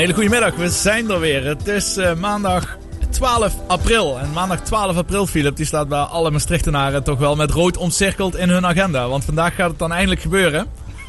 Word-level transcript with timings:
hele 0.00 0.14
goede 0.14 0.28
middag. 0.28 0.54
We 0.54 0.68
zijn 0.68 1.10
er 1.10 1.20
weer. 1.20 1.44
Het 1.44 1.68
is 1.68 1.96
eh, 1.96 2.14
maandag 2.14 2.78
12 3.10 3.56
april. 3.66 4.18
En 4.18 4.32
maandag 4.32 4.60
12 4.60 4.96
april, 4.96 5.26
Philip, 5.26 5.56
die 5.56 5.66
staat 5.66 5.88
bij 5.88 5.98
alle 5.98 6.30
Maastrichtenaren 6.30 7.02
toch 7.02 7.18
wel 7.18 7.36
met 7.36 7.50
rood 7.50 7.76
omcirkeld 7.76 8.36
in 8.36 8.48
hun 8.48 8.66
agenda. 8.66 9.08
Want 9.08 9.24
vandaag 9.24 9.54
gaat 9.54 9.70
het 9.70 9.78
dan 9.78 9.92
eindelijk 9.92 10.20
gebeuren. 10.20 10.66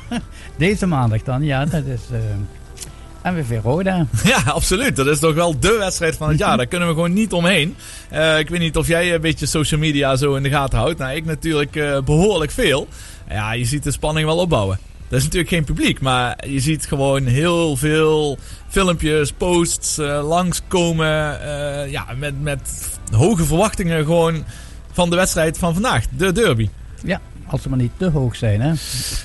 Deze 0.58 0.86
maandag 0.86 1.24
dan, 1.24 1.44
ja, 1.44 1.66
dat 1.66 1.86
is 1.86 2.02
uh, 2.12 3.32
MVV 3.32 3.64
Roda. 3.64 4.06
Ja, 4.24 4.42
absoluut. 4.46 4.96
Dat 4.96 5.08
is 5.08 5.20
toch 5.20 5.34
wel 5.34 5.60
de 5.60 5.76
wedstrijd 5.80 6.16
van 6.16 6.30
het 6.30 6.40
jaar. 6.40 6.58
Daar 6.58 6.66
kunnen 6.66 6.88
we 6.88 6.94
gewoon 6.94 7.14
niet 7.14 7.34
omheen. 7.34 7.76
Uh, 8.14 8.40
ik 8.40 8.50
weet 8.50 8.60
niet 8.60 8.78
of 8.78 8.88
jij 8.88 9.14
een 9.14 9.22
beetje 9.22 9.46
social 9.46 9.80
media 9.80 10.16
zo 10.16 10.36
in 10.36 10.44
de 10.44 10.50
gaten 10.50 10.80
houdt. 10.80 11.00
Nou, 11.00 11.16
ik 11.16 11.26
natuurlijk 11.26 11.76
uh, 11.76 12.02
behoorlijk 12.02 12.52
veel. 12.52 12.88
Ja, 13.30 13.52
je 13.52 13.66
ziet 13.66 13.84
de 13.84 13.92
spanning 13.92 14.26
wel 14.26 14.38
opbouwen. 14.38 14.91
Dat 15.12 15.20
is 15.20 15.26
natuurlijk 15.26 15.54
geen 15.54 15.64
publiek, 15.64 16.02
maar 16.02 16.48
je 16.48 16.60
ziet 16.60 16.86
gewoon 16.86 17.26
heel 17.26 17.76
veel 17.76 18.38
filmpjes, 18.68 19.32
posts 19.32 20.00
uh, 20.00 20.28
langskomen. 20.28 21.40
Uh, 21.42 21.92
ja, 21.92 22.06
met, 22.18 22.42
met 22.42 22.90
hoge 23.16 23.46
verwachtingen 23.46 24.06
gewoon 24.06 24.44
van 24.92 25.10
de 25.10 25.16
wedstrijd 25.16 25.58
van 25.58 25.74
vandaag, 25.74 26.06
de 26.18 26.32
derby. 26.32 26.70
Ja, 27.04 27.22
als 27.52 27.62
ze 27.62 27.70
maar 27.70 27.78
niet 27.78 27.92
te 27.98 28.10
hoog 28.10 28.36
zijn, 28.36 28.62
hè? 28.62 28.74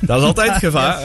Dat 0.01 0.19
is 0.19 0.25
altijd 0.25 0.51
het 0.53 0.59
gevaar. 0.59 1.03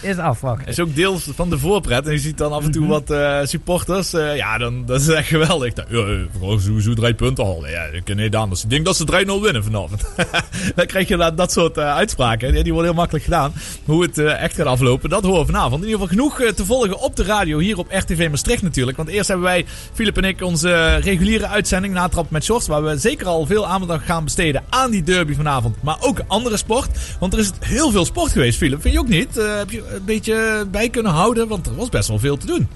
is, 0.00 0.10
is 0.10 0.16
afwachten. 0.16 0.66
is 0.66 0.80
ook 0.80 0.94
deel 0.94 1.18
van 1.18 1.50
de 1.50 1.58
voorpret. 1.58 2.06
En 2.06 2.12
je 2.12 2.18
ziet 2.18 2.38
dan 2.38 2.52
af 2.52 2.64
en 2.64 2.70
toe 2.70 2.86
wat 2.86 3.10
uh, 3.10 3.38
supporters. 3.42 4.14
Uh, 4.14 4.36
ja, 4.36 4.58
dan, 4.58 4.86
dat 4.86 5.00
is 5.00 5.08
echt 5.08 5.28
geweldig. 5.28 5.72
Ja, 5.76 5.84
gewoon 6.32 6.60
zo, 6.60 6.78
zo 6.78 6.94
drie 6.94 7.14
punten 7.14 7.44
al. 7.44 7.68
Ja, 7.68 7.82
ik 7.82 8.04
kan 8.04 8.16
niet 8.16 8.36
anders. 8.36 8.62
Ik 8.62 8.70
denk 8.70 8.84
dat 8.84 8.96
ze 8.96 9.24
3-0 9.26 9.42
winnen 9.42 9.64
vanavond. 9.64 10.04
dan 10.76 10.86
krijg 10.86 11.08
je 11.08 11.16
dat, 11.16 11.36
dat 11.36 11.52
soort 11.52 11.78
uh, 11.78 11.94
uitspraken. 11.94 12.52
Die 12.52 12.72
worden 12.72 12.90
heel 12.90 13.00
makkelijk 13.00 13.24
gedaan. 13.24 13.52
Hoe 13.84 14.02
het 14.02 14.18
echt 14.18 14.54
gaat 14.54 14.66
aflopen, 14.66 15.10
dat 15.10 15.22
horen 15.22 15.40
we 15.40 15.46
vanavond. 15.46 15.82
In 15.82 15.88
ieder 15.88 16.00
geval 16.00 16.16
genoeg 16.16 16.52
te 16.54 16.64
volgen 16.64 16.98
op 16.98 17.16
de 17.16 17.24
radio. 17.24 17.58
Hier 17.58 17.78
op 17.78 17.86
RTV 17.90 18.28
Maastricht 18.30 18.62
natuurlijk. 18.62 18.96
Want 18.96 19.08
eerst 19.08 19.28
hebben 19.28 19.46
wij, 19.46 19.64
Filip 19.92 20.16
en 20.16 20.24
ik, 20.24 20.42
onze 20.42 20.94
reguliere 20.96 21.46
uitzending. 21.46 21.94
Natrap 21.94 22.30
met 22.30 22.44
Shorts. 22.44 22.66
Waar 22.66 22.84
we 22.84 22.98
zeker 22.98 23.26
al 23.26 23.46
veel 23.46 23.66
aandacht 23.66 24.04
gaan 24.04 24.24
besteden 24.24 24.62
aan 24.68 24.90
die 24.90 25.02
derby 25.02 25.34
vanavond. 25.34 25.76
Maar 25.82 25.96
ook 26.00 26.22
andere 26.26 26.49
sport. 26.56 26.88
Want 27.18 27.32
er 27.32 27.38
is 27.38 27.50
heel 27.60 27.90
veel 27.90 28.04
sport 28.04 28.32
geweest, 28.32 28.58
Philip. 28.58 28.80
Vind 28.80 28.94
je 28.94 29.00
ook 29.00 29.08
niet? 29.08 29.36
Uh, 29.36 29.56
heb 29.56 29.70
je 29.70 29.94
een 29.94 30.04
beetje 30.04 30.66
bij 30.70 30.88
kunnen 30.88 31.12
houden? 31.12 31.48
Want 31.48 31.66
er 31.66 31.74
was 31.74 31.88
best 31.88 32.08
wel 32.08 32.18
veel 32.18 32.36
te 32.36 32.46
doen. 32.46 32.68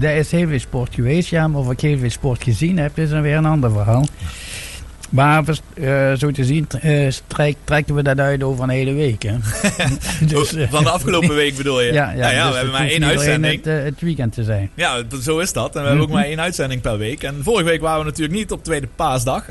Er 0.00 0.16
is 0.16 0.30
heel 0.30 0.48
veel 0.48 0.58
sport 0.58 0.94
geweest, 0.94 1.28
ja. 1.28 1.48
Maar 1.48 1.60
of 1.60 1.70
ik 1.70 1.80
heel 1.80 1.98
veel 1.98 2.10
sport 2.10 2.42
gezien 2.42 2.78
heb, 2.78 2.98
is 2.98 3.10
dan 3.10 3.22
weer 3.22 3.36
een 3.36 3.46
ander 3.46 3.70
verhaal. 3.70 4.06
Maar 5.10 5.44
uh, 5.74 6.12
zo 6.12 6.30
te 6.30 6.44
zien 6.44 6.66
uh, 6.84 7.10
trek, 7.26 7.56
trekken 7.64 7.94
we 7.94 8.02
dat 8.02 8.18
uit 8.18 8.42
over 8.42 8.62
een 8.62 8.68
hele 8.68 8.92
week. 8.92 9.22
Hè? 9.22 9.36
dus, 10.26 10.52
uh, 10.52 10.70
Van 10.70 10.84
de 10.84 10.90
afgelopen 10.90 11.34
week 11.34 11.56
bedoel 11.56 11.80
je? 11.80 11.92
Ja, 12.04 12.10
ja, 12.10 12.30
ja 12.30 12.42
dus 12.42 12.50
we 12.50 12.56
hebben 12.56 12.72
maar 12.72 12.88
één 12.88 13.04
uitzending. 13.04 13.64
Het, 13.64 13.84
het, 13.84 14.00
weekend 14.00 14.32
te 14.32 14.44
zijn. 14.44 14.70
Ja, 14.74 15.02
zo 15.22 15.38
is 15.38 15.52
dat. 15.52 15.76
En 15.76 15.82
we 15.82 15.88
hebben 15.88 16.06
ook 16.06 16.12
maar 16.12 16.24
één 16.24 16.40
uitzending 16.40 16.80
per 16.80 16.98
week. 16.98 17.22
En 17.22 17.40
vorige 17.42 17.64
week 17.64 17.80
waren 17.80 17.98
we 17.98 18.04
natuurlijk 18.04 18.38
niet 18.38 18.52
op 18.52 18.64
tweede 18.64 18.88
paasdag. 18.96 19.44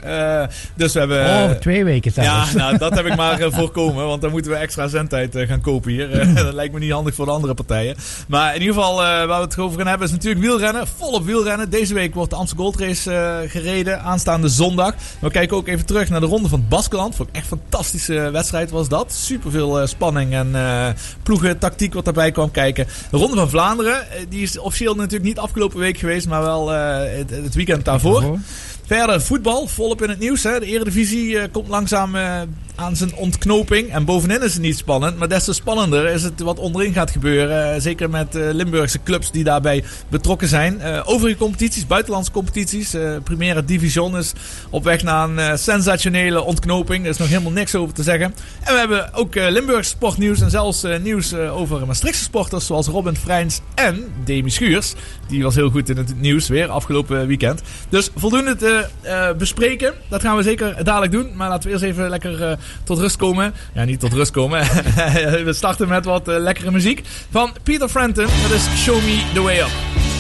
dus 0.76 0.94
we 0.94 1.00
hebben... 1.00 1.26
Oh, 1.26 1.52
twee 1.52 1.84
weken 1.84 2.12
zelfs. 2.12 2.52
Ja, 2.52 2.58
nou, 2.58 2.78
dat 2.78 2.96
heb 2.96 3.06
ik 3.06 3.16
maar 3.16 3.52
voorkomen. 3.52 4.06
Want 4.06 4.22
dan 4.22 4.32
moeten 4.32 4.52
we 4.52 4.58
extra 4.58 4.88
zendtijd 4.88 5.38
gaan 5.38 5.62
kopen 5.62 5.92
hier. 5.92 6.34
dat 6.36 6.54
lijkt 6.54 6.74
me 6.74 6.80
niet 6.80 6.92
handig 6.92 7.14
voor 7.14 7.26
de 7.26 7.32
andere 7.32 7.54
partijen. 7.54 7.96
Maar 8.28 8.56
in 8.56 8.62
ieder 8.62 8.76
geval, 8.76 8.96
waar 8.96 9.28
we 9.28 9.34
het 9.34 9.58
over 9.58 9.78
gaan 9.78 9.88
hebben, 9.88 10.08
is 10.08 10.14
natuurlijk 10.14 10.42
wielrennen. 10.42 10.88
Volop 10.98 11.26
wielrennen. 11.26 11.70
Deze 11.70 11.94
week 11.94 12.14
wordt 12.14 12.30
de 12.30 12.36
Amstel 12.36 12.58
Gold 12.58 12.80
Race 12.80 13.44
gereden. 13.48 14.02
Aanstaande 14.02 14.48
zondag. 14.48 14.96
We 15.20 15.32
kijken 15.32 15.43
ook 15.52 15.68
even 15.68 15.86
terug 15.86 16.10
naar 16.10 16.20
de 16.20 16.26
ronde 16.26 16.50
van 16.50 16.60
het 16.60 16.70
Baskeland. 16.70 17.16
Vond 17.16 17.30
ik 17.30 17.36
echt 17.36 17.52
een 17.52 17.60
fantastische 17.60 18.30
wedstrijd 18.32 18.72
was 18.72 18.90
dat. 18.90 19.14
Super 19.14 19.52
veel 19.52 19.82
uh, 19.82 19.88
spanning 19.88 20.34
en 20.34 20.50
uh, 20.54 20.88
ploegen 21.24 21.58
tactiek 21.58 21.94
wat 21.94 22.06
daarbij 22.06 22.32
kwam 22.32 22.52
kijken. 22.52 22.88
De 23.12 23.18
ronde 23.18 23.36
van 23.36 23.50
Vlaanderen, 23.50 24.08
die 24.30 24.42
is 24.42 24.58
officieel 24.58 24.96
natuurlijk 24.96 25.24
niet 25.24 25.40
afgelopen 25.40 25.80
week 25.80 25.98
geweest, 25.98 26.28
maar 26.28 26.42
wel 26.42 26.70
het, 26.70 27.30
het, 27.30 27.56
weekend 27.56 27.86
daarvoor. 27.86 28.22
daarvoor. 28.22 28.40
Verder 28.86 29.22
voetbal, 29.22 29.68
volop 29.68 30.02
in 30.02 30.10
het 30.10 30.20
nieuws. 30.20 30.44
Hè. 30.44 30.60
De 30.60 30.66
Eredivisie 30.66 31.48
komt 31.50 31.68
langzaam 31.68 32.16
aan 32.76 32.96
zijn 32.96 33.16
ontknoping. 33.16 33.92
En 33.92 34.06
bovenin 34.06 34.42
is 34.44 34.54
het 34.54 34.62
niet 34.62 34.78
spannend. 34.78 35.18
Maar 35.18 35.28
des 35.28 35.44
te 35.44 35.54
spannender 35.54 36.06
is 36.06 36.24
het 36.24 36.40
wat 36.40 36.60
onderin 36.60 36.94
gaat 36.94 37.12
gebeuren. 37.12 37.82
Zeker 37.82 38.10
met 38.10 38.36
uh, 38.36 38.50
Limburgse 38.52 39.04
clubs 39.04 39.32
die 39.32 39.44
daarbij 39.44 39.84
betrokken 40.10 40.48
zijn. 40.48 40.80
Uh, 40.82 41.02
overige 41.04 41.38
competities, 41.38 41.88
buitenlandse 41.88 42.32
competities. 42.32 42.96
Primera 43.24 43.62
Division 43.62 44.18
is 44.18 44.34
op 44.70 44.84
weg 44.84 45.04
naar 45.04 45.30
een 45.30 45.58
sensationele 45.58 46.42
ontknoping. 46.42 47.04
Er 47.04 47.10
is 47.10 47.18
nog 47.18 47.28
helemaal 47.28 47.52
niks 47.52 47.76
over 47.76 47.94
te 47.94 48.04
zeggen. 48.04 48.34
En 48.64 48.74
we 48.74 48.80
hebben 48.80 49.14
ook 49.14 49.36
Limburgse 49.36 49.90
sportnieuws. 49.90 50.42
En 50.42 50.50
zelfs 50.50 50.84
nieuws 51.02 51.34
over 51.34 51.86
Maastrichtse 51.86 52.24
sporters. 52.24 52.66
Zoals 52.66 52.88
Robin 52.88 53.16
Freins 53.16 53.60
en 53.76 54.06
Demi 54.26 54.50
Schuurs. 54.50 54.94
Die 55.28 55.44
was 55.44 55.56
heel 55.56 55.70
goed 55.70 55.90
in 55.90 55.98
het 55.98 56.22
nieuws 56.22 56.48
weer 56.48 56.68
afgelopen 56.68 57.28
weekend. 57.28 57.62
Dus 57.90 58.10
voldoende 58.16 58.56
te 58.56 58.86
bespreken. 59.38 59.94
Dat 60.10 60.22
gaan 60.22 60.38
we 60.38 60.44
zeker 60.44 60.84
dadelijk 60.84 61.12
doen. 61.12 61.36
Maar 61.36 61.50
laten 61.50 61.64
we 61.64 61.72
eerst 61.72 61.84
even 61.84 62.10
lekker 62.10 62.58
tot 62.84 63.00
rust 63.00 63.16
komen. 63.16 63.54
Ja, 63.74 63.84
niet 63.84 64.00
tot 64.00 64.14
rust 64.14 64.32
komen. 64.32 64.60
we 65.46 65.54
starten 65.54 65.88
met 65.88 66.06
wat 66.06 66.28
uh, 66.28 66.38
lekkere 66.38 66.72
muziek 66.72 67.02
van 67.32 67.54
Peter 67.64 67.90
Frampton. 67.90 68.28
Dat 68.42 68.52
is 68.52 68.84
Show 68.84 68.96
Me 68.96 69.24
The 69.34 69.42
Way 69.42 69.60
Up. 69.60 70.13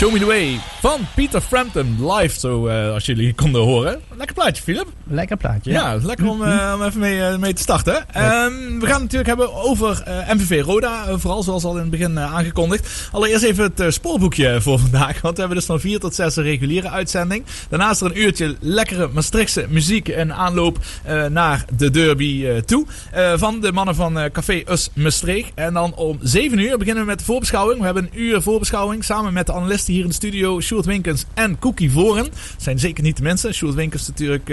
Show 0.00 0.10
Me 0.10 0.18
The 0.18 0.26
Way 0.26 0.58
van 0.80 1.00
Peter 1.14 1.40
Frampton 1.40 2.12
live, 2.12 2.38
zo 2.38 2.66
uh, 2.66 2.92
als 2.92 3.06
jullie 3.06 3.34
konden 3.34 3.62
horen. 3.62 4.00
Lekker 4.16 4.34
plaatje, 4.34 4.62
Philip. 4.62 4.86
Lekker 5.12 5.36
plaatje. 5.36 5.70
Ja, 5.70 5.98
lekker 6.02 6.28
om, 6.28 6.42
uh, 6.42 6.72
om 6.76 6.82
even 6.82 7.00
mee, 7.00 7.18
uh, 7.18 7.36
mee 7.36 7.52
te 7.52 7.62
starten. 7.62 7.94
Um, 7.94 8.80
we 8.80 8.86
gaan 8.86 8.92
het 8.92 9.00
natuurlijk 9.00 9.26
hebben 9.26 9.54
over 9.54 10.02
MVV 10.34 10.62
Roda, 10.62 11.18
vooral 11.18 11.42
zoals 11.42 11.64
al 11.64 11.74
in 11.74 11.80
het 11.80 11.90
begin 11.90 12.18
aangekondigd. 12.18 13.08
Allereerst 13.12 13.44
even 13.44 13.72
het 13.74 13.94
spoorboekje 13.94 14.60
voor 14.62 14.78
vandaag, 14.78 15.20
want 15.20 15.34
we 15.34 15.40
hebben 15.40 15.58
dus 15.58 15.66
van 15.66 15.80
4 15.80 16.00
tot 16.00 16.14
6 16.14 16.36
een 16.36 16.42
reguliere 16.42 16.90
uitzending. 16.90 17.44
Daarnaast 17.68 18.00
er 18.00 18.06
een 18.06 18.20
uurtje 18.20 18.56
lekkere 18.60 19.08
Maastrichtse 19.12 19.66
muziek 19.68 20.08
en 20.08 20.34
aanloop 20.34 20.78
naar 21.30 21.64
de 21.76 21.90
derby 21.90 22.60
toe. 22.60 22.86
van 23.36 23.60
de 23.60 23.72
mannen 23.72 23.94
van 23.94 24.30
Café 24.32 24.62
Us 24.68 24.90
Maastricht. 24.94 25.52
En 25.54 25.74
dan 25.74 25.94
om 25.94 26.18
7 26.22 26.58
uur 26.58 26.78
beginnen 26.78 27.02
we 27.02 27.10
met 27.10 27.18
de 27.18 27.24
voorbeschouwing. 27.24 27.78
We 27.78 27.84
hebben 27.84 28.02
een 28.02 28.20
uur 28.20 28.42
voorbeschouwing 28.42 29.04
samen 29.04 29.32
met 29.32 29.46
de 29.46 29.52
analisten 29.52 29.92
hier 29.92 30.02
in 30.02 30.08
de 30.08 30.14
studio. 30.14 30.60
Sjoerd 30.60 30.86
Winkens 30.86 31.24
en 31.34 31.58
Cookie 31.58 31.90
Voren. 31.90 32.28
Zijn 32.56 32.78
zeker 32.78 33.02
niet 33.02 33.16
de 33.16 33.22
mensen. 33.22 33.54
Sjoerd 33.54 33.74
Winkens 33.74 34.08
natuurlijk 34.08 34.50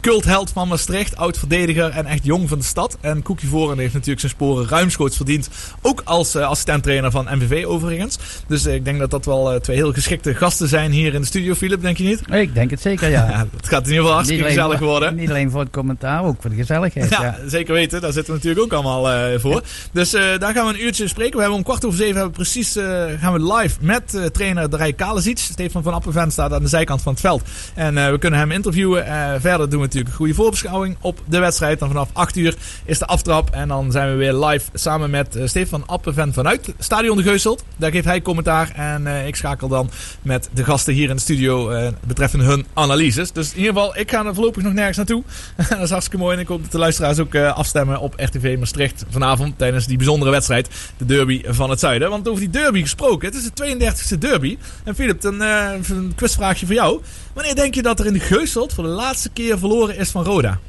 cultheld 0.00 0.50
van 0.50 0.68
Maastricht. 0.68 1.16
Oud-verdediger 1.16 1.90
en 1.90 2.06
echt 2.06 2.24
jong 2.24 2.48
van 2.48 2.58
de 2.58 2.64
stad. 2.64 2.96
En 3.00 3.22
Cookie 3.22 3.48
Voren 3.48 3.78
heeft 3.78 3.92
natuurlijk 3.92 4.20
zijn 4.20 4.32
sporen 4.32 4.68
ruimschoots 4.68 5.16
verdiend. 5.16 5.48
Ook 5.82 6.02
als 6.04 6.36
uh, 6.36 6.48
assistenttrainer 6.48 7.10
van 7.10 7.26
MVV 7.30 7.64
overigens. 7.64 8.18
Dus 8.46 8.66
uh, 8.66 8.74
ik 8.74 8.84
denk 8.84 8.98
dat 8.98 9.10
dat 9.10 9.24
wel 9.24 9.60
twee 9.60 9.76
heel 9.76 9.92
geschikte 9.92 10.34
gasten 10.34 10.68
zijn 10.68 10.90
hier 10.90 11.14
in 11.14 11.20
de 11.20 11.26
studio. 11.26 11.54
Philip, 11.54 11.80
denk 11.80 11.96
je 11.96 12.04
niet? 12.04 12.20
Ik 12.30 12.54
denk 12.54 12.70
het 12.70 12.80
zeker, 12.80 13.08
ja. 13.08 13.28
ja 13.30 13.46
het 13.56 13.68
gaat 13.68 13.82
in 13.82 13.86
ieder 13.86 14.00
geval 14.00 14.12
hartstikke 14.12 14.44
gezellig 14.44 14.78
worden. 14.78 15.14
Niet 15.14 15.30
alleen 15.30 15.50
voor 15.50 15.60
het 15.60 15.70
commentaar, 15.70 16.24
ook 16.24 16.36
voor 16.40 16.50
de 16.50 16.56
gezelligheid. 16.56 17.10
Ja, 17.10 17.22
ja. 17.22 17.38
zeker 17.46 17.74
weten. 17.74 18.00
Daar 18.00 18.12
zitten 18.12 18.32
we 18.32 18.38
natuurlijk 18.38 18.64
ook 18.64 18.82
allemaal 18.82 19.38
voor. 19.40 19.62
Dus 19.92 20.10
daar 20.10 20.52
gaan 20.54 20.66
we 20.66 20.72
een 20.72 20.84
uurtje 20.84 21.08
spreken. 21.08 21.34
We 21.34 21.40
hebben 21.40 21.58
om 21.58 21.64
kwart 21.64 21.84
over 21.84 21.98
zeven 21.98 22.14
hebben 22.14 22.32
we 22.32 22.42
precies, 22.42 22.72
gaan 23.20 23.32
we 23.32 23.54
live 23.54 23.76
met 23.80 24.32
trainer 24.32 24.68
Rij 24.70 24.92
Kalesic. 24.92 25.38
Stefan 25.38 25.82
van 25.82 25.94
Appenven 25.94 26.30
staat 26.30 26.52
aan 26.52 26.62
de 26.62 26.68
zijkant 26.68 27.02
van 27.02 27.12
het 27.12 27.20
veld. 27.20 27.42
En 27.74 27.94
we 27.94 28.18
kunnen 28.18 28.38
hem 28.38 28.50
interviewen. 28.50 29.04
Verder 29.40 29.68
doen 29.70 29.80
we 29.80 29.87
natuurlijk 29.88 30.10
een 30.10 30.18
goede 30.18 30.34
voorbeschouwing 30.34 30.96
op 31.00 31.22
de 31.24 31.38
wedstrijd. 31.38 31.78
Dan 31.78 31.88
vanaf 31.88 32.08
8 32.12 32.36
uur 32.36 32.54
is 32.84 32.98
de 32.98 33.06
aftrap. 33.06 33.50
En 33.50 33.68
dan 33.68 33.92
zijn 33.92 34.10
we 34.10 34.16
weer 34.16 34.34
live 34.34 34.70
samen 34.74 35.10
met 35.10 35.36
uh, 35.36 35.46
Stefan 35.46 35.86
Appenven 35.86 36.32
vanuit 36.32 36.74
Stadion 36.78 37.16
de 37.16 37.22
Geuselt. 37.22 37.64
Daar 37.76 37.90
geeft 37.90 38.04
hij 38.04 38.22
commentaar. 38.22 38.72
En 38.74 39.26
ik 39.26 39.36
schakel 39.36 39.68
dan 39.68 39.90
met 40.22 40.48
de 40.52 40.64
gasten 40.64 40.94
hier 40.94 41.10
in 41.10 41.16
de 41.16 41.22
studio 41.22 41.70
betreffende 42.06 42.44
hun 42.44 42.66
analyses. 42.74 43.32
Dus 43.32 43.50
in 43.50 43.58
ieder 43.58 43.72
geval, 43.72 43.98
ik 43.98 44.10
ga 44.10 44.24
er 44.24 44.34
voorlopig 44.34 44.62
nog 44.62 44.72
nergens 44.72 44.96
naartoe. 44.96 45.22
dat 45.68 45.80
is 45.80 45.90
hartstikke 45.90 46.18
mooi. 46.18 46.36
En 46.36 46.42
ik 46.42 46.48
hoop 46.48 46.62
dat 46.62 46.72
de 46.72 46.78
luisteraars 46.78 47.18
ook 47.18 47.34
afstemmen 47.34 48.00
op 48.00 48.14
RTV 48.16 48.56
Maastricht 48.58 49.04
vanavond. 49.10 49.58
Tijdens 49.58 49.86
die 49.86 49.96
bijzondere 49.96 50.30
wedstrijd. 50.30 50.68
De 50.96 51.04
derby 51.04 51.42
van 51.46 51.70
het 51.70 51.80
zuiden. 51.80 52.10
Want 52.10 52.28
over 52.28 52.40
die 52.40 52.50
derby 52.50 52.80
gesproken. 52.80 53.28
Het 53.28 53.36
is 53.36 53.50
de 53.54 53.76
32e 54.14 54.18
derby. 54.18 54.58
En 54.84 54.94
Philip, 54.94 55.24
een, 55.24 55.40
een 55.40 56.12
quizvraagje 56.14 56.66
voor 56.66 56.74
jou. 56.74 57.00
Wanneer 57.38 57.56
denk 57.56 57.74
je 57.74 57.82
dat 57.82 58.00
er 58.00 58.06
in 58.06 58.20
Geuselt 58.20 58.72
voor 58.72 58.84
de 58.84 58.90
laatste 58.90 59.30
keer 59.30 59.58
verloren 59.58 59.96
is 59.96 60.10
van 60.10 60.24
Roda? 60.24 60.60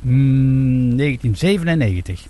Mm, 0.00 0.96
1997. 0.96 2.26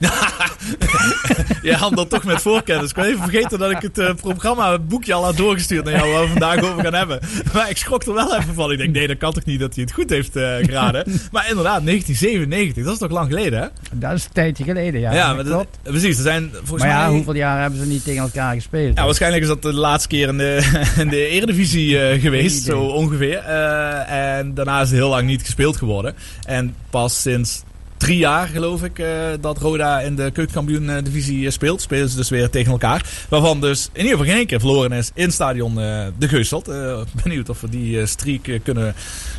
je 1.62 1.74
handelt 1.74 2.10
toch 2.10 2.24
met 2.24 2.42
voorkennis. 2.42 2.88
Ik 2.88 2.94
ben 2.94 3.04
even 3.04 3.22
vergeten 3.22 3.58
dat 3.58 3.70
ik 3.70 3.82
het 3.82 3.98
uh, 3.98 4.14
programma, 4.14 4.72
het 4.72 4.88
boekje 4.88 5.14
al 5.14 5.24
had 5.24 5.36
doorgestuurd 5.36 5.84
naar 5.84 5.94
jou 5.94 6.12
waar 6.12 6.22
we 6.22 6.28
vandaag 6.28 6.62
over 6.62 6.82
gaan 6.82 6.94
hebben. 6.94 7.20
Maar 7.52 7.70
ik 7.70 7.76
schrok 7.76 8.02
er 8.02 8.14
wel 8.14 8.36
even 8.36 8.54
van. 8.54 8.72
Ik 8.72 8.78
denk, 8.78 8.94
nee, 8.94 9.06
dat 9.06 9.16
kan 9.16 9.32
toch 9.32 9.44
niet 9.44 9.60
dat 9.60 9.74
hij 9.74 9.84
het 9.84 9.92
goed 9.92 10.10
heeft 10.10 10.36
uh, 10.36 10.56
geraden. 10.56 11.04
Maar 11.32 11.48
inderdaad, 11.48 11.84
1997, 11.84 12.84
dat 12.84 12.92
is 12.92 12.98
toch 12.98 13.10
lang 13.10 13.28
geleden, 13.28 13.60
hè? 13.60 13.66
Dat 13.92 14.12
is 14.12 14.24
een 14.24 14.32
tijdje 14.32 14.64
geleden, 14.64 15.00
ja. 15.00 15.12
Ja, 15.12 15.34
maar 15.34 15.44
dat, 15.44 15.66
precies. 15.82 16.16
Er 16.16 16.22
zijn 16.22 16.50
volgens 16.52 16.82
maar 16.82 16.88
ja, 16.90 17.06
mij... 17.06 17.14
hoeveel 17.14 17.34
jaar 17.34 17.60
hebben 17.60 17.80
ze 17.80 17.86
niet 17.86 18.04
tegen 18.04 18.22
elkaar 18.22 18.54
gespeeld? 18.54 18.96
Ja, 18.96 19.04
waarschijnlijk 19.04 19.42
is 19.42 19.48
dat 19.48 19.62
de 19.62 19.72
laatste 19.72 20.08
keer 20.08 20.28
in 20.28 20.38
de, 20.38 20.80
in 21.02 21.08
de 21.08 21.26
Eredivisie 21.26 22.14
uh, 22.14 22.20
geweest, 22.20 22.64
zo 22.64 22.80
ongeveer. 22.80 23.38
en 23.38 24.54
daarna 24.54 24.80
is 24.80 24.88
het 24.88 24.98
heel 24.98 25.08
lang 25.08 25.26
niet 25.26 25.42
gespeeld 25.42 25.76
geworden. 25.76 26.14
En 26.46 26.74
pas 26.90 27.20
sinds 27.20 27.62
drie 28.00 28.18
jaar, 28.18 28.46
geloof 28.46 28.82
ik, 28.82 28.98
uh, 28.98 29.06
dat 29.40 29.58
Roda 29.58 30.00
in 30.00 30.16
de 30.16 30.30
keukenkampioen-divisie 30.30 31.46
eh, 31.46 31.52
speelt. 31.52 31.80
Spelen 31.80 32.08
ze 32.08 32.16
dus 32.16 32.28
weer 32.28 32.50
tegen 32.50 32.72
elkaar. 32.72 33.04
Waarvan 33.28 33.60
dus 33.60 33.88
in 33.92 34.02
ieder 34.02 34.18
geval 34.18 34.34
geen 34.34 34.46
keer 34.46 34.58
verloren 34.60 34.92
is 34.92 35.10
in 35.14 35.32
stadion 35.32 35.78
uh, 35.78 36.04
De 36.18 36.28
Geuselt. 36.28 36.68
Uh, 36.68 37.00
benieuwd 37.22 37.48
of 37.48 37.60
we 37.60 37.68
die 37.68 38.06
streak 38.06 38.60
kunnen 38.62 38.94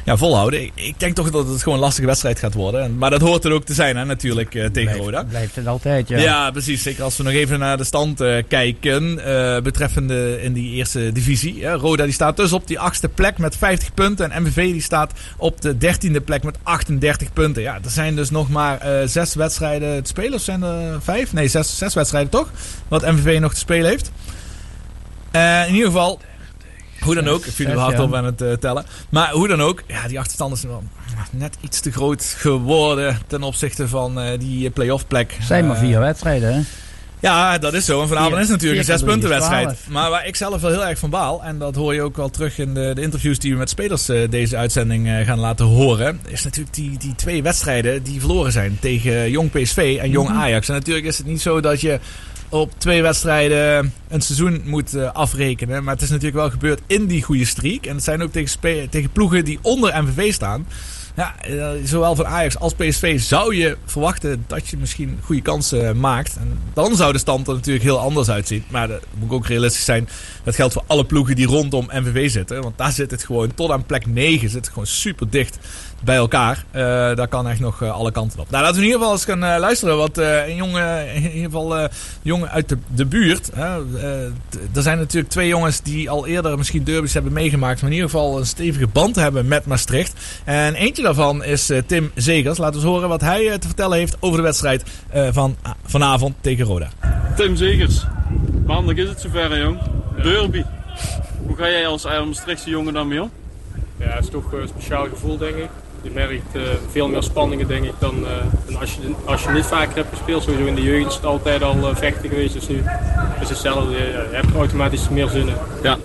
ja, 0.05 0.17
volhouden. 0.17 0.61
Ik, 0.61 0.71
ik, 0.75 0.99
denk 0.99 1.15
toch 1.15 1.31
dat 1.31 1.47
het 1.47 1.63
gewoon 1.63 1.77
een 1.77 1.83
lastige 1.83 2.07
wedstrijd 2.07 2.39
gaat 2.39 2.53
worden. 2.53 2.97
Maar 2.97 3.09
dat 3.09 3.21
hoort 3.21 3.45
er 3.45 3.51
ook 3.51 3.65
te 3.65 3.73
zijn, 3.73 3.97
hè, 3.97 4.05
natuurlijk, 4.05 4.49
tegen 4.51 4.71
blijft, 4.71 4.99
Roda. 4.99 5.23
Blijft 5.23 5.55
het 5.55 5.67
altijd, 5.67 6.07
ja. 6.07 6.17
Ja, 6.17 6.51
precies. 6.51 6.83
Zeker 6.83 7.03
als 7.03 7.17
we 7.17 7.23
nog 7.23 7.33
even 7.33 7.59
naar 7.59 7.77
de 7.77 7.83
stand 7.83 8.23
kijken. 8.47 9.15
betreffende 9.63 10.41
in 10.41 10.53
die 10.53 10.71
eerste 10.71 11.11
divisie. 11.11 11.67
Roda 11.67 12.03
die 12.03 12.13
staat 12.13 12.37
dus 12.37 12.53
op 12.53 12.67
die 12.67 12.79
achtste 12.79 13.09
plek 13.09 13.37
met 13.37 13.55
50 13.55 13.93
punten. 13.93 14.31
En 14.31 14.43
MVV 14.43 14.71
die 14.71 14.81
staat 14.81 15.13
op 15.37 15.61
de 15.61 15.77
dertiende 15.77 16.21
plek 16.21 16.43
met 16.43 16.57
38 16.63 17.33
punten. 17.33 17.61
Ja, 17.61 17.79
er 17.83 17.89
zijn 17.89 18.15
dus 18.15 18.29
nog 18.29 18.49
maar 18.51 18.87
uh, 18.87 19.07
zes 19.07 19.33
wedstrijden 19.33 20.03
te 20.03 20.09
spelen. 20.09 20.33
Of 20.33 20.41
zijn 20.41 20.63
er 20.63 21.01
vijf? 21.01 21.33
Nee, 21.33 21.47
zes, 21.47 21.77
zes 21.77 21.93
wedstrijden 21.93 22.31
toch? 22.31 22.49
Wat 22.87 23.01
MVV 23.01 23.39
nog 23.39 23.53
te 23.53 23.59
spelen 23.59 23.89
heeft. 23.89 24.11
Uh, 25.31 25.67
in 25.67 25.73
ieder 25.73 25.87
geval, 25.87 26.19
hoe 26.99 27.15
dan 27.15 27.27
ook. 27.27 27.45
Ik 27.45 27.53
viel 27.53 27.67
er 27.67 27.77
hard 27.77 27.99
op 27.99 28.13
aan 28.13 28.25
het 28.25 28.41
uh, 28.41 28.53
tellen. 28.53 28.85
Maar 29.09 29.31
hoe 29.31 29.47
dan 29.47 29.61
ook, 29.61 29.83
ja, 29.87 30.07
die 30.07 30.19
achterstand 30.19 30.55
is 30.55 30.63
wel 30.63 30.83
net 31.31 31.57
iets 31.61 31.79
te 31.79 31.91
groot 31.91 32.35
geworden 32.37 33.17
ten 33.27 33.43
opzichte 33.43 33.87
van 33.87 34.37
die 34.39 34.69
play-off 34.69 35.07
plek. 35.07 35.37
zijn 35.41 35.67
maar 35.67 35.77
vier 35.77 35.99
wedstrijden, 35.99 36.53
hè? 36.53 36.61
Ja, 37.21 37.57
dat 37.57 37.73
is 37.73 37.85
zo. 37.85 38.01
En 38.01 38.07
vanavond 38.07 38.41
is 38.41 38.47
natuurlijk 38.47 38.79
een 38.79 38.85
zes 38.85 39.03
punten 39.03 39.29
wedstrijd. 39.29 39.77
Maar 39.89 40.09
waar 40.09 40.27
ik 40.27 40.35
zelf 40.35 40.61
wel 40.61 40.71
heel 40.71 40.85
erg 40.85 40.99
van 40.99 41.09
baal, 41.09 41.43
en 41.43 41.57
dat 41.57 41.75
hoor 41.75 41.93
je 41.93 42.01
ook 42.01 42.15
wel 42.15 42.29
terug 42.29 42.57
in 42.57 42.73
de, 42.73 42.91
de 42.93 43.01
interviews 43.01 43.39
die 43.39 43.51
we 43.51 43.57
met 43.57 43.69
spelers 43.69 44.09
uh, 44.09 44.29
deze 44.29 44.57
uitzending 44.57 45.07
uh, 45.07 45.19
gaan 45.25 45.39
laten 45.39 45.65
horen, 45.65 46.19
is 46.27 46.43
natuurlijk 46.43 46.75
die, 46.75 46.97
die 46.97 47.15
twee 47.15 47.43
wedstrijden 47.43 48.03
die 48.03 48.19
verloren 48.19 48.51
zijn 48.51 48.77
tegen 48.79 49.31
Jong 49.31 49.51
PSV 49.51 49.97
en 50.01 50.09
Jong 50.09 50.29
Ajax. 50.29 50.67
En 50.67 50.73
natuurlijk 50.73 51.05
is 51.05 51.17
het 51.17 51.27
niet 51.27 51.41
zo 51.41 51.59
dat 51.59 51.81
je 51.81 51.99
op 52.49 52.71
twee 52.77 53.01
wedstrijden 53.01 53.93
een 54.07 54.21
seizoen 54.21 54.61
moet 54.65 54.95
uh, 54.95 55.11
afrekenen. 55.11 55.83
Maar 55.83 55.93
het 55.93 56.03
is 56.03 56.09
natuurlijk 56.09 56.37
wel 56.37 56.49
gebeurd 56.49 56.81
in 56.87 57.05
die 57.05 57.23
goede 57.23 57.45
streak. 57.45 57.85
En 57.85 57.95
het 57.95 58.03
zijn 58.03 58.21
ook 58.21 58.31
tegen, 58.31 58.89
tegen 58.89 59.11
ploegen 59.11 59.45
die 59.45 59.59
onder 59.61 60.03
MVV 60.03 60.33
staan. 60.33 60.65
Ja, 61.21 61.35
eh, 61.41 61.69
zowel 61.83 62.15
van 62.15 62.27
Ajax 62.27 62.57
als 62.57 62.73
PSV 62.73 63.19
zou 63.19 63.55
je 63.55 63.77
verwachten 63.85 64.43
dat 64.47 64.67
je 64.67 64.77
misschien 64.77 65.19
goede 65.23 65.41
kansen 65.41 65.87
eh, 65.87 65.93
maakt. 65.93 66.35
En 66.35 66.59
dan 66.73 66.95
zou 66.95 67.11
de 67.11 67.17
stand 67.17 67.47
er 67.47 67.53
natuurlijk 67.53 67.83
heel 67.83 67.99
anders 67.99 68.29
uitzien. 68.29 68.63
Maar 68.67 68.87
dat 68.87 69.03
moet 69.19 69.31
ook 69.31 69.47
realistisch 69.47 69.85
zijn. 69.85 70.09
Dat 70.43 70.55
geldt 70.55 70.73
voor 70.73 70.83
alle 70.87 71.05
ploegen 71.05 71.35
die 71.35 71.45
rondom 71.45 71.89
MVV 71.93 72.29
zitten. 72.29 72.61
Want 72.61 72.77
daar 72.77 72.91
zit 72.91 73.11
het 73.11 73.23
gewoon 73.23 73.53
tot 73.53 73.71
aan 73.71 73.85
plek 73.85 74.05
9 74.05 74.49
zit 74.49 74.57
het 74.57 74.67
gewoon 74.67 74.87
super 74.87 75.29
dicht 75.29 75.57
bij 76.03 76.15
elkaar. 76.15 76.65
Uh, 76.71 76.81
daar 77.15 77.27
kan 77.27 77.47
echt 77.47 77.59
nog 77.59 77.81
uh, 77.81 77.91
alle 77.91 78.11
kanten 78.11 78.39
op. 78.39 78.49
Nou, 78.49 78.63
laten 78.63 78.79
we 78.79 78.81
in 78.81 78.87
ieder 78.87 78.99
geval 78.99 79.15
eens 79.15 79.25
gaan 79.25 79.43
uh, 79.43 79.55
luisteren. 79.59 79.97
Wat 79.97 80.17
een 80.17 80.55
jongen, 80.55 81.13
in 81.13 81.23
ieder 81.23 81.43
geval 81.43 81.89
jongen 82.21 82.49
uit 82.49 82.69
de, 82.69 82.77
de 82.95 83.05
buurt. 83.05 83.51
er 84.73 84.81
zijn 84.81 84.97
natuurlijk 84.97 85.31
twee 85.31 85.47
jongens 85.47 85.81
die 85.81 86.09
al 86.09 86.27
eerder 86.27 86.57
misschien 86.57 86.83
derbies 86.83 87.13
hebben 87.13 87.33
meegemaakt. 87.33 87.81
Maar 87.81 87.89
in 87.89 87.95
ieder 87.95 88.09
geval 88.09 88.37
een 88.37 88.45
stevige 88.45 88.87
band 88.87 89.15
hebben 89.15 89.47
met 89.47 89.65
Maastricht. 89.65 90.41
En 90.43 90.73
eentje 90.73 91.03
daarvan 91.03 91.43
is 91.43 91.71
Tim 91.85 92.11
Zegers. 92.15 92.57
Laten 92.57 92.79
we 92.79 92.85
eens 92.85 92.95
horen 92.95 93.09
wat 93.09 93.21
hij 93.21 93.57
te 93.57 93.67
vertellen 93.67 93.97
heeft 93.97 94.17
over 94.19 94.37
de 94.37 94.43
wedstrijd 94.43 94.83
van 95.31 95.55
vanavond 95.85 96.35
tegen 96.41 96.65
Roda. 96.65 96.89
Tim 97.35 97.55
Zegers. 97.55 98.05
Maandag 98.65 98.95
is 98.95 99.09
het 99.09 99.21
zover, 99.21 99.59
jong. 99.59 99.79
Derby. 100.23 100.63
Hoe 101.45 101.55
ga 101.55 101.69
jij 101.69 101.87
als 101.87 102.03
Maastrichtse 102.03 102.69
jongen 102.69 102.93
dan 102.93 103.07
mee 103.07 103.21
om? 103.21 103.31
Ja, 103.97 104.07
het 104.07 104.23
is 104.23 104.29
toch 104.29 104.51
een 104.51 104.67
speciaal 104.67 105.07
gevoel, 105.07 105.37
denk 105.37 105.55
ik 105.55 105.69
je 106.01 106.09
merkt 106.13 106.55
uh, 106.55 106.61
veel 106.91 107.07
meer 107.07 107.23
spanningen 107.23 107.67
denk 107.67 107.85
ik 107.85 107.93
dan, 107.99 108.15
uh, 108.19 108.79
als, 108.79 108.93
je, 108.93 109.13
als 109.25 109.43
je 109.43 109.49
niet 109.49 109.65
vaker 109.65 109.95
hebt 109.95 110.09
gespeeld. 110.09 110.43
Sowieso 110.43 110.65
in 110.65 110.75
de 110.75 110.81
jeugd 110.81 111.07
is 111.07 111.15
het 111.15 111.25
altijd 111.25 111.63
al 111.63 111.77
uh, 111.77 111.95
vechten 111.95 112.29
geweest. 112.29 112.53
Dus 112.53 112.67
nu 112.67 112.77
is 112.77 112.83
het 113.39 113.49
hetzelfde. 113.49 113.91
Je, 113.91 114.27
hebt 114.31 114.55
automatisch 114.55 115.09
meer 115.09 115.27
zin 115.27 115.47
in. 115.47 115.55
Ja. 115.83 115.97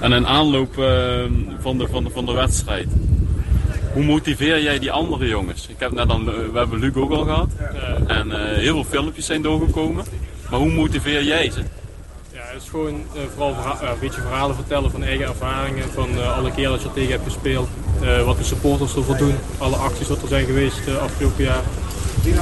En 0.00 0.12
in 0.12 0.26
aanloop 0.26 0.74
van, 1.60 1.78
de, 1.78 1.86
van, 1.90 2.04
de, 2.04 2.10
van 2.10 2.26
de 2.26 2.32
wedstrijd. 2.32 2.88
Hoe 3.92 4.04
motiveer 4.04 4.62
jij 4.62 4.78
die 4.78 4.92
andere 4.92 5.28
jongens? 5.28 5.68
Ik 5.68 5.76
heb 5.78 5.92
net 5.92 6.08
dan, 6.08 6.24
we 6.24 6.58
hebben 6.58 6.78
Luc 6.78 6.94
ook 6.94 7.10
al 7.10 7.24
gehad. 7.24 7.50
En 8.06 8.54
heel 8.54 8.74
veel 8.74 8.84
filmpjes 8.84 9.26
zijn 9.26 9.42
doorgekomen. 9.42 10.04
Maar 10.50 10.58
hoe 10.58 10.72
motiveer 10.72 11.24
jij 11.24 11.50
ze? 11.50 11.60
Het 12.54 12.62
is 12.62 12.68
gewoon 12.68 12.94
uh, 12.94 13.20
vooral 13.32 13.54
verha 13.54 13.92
een 13.92 13.98
beetje 14.00 14.20
verhalen 14.20 14.54
vertellen 14.54 14.90
van 14.90 15.02
eigen 15.02 15.26
ervaringen. 15.26 15.90
Van 15.90 16.08
uh, 16.10 16.38
alle 16.38 16.50
keer 16.50 16.68
dat 16.68 16.82
je 16.82 16.88
er 16.88 16.94
tegen 16.94 17.10
hebt 17.10 17.24
gespeeld. 17.24 17.68
Wat 18.24 18.38
de 18.38 18.44
supporters 18.44 18.96
ervoor 18.96 19.16
doen. 19.16 19.34
Alle 19.58 19.76
acties 19.76 20.08
wat 20.08 20.22
er 20.22 20.28
zijn 20.28 20.46
geweest 20.46 20.80
afgelopen 21.00 21.44
jaar. 21.44 21.62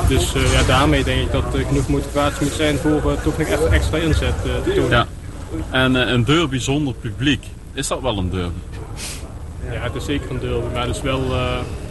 Dus 0.09 0.33
ja, 0.33 0.63
daarmee 0.67 1.05
denk 1.05 1.21
ik 1.21 1.33
dat 1.33 1.55
er 1.55 1.65
genoeg 1.65 1.89
motivatie 1.89 2.45
moet 2.45 2.55
zijn 2.55 2.79
voor 2.79 3.01
toch 3.23 3.39
nog 3.39 3.49
even 3.49 3.73
extra 3.73 3.97
inzet 3.97 4.35
te 4.43 4.73
tonen. 4.75 4.91
Ja. 4.91 5.07
En 5.71 5.95
een 5.95 6.25
derby 6.25 6.59
zonder 6.59 6.95
publiek, 6.95 7.45
is 7.73 7.89
dat 7.89 8.01
wel 8.01 8.19
een 8.19 8.31
derby? 8.31 8.59
Ja, 9.71 9.81
het 9.81 9.95
is 9.95 10.05
zeker 10.05 10.31
een 10.31 10.41
derby, 10.41 10.67
maar 10.73 10.87
het 10.87 10.97
is 10.97 11.03
wel, 11.03 11.23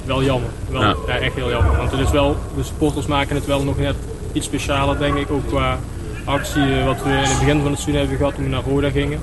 wel 0.05 0.23
jammer. 0.23 0.49
Wel, 0.69 0.81
ja. 0.81 1.17
echt 1.19 1.35
heel 1.35 1.49
jammer. 1.49 1.77
Want 1.77 1.91
het 1.91 1.99
is 1.99 2.11
wel, 2.11 2.37
de 2.55 2.63
supporters 2.63 3.05
maken 3.05 3.35
het 3.35 3.45
wel 3.45 3.63
nog 3.63 3.77
net 3.77 3.95
iets 4.33 4.45
specialer 4.45 4.97
denk 4.97 5.15
ik. 5.15 5.31
Ook 5.31 5.47
qua 5.47 5.79
actie 6.23 6.73
eh, 6.79 6.85
wat 6.85 7.03
we 7.03 7.09
in 7.09 7.15
het 7.15 7.39
begin 7.39 7.61
van 7.61 7.71
het 7.71 7.79
seizoen 7.79 7.95
hebben 7.99 8.17
gehad 8.17 8.35
toen 8.35 8.43
we 8.43 8.49
naar 8.49 8.63
Roda 8.63 8.89
gingen. 8.89 9.19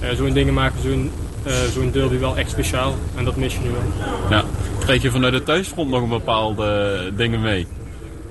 Eh, 0.00 0.10
zo'n 0.10 0.32
dingen 0.32 0.54
maken 0.54 0.82
zo'n 0.82 1.10
eh, 1.42 1.52
zo'n 1.72 1.90
derby 1.90 2.18
wel 2.18 2.36
echt 2.36 2.50
speciaal 2.50 2.94
en 3.16 3.24
dat 3.24 3.36
mis 3.36 3.54
je 3.54 3.60
nu 3.60 3.70
wel. 3.70 4.08
Ja. 4.30 4.44
Krijg 4.78 5.02
je 5.02 5.10
vanuit 5.10 5.32
de 5.32 5.42
thuisfront 5.42 5.90
nog 5.90 6.02
een 6.02 6.08
bepaalde 6.08 6.98
dingen 7.16 7.40
mee? 7.40 7.66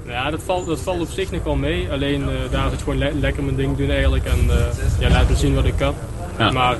Ja, 0.07 0.29
dat 0.31 0.41
valt, 0.45 0.65
dat 0.65 0.79
valt 0.79 1.01
op 1.01 1.09
zich 1.09 1.31
nog 1.31 1.43
wel 1.43 1.55
mee. 1.55 1.91
Alleen 1.91 2.25
daar 2.51 2.65
is 2.65 2.71
het 2.71 2.81
gewoon 2.81 2.97
le- 2.97 3.11
lekker 3.19 3.43
mijn 3.43 3.55
ding 3.55 3.77
doen 3.77 3.89
eigenlijk. 3.89 4.25
En 4.25 4.39
eh, 4.49 4.55
ja, 4.99 5.09
laten 5.09 5.37
zien 5.37 5.55
wat 5.55 5.65
ik 5.65 5.75
kan. 5.77 5.93
Ja. 6.37 6.51
Maar 6.51 6.77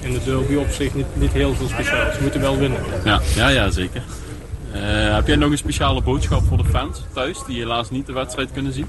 in 0.00 0.12
de 0.12 0.20
derby 0.24 0.54
op 0.54 0.70
zich 0.70 0.94
niet, 0.94 1.06
niet 1.14 1.32
heel 1.32 1.54
veel 1.54 1.68
speciaals. 1.68 2.14
Ze 2.14 2.22
moeten 2.22 2.40
wel 2.40 2.58
winnen. 2.58 2.80
Ja, 3.04 3.20
ja, 3.34 3.48
ja 3.48 3.70
zeker. 3.70 4.02
Heb 5.14 5.26
jij 5.26 5.36
nog 5.36 5.50
een 5.50 5.58
speciale 5.58 6.02
boodschap 6.02 6.42
voor 6.48 6.56
de 6.56 6.64
fans 6.64 7.02
thuis 7.14 7.38
die 7.46 7.58
helaas 7.58 7.90
niet 7.90 8.06
de 8.06 8.12
wedstrijd 8.12 8.48
kunnen 8.52 8.72
zien? 8.72 8.86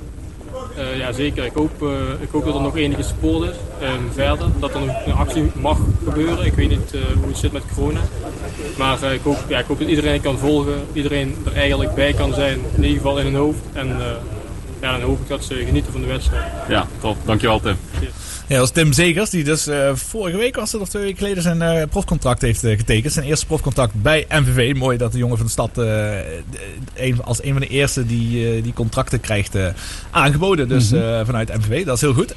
Eh, 0.77 0.97
ja, 0.97 1.11
zeker. 1.11 1.45
Ik 1.45 1.53
hoop, 1.53 1.83
eh, 1.83 1.89
ik 2.19 2.29
hoop 2.31 2.45
dat 2.45 2.55
er 2.55 2.61
nog 2.61 2.77
enige 2.77 3.03
support 3.03 3.49
is. 3.49 3.55
En 3.79 3.99
verder, 4.13 4.47
dat 4.59 4.73
er 4.73 4.79
nog 4.79 5.05
een 5.05 5.13
actie 5.13 5.51
mag 5.61 5.77
gebeuren. 6.03 6.45
Ik 6.45 6.53
weet 6.53 6.69
niet 6.69 6.93
eh, 6.93 7.01
hoe 7.19 7.27
het 7.27 7.37
zit 7.37 7.51
met 7.51 7.63
corona. 7.75 7.99
Maar 8.77 9.13
ik, 9.13 9.21
hoop, 9.23 9.37
ja, 9.47 9.59
ik 9.59 9.65
hoop 9.65 9.79
dat 9.79 9.87
iedereen 9.87 10.21
kan 10.21 10.37
volgen. 10.37 10.81
Iedereen 10.93 11.35
er 11.45 11.53
eigenlijk 11.53 11.95
bij 11.95 12.13
kan 12.13 12.33
zijn. 12.33 12.59
In 12.75 12.83
ieder 12.83 12.97
geval 12.97 13.19
in 13.19 13.25
hun 13.25 13.35
hoofd. 13.35 13.59
En 13.73 13.87
ja, 14.81 14.91
dan 14.91 15.01
hoop 15.01 15.19
ik 15.21 15.27
dat 15.27 15.43
ze 15.43 15.55
genieten 15.65 15.91
van 15.91 16.01
de 16.01 16.07
wedstrijd. 16.07 16.51
Ja, 16.67 16.87
top. 16.99 17.17
Dankjewel 17.25 17.59
Tim. 17.59 17.75
Ja, 18.47 18.57
dat 18.57 18.59
was 18.73 18.83
Tim 18.83 18.93
Zegers, 18.93 19.29
die 19.29 19.43
dus 19.43 19.67
eh, 19.67 19.95
vorige 19.95 20.37
week 20.37 20.55
was 20.55 20.71
het 20.71 20.81
of 20.81 20.89
twee 20.89 21.03
weken 21.03 21.17
geleden 21.17 21.43
zijn 21.43 21.61
eh, 21.61 21.87
profcontract 21.89 22.41
heeft 22.41 22.63
eh, 22.63 22.77
getekend. 22.77 23.13
Zijn 23.13 23.25
eerste 23.25 23.45
profcontract 23.45 24.01
bij 24.01 24.25
MVV. 24.29 24.75
Mooi 24.75 24.97
dat 24.97 25.11
de 25.11 25.17
jongen 25.17 25.37
van 25.37 25.45
de 25.45 25.51
stad 25.51 25.77
een, 26.93 27.23
als 27.23 27.43
een 27.43 27.51
van 27.51 27.61
de 27.61 27.67
eerste 27.67 28.05
die, 28.05 28.61
die 28.61 28.73
contracten 28.73 29.19
krijgt 29.19 29.55
aangeboden. 30.11 30.67
Dus 30.67 30.91
eh, 30.91 31.25
vanuit 31.25 31.57
MVV, 31.57 31.85
dat 31.85 31.95
is 31.95 32.01
heel 32.01 32.13
goed. 32.13 32.35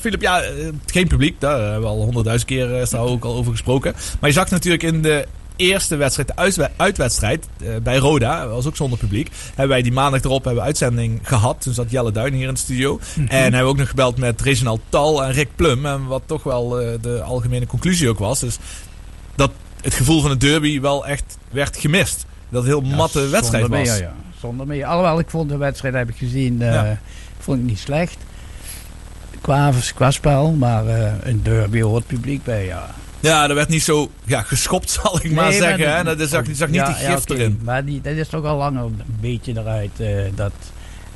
Filip, 0.00 0.20
ja, 0.20 0.42
geen 0.86 1.08
publiek. 1.08 1.40
Daar 1.40 1.60
hebben 1.60 1.80
we 1.80 1.86
al 1.86 2.02
honderdduizend 2.02 2.50
keer 2.50 2.70
is 2.70 2.90
daar 2.90 3.00
ook 3.00 3.24
al 3.24 3.34
over 3.34 3.52
gesproken. 3.52 3.94
Maar 4.20 4.30
je 4.30 4.36
zag 4.36 4.50
natuurlijk 4.50 4.82
in 4.82 5.02
de 5.02 5.26
eerste 5.60 5.96
wedstrijd, 5.96 6.28
de 6.28 6.36
uitwe- 6.36 6.70
uitwedstrijd 6.76 7.46
eh, 7.62 7.68
bij 7.82 7.96
Roda, 7.96 8.48
was 8.48 8.66
ook 8.66 8.76
zonder 8.76 8.98
publiek. 8.98 9.28
Hebben 9.48 9.68
wij 9.68 9.82
die 9.82 9.92
maandag 9.92 10.22
erop 10.22 10.44
hebben 10.44 10.60
we 10.62 10.66
uitzending 10.68 11.20
gehad. 11.22 11.60
Toen 11.60 11.74
zat 11.74 11.90
Jelle 11.90 12.12
Duin 12.12 12.32
hier 12.34 12.48
in 12.48 12.54
de 12.54 12.60
studio. 12.60 13.00
En 13.28 13.42
hebben 13.42 13.60
we 13.60 13.66
ook 13.66 13.76
nog 13.76 13.88
gebeld 13.88 14.16
met 14.18 14.40
Reginald 14.40 14.80
Tal 14.88 15.24
en 15.24 15.32
Rick 15.32 15.48
Plum. 15.56 15.86
En 15.86 16.06
wat 16.06 16.22
toch 16.26 16.42
wel 16.42 16.80
eh, 16.80 16.98
de 17.00 17.22
algemene 17.22 17.66
conclusie 17.66 18.08
ook 18.08 18.18
was. 18.18 18.40
Dus 18.40 18.58
dat 19.34 19.50
het 19.80 19.94
gevoel 19.94 20.20
van 20.20 20.30
de 20.30 20.36
derby 20.36 20.80
wel 20.80 21.06
echt 21.06 21.38
werd 21.50 21.76
gemist. 21.76 22.26
Dat 22.48 22.62
het 22.64 22.72
een 22.72 22.80
heel 22.88 22.96
matte 22.96 23.28
wedstrijd 23.28 23.62
zonder 23.64 23.80
was. 23.80 23.88
Meer, 23.88 24.00
ja. 24.02 24.14
Zonder 24.40 24.66
meer. 24.66 24.84
Alhoewel, 24.86 25.18
ik 25.18 25.30
vond 25.30 25.48
de 25.48 25.56
wedstrijd, 25.56 25.94
heb 25.94 26.08
ik 26.08 26.16
gezien, 26.16 26.62
eh, 26.62 26.72
Ja. 26.72 26.98
vond 27.38 27.58
ik 27.58 27.64
niet 27.64 27.78
slecht. 27.78 28.16
Qua, 29.40 29.72
qua 29.94 30.10
spel, 30.10 30.50
maar 30.52 30.86
een 31.22 31.40
derby 31.42 31.80
hoort 31.80 32.06
publiek 32.06 32.44
bij, 32.44 32.64
ja. 32.66 32.94
Ja, 33.20 33.48
er 33.48 33.54
werd 33.54 33.68
niet 33.68 33.82
zo 33.82 34.10
ja, 34.24 34.42
geschopt, 34.42 34.90
zal 35.02 35.18
ik 35.22 35.30
maar 35.32 35.52
zeggen. 35.52 35.88
maar- 35.88 35.96
hè. 35.96 36.04
Dat 36.04 36.20
is, 36.20 36.30
zag, 36.30 36.44
zag 36.52 36.68
niet 36.68 36.76
Ja, 36.76 36.92
die 36.92 37.02
ja, 37.02 37.14
gif 37.14 37.28
erin. 37.28 37.60
Maar 37.64 37.84
die, 37.84 38.00
dat 38.00 38.12
is 38.14 38.28
toch 38.28 38.44
al 38.44 38.56
langer 38.56 38.82
een 38.82 39.02
beetje 39.20 39.52
eruit, 39.56 39.90
eh, 40.00 40.08
dat 40.34 40.52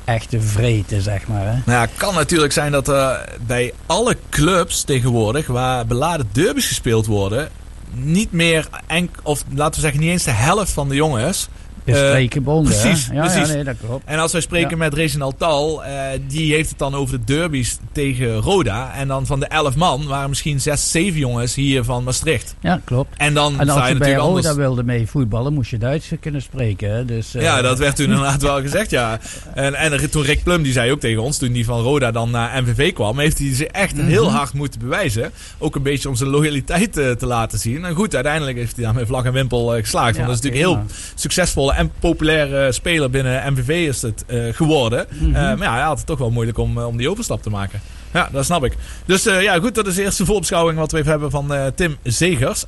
echte 0.05 0.41
vreten, 0.41 1.01
zeg 1.01 1.27
maar. 1.27 1.45
Hè? 1.45 1.51
Nou 1.51 1.61
ja, 1.65 1.81
het 1.81 1.95
kan 1.97 2.13
natuurlijk 2.13 2.53
zijn 2.53 2.71
dat 2.71 2.87
er 2.87 3.29
bij 3.45 3.73
alle 3.85 4.17
clubs 4.29 4.83
tegenwoordig 4.83 5.47
waar 5.47 5.85
beladen 5.85 6.29
derbies 6.31 6.67
gespeeld 6.67 7.05
worden, 7.05 7.49
niet 7.91 8.31
meer, 8.31 8.67
enk, 8.87 9.09
of 9.23 9.43
laten 9.53 9.73
we 9.75 9.81
zeggen, 9.81 9.99
niet 9.99 10.09
eens 10.09 10.23
de 10.23 10.31
helft 10.31 10.71
van 10.71 10.89
de 10.89 10.95
jongens. 10.95 11.47
De 11.85 11.91
Eh, 11.91 12.29
hè? 12.33 12.61
precies, 12.61 13.09
Ja, 13.13 13.21
precies. 13.25 13.47
ja, 13.47 13.53
nee, 13.53 13.63
dat 13.63 13.75
klopt. 13.85 14.05
En 14.05 14.19
als 14.19 14.31
wij 14.31 14.41
spreken 14.41 14.69
Ja. 14.69 14.75
met 14.77 14.93
Reginald 14.93 15.39
Tal, 15.39 15.83
eh, 15.83 15.91
die 16.27 16.53
heeft 16.53 16.69
het 16.69 16.77
dan 16.79 16.95
over 16.95 17.17
de 17.19 17.23
derbies 17.33 17.77
tegen 17.91 18.35
Roda. 18.35 18.93
En 18.95 19.07
dan 19.07 19.25
van 19.25 19.39
de 19.39 19.45
11 19.45 19.75
man 19.75 20.07
waren 20.07 20.29
misschien 20.29 20.61
6, 20.61 20.91
7 20.91 21.19
jongens 21.19 21.55
hier 21.55 21.83
van 21.83 22.03
Maastricht. 22.03 22.55
Ja, 22.59 22.79
klopt. 22.83 23.13
En 23.17 23.33
dan 23.33 23.59
En 23.59 23.69
als 23.69 23.87
je 23.87 23.93
je 23.93 23.99
bij 23.99 24.13
Roda 24.13 24.21
anders. 24.23 24.53
wilde 24.55 24.83
mee 24.83 25.07
voetballen, 25.07 25.53
moest 25.53 25.69
je 25.69 25.77
Duits 25.77 26.09
kunnen 26.19 26.41
spreken. 26.41 26.91
Hè? 26.91 27.05
Dus, 27.05 27.35
eh, 27.35 27.41
Ja, 27.41 27.61
dat 27.61 27.79
werd 27.79 27.95
toen 27.95 28.05
inderdaad 28.11 28.41
wel 28.41 28.61
gezegd, 28.61 28.89
ja. 28.89 29.19
En, 29.53 29.73
en 29.75 30.09
toen 30.09 30.23
Rick 30.23 30.43
Plum, 30.43 30.63
die 30.63 30.73
zei 30.73 30.91
ook 30.91 30.99
tegen 30.99 31.21
ons, 31.21 31.37
toen 31.37 31.51
die 31.51 31.65
van 31.65 31.81
Roda 31.81 32.11
dan 32.11 32.31
naar 32.31 32.63
MVV 32.63 32.93
kwam, 32.93 33.19
heeft 33.19 33.37
hij 33.37 33.53
zich 33.55 33.67
echt 33.67 33.95
Mhm. 33.95 34.05
heel 34.05 34.31
hard 34.31 34.53
moeten 34.53 34.79
bewijzen. 34.79 35.31
Ook 35.57 35.75
een 35.75 35.83
beetje 35.83 36.09
om 36.09 36.15
zijn 36.15 36.29
loyaliteit 36.29 36.93
te 36.93 37.17
laten 37.25 37.59
zien. 37.59 37.85
En 37.85 37.95
goed, 37.95 38.15
uiteindelijk 38.15 38.57
heeft 38.57 38.75
hij 38.75 38.85
daar 38.85 38.93
met 38.93 39.07
vlag 39.07 39.23
en 39.25 39.33
wimpel 39.33 39.65
geslaagd. 39.67 40.15
Want 40.15 40.27
dat 40.27 40.35
is 40.37 40.41
natuurlijk 40.41 40.63
heel 40.71 40.83
succesvolle 41.15 41.73
en 41.75 41.91
populaire 41.99 42.71
speler 42.71 43.09
binnen 43.09 43.53
MVV 43.53 43.87
is 43.87 44.01
het 44.01 44.23
eh, 44.27 44.53
geworden. 44.53 45.05
Mhm. 45.09 45.25
Eh, 45.25 45.33
maar 45.33 45.57
ja, 45.57 45.73
hij 45.73 45.81
had 45.81 45.97
het 45.97 46.07
toch 46.07 46.17
wel 46.17 46.31
moeilijk 46.31 46.57
om, 46.57 46.77
eh, 46.77 46.87
om 46.87 46.97
die 46.97 47.09
overstap 47.09 47.41
te 47.41 47.49
maken. 47.49 47.81
Ja, 48.13 48.29
dat 48.31 48.45
snap 48.45 48.65
ik. 48.65 48.75
Dus 49.05 49.23
ja, 49.23 49.59
goed, 49.59 49.75
dat 49.75 49.87
is 49.87 49.95
de 49.95 50.03
eerste 50.03 50.25
voorbeschouwing 50.25 50.79
wat 50.79 50.91
we 50.91 50.97
even 50.97 51.09
hebben 51.09 51.31
van 51.31 51.53
Tim 51.75 51.97
Zegers. 52.03 52.65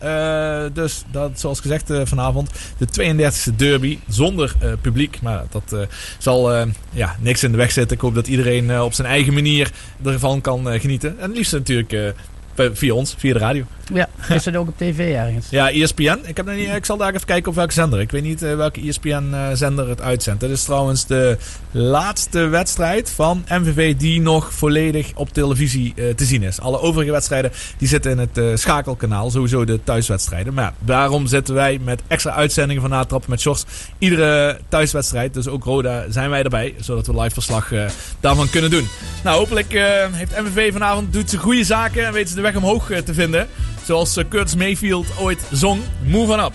Dus 0.73 1.03
dat, 1.11 1.39
zoals 1.39 1.59
gezegd 1.59 1.91
vanavond, 2.03 2.51
de 2.77 2.87
32e 2.87 3.55
derby 3.55 3.99
zonder 4.07 4.55
publiek. 4.81 5.21
Maar 5.21 5.43
dat 5.49 5.87
zal 6.17 6.65
ja, 6.91 7.15
niks 7.19 7.43
in 7.43 7.51
de 7.51 7.57
weg 7.57 7.71
zitten. 7.71 7.95
Ik 7.95 8.01
hoop 8.01 8.15
dat 8.15 8.27
iedereen 8.27 8.81
op 8.81 8.93
zijn 8.93 9.07
eigen 9.07 9.33
manier 9.33 9.71
ervan 10.03 10.41
kan 10.41 10.79
genieten. 10.79 11.19
En 11.19 11.27
het 11.27 11.37
liefst 11.37 11.51
natuurlijk 11.51 12.13
via 12.55 12.93
ons, 12.93 13.15
via 13.17 13.33
de 13.33 13.39
radio. 13.39 13.65
Ja, 13.93 14.09
is 14.29 14.45
het 14.45 14.55
ook 14.55 14.67
op 14.67 14.77
tv 14.77 15.15
ergens? 15.15 15.49
Ja, 15.49 15.71
ESPN. 15.71 16.19
Ik, 16.25 16.37
heb 16.37 16.45
nog 16.45 16.55
niet, 16.55 16.69
ik 16.69 16.85
zal 16.85 16.97
daar 16.97 17.13
even 17.13 17.27
kijken 17.27 17.49
op 17.49 17.55
welke 17.55 17.73
zender. 17.73 17.99
Ik 17.99 18.11
weet 18.11 18.23
niet 18.23 18.41
eh, 18.41 18.55
welke 18.55 18.81
ESPN-zender 18.81 19.89
het 19.89 20.01
uitzendt. 20.01 20.39
Dit 20.39 20.49
is 20.49 20.63
trouwens 20.63 21.05
de 21.05 21.37
laatste 21.71 22.39
wedstrijd 22.39 23.09
van 23.09 23.43
MVV 23.49 23.95
die 23.95 24.21
nog 24.21 24.53
volledig 24.53 25.11
op 25.15 25.29
televisie 25.33 25.93
eh, 25.95 26.13
te 26.15 26.25
zien 26.25 26.43
is. 26.43 26.59
Alle 26.59 26.79
overige 26.79 27.11
wedstrijden 27.11 27.51
die 27.77 27.87
zitten 27.87 28.11
in 28.11 28.17
het 28.17 28.37
eh, 28.37 28.45
schakelkanaal. 28.53 29.29
Sowieso 29.29 29.65
de 29.65 29.83
thuiswedstrijden. 29.83 30.53
Maar 30.53 30.73
daarom 30.79 31.27
zitten 31.27 31.53
wij 31.53 31.79
met 31.83 32.01
extra 32.07 32.31
uitzendingen 32.31 32.81
van 32.81 32.91
Natrappen 32.91 33.29
met 33.29 33.41
Shorts. 33.41 33.65
Iedere 33.97 34.59
thuiswedstrijd, 34.69 35.33
dus 35.33 35.47
ook 35.47 35.63
Roda, 35.63 36.05
zijn 36.09 36.29
wij 36.29 36.43
erbij. 36.43 36.75
Zodat 36.79 37.07
we 37.07 37.21
live 37.21 37.33
verslag 37.33 37.71
eh, 37.71 37.85
daarvan 38.19 38.49
kunnen 38.49 38.69
doen. 38.69 38.87
Nou, 39.23 39.37
hopelijk 39.37 39.73
eh, 39.73 39.83
heeft 40.11 40.41
MVV 40.41 40.71
vanavond 40.71 41.13
doet 41.13 41.29
ze 41.29 41.37
goede 41.37 41.63
zaken 41.63 42.05
en 42.05 42.13
weten 42.13 42.29
ze 42.29 42.35
de 42.35 42.41
weg 42.41 42.55
omhoog 42.55 42.91
eh, 42.91 42.97
te 42.97 43.13
vinden. 43.13 43.47
Zoals 43.87 44.17
Curtis 44.29 44.55
Mayfield 44.55 45.07
ooit 45.19 45.39
zong. 45.51 45.79
Move 46.03 46.31
on 46.31 46.39
up. 46.39 46.53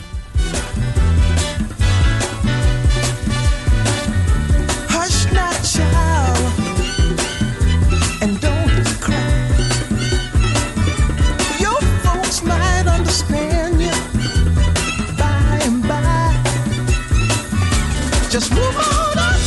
Just 18.31 18.51
move 18.51 18.77
on 18.77 19.19
up 19.19 19.41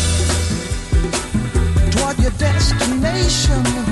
toward 1.92 2.18
your 2.20 2.32
destination. 2.38 3.85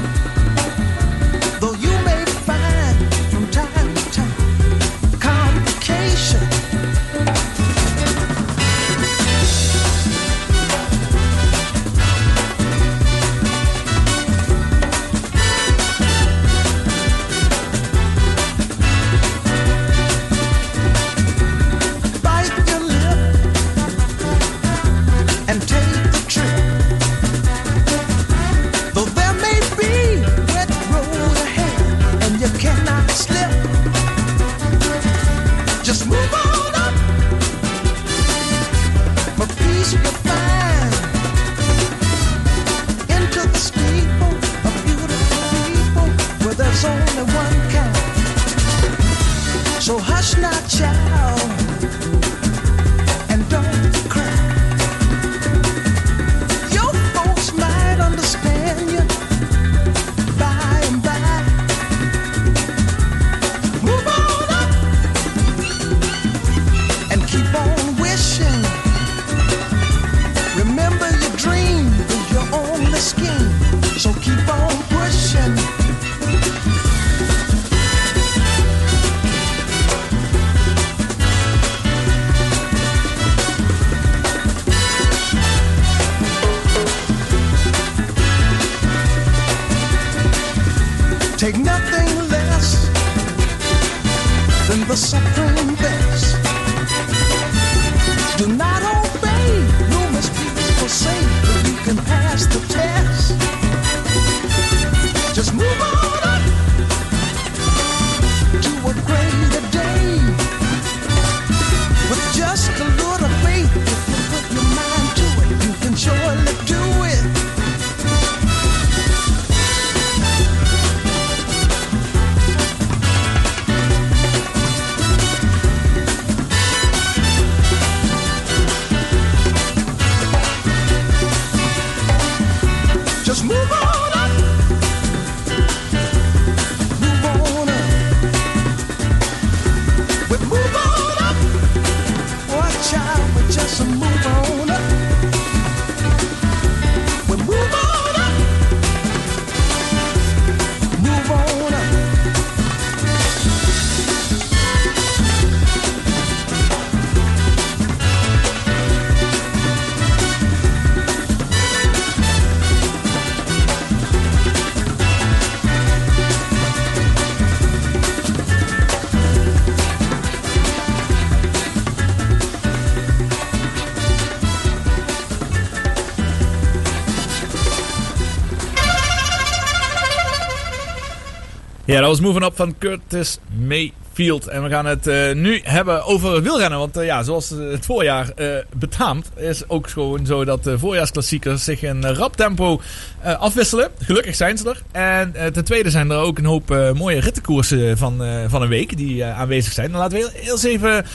Was 182.13 182.21
Moving 182.21 182.45
Up 182.45 182.55
van 182.55 182.75
Curtis 182.77 183.39
Mayfield. 183.59 184.47
En 184.47 184.63
we 184.63 184.69
gaan 184.69 184.85
het 184.85 185.07
eh, 185.07 185.33
nu 185.33 185.59
hebben 185.63 186.05
over 186.05 186.41
wielrennen. 186.41 186.79
Want 186.79 186.97
eh, 186.97 187.05
ja, 187.05 187.23
zoals 187.23 187.51
eh, 187.51 187.71
het 187.71 187.85
voorjaar 187.85 188.29
eh, 188.29 188.47
betaamt, 188.75 189.29
is 189.35 189.69
ook 189.69 189.89
gewoon 189.89 190.25
zo 190.25 190.45
dat 190.45 190.63
de 190.63 190.79
voorjaarsklassiekers 190.79 191.63
zich 191.63 191.81
in 191.81 192.05
rap 192.05 192.35
tempo 192.35 192.81
afwisselen. 193.21 193.89
Gelukkig 193.99 194.35
zijn 194.35 194.57
ze 194.57 194.69
er. 194.69 194.81
En 194.91 195.53
ten 195.53 195.63
tweede 195.63 195.89
zijn 195.89 196.11
er 196.11 196.17
ook 196.17 196.37
een 196.37 196.45
hoop 196.45 196.93
mooie 196.93 197.19
rittenkoersen 197.19 197.97
van, 197.97 198.21
van 198.47 198.61
een 198.61 198.69
week 198.69 198.97
die 198.97 199.25
aanwezig 199.25 199.73
zijn. 199.73 199.91
Dan 199.91 199.99
laten 199.99 200.17
we 200.17 200.49
eens 200.51 200.63
even... 200.63 201.05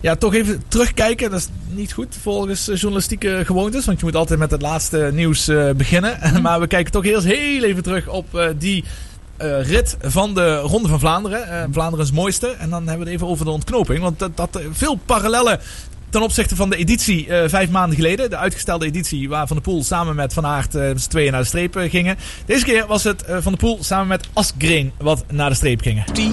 Ja, 0.00 0.16
toch 0.16 0.34
even 0.34 0.62
terugkijken. 0.68 1.30
Dat 1.30 1.40
is 1.40 1.48
niet 1.68 1.92
goed 1.92 2.16
volgens 2.22 2.66
journalistieke 2.74 3.42
gewoontes. 3.44 3.84
Want 3.84 3.98
je 3.98 4.04
moet 4.04 4.16
altijd 4.16 4.38
met 4.38 4.50
het 4.50 4.62
laatste 4.62 5.10
nieuws 5.12 5.50
beginnen. 5.76 6.18
maar 6.42 6.60
we 6.60 6.66
kijken 6.66 6.92
toch 6.92 7.04
eerst 7.04 7.26
heel 7.26 7.62
even 7.62 7.82
terug 7.82 8.08
op 8.08 8.52
die 8.58 8.84
eh, 9.40 9.66
rit 9.66 9.96
van 10.00 10.34
de 10.34 10.56
Ronde 10.56 10.88
van 10.88 10.98
Vlaanderen. 10.98 11.48
Eh, 11.48 11.64
Vlaanderens 11.70 12.12
mooiste. 12.12 12.48
En 12.48 12.70
dan 12.70 12.86
hebben 12.86 12.98
we 12.98 13.04
het 13.04 13.14
even 13.14 13.26
over 13.26 13.44
de 13.44 13.50
ontknoping. 13.50 14.00
Want 14.00 14.18
dat, 14.18 14.36
dat 14.36 14.56
eh, 14.56 14.66
veel 14.72 14.98
parallellen 15.06 15.60
ten 16.10 16.22
opzichte 16.22 16.56
van 16.56 16.70
de 16.70 16.76
editie 16.76 17.28
vijf 17.46 17.70
maanden 17.70 17.96
geleden. 17.96 18.30
De 18.30 18.36
uitgestelde 18.36 18.86
editie 18.86 19.28
waar 19.28 19.46
Van 19.46 19.56
der 19.56 19.64
Poel 19.64 19.84
samen 19.84 20.16
met 20.16 20.32
Van 20.32 20.46
Aert 20.46 20.72
met 20.72 21.00
z'n 21.02 21.08
tweeën 21.08 21.32
naar 21.32 21.40
de 21.40 21.46
streep 21.46 21.76
gingen. 21.76 22.16
Deze 22.46 22.64
keer 22.64 22.86
was 22.86 23.04
het 23.04 23.24
Van 23.26 23.52
der 23.52 23.56
Poel 23.56 23.78
samen 23.80 24.06
met 24.06 24.28
Asgreen 24.32 24.92
wat 24.98 25.24
naar 25.28 25.48
de 25.48 25.56
streep 25.56 25.80
gingen. 25.80 26.04
die 26.12 26.32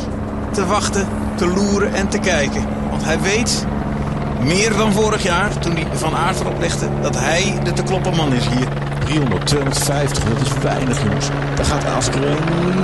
te 0.53 0.65
wachten, 0.65 1.07
te 1.35 1.47
loeren 1.47 1.93
en 1.93 2.09
te 2.09 2.19
kijken. 2.19 2.65
Want 2.89 3.03
hij 3.03 3.21
weet, 3.21 3.65
meer 4.43 4.73
dan 4.73 4.93
vorig 4.93 5.23
jaar, 5.23 5.59
toen 5.59 5.75
hij 5.75 5.97
Van 5.97 6.15
Aert 6.15 6.39
erop 6.39 6.61
dat 7.01 7.19
hij 7.19 7.59
de 7.63 7.73
te 7.73 7.83
kloppen 7.83 8.15
man 8.15 8.33
is 8.33 8.47
hier. 8.47 8.67
300, 9.07 9.45
250, 9.45 10.23
dat 10.23 10.41
is 10.41 10.53
weinig 10.61 11.03
jongens. 11.03 11.27
Daar 11.55 11.65
gaat 11.65 11.85
Askeren. 11.85 12.37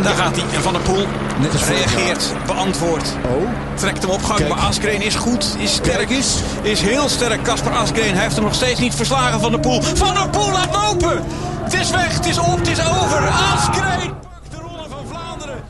Daar 0.03 0.13
gaat 0.13 0.36
hij. 0.36 0.55
En 0.55 0.62
Van 0.62 0.73
der 0.73 0.81
Poel 0.81 1.05
Net 1.39 1.51
als 1.51 1.67
reageert, 1.67 2.33
beantwoordt, 2.45 3.15
Oh, 3.25 3.49
trekt 3.75 4.01
hem 4.01 4.12
op 4.12 4.23
gang. 4.23 4.38
Kijk. 4.38 4.49
Maar 4.49 4.59
Askreen 4.59 5.01
is 5.01 5.15
goed, 5.15 5.55
is 5.59 5.73
sterk, 5.73 6.09
eens. 6.09 6.41
is 6.62 6.81
heel 6.81 7.09
sterk. 7.09 7.43
Kasper 7.43 7.71
Askreen, 7.71 8.13
hij 8.13 8.23
heeft 8.23 8.36
hem 8.36 8.43
nog 8.43 8.55
steeds 8.55 8.79
niet 8.79 8.95
verslagen 8.95 9.39
van 9.39 9.51
der 9.51 9.59
Poel. 9.59 9.81
Van 9.81 10.13
der 10.13 10.29
Poel 10.29 10.51
laat 10.51 10.75
lopen! 10.75 11.23
Het 11.63 11.73
is 11.73 11.89
weg, 11.89 12.13
het 12.13 12.25
is 12.25 12.38
op, 12.38 12.57
het 12.57 12.67
is 12.67 12.79
over. 12.79 13.27
Askreen 13.27 14.13
pakt 14.21 14.51
de 14.51 14.57
Ronde 14.57 14.89
van 14.89 15.05
Vlaanderen. 15.09 15.63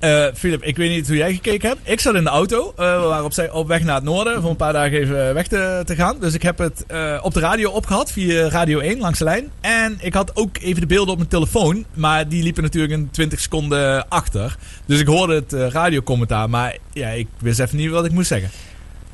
Nou, 0.00 0.32
eh 0.42 0.52
ik 0.60 0.76
weet 0.76 0.90
niet 0.90 1.06
hoe 1.06 1.16
jij 1.16 1.34
gekeken 1.34 1.68
hebt. 1.68 1.80
Ik 1.84 2.00
zat 2.00 2.14
in 2.14 2.24
de 2.24 2.30
auto. 2.30 2.72
eh, 2.76 3.00
we 3.00 3.06
waren 3.06 3.54
op, 3.54 3.66
weg 3.68 3.82
naar 3.84 3.94
het 3.94 4.04
noorden. 4.04 4.40
Voor 4.40 4.50
een 4.50 4.56
paar 4.56 4.72
dagen 4.72 4.98
even 4.98 5.34
weg 5.34 5.46
te, 5.46 5.82
te 5.84 5.94
gaan. 5.94 6.16
Dus 6.20 6.34
ik 6.34 6.42
heb 6.42 6.58
het 6.58 6.84
eh, 6.86 7.20
op 7.22 7.34
de 7.34 7.40
radio 7.40 7.70
opgehad. 7.70 8.12
Via 8.12 8.48
Radio 8.48 8.78
1 8.78 8.98
langs 8.98 9.18
de 9.18 9.24
lijn. 9.24 9.50
En 9.60 9.96
ik 10.00 10.14
had 10.14 10.36
ook 10.36 10.56
even 10.58 10.80
de 10.80 10.86
beelden 10.86 11.10
op 11.10 11.16
mijn 11.16 11.28
telefoon. 11.30 11.84
Maar 11.94 12.28
die 12.28 12.42
liepen 12.42 12.62
natuurlijk 12.62 12.92
een 12.92 13.10
20 13.10 13.40
seconden 13.40 14.08
achter. 14.08 14.56
Dus 14.86 15.00
ik 15.00 15.06
hoorde 15.06 15.34
het 15.34 15.52
radiocommentaar. 15.52 16.50
Maar 16.50 16.76
ja, 16.92 17.08
ik 17.08 17.26
wist 17.38 17.58
even 17.60 17.76
niet 17.76 17.90
wat 17.90 18.04
ik 18.04 18.12
moest 18.12 18.28
zeggen. 18.28 18.50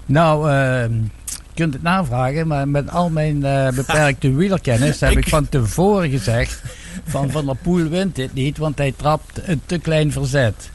Nou, 0.07 0.51
eh, 0.51 0.85
je 1.42 1.42
kunt 1.55 1.73
het 1.73 1.83
navragen, 1.83 2.47
maar 2.47 2.69
met 2.69 2.91
al 2.91 3.11
mijn 3.11 3.45
eh, 3.45 3.69
beperkte 3.69 4.35
wielerkennis 4.35 5.01
heb 5.01 5.11
Ik- 5.17 5.29
van 5.29 5.49
tevoren 5.49 6.11
gezegd 6.11 6.63
van 7.07 7.31
Van 7.31 7.47
der 7.47 7.57
Poel 7.57 7.89
wint 7.89 8.17
dit 8.17 8.35
niet, 8.35 8.59
want 8.59 8.79
hij 8.79 8.93
trapt 8.97 9.41
een 9.49 9.61
te 9.67 9.79
klein 9.79 10.13
verzet. 10.13 10.71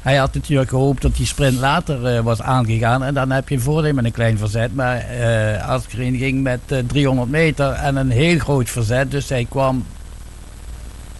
Hij 0.00 0.16
had 0.16 0.34
natuurlijk 0.34 0.68
gehoopt 0.70 1.02
dat 1.02 1.16
die 1.16 1.26
sprint 1.26 1.58
later 1.58 2.06
eh, 2.06 2.20
was 2.22 2.42
aangegaan 2.42 3.02
en 3.04 3.14
dan 3.14 3.30
heb 3.30 3.48
je 3.48 3.54
een 3.54 3.60
voordeel 3.60 3.92
met 3.94 4.04
een 4.04 4.12
klein 4.12 4.38
verzet. 4.38 4.74
Maar 4.74 5.04
Askren 5.66 6.16
ging 6.16 6.42
met 6.42 6.60
eh, 6.66 6.78
300 6.86 7.30
meter 7.30 7.70
en 7.72 7.96
een 7.96 8.10
heel 8.10 8.38
groot 8.38 8.70
verzet, 8.70 9.10
dus 9.10 9.28
hij 9.28 9.46
kwam 9.48 9.84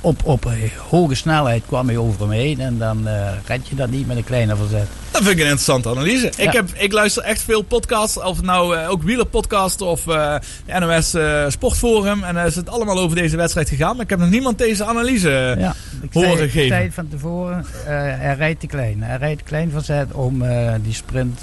op, 0.03 0.25
op 0.25 0.53
hoge 0.89 1.15
snelheid 1.15 1.63
kwam 1.67 1.87
hij 1.87 1.97
over 1.97 2.21
hem 2.21 2.31
heen 2.31 2.61
en 2.61 2.79
dan 2.79 3.09
eh 3.09 3.31
red 3.47 3.69
je 3.69 3.75
dat 3.75 3.91
niet 3.91 4.07
met 4.07 4.17
een 4.17 4.25
kleine 4.25 4.57
verzet. 4.57 4.87
Dat 5.11 5.23
vind 5.23 5.33
ik 5.33 5.39
een 5.39 5.51
interessante 5.51 5.89
analyse. 5.89 6.33
Ik, 6.37 6.53
heb, 6.53 6.71
ik 6.75 6.93
luister 6.93 7.23
echt 7.23 7.43
veel 7.43 7.63
podcasts. 7.63 8.17
Of 8.17 8.37
het 8.37 8.45
nou 8.45 8.77
eh, 8.77 8.91
ook 8.91 9.03
wielerpodcast 9.03 9.81
of 9.81 10.07
eh 10.07 10.35
NOS 10.81 11.17
Sportforum. 11.49 12.23
En 12.23 12.37
er 12.37 12.47
is 12.47 12.55
het 12.55 12.69
allemaal 12.69 12.99
over 12.99 13.17
deze 13.17 13.37
wedstrijd 13.37 13.69
gegaan. 13.69 13.95
Maar 13.97 14.05
ik 14.05 14.11
heb 14.11 14.19
nog 14.19 14.31
niemand 14.31 14.59
deze 14.59 14.85
analyse 14.85 15.57
Ja, 15.59 15.75
horen 16.13 16.51
zei, 16.51 16.65
ik 16.65 16.73
zei 16.73 16.91
van 16.91 17.09
tevoren, 17.09 17.65
hij 17.85 18.35
rijdt 18.35 18.61
te 18.61 18.67
klein. 18.67 19.03
Hij 19.03 19.17
rijdt 19.17 19.43
klein 19.43 19.71
verzet 19.71 20.13
om 20.13 20.45
die 20.83 20.95
sprint 20.95 21.41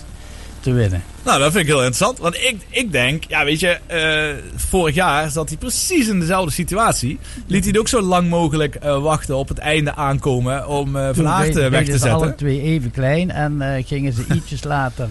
te 0.60 0.72
winnen. 0.72 1.04
Nou, 1.24 1.40
dat 1.40 1.52
vind 1.52 1.64
ik 1.64 1.70
heel 1.70 1.78
interessant. 1.78 2.18
Want 2.20 2.36
ik, 2.36 2.56
ik 2.70 2.92
denk, 2.92 3.24
ja, 3.28 3.46
weet 3.46 3.60
je, 3.60 3.78
eh, 3.88 4.44
vorig 4.56 4.96
jaar 4.96 5.30
zat 5.30 5.50
hij 5.50 5.58
precies 5.58 6.08
in 6.08 6.20
dezelfde 6.20 6.52
situatie. 6.52 7.20
Liet 7.48 7.60
hij 7.64 7.70
het 7.72 7.80
ook 7.80 7.88
zo 7.88 8.02
lang 8.02 8.30
mogelijk 8.30 8.76
eh, 8.76 9.02
wachten 9.02 9.36
op 9.36 9.48
het 9.48 9.58
einde 9.58 9.96
aankomen 9.96 10.68
om 10.68 10.96
eh, 10.96 11.10
Van 11.14 11.28
Aert 11.28 11.54
weg 11.54 11.86
te 11.86 11.98
ze 11.98 12.10
alle 12.10 12.20
zetten. 12.20 12.36
twee 12.38 12.62
even 12.62 12.92
klein 12.92 13.32
en 13.32 13.84
gingen 13.86 14.14
ze 14.14 14.24
ietsjes 14.34 14.64
later 14.64 15.08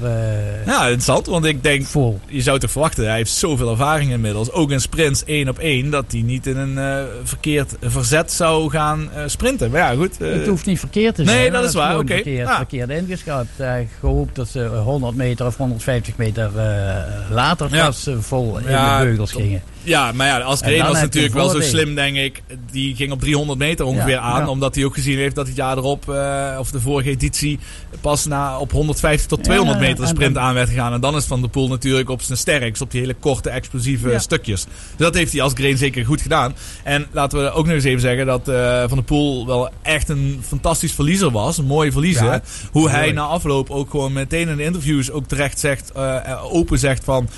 Ja, 0.67 0.83
interessant. 0.83 1.27
Want 1.27 1.45
ik 1.45 1.63
denk, 1.63 1.87
vol. 1.87 2.21
je 2.29 2.43
zou 2.43 2.59
toch 2.59 2.71
verwachten, 2.71 3.05
hij 3.07 3.17
heeft 3.17 3.31
zoveel 3.33 3.71
ervaring 3.71 4.11
inmiddels. 4.11 4.51
Ook 4.51 4.71
in 4.71 4.81
sprints 4.81 5.25
één 5.25 5.49
op 5.49 5.59
één, 5.59 5.91
dat 5.91 6.05
hij 6.09 6.21
niet 6.21 6.47
in 6.47 6.57
een 6.57 7.07
verkeerd 7.25 7.75
verzet 7.81 8.33
zou 8.33 8.71
gaan 8.71 9.11
sprinten. 9.27 9.71
Maar 9.71 9.81
ja, 9.81 9.95
goed. 9.95 10.19
het 10.19 10.47
hoeft 10.47 10.67
niet 10.67 10.79
verkeerd 10.79 11.15
te 11.15 11.23
nee, 11.23 11.35
zijn. 11.35 11.45
dat 11.53 11.61
maar 11.61 11.69
is 11.69 11.75
waar, 11.75 11.99
oké. 11.99 12.15
Verkeerd, 12.15 12.49
Ja. 12.49 12.57
verkeerd 12.57 12.91
ingeschat. 12.91 13.47
Uh, 13.61 13.73
gehoopt 14.01 14.35
dat 14.37 14.49
ze 14.49 14.67
100 14.67 15.15
meter 15.15 15.47
of 15.47 15.57
150 15.57 15.98
meter 16.17 16.59
eh, 16.59 17.31
later 17.31 17.69
pas 17.69 18.07
eh, 18.07 18.15
vol 18.19 18.59
in 18.59 18.67
de 18.67 18.97
beugels 19.03 19.33
gingen. 19.33 19.63
Ja, 19.83 20.13
maar 20.13 20.27
ja, 20.27 20.41
als 20.41 20.61
dan 20.61 20.79
was 20.79 21.01
natuurlijk 21.01 21.35
wel 21.35 21.49
zo 21.49 21.61
slim, 21.61 21.95
denk 21.95 22.17
ik. 22.17 22.43
Die 22.71 22.97
ging 22.97 23.13
op 23.13 23.21
300 23.21 23.59
meter 23.59 23.85
ongeveer 23.87 24.11
Ja, 24.11 24.21
aan. 24.21 24.41
ja. 24.43 24.49
Omdat 24.49 24.75
hij 24.75 24.85
ook 24.85 24.95
gezien 24.95 25.17
heeft 25.17 25.35
dat 25.35 25.47
het 25.47 25.57
jaar 25.57 25.77
erop, 25.77 26.09
eh, 26.09 26.57
of 26.59 26.71
de 26.71 26.81
vorige 26.81 27.11
editie, 27.11 27.59
pas 28.01 28.27
na, 28.27 28.59
op 28.59 28.73
150 28.73 29.27
tot 29.29 29.45
200 29.45 29.79
Ja, 29.81 29.87
meter 29.87 30.03
de 30.05 30.11
sprint 30.11 30.37
aan 30.37 30.55
werd 30.55 30.69
gegaan. 30.69 30.93
En 30.93 31.01
dan 31.01 31.17
is 31.17 31.25
Van 31.25 31.41
der 31.41 31.51
Poel 31.51 31.69
natuurlijk 31.69 32.09
op 32.11 32.23
zijn 32.23 32.39
sterkst, 32.39 32.83
op 32.83 32.91
die 32.91 33.01
hele 33.01 33.15
korte, 33.15 33.51
explosieve 33.51 34.19
stukjes. 34.19 34.65
Dus 34.65 34.73
dat 34.97 35.15
heeft 35.15 35.33
hij 35.33 35.43
als 35.43 35.53
Green 35.53 35.77
zeker 35.77 36.05
goed 36.05 36.21
gedaan. 36.21 36.55
En 36.85 37.07
laten 37.13 37.43
we 37.43 37.51
ook 37.51 37.65
nog 37.67 37.75
eens 37.75 37.85
even 37.85 38.01
zeggen 38.01 38.27
dat 38.27 38.49
eh, 38.49 38.79
Van 38.81 38.97
der 38.97 39.03
Poel 39.05 39.47
wel 39.47 39.71
echt 39.83 40.09
een 40.09 40.41
fantastisch 40.47 40.93
verliezer 40.93 41.31
was. 41.31 41.59
Een 41.59 41.65
mooie 41.65 41.93
verliezer. 41.93 42.41
Hoe 42.73 42.91
hij 42.91 43.13
na 43.13 43.23
afloop 43.23 43.71
ook 43.71 43.91
gewoon 43.91 44.13
meteen 44.13 44.49
in 44.49 44.57
de 44.57 44.63
interviews 44.65 45.11
ook 45.11 45.27
terecht 45.27 45.59
zegt, 45.61 45.93
eh, 45.93 46.45
open 46.55 46.79
zegt 46.79 47.05
van... 47.05 47.29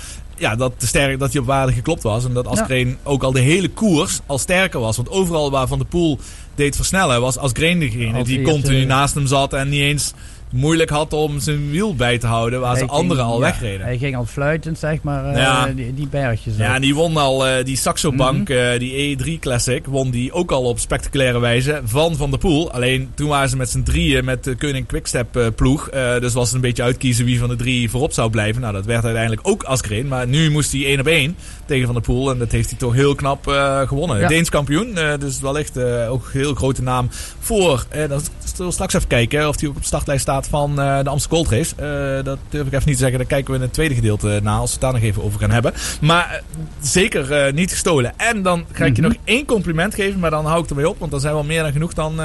ja, 0.41 0.55
dat, 0.55 0.79
de 0.79 0.85
sterk, 0.85 1.19
dat 1.19 1.31
hij 1.31 1.41
op 1.41 1.47
waarde 1.47 1.73
geklopt 1.73 2.03
was. 2.03 2.25
En 2.25 2.33
dat 2.33 2.47
Askreen 2.47 2.97
ook 3.03 3.23
al 3.23 3.31
de 3.31 3.39
hele 3.39 3.69
koers 3.69 4.19
al 4.25 4.37
sterker 4.37 4.79
was. 4.79 4.95
Want 4.95 5.09
overal 5.09 5.51
waar 5.51 5.67
Van 5.67 5.77
der 5.77 5.87
Poel 5.87 6.19
deed 6.55 6.75
versnellen, 6.75 7.21
was 7.21 7.37
Askreen 7.37 7.79
degene 7.79 8.23
die 8.23 8.41
continu 8.41 8.85
naast 8.85 9.15
hem 9.15 9.27
zat 9.27 9.53
en 9.53 9.69
niet 9.69 9.81
eens 9.81 10.13
moeilijk 10.51 10.89
had 10.89 11.13
om 11.13 11.39
zijn 11.39 11.69
wiel 11.71 11.95
bij 11.95 12.17
te 12.17 12.27
houden, 12.27 12.59
waar 12.59 12.73
ze 12.73 12.79
ging- 12.79 12.91
anderen 12.91 13.23
al 13.25 13.39
ja, 13.39 13.45
wegreden. 13.45 13.85
Hij 13.85 13.97
ging 13.97 14.15
al 14.15 14.25
fluitend, 14.25 14.77
zeg 14.79 15.01
maar, 15.01 15.25
eh, 15.25 15.63
die, 15.75 15.93
die 15.93 16.07
bergjes. 16.07 16.55
Ja, 16.57 16.75
en 16.75 16.81
die 16.81 16.95
won 16.95 17.17
al 17.17 17.47
eh, 17.47 17.65
die 17.65 17.77
Saxo 17.77 18.11
Bank, 18.11 18.49
Mhm. 18.49 18.57
eh, 18.57 18.79
die 18.79 19.17
E3 19.17 19.39
Classic, 19.39 19.85
won 19.85 20.09
die 20.11 20.31
ook 20.31 20.51
al 20.51 20.63
op 20.63 20.79
spectaculaire 20.79 21.39
wijze 21.39 21.81
van 21.85 22.15
Van 22.15 22.29
der 22.29 22.39
Poel. 22.39 22.71
Alleen 22.71 23.11
toen 23.15 23.29
waren 23.29 23.49
ze 23.49 23.57
met 23.57 23.69
z'n 23.69 23.83
drieën 23.83 24.25
met 24.25 24.43
de 24.43 24.55
Koning 24.55 24.85
Quickstep 24.87 25.51
ploeg. 25.55 25.89
Dus 26.19 26.33
was 26.33 26.45
het 26.45 26.55
een 26.55 26.61
beetje 26.61 26.83
uitkiezen 26.83 27.25
wie 27.25 27.39
van 27.39 27.49
de 27.49 27.55
drie 27.55 27.89
voorop 27.89 28.13
zou 28.13 28.29
blijven. 28.29 28.61
Nou, 28.61 28.73
dat 28.73 28.85
werd 28.85 29.03
uiteindelijk 29.03 29.47
ook 29.47 29.63
Askreen. 29.63 30.07
Maar 30.07 30.27
nu 30.27 30.51
moest 30.51 30.71
hij 30.71 30.85
één 30.85 30.99
op 30.99 31.07
één 31.07 31.35
tegen 31.71 31.85
Van 31.85 31.95
der 31.95 32.03
Poel. 32.03 32.31
En 32.31 32.37
dat 32.37 32.51
heeft 32.51 32.69
hij 32.69 32.79
toch 32.79 32.93
heel 32.93 33.15
knap 33.15 33.47
eh, 33.47 33.87
gewonnen. 33.87 34.19
Ja. 34.19 34.27
Deens 34.27 34.49
kampioen, 34.49 34.97
eh, 34.97 35.17
dus 35.19 35.39
wellicht 35.39 35.77
eh, 35.77 36.11
ook 36.11 36.25
een 36.25 36.39
heel 36.39 36.53
grote 36.53 36.81
naam 36.81 37.09
voor. 37.39 37.85
Dan 38.07 38.21
zullen 38.43 38.65
we 38.65 38.71
straks 38.71 38.93
even 38.93 39.07
kijken 39.07 39.47
of 39.47 39.59
hij 39.59 39.69
ook 39.69 39.75
op 39.75 39.81
de 39.81 39.87
startlijst 39.87 40.21
staat 40.21 40.47
van 40.47 40.75
de 40.75 40.81
Amsterdam 40.81 41.19
Gold 41.29 41.49
Race. 41.49 41.75
Dat 42.23 42.37
durf 42.49 42.67
ik 42.67 42.73
even 42.73 42.87
niet 42.87 42.95
te 42.95 43.01
zeggen. 43.01 43.17
Daar 43.17 43.27
kijken 43.27 43.51
we 43.51 43.57
in 43.57 43.65
het 43.65 43.73
tweede 43.73 43.95
gedeelte 43.95 44.39
na, 44.43 44.57
als 44.57 44.65
we 44.65 44.71
het 44.71 44.81
daar 44.81 44.93
nog 44.93 45.01
even 45.01 45.23
over 45.23 45.39
gaan 45.39 45.51
hebben. 45.51 45.73
Maar 46.01 46.41
zeker 46.81 47.53
niet 47.53 47.71
gestolen. 47.71 48.13
En 48.17 48.41
dan 48.41 48.65
ga 48.71 48.85
ik 48.85 48.95
je 48.95 49.01
Mhm. 49.01 49.11
nog 49.11 49.21
één 49.23 49.45
compliment 49.45 49.95
geven, 49.95 50.19
maar 50.19 50.29
dan 50.29 50.45
hou 50.45 50.63
ik 50.63 50.69
ermee 50.69 50.89
op. 50.89 50.99
Want 50.99 51.11
dan 51.11 51.19
zijn 51.19 51.33
we 51.33 51.39
al 51.39 51.45
meer 51.45 51.63
dan 51.63 51.71
genoeg 51.71 51.93
dan 51.93 52.19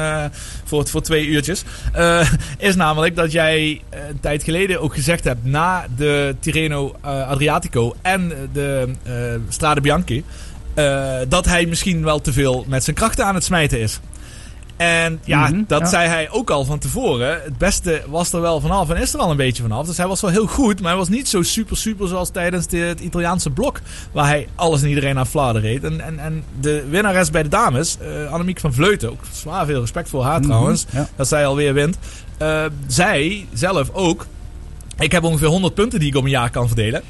voor, 0.65 0.87
voor 0.87 1.03
twee 1.03 1.27
uurtjes. 1.27 1.65
Is 2.59 2.77
namelijk 2.77 3.17
dat 3.17 3.33
jij 3.33 3.81
een 3.91 4.21
tijd 4.21 4.43
geleden 4.43 4.81
ook 4.81 4.95
gezegd 4.95 5.25
hebt 5.25 5.45
na 5.45 5.87
de 5.97 6.37
Tirreno 6.41 6.95
Adriatico 7.03 7.95
en 8.03 8.33
de 8.53 8.91
Strade 9.49 9.81
Bianchi. 9.81 10.25
eh, 10.75 11.15
dat 11.29 11.45
hij 11.45 11.67
misschien 11.67 12.05
wel 12.05 12.21
te 12.21 12.33
veel 12.33 12.65
met 12.69 12.85
zijn 12.85 12.97
krachten 12.97 13.25
aan 13.27 13.35
het 13.35 13.45
smijten 13.45 13.81
is. 13.81 14.01
En 14.77 15.21
ja, 15.25 15.49
Mhm, 15.49 15.63
dat 15.67 15.81
ja. 15.81 15.87
zei 15.87 16.09
hij 16.09 16.31
ook 16.31 16.51
al 16.51 16.65
van 16.65 16.79
tevoren. 16.79 17.41
Het 17.45 17.59
beste 17.59 18.03
was 18.09 18.33
er 18.33 18.41
wel 18.41 18.61
vanaf 18.61 18.91
en 18.91 18.97
is 18.97 19.13
er 19.13 19.19
wel 19.19 19.31
een 19.31 19.37
beetje 19.37 19.63
vanaf. 19.63 19.87
Dus 19.87 19.97
hij 19.97 20.07
was 20.07 20.21
wel 20.21 20.31
heel 20.31 20.47
goed, 20.47 20.81
maar 20.81 20.89
hij 20.91 20.99
was 20.99 21.09
niet 21.09 21.29
zo 21.29 21.43
super 21.43 21.77
super 21.77 22.09
zoals 22.09 22.31
tijdens 22.31 22.67
de, 22.67 22.77
het 22.79 23.01
Italiaanse 23.01 23.51
blok. 23.51 23.81
Waar 24.13 24.27
hij 24.27 24.49
alles 24.55 24.83
en 24.83 24.89
iedereen 24.89 25.19
aan 25.19 25.27
fladen 25.27 25.63
reed. 25.63 25.85
En, 25.85 26.01
en, 26.01 26.19
en 26.19 26.43
de 26.61 26.85
winnares 26.91 27.31
bij 27.31 27.43
de 27.43 27.49
dames, 27.49 27.97
eh 28.01 28.33
Annemiek 28.33 28.61
van 28.61 28.75
Vleuten, 28.75 29.11
ook 29.11 29.21
zwaar 29.33 29.67
veel 29.67 29.81
respect 29.81 30.09
voor 30.09 30.23
haar 30.25 30.39
Mhm, 30.39 30.49
trouwens. 30.49 30.87
ja. 30.93 31.09
Dat 31.17 31.29
zij 31.29 31.47
alweer 31.47 31.75
wint. 31.75 31.97
Eh, 32.39 32.65
zij 32.87 33.47
zelf 33.53 33.91
ook. 33.93 34.27
Ik 34.99 35.13
heb 35.13 35.25
ongeveer 35.25 35.49
100 35.49 35.75
punten 35.75 35.99
die 35.99 36.09
ik 36.09 36.17
op 36.17 36.25
een 36.25 36.31
jaar 36.31 36.51
kan 36.51 36.67
verdelen. 36.67 37.03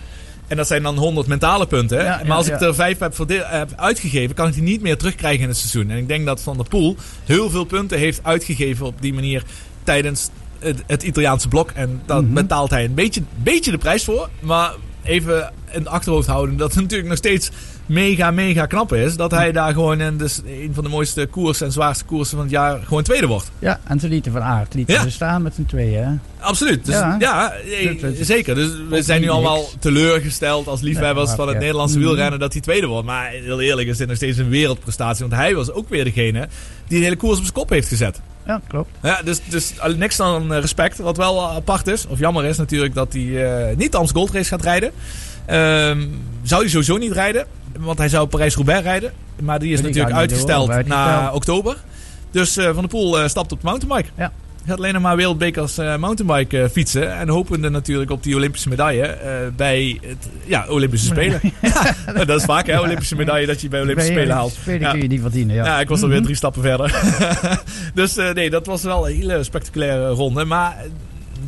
En 0.49 0.57
dat 0.57 0.67
zijn 0.67 0.83
dan 0.83 0.97
100 0.97 1.27
mentale 1.27 1.67
punten. 1.67 1.99
Ja, 2.05 2.17
maar 2.17 2.27
ja, 2.27 2.35
als 2.35 2.47
ik 2.49 2.61
er 2.61 2.75
vijf 2.75 2.99
heb, 2.99 3.15
verdeel- 3.15 3.45
heb 3.47 3.73
uitgegeven, 3.77 4.35
kan 4.35 4.49
ik 4.49 4.55
die 4.55 4.63
niet 4.63 4.81
meer 4.83 4.97
terugkrijgen 4.99 5.43
in 5.43 5.49
het 5.49 5.57
seizoen. 5.59 5.91
En 5.91 5.97
ik 5.99 6.09
denk 6.09 6.27
dat 6.27 6.41
Van 6.41 6.57
der 6.57 6.69
Poel 6.69 6.97
heel 7.25 7.51
veel 7.51 7.65
punten 7.65 7.99
heeft 7.99 8.21
uitgegeven 8.23 8.87
op 8.87 8.95
die 9.03 9.15
manier 9.15 9.43
tijdens 9.85 10.31
het, 10.59 10.83
het 10.87 11.03
Italiaanse 11.03 11.49
blok. 11.49 11.71
En 11.71 12.03
daar 12.07 12.23
Mhm. 12.25 12.33
betaalt 12.35 12.71
hij 12.71 12.85
een 12.85 12.95
beetje, 12.95 13.23
beetje 13.37 13.71
de 13.71 13.79
prijs 13.79 14.05
voor. 14.05 14.29
Maar 14.41 14.73
even 15.03 15.53
in 15.71 15.79
het 15.79 15.89
achterhoofd 15.89 16.27
houden 16.27 16.57
dat 16.57 16.73
het 16.73 16.81
natuurlijk 16.83 17.09
nog 17.09 17.19
steeds 17.19 17.51
mega, 17.87 18.31
mega 18.31 18.67
knap 18.67 18.93
is. 18.93 19.17
Dat 19.17 19.31
hij 19.31 19.53
daar 19.53 19.73
gewoon 19.73 20.01
in 20.01 20.17
dus 20.17 20.41
een 20.47 20.71
van 20.75 20.85
de 20.85 20.91
mooiste 20.91 21.27
koersen 21.27 21.67
en 21.67 21.73
zwaarste 21.73 22.05
koersen 22.05 22.35
van 22.37 22.45
het 22.45 22.51
jaar 22.55 22.81
gewoon 22.85 23.03
tweede 23.03 23.27
wordt. 23.27 23.51
Ja, 23.59 23.81
en 23.85 24.01
ze 24.01 24.09
lieten 24.09 24.33
van 24.33 24.43
aard. 24.43 24.75
Lieten 24.75 24.95
Ja. 24.95 25.03
ze 25.03 25.11
staan 25.11 25.43
met 25.43 25.55
z'n 25.55 25.65
tweeën. 25.65 26.21
Absoluut. 26.41 26.85
Dus, 26.87 26.95
ja, 26.95 27.17
Ja. 27.19 27.53
eh, 27.53 28.07
zeker. 28.21 28.55
Dus 28.55 28.71
we 28.89 29.03
zijn 29.03 29.21
nu 29.21 29.29
allemaal 29.29 29.65
teleurgesteld 29.79 30.67
als 30.67 30.81
liefhebbers 30.81 31.31
van 31.31 31.49
het. 31.49 31.59
Nederlandse 31.59 31.99
Mhm. 31.99 32.07
wielrennen 32.07 32.39
dat 32.39 32.53
hij 32.53 32.63
tweede 32.63 32.87
wordt. 32.87 33.07
Maar 33.07 33.29
heel 33.31 33.61
eerlijk 33.61 33.89
is 33.89 33.97
dit 33.97 34.07
nog 34.09 34.17
steeds 34.17 34.39
een 34.39 34.49
wereldprestatie. 34.49 35.27
Want 35.29 35.41
hij 35.41 35.55
was 35.55 35.71
ook 35.73 35.89
weer 35.89 36.05
degene 36.05 36.49
die 36.89 36.99
de 36.99 37.05
hele 37.05 37.17
koers 37.17 37.37
op 37.37 37.43
zijn 37.43 37.55
kop 37.55 37.71
heeft 37.71 37.89
gezet. 37.89 38.21
Ja, 38.47 38.61
klopt. 38.69 38.91
Ja, 39.03 39.21
dus, 39.25 39.41
dus 39.49 39.73
niks 39.97 40.17
dan 40.17 40.53
respect. 40.53 40.99
Wat 40.99 41.17
wel 41.17 41.49
apart 41.51 41.87
is, 41.87 42.07
of 42.07 42.19
jammer 42.19 42.45
is 42.45 42.57
natuurlijk, 42.57 42.95
dat 42.95 43.13
hij 43.13 43.45
eh, 43.71 43.77
niet 43.77 43.93
de 43.93 43.99
Amstel 43.99 44.21
Gold 44.21 44.33
Race 44.35 44.49
gaat 44.49 44.63
rijden. 44.63 44.93
Ehm, 45.47 46.07
zou 46.43 46.61
hij 46.61 46.71
sowieso 46.71 46.97
niet 46.97 47.13
rijden, 47.13 47.47
want 47.79 47.99
hij 47.99 48.09
zou 48.09 48.27
Parijs-Roubaix 48.27 48.83
rijden. 48.83 49.13
Maar 49.43 49.59
die 49.59 49.73
is 49.73 49.79
Die 49.81 49.87
natuurlijk 49.89 50.15
uitgesteld, 50.17 50.67
door, 50.67 50.85
naar 50.87 51.07
uitgesteld. 51.07 51.35
oktober. 51.35 51.77
Dus 52.31 52.57
eh, 52.57 52.65
Van 52.65 52.75
der 52.77 52.89
Poel 52.89 53.21
eh, 53.21 53.29
stapt 53.29 53.53
op 53.53 53.61
de 53.61 53.67
mountainbike. 53.67 54.09
Ja. 54.17 54.33
Gaat 54.67 54.79
alleen 54.79 54.93
nog 54.93 55.03
maar 55.03 55.17
wereldbekers 55.17 55.79
eh 55.79 55.97
mountainbike 55.97 56.69
fietsen. 56.73 57.17
En 57.19 57.29
hopende 57.29 57.69
natuurlijk 57.69 58.11
op 58.11 58.23
die 58.23 58.35
Olympische 58.37 58.69
medaille 58.69 59.19
bij 59.57 59.99
het 60.07 60.29
ja, 60.45 60.67
Olympische 60.69 61.07
Spelen. 61.15 61.41
ja, 61.63 61.95
dat 62.25 62.39
is 62.39 62.45
vaak 62.45 62.67
hè, 62.67 62.81
Olympische 62.81 63.17
medaille 63.17 63.47
dat 63.47 63.61
je 63.61 63.69
bij 63.69 63.81
Olympische 63.81 64.13
Bij 64.13 64.21
Spelen 64.23 64.37
haalt. 64.39 64.53
Spelen 64.53 64.81
Ja. 64.81 64.91
kun 64.91 65.01
je 65.03 65.09
niet 65.09 65.21
verdienen, 65.21 65.55
ja. 65.57 65.65
Ja, 65.65 65.81
ik 65.81 65.89
was 65.89 66.01
alweer 66.03 66.17
Mhm. 66.17 66.25
drie 66.25 66.37
stappen 66.37 66.63
verder. 66.63 66.95
dus 67.95 68.15
nee, 68.35 68.51
dat 68.51 68.67
was 68.67 68.83
wel 68.83 69.09
een 69.09 69.17
hele 69.17 69.45
spectaculaire 69.45 70.09
ronde. 70.09 70.45
Maar 70.45 70.77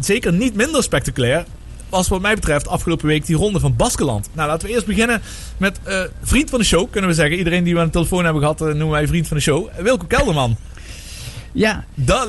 zeker 0.00 0.32
niet 0.32 0.54
minder 0.54 0.82
spectaculair 0.82 1.44
was 1.88 2.08
wat 2.08 2.20
mij 2.20 2.34
betreft 2.34 2.68
afgelopen 2.68 3.06
week 3.06 3.26
die 3.26 3.36
ronde 3.36 3.60
van 3.60 3.76
Baskeland. 3.76 4.28
Nou, 4.32 4.48
laten 4.48 4.68
we 4.68 4.74
eerst 4.74 4.86
beginnen 4.86 5.20
met 5.56 5.78
eh, 5.82 6.00
vriend 6.22 6.50
van 6.50 6.58
de 6.58 6.64
show, 6.64 6.90
kunnen 6.90 7.10
we 7.10 7.16
zeggen. 7.16 7.38
Iedereen 7.38 7.64
die 7.64 7.74
we 7.74 7.80
aan 7.80 7.86
de 7.86 7.92
telefoon 7.92 8.24
hebben 8.24 8.42
gehad, 8.42 8.60
eh, 8.60 8.66
noemen 8.66 8.90
wij 8.90 9.06
vriend 9.06 9.28
van 9.28 9.36
de 9.36 9.42
show. 9.42 9.68
Wilco 9.78 10.04
Kelderman. 10.06 10.56
Ja, 11.52 11.84
Dat, 11.94 12.28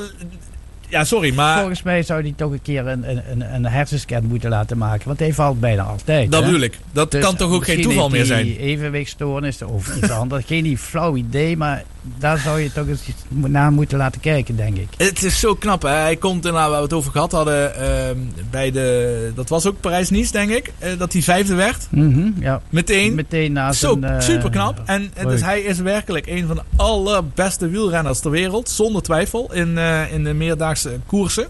ja, 0.88 1.04
sorry, 1.04 1.34
maar 1.34 1.58
volgens 1.58 1.82
mij 1.82 2.02
zou 2.02 2.20
hij 2.22 2.34
toch 2.36 2.52
een 2.52 2.62
keer 2.62 2.86
een, 2.86 3.10
een, 3.10 3.22
een, 3.30 3.54
een 3.54 3.64
hersenscan 3.66 4.24
moeten 4.26 4.50
laten 4.50 4.78
maken. 4.78 5.06
Want 5.06 5.18
hij 5.18 5.32
valt 5.34 5.60
bijna 5.60 5.82
altijd. 5.82 6.30
dat 6.32 6.44
bedoel 6.44 6.60
ik. 6.60 6.78
Dat 6.92 7.10
Dus 7.10 7.22
kan 7.22 7.36
toch 7.36 7.52
ook 7.52 7.64
geen 7.64 7.82
toeval 7.82 8.08
meer 8.08 8.24
zijn? 8.24 8.56
Evenwichtstoornis 8.56 9.62
of 9.62 9.96
iets 9.96 10.10
anders. 10.22 10.44
Geen 10.46 10.78
flauw 10.78 11.16
idee, 11.16 11.56
maar 11.56 11.84
daar 12.18 12.38
zou 12.38 12.60
je 12.60 12.72
toch 12.72 12.86
eens 12.86 13.02
naar 13.28 13.72
moeten 13.72 13.98
laten 13.98 14.20
kijken, 14.20 14.56
denk 14.56 14.76
ik. 14.76 14.88
Het 14.96 15.22
is 15.22 15.40
zo 15.40 15.54
knap, 15.54 15.82
hè? 15.82 15.88
Hij 15.88 16.16
komt 16.16 16.44
inderdaad, 16.44 16.68
waar 16.68 16.76
we 16.78 16.84
het 16.84 16.92
over 16.92 17.12
gehad 17.12 17.32
hadden, 17.32 17.74
ehm, 17.74 18.16
bij 18.50 18.70
de, 18.70 19.32
dat 19.34 19.48
was 19.48 19.66
ook 19.66 19.80
Parijs-Nice, 19.80 20.32
denk 20.32 20.50
ik, 20.50 20.72
eh, 20.78 20.98
dat 20.98 21.12
hij 21.12 21.22
vijfde 21.22 21.54
werd. 21.54 21.86
Mhm, 21.90 22.28
ja. 22.40 22.60
Meteen. 22.70 23.14
Meteen 23.14 23.52
na 23.52 23.72
Zo 23.72 23.96
zijn... 24.00 24.14
eh, 24.14 24.20
super 24.20 24.50
knap. 24.50 24.82
En 24.84 25.10
eh, 25.14 25.26
dus 25.26 25.40
hij 25.40 25.60
is 25.60 25.78
werkelijk 25.78 26.26
een 26.26 26.46
van 26.46 26.56
de 26.56 26.62
allerbeste 26.76 27.68
wielrenners 27.68 28.20
ter 28.20 28.30
wereld. 28.30 28.68
Zonder 28.68 29.02
twijfel. 29.02 29.52
In, 29.52 29.78
eh, 29.78 30.12
in 30.12 30.24
de 30.24 30.32
meerdaagse 30.34 30.98
koersen. 31.06 31.46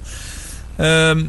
Ehm, 0.76 1.24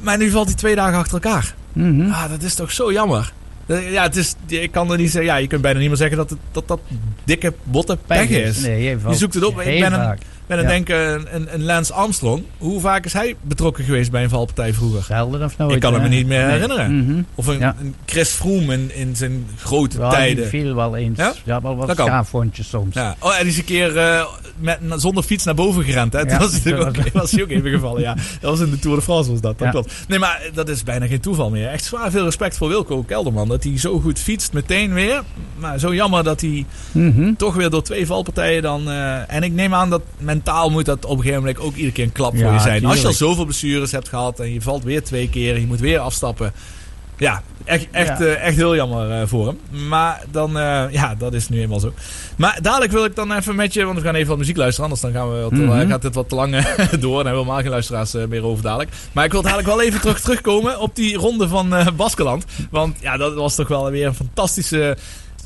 maar 0.00 0.18
nu 0.18 0.30
valt 0.30 0.46
hij 0.46 0.54
twee 0.56 0.74
dagen 0.74 0.98
achter 0.98 1.14
elkaar. 1.14 1.54
mhm. 1.72 2.10
Ah, 2.10 2.30
dat 2.30 2.42
is 2.42 2.54
toch 2.54 2.72
zo 2.72 2.92
jammer. 2.92 3.32
Eh, 3.66 3.92
Ja, 3.92 4.02
het 4.02 4.16
is, 4.16 4.34
ik 4.46 4.70
kan 4.70 4.90
er 4.92 4.98
niet 4.98 5.10
zeggen. 5.10 5.30
Ja, 5.32 5.36
je 5.36 5.46
kunt 5.46 5.62
bijna 5.62 5.78
niet 5.78 5.88
meer 5.88 5.96
zeggen 5.96 6.16
dat 6.16 6.30
het, 6.30 6.38
dat, 6.52 6.68
dat 6.68 6.80
dikke, 7.24 7.52
botte 7.62 7.98
pech 8.06 8.28
is. 8.28 8.58
Nee, 8.60 8.86
hij 8.86 8.98
valt 8.98 9.18
zoekt 9.18 9.34
het 9.34 9.44
op. 9.44 9.60
Ik 9.60 9.80
ben 9.80 9.92
een- 9.92 9.98
vaak. 9.98 10.18
Met 10.46 10.58
een 10.58 10.64
Ja. 10.64 10.70
denken 10.70 11.34
een, 11.34 11.54
een 11.54 11.62
Lance 11.64 11.92
Armstrong. 11.92 12.42
Hoe 12.58 12.80
vaak 12.80 13.04
is 13.04 13.12
hij 13.12 13.36
betrokken 13.40 13.84
geweest 13.84 14.10
bij 14.10 14.22
een 14.22 14.28
valpartij 14.28 14.72
vroeger? 14.74 15.02
Zelden 15.02 15.42
of 15.44 15.56
nooit. 15.58 15.74
Ik 15.74 15.80
kan 15.80 15.92
het 15.92 16.02
me 16.02 16.08
niet 16.08 16.26
meer 16.26 16.42
Nee. 16.42 16.50
herinneren. 16.50 17.04
Mhm. 17.04 17.22
Of 17.34 17.46
een, 17.46 17.58
Ja. 17.58 17.76
een 17.80 17.94
Chris 18.06 18.30
Froome 18.30 18.72
in, 18.72 18.90
in 18.94 19.16
zijn 19.16 19.46
grote 19.58 19.98
tijden. 19.98 20.36
die 20.36 20.44
viel 20.46 20.74
wel 20.74 20.96
eens. 20.96 21.18
Ja? 21.18 21.32
Ja, 21.44 21.60
wel 21.62 21.76
wat 21.76 21.90
schaafwondjes 21.90 22.68
soms. 22.68 22.94
Ja. 22.94 23.16
Oh, 23.18 23.34
en 23.34 23.40
die 23.42 23.52
is 23.52 23.58
een 23.58 23.64
keer 23.64 23.96
eh, 23.98 24.24
met, 24.58 24.78
zonder 24.96 25.22
fiets 25.22 25.44
naar 25.44 25.54
boven 25.54 25.84
gerend. 25.84 26.12
Hè? 26.12 26.38
Was, 26.38 26.62
dat 26.62 26.72
ook, 26.72 26.96
was- 26.96 27.12
was 27.12 27.30
hij 27.30 27.42
ook 27.42 27.50
even 27.50 27.70
gevallen. 27.70 28.00
Ja. 28.00 28.14
Dat 28.40 28.50
was 28.50 28.60
in 28.60 28.70
de 28.70 28.78
Tour 28.78 28.96
de 28.96 29.02
France 29.02 29.30
was 29.30 29.40
dat. 29.40 29.58
dat 29.58 29.70
klopt. 29.70 29.92
Nee, 30.08 30.18
maar 30.18 30.42
dat 30.54 30.68
is 30.68 30.82
bijna 30.82 31.06
geen 31.06 31.20
toeval 31.20 31.50
meer. 31.50 31.68
Echt 31.68 31.84
zwaar 31.84 32.10
veel 32.10 32.24
respect 32.24 32.56
voor 32.56 32.68
Wilco 32.68 33.02
Kelderman. 33.02 33.48
Dat 33.48 33.64
hij 33.64 33.78
zo 33.78 34.00
goed 34.00 34.18
fietst 34.18 34.52
meteen 34.52 34.92
weer. 34.92 35.22
Maar 35.58 35.78
zo 35.78 35.94
jammer 35.94 36.24
dat 36.24 36.40
hij 36.40 36.64
Mhm. 36.92 37.34
toch 37.34 37.54
weer 37.54 37.70
door 37.70 37.82
twee 37.82 38.06
valpartijen 38.06 38.62
dan... 38.62 38.88
eh, 38.90 39.34
en 39.34 39.42
ik 39.42 39.52
neem 39.52 39.74
aan 39.74 39.90
dat 39.90 40.02
mentaal 40.34 40.70
moet 40.70 40.84
dat 40.84 41.04
op 41.04 41.10
een 41.10 41.16
gegeven 41.22 41.38
moment 41.38 41.58
ook 41.58 41.74
iedere 41.74 41.92
keer 41.92 42.04
een 42.04 42.12
klap 42.12 42.36
voor 42.36 42.52
je 42.52 42.58
zijn. 42.60 42.84
Als 42.84 43.00
je 43.00 43.06
al 43.06 43.12
zoveel 43.12 43.44
blessures 43.44 43.92
hebt 43.92 44.08
gehad 44.08 44.40
en 44.40 44.52
je 44.52 44.60
valt 44.60 44.84
weer 44.84 45.02
twee 45.04 45.28
keer. 45.28 45.58
Je 45.58 45.66
moet 45.66 45.80
weer 45.80 45.98
afstappen. 45.98 46.52
Ja, 47.16 47.42
echt, 47.64 47.86
echt, 47.90 48.18
Ja. 48.18 48.24
eh, 48.24 48.46
echt 48.46 48.56
heel 48.56 48.74
jammer 48.74 49.10
eh, 49.10 49.26
voor 49.26 49.46
hem. 49.46 49.86
Maar 49.88 50.22
dan, 50.30 50.58
eh, 50.58 50.84
ja, 50.90 51.14
dat 51.14 51.32
is 51.34 51.48
nu 51.48 51.60
eenmaal 51.60 51.80
zo. 51.80 51.92
Maar 52.36 52.58
dadelijk 52.62 52.92
wil 52.92 53.04
ik 53.04 53.14
dan 53.16 53.32
even 53.32 53.54
met 53.54 53.72
je, 53.74 53.84
want 53.84 53.98
we 53.98 54.04
gaan 54.04 54.14
even 54.14 54.28
wat 54.28 54.38
muziek 54.38 54.56
luisteren. 54.56 54.84
Anders 54.90 55.00
dan 55.00 55.12
gaan 55.12 55.32
we 55.34 55.40
wat, 55.42 55.52
Mhm. 55.52 55.88
gaat 55.88 56.02
dit 56.02 56.14
wat 56.14 56.28
te 56.28 56.34
lang 56.34 56.50
door. 56.56 56.60
En 56.80 56.90
hebben 56.90 57.22
we 57.22 57.28
helemaal 57.28 57.60
geen 57.60 57.70
luisteraars 57.70 58.12
meer 58.28 58.44
over 58.44 58.62
dadelijk. 58.62 58.90
Maar 59.12 59.24
ik 59.24 59.32
wil 59.32 59.42
dadelijk 59.42 59.68
wel 59.68 59.82
even 59.82 60.00
terug, 60.00 60.20
terugkomen 60.20 60.80
op 60.80 60.96
die 60.96 61.16
ronde 61.16 61.48
van 61.48 61.74
Baskeland. 61.96 62.44
Want 62.70 62.96
ja, 63.00 63.16
dat 63.16 63.34
was 63.34 63.54
toch 63.54 63.68
wel 63.68 63.90
weer 63.90 64.06
een 64.06 64.14
fantastische 64.14 64.96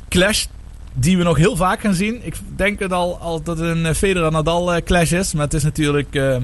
clash. 0.09 0.45
Die 0.93 1.17
we 1.17 1.23
nog 1.23 1.37
heel 1.37 1.55
vaak 1.55 1.81
gaan 1.81 1.93
zien. 1.93 2.19
Ik 2.23 2.35
denk 2.55 2.79
het 2.79 2.93
al, 2.93 3.17
al 3.19 3.43
dat 3.43 3.57
het 3.57 3.67
een 3.67 3.85
eh, 3.85 3.93
Federer-Nadal 3.93 4.73
eh, 4.73 4.81
clash 4.83 5.11
is. 5.11 5.33
Maar 5.33 5.43
het 5.43 5.53
is 5.53 5.63
natuurlijk, 5.63 6.15
eh, 6.15 6.35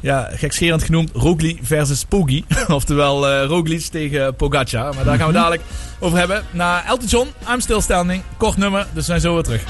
ja, 0.00 0.28
gekscherend 0.32 0.82
genoemd, 0.82 1.10
Roglic 1.14 1.58
versus 1.62 2.04
Poggi. 2.04 2.44
Oftewel 2.68 3.28
eh 3.28 3.46
Roglic 3.46 3.80
tegen 3.80 4.34
Pogacar. 4.34 4.94
Maar 4.94 5.04
daar 5.04 5.18
gaan 5.18 5.26
we 5.26 5.32
dadelijk 5.32 5.62
over 5.98 6.18
hebben. 6.18 6.42
Na 6.50 6.86
Elton 6.86 7.08
John, 7.08 7.28
I'm 7.52 7.60
Still 7.60 7.80
Standing. 7.80 8.22
Kort 8.36 8.56
nummer, 8.56 8.80
dus 8.80 8.94
we 8.94 9.02
zijn 9.02 9.20
zo 9.20 9.34
weer 9.34 9.42
terug. 9.42 9.62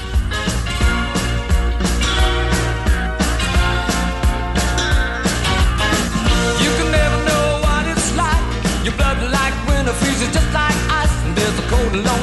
You 6.63 6.75
can 6.77 6.91
never 6.91 7.19
know 7.25 7.61
what 7.61 7.85
it's 7.95 8.11
like. 8.11 8.43
Your 8.83 8.95
blood 8.95 9.17
like 9.29 9.53
winter 9.67 9.93
freezes 9.93 10.27
just 10.33 10.51
like 10.53 10.77
ice. 11.01 11.15
And 11.25 11.35
there's 11.37 11.59
a 11.59 11.67
cold 11.69 11.91
the 11.93 12.22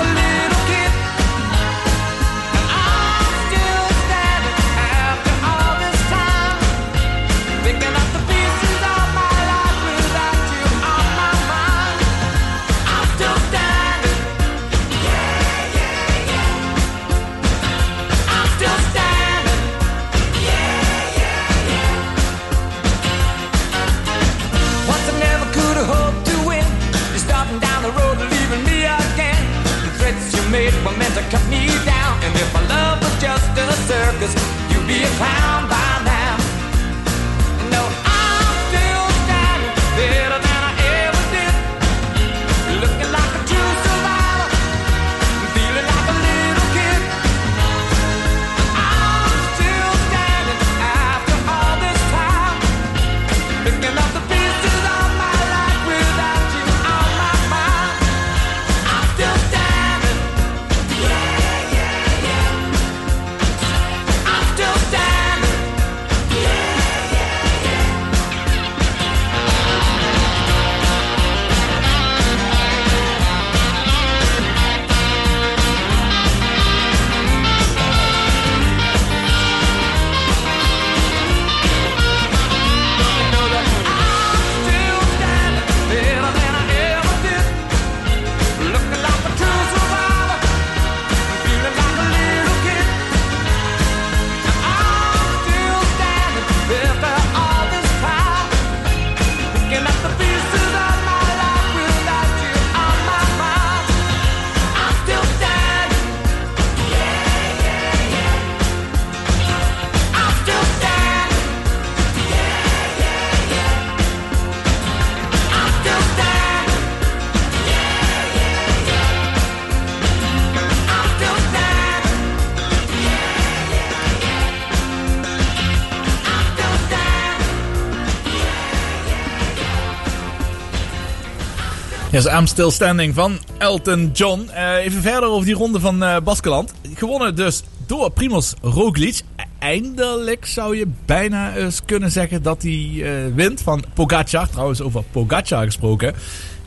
Yes, 132.23 132.33
I'm 132.33 132.47
Still 132.47 132.71
Standing 132.71 133.13
van 133.13 133.39
Elton 133.57 134.09
John. 134.13 134.49
Eh, 134.53 134.75
even 134.75 135.01
verder 135.01 135.29
over 135.29 135.45
die 135.45 135.55
ronde 135.55 135.79
van 135.79 136.03
eh 136.03 136.17
Baskeland. 136.23 136.73
Gewonnen 136.95 137.35
dus 137.35 137.63
door 137.85 138.11
Primoz 138.11 138.53
Roglic. 138.61 139.21
Eindelijk 139.59 140.45
zou 140.45 140.77
je 140.77 140.87
bijna 141.05 141.55
eens 141.55 141.81
kunnen 141.85 142.11
zeggen 142.11 142.43
dat 142.43 142.61
hij 142.61 143.01
eh, 143.03 143.33
wint 143.35 143.61
van 143.61 143.83
Pogacar. 143.93 144.49
Trouwens, 144.49 144.81
over 144.81 145.03
Pogacar 145.11 145.65
gesproken. 145.65 146.13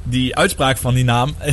Die 0.02 0.36
uitspraak 0.36 0.76
van 0.76 0.94
die 0.94 1.04
naam. 1.04 1.34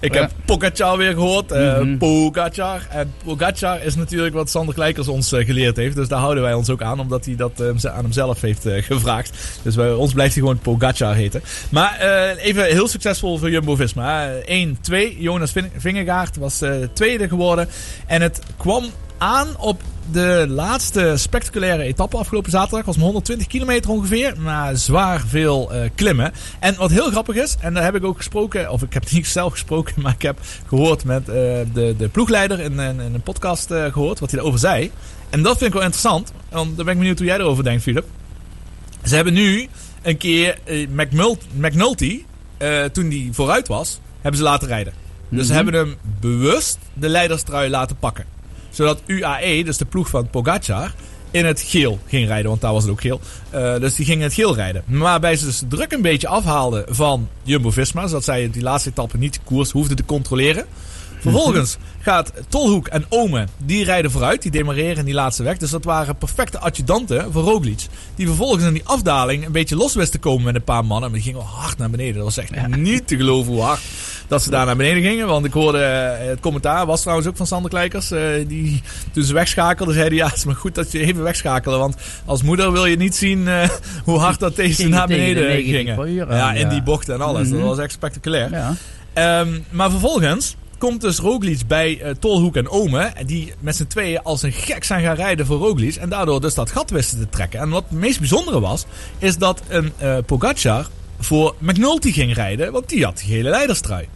Ik 0.00 0.14
heb 0.14 0.30
Pogacar 0.44 0.96
weer 0.96 1.12
gehoord. 1.12 1.52
eh 1.52 1.80
Pogacar. 1.98 2.86
En 2.90 3.12
Pogacar 3.24 3.82
is 3.82 3.94
natuurlijk 3.96 4.34
wat 4.34 4.50
Sander 4.50 4.74
Kleikers 4.74 5.08
ons 5.08 5.32
eh, 5.32 5.46
geleerd 5.46 5.76
heeft. 5.76 5.96
Dus 5.96 6.08
daar 6.08 6.18
houden 6.20 6.42
wij 6.42 6.54
ons 6.54 6.70
ook 6.70 6.82
aan. 6.82 7.00
Omdat 7.00 7.24
hij 7.24 7.36
dat 7.36 7.60
eh, 7.60 7.90
aan 7.90 8.02
hemzelf 8.04 8.40
heeft 8.40 8.66
gevraagd. 8.70 9.38
Dus 9.62 9.74
bij 9.74 9.92
ons 9.92 10.12
blijft 10.12 10.34
hij 10.34 10.42
gewoon 10.42 10.58
Pogacar 10.58 11.14
heten. 11.14 11.42
Maar 11.70 12.00
even 12.36 12.64
heel 12.64 12.88
succesvol 12.88 13.38
voor 13.38 13.50
Jumbo-Visma. 13.50 14.28
1-2. 14.40 15.18
Jonas 15.18 15.52
Vin- 15.52 15.70
Vingegaard 15.76 16.36
was 16.36 16.62
tweede 16.92 17.28
geworden. 17.28 17.68
En 18.06 18.22
het 18.22 18.40
kwam 18.56 18.84
aan 19.18 19.48
op 19.58 19.80
de 20.12 20.44
laatste 20.48 21.14
spectaculaire 21.16 21.82
etappe 21.82 22.16
afgelopen 22.16 22.50
zaterdag. 22.50 22.84
Was 22.84 22.96
maar 22.96 23.04
120 23.04 23.46
kilometer 23.46 23.90
ongeveer. 23.90 24.40
Maar 24.40 24.76
zwaar 24.76 25.20
veel 25.26 25.72
eh, 25.72 25.90
klimmen. 25.94 26.32
En 26.60 26.74
wat 26.76 26.90
heel 26.90 27.10
grappig 27.10 27.36
is, 27.36 27.56
en 27.60 27.74
daar 27.74 27.82
heb 27.82 27.94
ik 27.94 28.04
ook 28.04 28.16
gesproken, 28.16 28.70
of 28.70 28.82
ik 28.82 28.92
heb 28.92 29.02
het 29.02 29.12
niet 29.12 29.26
zelf 29.26 29.52
gesproken, 29.52 29.94
maar 30.02 30.14
ik 30.14 30.22
heb 30.22 30.38
gehoord 30.66 31.04
met 31.04 31.28
eh, 31.28 31.34
de, 31.72 31.94
de 31.98 32.08
ploegleider 32.12 32.60
in, 32.60 32.78
in, 32.78 33.00
in 33.00 33.14
een 33.14 33.22
podcast 33.22 33.70
eh, 33.70 33.92
gehoord 33.92 34.18
wat 34.18 34.30
hij 34.30 34.40
erover 34.40 34.58
zei. 34.58 34.90
En 35.30 35.42
dat 35.42 35.58
vind 35.58 35.66
ik 35.66 35.72
wel 35.72 35.82
interessant. 35.82 36.32
Want 36.48 36.76
dan 36.76 36.84
ben 36.84 36.94
ik 36.94 37.00
benieuwd 37.00 37.18
hoe 37.18 37.26
jij 37.26 37.38
erover 37.38 37.64
denkt, 37.64 37.82
Philip. 37.82 38.06
Ze 39.04 39.14
hebben 39.14 39.32
nu 39.32 39.68
een 40.02 40.16
keer 40.16 40.58
McNulty, 41.54 42.24
toen 42.92 43.08
die 43.08 43.32
vooruit 43.32 43.68
was, 43.68 44.00
hebben 44.20 44.40
ze 44.40 44.46
laten 44.46 44.68
rijden. 44.68 44.92
Dus 45.28 45.46
ze 45.46 45.52
hebben 45.52 45.74
hem 45.74 45.96
bewust 46.20 46.78
de 46.94 47.08
leiderstrui 47.08 47.70
laten 47.70 47.96
pakken. 47.96 48.39
Zodat 48.70 49.02
UAE, 49.06 49.64
dus 49.64 49.76
de 49.76 49.84
ploeg 49.84 50.08
van 50.08 50.30
Pogacar, 50.30 50.94
in 51.30 51.44
het 51.44 51.60
geel 51.60 51.98
ging 52.06 52.26
rijden. 52.26 52.48
Want 52.48 52.60
daar 52.60 52.72
was 52.72 52.82
het 52.82 52.92
ook 52.92 53.00
geel. 53.00 53.20
Eh, 53.50 53.78
dus 53.78 53.94
die 53.94 54.04
gingen 54.04 54.20
in 54.20 54.26
het 54.26 54.34
geel 54.34 54.54
rijden. 54.54 54.82
Waarbij 54.86 55.36
ze 55.36 55.44
dus 55.44 55.62
druk 55.68 55.92
een 55.92 56.02
beetje 56.02 56.28
afhaalden 56.28 56.84
van 56.88 57.28
Jumbo-Visma. 57.42 58.06
Zodat 58.06 58.24
zij 58.24 58.50
die 58.50 58.62
laatste 58.62 58.90
etappe 58.90 59.18
niet 59.18 59.34
de 59.34 59.40
koers 59.44 59.70
hoefden 59.70 59.96
te 59.96 60.04
controleren. 60.04 60.66
Vervolgens 61.20 61.76
gaat 62.00 62.32
Tolhoek 62.48 62.88
en 62.88 63.04
Ome, 63.08 63.46
die 63.64 63.84
rijden 63.84 64.10
vooruit. 64.10 64.42
Die 64.42 64.50
demareren 64.50 64.96
in 64.96 65.04
die 65.04 65.14
laatste 65.14 65.42
weg. 65.42 65.56
Dus 65.56 65.70
dat 65.70 65.84
waren 65.84 66.16
perfecte 66.16 66.58
adjudanten 66.58 67.32
voor 67.32 67.42
Roglic. 67.42 67.86
Die 68.14 68.26
vervolgens 68.26 68.64
in 68.64 68.72
die 68.72 68.84
afdaling 68.84 69.46
een 69.46 69.52
beetje 69.52 69.76
los 69.76 69.94
wisten 69.94 70.20
te 70.20 70.28
komen 70.28 70.44
met 70.44 70.54
een 70.54 70.64
paar 70.64 70.84
mannen. 70.84 71.10
Maar 71.10 71.20
die 71.20 71.28
gingen 71.32 71.46
hard 71.46 71.78
naar 71.78 71.90
beneden. 71.90 72.14
Dat 72.14 72.24
was 72.24 72.38
echt 72.38 72.76
niet 72.76 73.06
te 73.06 73.16
geloven 73.16 73.52
hoe 73.52 73.62
hard 73.62 73.80
dat 74.28 74.42
ze 74.42 74.50
daar 74.50 74.66
naar 74.66 74.76
beneden 74.76 75.02
gingen. 75.02 75.26
Want 75.26 75.44
ik 75.44 75.52
hoorde 75.52 75.78
eh, 75.82 76.28
het 76.28 76.40
commentaar, 76.40 76.86
was 76.86 77.00
trouwens 77.00 77.28
ook 77.28 77.36
van 77.36 77.46
Sander 77.46 77.70
Kleikers. 77.70 78.10
eh, 78.10 78.20
die 78.46 78.82
toen 79.12 79.24
ze 79.24 79.34
wegschakelden, 79.34 79.94
zeiden 79.94 80.18
ja, 80.18 80.26
het 80.26 80.36
is 80.36 80.44
maar 80.44 80.54
goed 80.54 80.74
dat 80.74 80.92
je 80.92 80.98
even 80.98 81.22
wegschakelen. 81.22 81.78
Want 81.78 81.96
als 82.24 82.42
moeder 82.42 82.72
wil 82.72 82.86
je 82.86 82.96
niet 82.96 83.14
zien 83.16 83.48
eh, 83.48 83.68
hoe 84.04 84.18
hard 84.18 84.40
dat 84.40 84.56
deze 84.56 84.88
naar 84.88 85.06
de 85.06 85.14
beneden 85.14 85.42
90 85.46 85.74
gingen. 85.76 86.08
uur 86.08 86.34
Ja, 86.34 86.52
in 86.52 86.60
ja. 86.60 86.68
die 86.68 86.82
bochten 86.82 87.14
en 87.14 87.20
alles. 87.20 87.48
Mhm. 87.48 87.56
Dat 87.58 87.66
was 87.68 87.78
echt 87.78 87.92
spectaculair. 87.92 88.50
Ja. 88.50 88.74
Ehm, 89.12 89.58
maar 89.70 89.90
vervolgens 89.90 90.56
komt 90.80 91.00
dus 91.00 91.18
Roglic 91.18 91.66
bij 91.66 92.00
eh, 92.00 92.10
Tolhoek 92.10 92.56
en 92.56 92.68
Ome. 92.68 93.12
Die 93.26 93.52
met 93.58 93.76
z'n 93.76 93.86
tweeën 93.86 94.22
als 94.22 94.42
een 94.42 94.52
gek 94.52 94.84
zijn 94.84 95.04
gaan 95.04 95.14
rijden 95.14 95.46
voor 95.46 95.58
Roglic. 95.58 95.94
En 95.94 96.08
daardoor 96.08 96.40
dus 96.40 96.54
dat 96.54 96.70
gat 96.70 96.90
wisten 96.90 97.18
te 97.18 97.28
trekken. 97.28 97.60
En 97.60 97.68
wat 97.68 97.84
het 97.88 97.98
meest 97.98 98.18
bijzondere 98.18 98.60
was, 98.60 98.84
is 99.18 99.36
dat 99.36 99.62
een 99.68 99.92
eh 99.98 100.16
Pogacar 100.26 100.86
voor 101.18 101.54
McNulty 101.58 102.12
ging 102.12 102.34
rijden. 102.34 102.72
Want 102.72 102.88
die 102.88 103.04
had 103.04 103.18
die 103.18 103.26
gele 103.26 103.50
leiderstrui. 103.50 104.08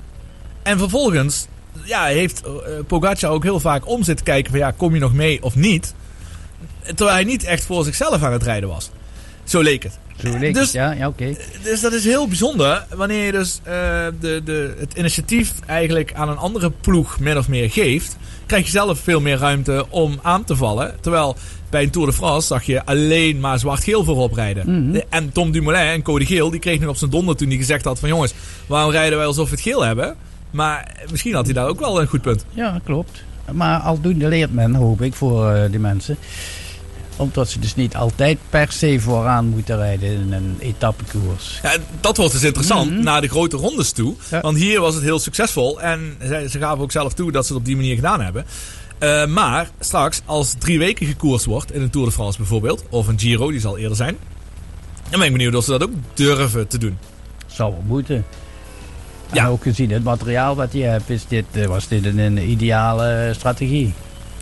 En 0.63 0.79
vervolgens 0.79 1.47
ja, 1.83 2.05
heeft 2.05 2.43
eh, 2.43 2.51
Pogacar 2.87 3.31
ook 3.31 3.43
heel 3.43 3.61
vaak 3.61 3.89
om 3.89 4.03
zitten 4.03 4.25
kijken 4.25 4.51
van 4.51 4.61
ja, 4.61 4.71
kom 4.71 4.95
je 4.95 5.01
nog 5.01 5.13
mee 5.13 5.43
of 5.43 5.55
niet? 5.55 5.95
Terwijl 6.83 7.11
hij 7.11 7.25
niet 7.25 7.45
echt 7.45 7.65
voor 7.65 7.85
zichzelf 7.85 8.23
aan 8.23 8.33
het 8.33 8.43
rijden 8.43 8.69
was. 8.69 8.91
Zo 9.45 9.61
leek 9.61 9.83
het. 9.83 9.99
Zo 10.23 10.39
leek 10.39 10.55
Dus- 10.55 10.63
het, 10.63 10.73
ja, 10.73 10.93
ja 10.93 11.09
oké. 11.09 11.37
Dus 11.63 11.81
dat 11.81 11.93
is 11.93 12.05
heel 12.05 12.29
bijzonder 12.29 12.87
wanneer 12.95 13.25
je 13.25 13.33
dus 13.33 13.61
eh, 13.63 13.73
de, 14.21 14.41
de, 14.45 14.75
het 14.79 14.95
initiatief 14.95 15.53
eigenlijk 15.67 16.13
aan 16.15 16.29
een 16.29 16.37
andere 16.37 16.71
ploeg 16.71 17.19
min 17.19 17.39
of 17.39 17.49
meer 17.49 17.71
geeft. 17.71 18.17
Krijg 18.47 18.65
je 18.65 18.71
zelf 18.71 18.99
veel 18.99 19.21
meer 19.21 19.39
ruimte 19.39 19.87
om 19.91 20.19
aan 20.23 20.45
te 20.45 20.57
vallen. 20.57 20.95
Terwijl 21.01 21.37
bij 21.71 21.83
een 21.83 21.91
Tour 21.91 22.07
de 22.09 22.13
France 22.15 22.47
zag 22.47 22.63
je 22.65 22.85
alleen 22.85 23.41
maar 23.41 23.59
zwart-geel 23.59 24.05
voorop 24.05 24.33
rijden. 24.33 24.89
Mhm. 24.91 25.01
En 25.09 25.33
Tom 25.33 25.51
Dumoulin 25.53 25.87
en 25.87 26.03
Cody 26.03 26.25
Geel 26.25 26.51
die 26.51 26.61
kreeg 26.61 26.81
nog 26.81 26.89
op 26.89 26.97
zijn 26.97 27.11
donder 27.11 27.37
toen 27.37 27.49
hij 27.49 27.57
gezegd 27.57 27.85
had 27.85 27.99
van 27.99 28.09
jongens, 28.09 28.35
waarom 28.67 28.91
rijden 28.91 29.19
wij 29.19 29.27
alsof 29.27 29.49
we 29.49 29.55
het 29.55 29.65
geel 29.65 29.85
hebben? 29.85 30.15
Maar 30.51 31.05
misschien 31.11 31.35
had 31.35 31.45
hij 31.45 31.55
daar 31.55 31.67
ook 31.69 31.81
wel 31.81 32.01
een 32.01 32.07
goed 32.07 32.23
punt. 32.23 32.45
Ja, 32.51 32.81
klopt. 32.85 33.23
Maar 33.53 33.81
aldoende 33.81 34.29
leert 34.29 34.53
men, 34.55 34.75
hoop 34.75 35.03
ik, 35.03 35.15
voor 35.15 35.51
eh 35.51 35.71
die 35.71 35.81
mensen. 35.81 36.17
Omdat 37.17 37.49
ze 37.49 37.59
dus 37.59 37.75
niet 37.75 37.97
altijd 37.97 38.39
per 38.51 38.73
se 38.73 39.01
vooraan 39.01 39.47
moeten 39.49 39.77
rijden 39.77 40.11
in 40.11 40.33
een 40.33 40.57
etappekoers. 40.59 41.59
Ja, 41.63 41.77
dat 42.01 42.17
wordt 42.17 42.33
dus 42.33 42.43
interessant 42.43 42.91
Mhm. 42.91 43.03
naar 43.03 43.21
de 43.21 43.29
grote 43.29 43.57
rondes 43.57 43.93
toe. 43.93 44.15
Ja. 44.31 44.41
Want 44.41 44.57
hier 44.57 44.81
was 44.81 44.95
het 44.95 45.03
heel 45.03 45.19
succesvol. 45.19 45.81
En 45.81 46.17
ze, 46.21 46.47
ze 46.51 46.59
gaven 46.59 46.83
ook 46.83 46.93
zelf 46.93 47.13
toe 47.15 47.33
dat 47.33 47.47
ze 47.47 47.53
het 47.53 47.61
op 47.61 47.67
die 47.67 47.77
manier 47.77 47.95
gedaan 47.95 48.21
hebben. 48.21 48.45
Eh, 48.99 49.27
maar 49.27 49.69
straks, 49.81 50.21
als 50.25 50.55
drie 50.59 50.79
weken 50.79 51.07
gekoerst 51.07 51.45
wordt 51.45 51.73
in 51.73 51.83
een 51.83 51.91
Tour 51.91 52.07
de 52.07 52.13
France 52.13 52.39
bijvoorbeeld, 52.39 52.85
of 52.91 53.07
een 53.07 53.19
Giro, 53.19 53.51
die 53.51 53.61
zal 53.61 53.79
eerder 53.79 53.97
zijn. 53.97 54.17
Dan 55.11 55.19
ben 55.19 55.29
ik 55.29 55.33
benieuwd 55.33 55.55
of 55.55 55.65
ze 55.65 55.71
dat 55.71 55.83
ook 55.83 55.93
durven 56.15 56.69
te 56.69 56.79
doen. 56.79 56.99
Zou 57.47 57.71
wel 57.73 57.83
moeten. 57.87 58.25
Ja. 59.33 59.43
En 59.45 59.49
ook 59.51 59.63
gezien 59.63 59.91
het 59.91 60.05
materiaal 60.05 60.55
wat 60.57 60.73
je 60.73 60.83
hebt, 60.83 61.11
is 61.11 61.25
dit, 61.29 61.45
eh, 61.53 61.67
was 61.67 61.89
dit 61.89 62.05
een, 62.05 62.19
een 62.19 62.51
ideale 62.51 63.31
strategie. 63.35 63.93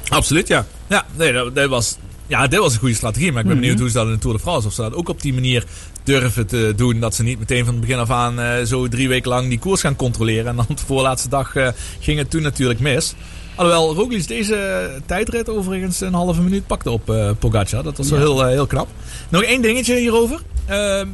Absoluut, 0.08 0.48
ja. 0.48 0.66
Ja, 0.86 1.04
nee, 1.16 1.32
dat, 1.32 1.54
dat 1.54 1.68
was, 1.68 1.96
ja, 2.32 2.46
dit 2.46 2.58
was 2.58 2.72
een 2.72 2.78
goede 2.78 2.94
strategie. 2.94 3.32
Maar 3.32 3.40
ik 3.42 3.46
ben 3.46 3.56
Mhm. 3.56 3.60
benieuwd 3.60 3.80
hoe 3.80 3.88
ze 3.90 3.94
dat 3.96 4.06
in 4.06 4.12
de 4.12 4.18
Tour 4.18 4.36
de 4.36 4.42
France, 4.42 4.66
of 4.66 4.72
ze 4.72 4.80
dat 4.82 4.94
ook 4.94 5.08
op 5.08 5.22
die 5.22 5.34
manier 5.34 5.64
durven 6.04 6.46
te 6.46 6.72
doen. 6.76 7.00
Dat 7.00 7.14
ze 7.14 7.22
niet 7.22 7.38
meteen 7.38 7.64
van 7.64 7.74
het 7.74 7.80
begin 7.80 7.98
af 7.98 8.10
aan 8.10 8.40
eh, 8.40 8.62
zo 8.64 8.88
drie 8.88 9.08
weken 9.08 9.28
lang 9.30 9.48
die 9.48 9.58
koers 9.58 9.80
gaan 9.80 9.96
controleren. 9.96 10.46
En 10.46 10.56
dan 10.56 10.66
de 10.68 10.76
voorlaatste 10.86 11.28
dag 11.28 11.54
eh, 11.56 11.68
ging 12.00 12.18
het 12.18 12.30
toen 12.30 12.42
natuurlijk 12.42 12.80
mis. 12.80 13.14
Alhoewel 13.54 13.94
Roglic 13.94 14.28
deze 14.28 14.90
tijdrit 15.06 15.48
overigens 15.48 16.00
een 16.00 16.14
halve 16.14 16.40
minuut 16.42 16.66
pakte 16.66 16.90
op 16.90 17.10
eh 17.10 17.30
Pogacar. 17.38 17.82
Dat 17.82 17.96
was 17.96 18.10
wel 18.10 18.18
Ja. 18.18 18.24
heel, 18.24 18.46
heel 18.46 18.66
knap. 18.66 18.88
Nog 19.28 19.42
één 19.42 19.62
dingetje 19.62 19.96
hierover. 19.98 20.40
Ehm, 20.66 21.06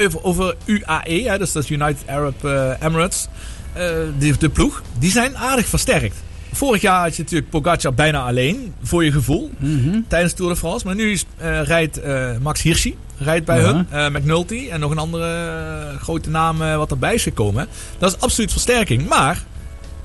over, 0.00 0.22
over 0.22 0.54
UAE, 0.64 1.22
hè, 1.28 1.38
dus 1.38 1.52
dat 1.52 1.62
is 1.62 1.70
United 1.70 2.06
Arab 2.06 2.44
Emirates. 2.82 3.26
Die, 4.18 4.36
de 4.38 4.48
ploeg, 4.48 4.82
die 4.98 5.10
zijn 5.10 5.36
aardig 5.36 5.66
versterkt. 5.66 6.16
Vorig 6.52 6.80
jaar 6.82 7.02
had 7.02 7.16
je 7.16 7.22
natuurlijk 7.22 7.50
Pogacar 7.50 7.94
bijna 7.94 8.22
alleen, 8.26 8.74
voor 8.82 9.04
je 9.04 9.12
gevoel, 9.12 9.50
Mhm. 9.58 10.00
tijdens 10.08 10.32
Tour 10.32 10.52
de 10.52 10.58
France. 10.58 10.86
Maar 10.86 10.94
nu 10.94 11.10
is, 11.10 11.24
eh, 11.36 11.62
rijdt 11.62 12.00
eh, 12.00 12.30
Max 12.42 12.62
Hirschi 12.62 12.96
rijdt 13.18 13.46
bij 13.46 13.60
hun. 13.60 13.86
eh, 13.90 14.08
McNulty 14.08 14.68
en 14.70 14.80
nog 14.80 14.90
een 14.90 14.98
andere 14.98 15.96
grote 16.00 16.30
naam 16.30 16.58
wat 16.58 16.90
erbij 16.90 17.14
is 17.14 17.22
gekomen. 17.22 17.66
Dat 17.98 18.10
is 18.14 18.20
absoluut 18.20 18.52
versterking. 18.52 19.08
Maar 19.08 19.44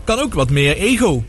kan 0.03 0.19
ook 0.19 0.33
wat 0.33 0.49
meer 0.49 0.77
ego 0.77 1.23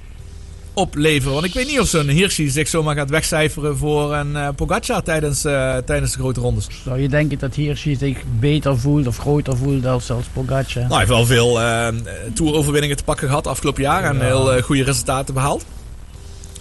opleveren. 0.75 1.33
Want 1.35 1.47
ik 1.47 1.55
weet 1.55 1.67
niet 1.67 1.81
of 1.81 1.89
zo'n 1.89 2.09
Hirschi 2.09 2.49
zich 2.49 2.69
zomaar 2.69 2.95
gaat 2.95 3.11
wegcijferen 3.11 3.77
voor 3.77 4.15
een 4.15 4.37
eh, 4.37 4.49
Pogacar 4.57 5.03
tijdens, 5.03 5.45
eh, 5.45 5.77
tijdens 5.77 6.13
de 6.13 6.19
grote 6.19 6.41
rondes. 6.41 6.67
Zou 6.85 7.01
je 7.01 7.09
denken 7.09 7.39
dat 7.39 7.55
Hirschi 7.55 7.97
zich 7.97 8.19
beter 8.39 8.79
voelt 8.79 9.07
of 9.07 9.17
groter 9.17 9.57
voelt 9.57 9.83
dan 9.83 10.01
zelfs 10.01 10.27
Pogacar? 10.33 10.83
Nou, 10.83 10.89
hij 10.89 10.99
heeft 10.99 11.11
wel 11.11 11.27
veel 11.27 11.61
eh 11.61 11.89
toeroverwinningen 12.35 12.97
te 12.97 13.05
pakken 13.05 13.29
gehad 13.29 13.47
afgelopen 13.47 13.83
jaar. 13.83 14.05
En 14.05 14.21
heel 14.21 14.63
goede 14.63 14.85
resultaten 14.85 15.35
behaald. 15.35 15.65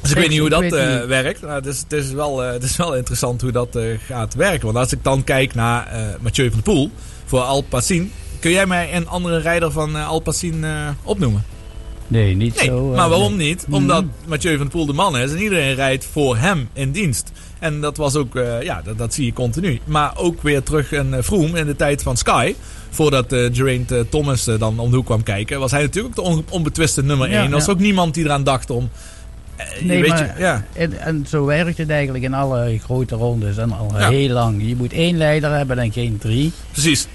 Dus 0.01 0.11
ik 0.11 0.17
weet 0.17 0.29
niet 0.29 0.39
hoe 0.39 0.49
dat 0.49 0.69
werkt. 1.07 1.41
Het, 1.41 1.65
is, 1.65 1.79
het, 1.79 1.91
is 1.93 2.11
wel, 2.11 2.39
het 2.39 2.63
is 2.63 2.75
wel 2.75 2.95
interessant 2.95 3.41
hoe 3.41 3.51
dat 3.51 3.77
gaat 4.07 4.33
werken. 4.33 4.65
Want 4.65 4.77
als 4.77 4.91
ik 4.91 5.03
dan 5.03 5.23
kijk 5.23 5.53
naar 5.53 5.87
Mathieu 6.21 6.49
van 6.51 6.61
der 6.63 6.73
Poel 6.73 6.91
voor 7.25 7.39
Alpecin. 7.39 8.11
Kun 8.43 8.51
jij 8.51 8.65
mij 8.65 8.95
een 8.95 9.07
andere 9.07 9.37
rijder 9.37 9.71
van 9.71 9.95
Alpecin 9.95 10.63
eh, 10.63 10.89
opnoemen? 11.03 11.43
Nee, 12.13 12.35
niet 12.35 12.55
Nee, 12.55 12.65
zo. 12.65 12.89
eh, 12.91 12.97
maar 12.97 13.09
waarom 13.09 13.35
nee. 13.35 13.47
niet? 13.47 13.65
Omdat 13.69 14.03
Mathieu 14.27 14.51
van 14.51 14.61
der 14.61 14.69
Poel 14.75 14.85
de 14.85 14.93
man 14.93 15.17
is 15.17 15.31
en 15.31 15.41
iedereen 15.41 15.75
rijdt 15.75 16.05
voor 16.11 16.37
hem 16.37 16.69
in 16.73 16.91
dienst. 16.91 17.31
En 17.59 17.81
dat 17.81 17.97
was 17.97 18.15
ook, 18.15 18.35
eh, 18.35 18.61
ja, 18.61 18.81
dat, 18.81 18.97
dat 18.97 19.13
zie 19.13 19.25
je 19.25 19.33
continu. 19.33 19.79
Maar 19.85 20.11
ook 20.17 20.41
weer 20.41 20.63
terug 20.63 20.91
in 20.91 21.07
uh, 21.13 21.17
Vroom 21.21 21.55
in 21.55 21.65
de 21.65 21.75
tijd 21.75 22.03
van 22.03 22.17
Sky. 22.17 22.55
Voordat 22.89 23.31
eh 23.31 23.49
Geraint 23.53 23.91
eh, 23.91 23.99
Thomas 24.09 24.47
eh, 24.47 24.59
dan 24.59 24.79
om 24.79 24.89
de 24.89 24.95
hoek 24.95 25.05
kwam 25.05 25.23
kijken, 25.23 25.59
was 25.59 25.71
hij 25.71 25.81
natuurlijk 25.81 26.19
ook 26.19 26.25
de 26.25 26.31
on- 26.31 26.45
onbetwiste 26.49 27.03
nummer 27.03 27.29
Ja, 27.29 27.35
1. 27.37 27.45
Er 27.45 27.51
was 27.51 27.65
ja. 27.65 27.71
ook 27.71 27.79
niemand 27.79 28.13
die 28.13 28.23
eraan 28.25 28.43
dacht 28.43 28.69
om. 28.69 28.89
eh, 29.55 29.65
Nee, 29.81 30.01
weet 30.01 30.09
maar- 30.09 30.33
je, 30.37 30.41
ja. 30.43 30.65
En, 30.73 30.99
en 30.99 31.25
zo 31.29 31.45
werkt 31.45 31.77
het 31.77 31.89
eigenlijk 31.89 32.23
in 32.23 32.33
alle 32.33 32.79
grote 32.83 33.15
rondes 33.15 33.57
en 33.57 33.71
al 33.71 33.91
Ja. 33.97 34.09
heel 34.09 34.29
lang. 34.29 34.67
Je 34.67 34.75
moet 34.75 34.93
één 34.93 35.17
leider 35.17 35.51
hebben 35.55 35.79
en 35.79 35.91
geen 35.91 36.17
drie. 36.17 36.51
Precies. 36.71 37.07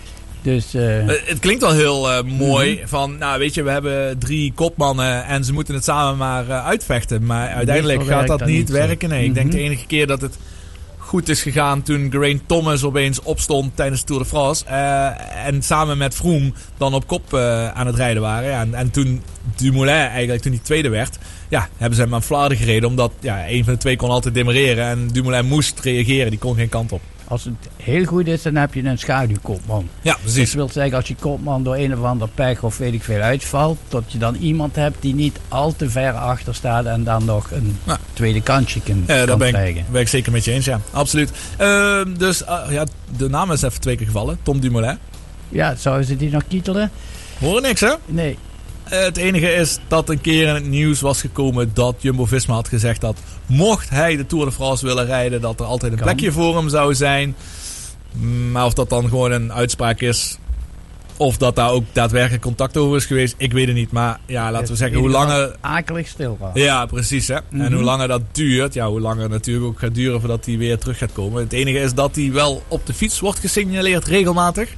Dus 0.54 0.74
eh, 0.74 0.98
Eh, 1.08 1.14
het 1.24 1.38
klinkt 1.38 1.62
wel 1.62 1.72
heel 1.72 2.10
eh, 2.10 2.22
mooi. 2.24 2.74
Mhm. 2.74 2.86
Van, 2.86 3.18
nou 3.18 3.38
weet 3.38 3.54
je, 3.54 3.62
we 3.62 3.70
hebben 3.70 4.18
drie 4.18 4.52
kopmannen 4.54 5.24
en 5.24 5.44
ze 5.44 5.52
moeten 5.52 5.74
het 5.74 5.84
samen 5.84 6.16
maar 6.16 6.50
uitvechten. 6.50 7.26
Maar 7.26 7.48
uiteindelijk 7.48 8.04
gaat 8.04 8.26
dat 8.26 8.38
dat 8.38 8.48
niet 8.48 8.68
werken. 8.70 9.08
Nee, 9.08 9.24
ik 9.24 9.34
denk 9.34 9.46
Mhm. 9.46 9.56
de 9.56 9.62
enige 9.62 9.86
keer 9.86 10.06
dat 10.06 10.20
het 10.20 10.38
goed 10.98 11.28
is 11.28 11.42
gegaan 11.42 11.82
toen 11.82 12.10
Geraint 12.10 12.42
Thomas 12.46 12.84
opeens 12.84 13.22
opstond 13.22 13.76
tijdens 13.76 14.00
de 14.00 14.06
Tour 14.06 14.22
de 14.22 14.28
France. 14.28 14.64
en 15.44 15.62
samen 15.62 15.98
met 15.98 16.14
Froome 16.14 16.52
dan 16.78 16.94
op 16.94 17.06
kop 17.06 17.34
aan 17.74 17.86
het 17.86 17.96
rijden 17.96 18.22
waren. 18.22 18.48
Ja, 18.48 18.60
en, 18.60 18.74
en 18.74 18.90
toen 18.90 19.22
Dumoulin 19.56 19.94
eigenlijk, 19.94 20.42
toen 20.42 20.52
hij 20.52 20.60
tweede 20.64 20.88
werd, 20.88 21.18
ja, 21.48 21.68
hebben 21.76 21.96
ze 21.96 22.02
hem 22.04 22.14
aan 22.14 22.22
Vlaarden 22.22 22.58
gereden. 22.58 22.88
Omdat 22.88 23.12
ja, 23.20 23.48
een 23.48 23.64
van 23.64 23.72
de 23.72 23.78
twee 23.78 23.96
kon 23.96 24.10
altijd 24.10 24.34
demareren 24.34 24.84
en 24.84 25.08
Dumoulin 25.12 25.46
moest 25.46 25.80
reageren. 25.80 26.30
Die 26.30 26.38
kon 26.38 26.54
geen 26.56 26.68
kant 26.68 26.92
op. 26.92 27.00
als 27.28 27.44
het 27.44 27.54
heel 27.76 28.04
goed 28.04 28.26
is, 28.26 28.42
dan 28.42 28.54
heb 28.54 28.74
je 28.74 28.84
een 28.84 28.98
schaduwkopman. 28.98 29.88
Ja, 30.02 30.12
Dat 30.12 30.20
precies. 30.22 30.54
wil 30.54 30.68
zeggen, 30.68 30.96
als 30.96 31.08
je 31.08 31.14
kopman 31.14 31.62
door 31.62 31.76
een 31.76 31.98
of 31.98 32.04
ander 32.04 32.28
pech 32.34 32.62
of 32.62 32.78
weet 32.78 32.92
ik 32.92 33.02
veel 33.02 33.20
uitvalt, 33.20 33.78
dat 33.88 34.02
je 34.06 34.18
dan 34.18 34.34
iemand 34.34 34.76
hebt 34.76 34.96
die 35.02 35.14
niet 35.14 35.38
al 35.48 35.76
te 35.76 35.90
ver 35.90 36.12
achter 36.12 36.54
staat 36.54 36.84
en 36.86 37.04
dan 37.04 37.24
nog 37.24 37.50
een 37.50 37.76
tweede 38.12 38.40
kansje 38.42 38.80
kan, 38.80 39.04
Ja, 39.06 39.26
daar 39.26 39.36
ben 39.36 39.52
krijgen. 39.52 39.80
ik, 39.80 39.90
ben 39.90 40.00
ik 40.00 40.08
zeker 40.08 40.32
met 40.32 40.44
je 40.44 40.52
eens, 40.52 40.64
ja. 40.64 40.80
Absoluut. 40.90 41.30
Ehm, 41.56 42.14
dus 42.16 42.44
eh, 42.44 42.60
ja, 42.70 42.84
de 43.16 43.28
naam 43.28 43.52
is 43.52 43.62
even 43.62 43.80
twee 43.80 43.96
keer 43.96 44.06
gevallen. 44.06 44.38
Tom 44.42 44.60
Dumoulin. 44.60 44.98
Ja, 45.48 45.74
zouden 45.74 46.06
ze 46.06 46.16
die 46.16 46.30
nog 46.30 46.42
kietelen? 46.48 46.90
Horen 47.38 47.62
niks, 47.62 47.80
hè? 47.80 47.92
Nee. 48.06 48.38
Het 48.88 49.16
enige 49.16 49.52
is 49.52 49.78
dat 49.88 50.08
een 50.08 50.20
keer 50.20 50.46
in 50.48 50.54
het 50.54 50.66
nieuws 50.66 51.00
was 51.00 51.20
gekomen 51.20 51.70
dat 51.74 51.94
Jumbo-Visma 51.98 52.54
had 52.54 52.68
gezegd 52.68 53.00
dat 53.00 53.18
mocht 53.46 53.90
hij 53.90 54.16
de 54.16 54.26
Tour 54.26 54.44
de 54.44 54.52
France 54.52 54.86
willen 54.86 55.06
rijden, 55.06 55.40
dat 55.40 55.60
er 55.60 55.66
altijd 55.66 55.92
een 55.92 55.98
Kan. 55.98 56.06
plekje 56.06 56.32
voor 56.32 56.56
hem 56.56 56.68
zou 56.68 56.94
zijn. 56.94 57.36
Maar 58.52 58.64
of 58.66 58.74
dat 58.74 58.88
dan 58.88 59.08
gewoon 59.08 59.32
een 59.32 59.52
uitspraak 59.52 60.00
is, 60.00 60.38
of 61.16 61.36
dat 61.36 61.56
daar 61.56 61.70
ook 61.70 61.84
daadwerkelijk 61.92 62.42
contact 62.42 62.76
over 62.76 62.96
is 62.96 63.04
geweest, 63.06 63.34
ik 63.38 63.52
weet 63.52 63.66
het 63.66 63.76
niet. 63.76 63.92
Maar 63.92 64.20
ja, 64.26 64.50
laten 64.50 64.68
we 64.68 64.76
zeggen, 64.76 64.98
hoe 64.98 65.10
langer... 65.10 65.56
Akelig 65.60 66.08
stil 66.08 66.36
was. 66.40 66.50
Ja, 66.54 66.86
precies. 66.86 67.28
Hè? 67.28 67.34
En 67.34 67.42
Mhm. 67.50 67.72
hoe 67.72 67.82
langer 67.82 68.08
dat 68.08 68.22
duurt, 68.32 68.74
ja, 68.74 68.88
hoe 68.88 69.00
langer 69.00 69.22
het 69.22 69.30
natuurlijk 69.32 69.66
ook 69.66 69.78
gaat 69.78 69.94
duren 69.94 70.20
voordat 70.20 70.44
hij 70.46 70.58
weer 70.58 70.78
terug 70.78 70.98
gaat 70.98 71.12
komen. 71.12 71.42
Het 71.42 71.52
enige 71.52 71.78
is 71.78 71.94
dat 71.94 72.14
hij 72.14 72.32
wel 72.32 72.62
op 72.68 72.86
de 72.86 72.94
fiets 72.94 73.20
wordt 73.20 73.38
gesignaleerd 73.38 74.04
regelmatig. 74.06 74.68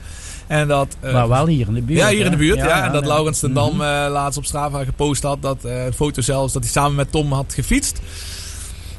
En 0.50 0.68
dat, 0.68 0.96
eh, 1.00 1.12
maar 1.12 1.28
wel 1.28 1.46
hier 1.46 1.66
in 1.68 1.74
de 1.74 1.82
buurt. 1.82 1.98
ja, 1.98 2.08
hier 2.08 2.24
in 2.24 2.30
de 2.30 2.36
buurt. 2.36 2.56
Ja, 2.58 2.86
en 2.86 2.92
dat. 2.92 3.06
Laurens 3.06 3.38
ten 3.38 3.52
Dam 3.52 3.72
Mhm. 3.72 3.80
eh, 3.82 4.06
laatst 4.10 4.38
op 4.38 4.44
Strava 4.44 4.84
gepost 4.84 5.22
had. 5.22 5.42
Dat 5.42 5.64
eh, 5.64 5.84
een 5.84 5.92
foto 5.92 6.20
zelfs 6.22 6.52
dat 6.52 6.62
hij 6.62 6.70
samen 6.72 6.94
met 6.94 7.12
Tom 7.12 7.32
had 7.32 7.52
gefietst. 7.54 8.00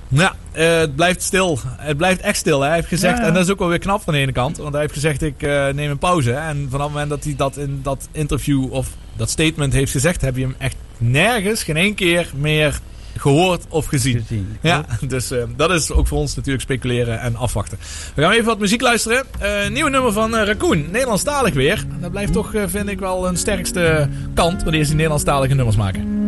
Ja, 0.08 0.36
eh, 0.52 0.78
het 0.78 0.96
blijft 0.96 1.22
stil. 1.22 1.60
Het 1.78 1.98
blijft 1.98 2.22
echt 2.22 2.38
stil. 2.38 2.60
hè. 2.62 2.66
Hij 2.68 2.76
heeft 2.76 2.88
gezegd, 2.88 3.16
Ja, 3.18 3.22
ja. 3.22 3.28
en 3.28 3.34
dat 3.34 3.44
is 3.46 3.52
ook 3.52 3.60
wel 3.60 3.68
weer 3.68 3.80
knap 3.80 4.02
van 4.02 4.14
de 4.14 4.20
ene 4.20 4.32
kant. 4.32 4.58
Want 4.58 4.72
hij 4.72 4.82
heeft 4.82 4.94
gezegd, 4.94 5.22
ik 5.22 5.44
eh, 5.44 5.68
neem 5.68 5.90
een 5.92 5.98
pauze. 5.98 6.34
En 6.34 6.68
vanaf 6.70 6.86
het 6.86 6.94
moment 6.94 7.10
dat 7.10 7.24
hij 7.24 7.34
dat 7.38 7.58
in 7.58 7.80
dat 7.84 8.08
interview 8.12 8.72
of 8.74 8.88
dat 9.16 9.30
statement 9.30 9.74
heeft 9.74 9.92
gezegd... 9.92 10.22
heb 10.22 10.36
je 10.36 10.42
hem 10.42 10.56
echt 10.58 10.76
nergens, 10.98 11.64
geen 11.64 11.78
één 11.78 11.96
keer 11.96 12.32
meer 12.36 12.80
gehoord 13.18 13.66
of 13.70 13.86
gezien. 13.86 14.20
Gezien. 14.20 14.58
Ja, 14.62 14.86
dus 15.08 15.32
eh, 15.32 15.44
dat 15.56 15.72
is 15.72 15.92
ook 15.92 16.08
voor 16.08 16.18
ons 16.18 16.36
natuurlijk 16.36 16.64
speculeren 16.64 17.20
en 17.20 17.36
afwachten. 17.36 17.78
We 18.14 18.22
gaan 18.22 18.32
even 18.32 18.46
wat 18.46 18.60
muziek 18.60 18.82
luisteren. 18.82 19.24
Eh 19.40 19.70
nieuwe 19.70 19.90
nummer 19.90 20.12
van 20.12 20.36
eh, 20.36 20.46
Raccoon, 20.46 20.92
Nederlandstalig 20.92 21.54
weer. 21.54 21.84
Dat 22.00 22.12
blijft 22.12 22.34
toch, 22.34 22.52
vind 22.66 22.90
ik, 22.90 23.00
wel 23.00 23.28
een 23.28 23.38
sterkste 23.38 24.10
kant 24.34 24.64
wanneer 24.64 24.84
ze 24.84 24.94
Nederlandstalige 24.94 25.54
nummers 25.54 25.78
maken. 25.78 26.20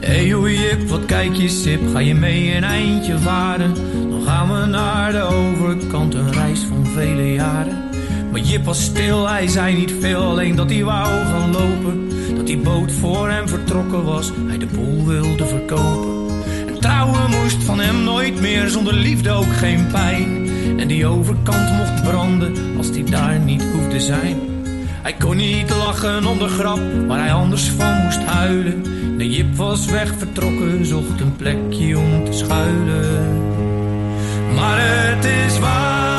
Hey 0.00 0.30
hoe 0.30 0.54
Jip, 0.54 0.88
wat 0.88 1.04
kijk 1.04 1.34
je 1.34 1.48
sip, 1.48 1.80
ga 1.92 1.98
je 1.98 2.14
mee 2.14 2.56
een 2.56 2.64
eindje 2.64 3.18
varen? 3.18 3.74
Dan 4.10 4.22
gaan 4.26 4.60
we 4.60 4.66
naar 4.66 5.12
de 5.12 5.22
overkant, 5.22 6.14
een 6.14 6.32
reis 6.32 6.60
van 6.60 6.86
vele 6.86 7.32
jaren. 7.32 7.83
Maar 8.34 8.42
Jip 8.42 8.64
was 8.64 8.82
stil, 8.82 9.28
hij 9.28 9.46
zei 9.46 9.76
niet 9.76 9.94
veel, 10.00 10.22
alleen 10.22 10.56
dat 10.56 10.70
hij 10.70 10.84
wou 10.84 11.24
gaan 11.24 11.52
lopen. 11.52 12.08
Dat 12.36 12.46
die 12.46 12.58
boot 12.58 12.92
voor 12.92 13.30
hem 13.30 13.48
vertrokken 13.48 14.04
was, 14.04 14.32
hij 14.46 14.58
de 14.58 14.66
boel 14.66 15.04
wilde 15.04 15.46
verkopen. 15.46 16.34
En 16.66 16.80
trouwen 16.80 17.30
moest 17.30 17.64
van 17.64 17.80
hem 17.80 18.02
nooit 18.02 18.40
meer, 18.40 18.68
zonder 18.68 18.94
liefde 18.94 19.30
ook 19.30 19.52
geen 19.52 19.86
pijn. 19.86 20.48
En 20.78 20.88
die 20.88 21.06
overkant 21.06 21.76
mocht 21.76 22.02
branden, 22.02 22.76
als 22.76 22.92
die 22.92 23.04
daar 23.04 23.38
niet 23.38 23.64
hoefde 23.72 24.00
zijn. 24.00 24.36
Hij 25.02 25.12
kon 25.12 25.36
niet 25.36 25.70
lachen 25.70 26.26
om 26.26 26.38
de 26.38 26.48
grap 26.48 26.80
waar 27.06 27.18
hij 27.18 27.32
anders 27.32 27.68
van 27.68 28.02
moest 28.02 28.22
huilen. 28.22 28.82
De 29.18 29.30
Jip 29.30 29.56
was 29.56 29.86
weg 29.86 30.14
vertrokken, 30.18 30.86
zocht 30.86 31.20
een 31.20 31.36
plekje 31.36 31.98
om 31.98 32.24
te 32.24 32.32
schuilen. 32.32 33.42
Maar 34.54 34.78
het 34.80 35.24
is 35.24 35.58
waar 35.58 36.13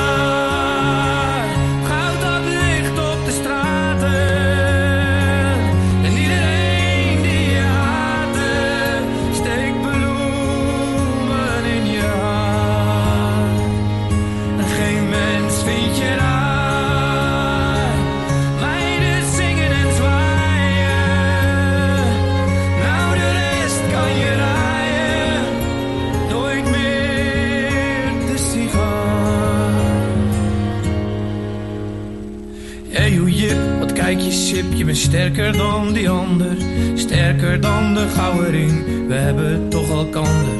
kijk 34.16 34.28
je 34.28 34.34
sip, 34.34 34.74
je 34.74 34.86
bent 34.86 34.98
sterker 34.98 35.58
dan 35.58 35.94
die 35.94 36.10
ander. 36.10 36.58
Sterker 36.94 37.62
dan 37.62 37.94
de 37.94 38.08
gouden 38.08 39.08
we 39.08 39.14
hebben 39.14 39.70
toch 39.70 39.90
elkander. 39.90 40.58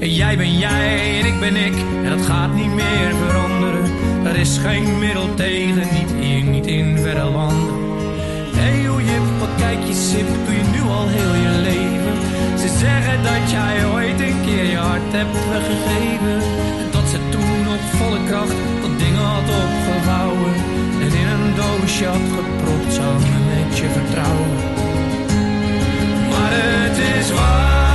En 0.00 0.14
jij 0.14 0.36
ben 0.36 0.58
jij 0.58 1.20
en 1.20 1.26
ik 1.26 1.40
ben 1.40 1.56
ik, 1.56 1.74
en 2.04 2.10
dat 2.16 2.26
gaat 2.26 2.54
niet 2.54 2.74
meer 2.74 3.10
veranderen. 3.26 3.90
Er 4.24 4.36
is 4.36 4.58
geen 4.58 4.98
middel 4.98 5.34
tegen, 5.34 5.86
niet 5.92 6.12
hier, 6.20 6.42
niet 6.42 6.66
in 6.66 6.98
verre 6.98 7.30
landen. 7.30 7.74
Hey 8.54 8.86
hoe 8.86 9.02
jip, 9.02 9.26
wat 9.38 9.54
kijk 9.58 9.78
je 9.86 9.94
sip, 9.94 10.28
doe 10.46 10.54
je 10.54 10.64
nu 10.72 10.80
al 10.90 11.06
heel 11.08 11.34
je 11.46 11.54
leven. 11.70 12.14
Ze 12.58 12.68
zeggen 12.78 13.22
dat 13.22 13.50
jij 13.50 13.86
ooit 13.94 14.20
een 14.20 14.40
keer 14.44 14.64
je 14.64 14.76
hart 14.76 15.12
hebt 15.12 15.48
weggegeven. 15.52 16.38
En 16.82 16.88
dat 16.90 17.06
ze 17.12 17.18
toen 17.30 17.74
op 17.74 17.82
volle 17.98 18.20
kracht 18.28 18.56
wat 18.82 18.98
dingen 18.98 19.26
had 19.34 19.48
opgevouwen. 19.64 20.54
Doosje 21.56 22.06
had 22.06 22.26
gepropt 22.36 22.92
samen 22.92 23.44
met 23.46 23.78
je 23.78 23.88
vertrouwen. 23.88 24.56
Maar 26.30 26.52
het 26.52 26.98
is 26.98 27.32
waar, 27.32 27.91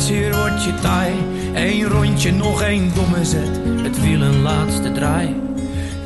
Hartzeer 0.00 0.36
wordt 0.36 0.64
je 0.64 0.74
taai. 0.74 1.14
Eén 1.54 1.88
rondje, 1.88 2.32
nog 2.32 2.62
één 2.62 2.94
domme 2.94 3.24
zet. 3.24 3.60
Het 3.82 4.00
wiel 4.00 4.20
een 4.20 4.42
laatste 4.42 4.92
draai. 4.92 5.36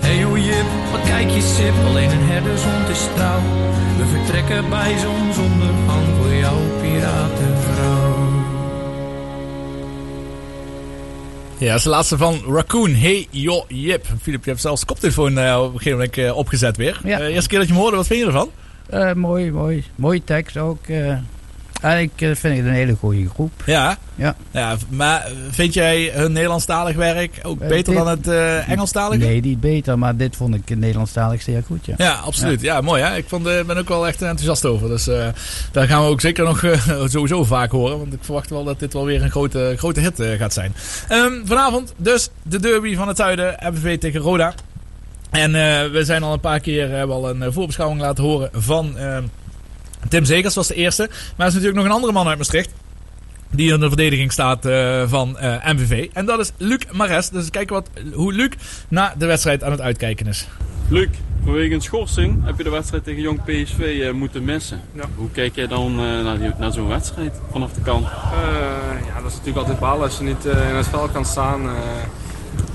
Hey 0.01 0.23
hoe 0.23 0.43
Jip, 0.43 0.67
wat 0.93 1.03
kijk 1.03 1.31
je 1.31 1.41
sip. 1.41 1.75
Alleen 1.87 2.11
een 2.11 2.27
herdershond 2.29 2.89
is 2.89 3.09
trouw. 3.15 3.41
We 3.97 4.05
vertrekken 4.07 4.69
bij 4.71 4.99
zonsondergang 4.99 6.07
voor 6.17 6.35
jouw 6.35 6.61
piratenvrouw. 6.81 8.17
Ja, 11.59 11.67
dat 11.67 11.77
is 11.77 11.83
de 11.83 11.89
laatste 11.89 12.17
van 12.17 12.43
Raccoon. 12.49 12.95
Hey, 12.95 13.27
yo, 13.31 13.65
Jip. 13.69 14.07
Filip, 14.23 14.45
je 14.45 14.51
hebt 14.51 14.63
zelfs 14.63 14.81
de 14.81 14.87
koptelefoon 14.87 15.39
eh, 15.39 15.59
op 15.59 15.73
een 15.73 15.79
gegeven 15.79 15.99
moment 15.99 16.19
eh, 16.19 16.37
opgezet 16.37 16.77
weer. 16.77 17.01
Ja. 17.05 17.21
Eh, 17.21 17.35
eerste 17.35 17.49
keer 17.49 17.59
dat 17.59 17.67
je 17.67 17.73
hem 17.73 17.83
hoorde, 17.83 17.97
wat 17.97 18.07
vind 18.07 18.21
je 18.21 18.27
ervan? 18.27 18.51
Eh, 18.87 19.13
mooi, 19.13 19.53
mooi. 19.53 19.85
Mooie 19.95 20.25
tekst 20.25 20.57
ook. 20.57 20.79
Eh. 21.85 21.91
eigenlijk 21.91 22.20
eh, 22.20 22.28
vind 22.41 22.53
ik 22.55 22.59
het 22.61 22.68
een 22.68 22.74
hele 22.74 22.95
goede 22.95 23.28
groep. 23.28 23.53
Ja. 23.66 23.97
Ja. 24.14 24.37
ja 24.51 24.76
maar 24.89 25.24
eh, 25.24 25.32
vind 25.51 25.74
jij 25.74 26.11
hun 26.14 26.32
Nederlandstalig 26.32 26.97
werk 26.97 27.41
ook 27.43 27.59
beter 27.59 27.85
dit- 27.85 27.95
dan 27.95 28.09
het 28.09 28.28
eh 28.28 28.68
Engelstalige? 28.68 29.24
Nee, 29.24 29.41
niet 29.41 29.61
beter, 29.61 29.99
maar 29.99 30.16
dit 30.16 30.37
vond 30.37 30.55
ik 30.55 30.76
Nederlandstalig 30.76 31.43
zeer 31.43 31.62
goed, 31.66 31.87
ja. 31.87 31.95
Ja, 31.99 32.12
absoluut. 32.12 32.61
Ja, 32.61 32.80
mooi 32.80 33.03
hè. 33.03 33.16
Ik 33.16 33.24
vond, 33.28 33.43
ben 33.43 33.78
ook 33.78 33.89
wel 33.89 34.07
echt 34.07 34.22
enthousiast 34.22 34.64
over. 34.64 34.89
Dus 34.89 35.05
daar 35.72 35.87
gaan 35.87 36.03
we 36.03 36.09
ook 36.09 36.20
zeker 36.20 36.45
nog 36.45 36.64
sowieso 37.12 37.45
vaak 37.45 37.70
horen. 37.70 37.99
Want 37.99 38.12
ik 38.12 38.24
verwacht 38.24 38.51
wel 38.51 38.64
dat 38.64 38.78
dit 38.78 38.93
wel 38.93 39.05
weer 39.05 39.22
een 39.22 39.30
grote, 39.30 39.74
grote 39.76 40.01
hit 40.01 40.22
gaat 40.39 40.53
zijn. 40.53 40.74
Ehm, 41.09 41.32
vanavond 41.45 41.95
dus 41.97 42.28
de 42.43 42.61
derby 42.61 42.95
van 42.97 43.09
het 43.09 43.16
zuiden. 43.16 43.57
MVV 43.72 43.99
tegen 43.99 44.20
Roda. 44.20 44.55
En 45.30 45.53
we 45.93 46.01
zijn 46.05 46.22
al 46.22 46.32
een 46.32 46.41
paar 46.41 46.61
keer 46.61 46.91
hebben 46.91 47.16
al 47.16 47.30
een 47.30 47.53
voorbeschouwing 47.53 48.01
laten 48.01 48.24
horen 48.24 48.51
van 48.53 48.99
ehm, 48.99 49.22
Tim 50.09 50.25
Zegers 50.25 50.55
was 50.55 50.67
de 50.69 50.75
eerste. 50.75 51.03
Maar 51.09 51.21
er 51.37 51.47
is 51.47 51.53
natuurlijk 51.53 51.77
nog 51.77 51.85
een 51.85 51.91
andere 51.93 52.13
man 52.13 52.29
uit 52.29 52.39
Maastricht. 52.39 52.71
Die 53.51 53.73
in 53.73 53.81
de 53.81 53.89
verdediging 53.89 54.33
staat 54.33 54.65
eh, 54.67 55.03
van 55.07 55.39
eh, 55.39 55.73
MVV. 55.73 56.09
En 56.13 56.27
dat 56.27 56.39
is 56.41 56.53
Luc 56.57 56.79
Mares. 56.93 57.29
Dus 57.29 57.51
kijken 57.51 57.75
wat, 57.75 57.89
hoe 58.13 58.33
Luc 58.33 58.49
naar 58.89 59.15
de 59.19 59.27
wedstrijd 59.27 59.63
aan 59.65 59.71
het 59.71 59.81
uitkijken 59.81 60.27
is. 60.27 60.47
Luc, 60.89 61.09
vanwege 61.45 61.75
een 61.75 61.81
schorsing 61.81 62.45
heb 62.45 62.57
je 62.59 62.65
de 62.65 62.71
wedstrijd 62.71 63.05
tegen 63.05 63.21
Jong 63.21 63.41
PSV 63.45 63.79
eh, 64.03 64.13
moeten 64.13 64.45
missen. 64.45 64.81
Ja. 64.93 65.05
Hoe 65.15 65.31
kijk 65.31 65.55
jij 65.55 65.67
dan 65.67 65.91
eh, 65.91 66.05
naar, 66.25 66.39
die- 66.39 66.53
naar 66.59 66.73
zo'n 66.73 66.89
wedstrijd 66.89 67.33
vanaf 67.51 67.73
de 67.73 67.81
kant? 67.81 68.05
Eh, 68.07 68.11
ja, 69.07 69.15
dat 69.21 69.31
is 69.31 69.37
natuurlijk 69.37 69.57
altijd 69.59 69.79
balen 69.79 70.03
als 70.03 70.19
je 70.19 70.25
niet 70.25 70.47
eh, 70.47 70.69
in 70.69 70.75
het 70.75 70.87
veld 70.89 71.13
kan 71.13 71.25
staan. 71.25 71.61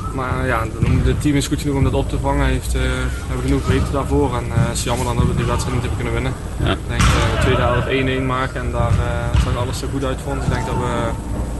Eh. 0.09 0.15
maar 0.15 0.47
ja, 0.47 0.63
het 1.03 1.21
team 1.21 1.35
is 1.35 1.47
goed 1.47 1.61
genoeg 1.61 1.75
om 1.75 1.83
dat 1.83 1.93
op 1.93 2.09
te 2.09 2.19
vangen. 2.19 2.45
Heeft, 2.45 2.75
eh, 2.75 2.81
we 2.81 3.27
hebben 3.27 3.45
genoeg 3.45 3.63
breedte 3.65 3.91
daarvoor. 3.91 4.35
En 4.35 4.43
eh, 4.43 4.67
het 4.67 4.77
is 4.77 4.83
jammer 4.83 5.05
dan 5.05 5.15
dat 5.15 5.25
we 5.27 5.35
die 5.35 5.45
wedstrijd 5.45 5.73
niet 5.75 5.85
hebben 5.85 6.03
kunnen 6.03 6.13
winnen. 6.13 6.33
Ja. 6.63 6.71
Ik 6.71 6.87
denk 6.87 6.99
dat 6.99 7.09
we 7.09 7.35
de 7.35 7.41
tweede 7.41 7.61
helft 7.61 7.87
1-1 8.21 8.25
maken 8.25 8.61
en 8.61 8.71
daar 8.71 8.91
eh, 8.91 9.41
zag 9.43 9.57
alles 9.57 9.81
er 9.81 9.87
goed 9.91 10.03
uit 10.03 10.19
vond. 10.23 10.43
Ik 10.43 10.49
denk 10.49 10.65
dat 10.65 10.75
we, 10.75 10.91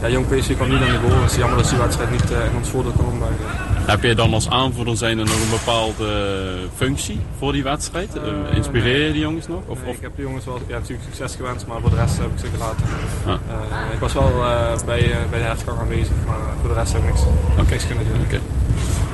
ja, 0.02 0.10
Jong 0.10 0.28
PSV 0.28 0.56
kwam 0.56 0.70
niet 0.70 0.82
aan 0.82 0.92
de 0.92 1.08
goal. 1.08 1.22
Het 1.22 1.32
is 1.32 1.38
jammer 1.38 1.58
dat 1.58 1.70
die 1.70 1.78
wedstrijd 1.78 2.12
niet 2.12 2.32
eh, 2.32 2.46
in 2.46 2.56
ons 2.58 2.70
voordeel 2.70 2.92
kon 2.92 3.06
ombuigen. 3.06 3.46
Heb 3.90 4.04
jij 4.04 4.16
dan 4.16 4.34
als 4.34 4.50
aanvoerder 4.50 4.98
zijn 4.98 5.20
er 5.20 5.26
nog 5.26 5.42
een 5.42 5.50
bepaalde 5.50 6.06
eh, 6.06 6.70
functie 6.76 7.20
voor 7.38 7.52
die 7.52 7.64
wedstrijd? 7.64 8.16
Eh, 8.16 8.56
inspireer 8.56 9.06
je 9.06 9.12
die 9.12 9.22
jongens 9.22 9.48
nog? 9.48 9.62
Of, 9.68 9.78
Nee, 9.84 9.94
ik 9.94 10.02
heb 10.02 10.16
de 10.16 10.22
jongens 10.22 10.46
wel 10.46 10.60
ja, 10.68 10.74
natuurlijk 10.74 11.04
succes 11.04 11.36
gewenst, 11.36 11.68
maar 11.68 11.80
voor 11.82 11.90
de 11.90 11.96
rest 11.96 12.18
heb 12.18 12.32
ik 12.32 12.40
ze 12.40 12.46
gelaten. 12.54 12.86
Ja. 13.26 13.32
Eh, 13.32 13.94
ik 13.94 14.00
was 14.00 14.14
wel 14.14 14.44
eh, 14.44 14.86
bij, 14.86 15.12
eh, 15.12 15.18
bij 15.30 15.40
de 15.40 15.46
herfstgang 15.46 15.80
aanwezig, 15.80 16.16
maar 16.26 16.38
voor 16.60 16.70
de 16.70 16.76
rest 16.76 16.94
heb 16.94 17.02
ik 17.02 17.14
niks, 17.70 17.88
kunnen 17.88 18.06
doen. 18.08 18.39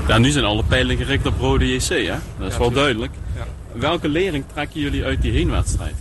Ja, 0.07 0.17
nu 0.17 0.29
zijn 0.29 0.45
alle 0.45 0.63
pijlen 0.63 0.97
gericht 0.97 1.25
op 1.25 1.39
Rode 1.39 1.73
JC, 1.73 1.87
hè? 1.87 2.15
Dat 2.37 2.47
is 2.47 2.53
Ja, 2.53 2.59
wel 2.59 2.71
duidelijk. 2.71 3.11
Ja. 3.35 3.43
Welke 3.71 4.09
lering 4.09 4.43
trekken 4.53 4.81
jullie 4.81 5.03
uit 5.03 5.21
die 5.21 5.31
heenwedstrijd? 5.31 5.95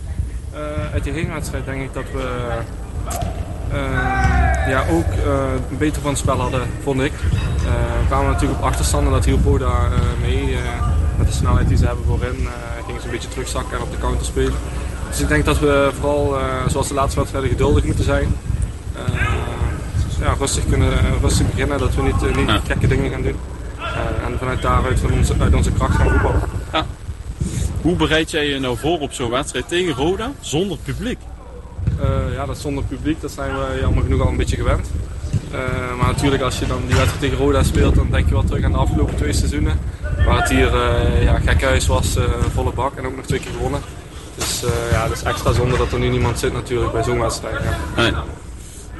Eh, 0.53 0.59
uit 0.93 1.03
die 1.03 1.13
heenwedstrijd 1.13 1.65
denk 1.65 1.81
ik 1.81 1.93
dat 1.93 2.05
we 2.13 2.27
eh, 3.71 4.69
ja, 4.69 4.83
ook 4.91 5.11
eh, 5.25 5.77
beter 5.77 6.01
van 6.01 6.11
het 6.11 6.19
spel 6.19 6.39
hadden, 6.39 6.61
vond 6.83 7.01
ik. 7.01 7.11
We 8.01 8.07
kwamen 8.07 8.31
natuurlijk 8.31 8.59
op 8.59 8.65
achterstanden, 8.65 9.13
dat 9.13 9.25
hielp 9.25 9.61
eh, 9.61 9.69
mee. 10.21 10.55
met 11.17 11.27
de 11.27 11.33
snelheid 11.33 11.67
die 11.67 11.77
ze 11.77 11.85
hebben 11.85 12.05
voorin 12.05 12.47
gingen 12.85 13.01
ze 13.01 13.07
een 13.07 13.13
beetje 13.13 13.29
terugzakken 13.29 13.77
en 13.77 13.83
op 13.83 13.91
de 13.91 13.97
counter 13.97 14.25
spelen. 14.25 14.53
Dus 15.09 15.19
ik 15.19 15.27
denk 15.27 15.45
dat 15.45 15.59
we 15.59 15.91
vooral, 15.99 16.37
zoals 16.67 16.87
de 16.87 16.93
laatste 16.93 17.19
wedstrijden, 17.19 17.51
geduldig 17.51 17.83
moeten 17.83 18.03
zijn. 18.03 18.35
Ja, 20.19 20.35
rustig, 20.39 20.63
kunnen, 20.69 20.89
rustig 21.21 21.45
beginnen, 21.49 21.79
dat 21.79 21.95
we 21.95 22.01
niet, 22.01 22.35
niet 22.35 22.51
gekke 22.67 22.87
dingen 22.87 23.11
gaan 23.11 23.21
doen. 23.21 23.35
Eh, 23.95 24.25
en 24.25 24.37
vanuit 24.37 24.61
daaruit 24.61 24.99
van 24.99 25.11
onze, 25.11 25.33
uit 25.39 25.53
onze 25.53 25.71
kracht 25.71 25.95
gaan 25.95 26.09
voetballen. 26.09 26.41
Hoe 27.81 27.95
bereid 27.95 28.31
jij 28.31 28.47
je 28.47 28.59
nou 28.59 28.77
voor 28.77 28.99
op 28.99 29.13
zo'n 29.13 29.29
wedstrijd 29.29 29.67
tegen 29.67 29.93
Roda 29.93 30.31
zonder 30.39 30.77
publiek? 30.77 31.17
Eh, 32.01 32.33
ja, 32.33 32.45
dat 32.45 32.57
zonder 32.57 32.83
publiek, 32.83 33.21
dat 33.21 33.31
zijn 33.31 33.51
we 33.51 33.77
jammer 33.81 34.03
genoeg 34.03 34.21
al 34.21 34.27
een 34.27 34.37
beetje 34.37 34.55
gewend. 34.55 34.91
Eh, 35.51 35.59
maar 35.97 36.07
natuurlijk, 36.07 36.43
als 36.43 36.59
je 36.59 36.67
dan 36.67 36.81
die 36.85 36.95
wedstrijd 36.95 37.19
tegen 37.19 37.37
Roda 37.37 37.63
speelt, 37.63 37.95
dan 37.95 38.07
denk 38.11 38.27
je 38.27 38.33
wel 38.33 38.43
terug 38.43 38.63
aan 38.63 38.71
de 38.71 38.77
afgelopen 38.77 39.15
twee 39.15 39.33
seizoenen. 39.33 39.79
Waar 40.25 40.39
het 40.39 40.49
hier 40.49 40.73
uh, 40.73 41.23
ja, 41.23 41.39
gekhuis 41.39 41.87
was, 41.87 42.17
volle 42.53 42.71
bak 42.71 42.95
en 42.95 43.05
ook 43.05 43.15
nog 43.15 43.25
twee 43.25 43.39
keer 43.39 43.51
gewonnen. 43.51 43.81
Dus 44.35 44.63
ja, 44.91 45.07
dat 45.07 45.17
is 45.17 45.23
extra 45.23 45.51
zonde 45.51 45.77
dat 45.77 45.91
er 45.91 45.99
nu 45.99 46.09
niemand 46.09 46.39
zit 46.39 46.53
natuurlijk 46.53 46.91
bij 46.91 47.03
zo'n 47.03 47.19
wedstrijd. 47.19 47.63
Ja. 47.63 48.01
Nee. 48.01 48.11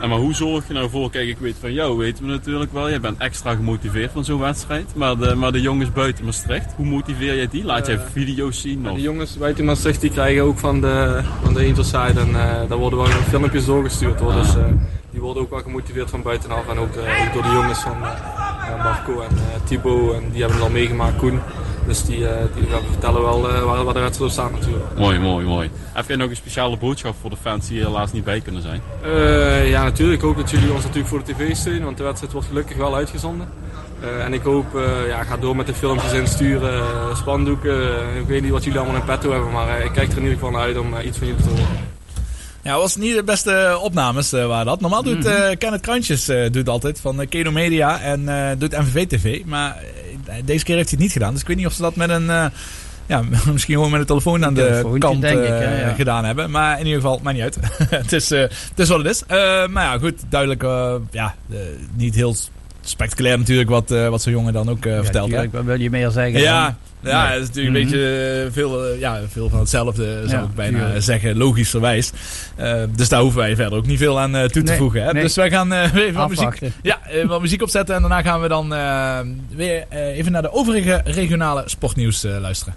En 0.06 0.12
maar 0.12 0.20
hoe 0.20 0.34
zorg 0.34 0.68
je 0.68 0.74
nou 0.74 0.90
voor? 0.90 1.10
Kijk, 1.10 1.28
ik 1.28 1.38
weet 1.38 1.56
van 1.60 1.74
jou, 1.74 1.98
weten 1.98 2.26
we 2.26 2.32
natuurlijk 2.32 2.74
wel. 2.74 2.90
Jij 2.90 3.00
bent 3.00 3.18
extra 3.18 3.56
gemotiveerd 3.56 4.12
van 4.12 4.26
zo'n 4.26 4.40
wedstrijd. 4.40 4.96
Maar 4.96 5.18
de, 5.18 5.36
maar 5.36 5.52
de 5.52 5.62
jongens 5.62 5.92
buiten 5.92 6.26
Maastricht, 6.26 6.74
hoe 6.76 6.86
motiveer 6.86 7.36
jij 7.36 7.48
die? 7.48 7.64
Laat 7.64 7.86
jij 7.86 7.96
Eh, 7.96 8.02
video's 8.12 8.62
zien? 8.62 8.88
Of? 8.90 8.94
die 8.94 9.04
jongens 9.04 9.38
buiten 9.38 9.66
Maastricht 9.66 10.02
die 10.02 10.10
krijgen 10.10 10.44
ook 10.44 10.58
van 10.58 10.82
de, 10.82 11.22
van 11.44 11.54
de 11.54 11.66
Interside 11.66 12.20
en 12.20 12.28
eh, 12.28 12.70
daar 12.70 12.78
worden 12.78 13.00
wel 13.00 13.08
filmpjes 13.08 13.66
doorgestuurd. 13.66 14.20
Hoor. 14.20 14.34
Dus 14.34 14.56
eh, 14.56 14.64
die 15.12 15.22
worden 15.22 15.44
ook 15.44 15.50
wel 15.50 15.62
gemotiveerd 15.62 16.10
van 16.10 16.22
buitenaf 16.22 16.68
en 16.68 16.78
ook, 16.78 16.94
de, 16.94 17.00
ook 17.00 17.34
door 17.34 17.44
de 17.44 17.50
jongens 17.50 17.80
van 17.80 17.98
Marco 18.84 19.22
en 19.22 19.38
Thibaut. 19.64 20.14
En 20.14 20.24
die 20.32 20.40
hebben 20.40 20.58
het 20.58 20.68
al 20.68 20.74
meegemaakt, 20.74 21.18
Koen. 21.18 21.40
Dus 21.88 22.06
die, 22.06 22.20
uh, 22.20 22.30
die 22.56 22.68
vertellen 22.90 23.22
wel 23.22 23.50
uh, 23.50 23.64
waar, 23.64 23.84
waar 23.84 23.94
de 23.94 24.00
wedstrijd 24.00 24.32
staat 24.32 24.52
natuurlijk. 24.52 24.98
Mooi, 24.98 25.20
mooi, 25.20 25.46
mooi. 25.46 25.70
Heb 25.94 26.08
jij 26.08 26.16
nog 26.16 26.30
een 26.30 26.36
speciale 26.36 26.78
boodschap 26.78 27.16
voor 27.22 27.30
de 27.30 27.36
fans 27.42 27.68
die 27.68 27.80
helaas 27.84 28.12
niet 28.12 28.24
bij 28.24 28.42
kunnen 28.42 28.62
zijn? 28.62 28.82
Uh, 29.06 29.70
ja, 29.70 29.84
natuurlijk. 29.84 30.22
Ik 30.22 30.28
hoop 30.28 30.38
dat 30.38 30.50
jullie 30.50 30.74
ons 30.74 30.84
natuurlijk 30.84 31.08
voor 31.08 31.24
de 31.24 31.34
tv 31.34 31.56
steunen, 31.56 31.84
want 31.84 31.98
de 31.98 32.04
wedstrijd 32.04 32.34
wordt 32.34 32.48
gelukkig 32.48 32.78
wel 32.78 32.96
uitgezonden. 32.96 33.48
Uh, 34.04 34.24
en 34.24 34.34
ik 34.34 34.42
hoop, 34.42 34.76
uh, 34.76 35.08
ja, 35.08 35.24
ga 35.24 35.38
door 35.38 35.56
met 35.56 35.68
de 35.68 35.74
filmpjes 35.74 36.14
insturen, 36.14 36.84
spandoeken. 37.18 38.00
ik 38.20 38.28
weet 38.28 38.42
niet 38.42 38.52
wat 38.52 38.64
jullie 38.64 38.80
allemaal 38.80 39.00
in 39.00 39.06
petto 39.06 39.32
hebben, 39.32 39.52
maar 39.52 39.80
ik 39.84 39.92
kijk 39.92 40.12
er 40.12 40.18
in 40.18 40.24
ieder 40.24 40.38
geval 40.38 40.52
naar 40.52 40.62
uit 40.62 40.78
om 40.78 40.96
iets 41.04 41.18
van 41.18 41.28
jullie 41.28 41.44
te 41.44 41.50
horen. 41.50 41.94
Ja, 42.66 42.78
was 42.78 42.96
niet 42.96 43.16
de 43.16 43.24
beste 43.24 43.80
opnames 43.82 44.34
uh, 44.34 44.48
waar 44.48 44.66
dat. 44.66 44.82
Normaal 44.82 45.04
doet 45.04 45.26
uh, 45.26 45.50
Kenneth 45.58 45.82
Krantjes 45.82 46.30
uh, 46.30 46.50
doet 46.52 46.70
altijd 46.70 47.00
van 47.00 47.22
uh, 47.22 47.28
Keno 47.30 47.52
Media 47.52 48.00
en 48.00 48.58
doet 48.58 48.72
MVV 48.72 49.08
TV. 49.08 49.42
Maar 49.46 49.84
deze 50.46 50.66
keer 50.66 50.76
heeft 50.76 50.90
hij 50.90 50.98
het 50.98 51.00
niet 51.00 51.12
gedaan. 51.12 51.32
Dus 51.32 51.42
ik 51.42 51.48
weet 51.48 51.58
niet 51.58 51.66
of 51.66 51.74
ze 51.74 51.82
dat 51.82 51.96
met 51.96 52.10
een, 52.10 52.52
ja, 53.06 53.22
misschien 53.54 53.76
gewoon 53.76 53.92
met 53.92 54.00
de 54.00 54.06
telefoon 54.06 54.46
aan 54.46 54.54
de 54.54 54.96
kant 55.00 55.24
ik, 55.24 55.44
eh, 55.44 55.80
ja. 55.80 55.94
gedaan 55.94 56.26
hebben. 56.26 56.52
Maar 56.52 56.80
in 56.80 56.86
ieder 56.86 57.02
geval, 57.02 57.20
maakt 57.24 57.36
niet 57.36 57.44
uit. 57.44 57.58
het, 58.04 58.14
is, 58.14 58.32
eh, 58.32 58.40
het 58.40 58.80
is 58.80 58.90
wat 58.90 58.98
het 58.98 59.08
is. 59.08 59.24
Eh, 59.28 59.68
maar 59.68 59.84
ja, 59.84 59.98
goed, 59.98 60.22
duidelijk, 60.30 60.64
eh, 60.64 60.96
ja, 61.12 61.36
eh, 61.52 61.58
niet 61.94 62.16
heel 62.16 62.36
spectaculair 62.90 63.38
natuurlijk 63.38 63.70
wat, 63.70 63.92
eh, 63.92 64.10
wat 64.10 64.22
zo'n 64.22 64.32
jongen 64.34 64.54
dan 64.54 64.70
ook 64.70 64.86
eh, 64.86 64.96
Ja, 64.96 65.04
vertelt. 65.04 65.26
hè. 65.26 65.32
tuurlijk, 65.34 65.54
wat 65.54 65.64
wil 65.64 65.80
je 65.80 65.90
meer 65.90 66.10
zeggen? 66.12 66.40
Ja, 66.42 66.64
dan? 67.02 67.12
ja, 67.12 67.24
Nee. 67.28 67.32
het 67.34 67.42
is 67.42 67.48
natuurlijk 67.48 67.76
een 67.76 67.82
Mhm. 67.82 67.92
beetje 67.92 68.44
eh, 68.46 68.52
veel, 68.54 68.94
ja, 68.94 69.20
veel 69.32 69.50
van 69.50 69.60
hetzelfde, 69.60 70.04
zou 70.26 70.42
Ja, 70.42 70.48
ik 70.48 70.56
bijna 70.56 70.80
tuurlijk. 70.80 71.04
zeggen, 71.04 71.38
logischerwijs. 71.38 72.12
Dus 72.96 73.10
daar 73.10 73.22
hoeven 73.22 73.40
wij 73.42 73.56
verder 73.56 73.78
ook 73.78 73.86
niet 73.86 73.98
veel 74.00 74.20
aan 74.20 74.32
toe 74.32 74.48
te 74.50 74.60
Nee, 74.62 74.78
voegen. 74.78 75.04
Hè? 75.04 75.12
nee. 75.14 75.24
Dus 75.24 75.36
wij 75.36 75.50
gaan 75.50 75.70
weer 75.94 76.04
even 76.06 76.14
wat 76.14 76.30
muziek, 76.30 76.60
ja, 76.82 77.00
wat 77.28 77.42
muziek 77.42 77.62
opzetten 77.62 77.96
en 77.96 78.02
daarna 78.02 78.22
gaan 78.22 78.42
we 78.42 78.48
dan 78.48 78.70
weer 79.56 79.86
even 79.92 80.32
naar 80.32 80.42
de 80.42 80.52
overige 80.54 81.02
regionale 81.06 81.64
sportnieuws 81.66 82.24
luisteren. 82.24 82.74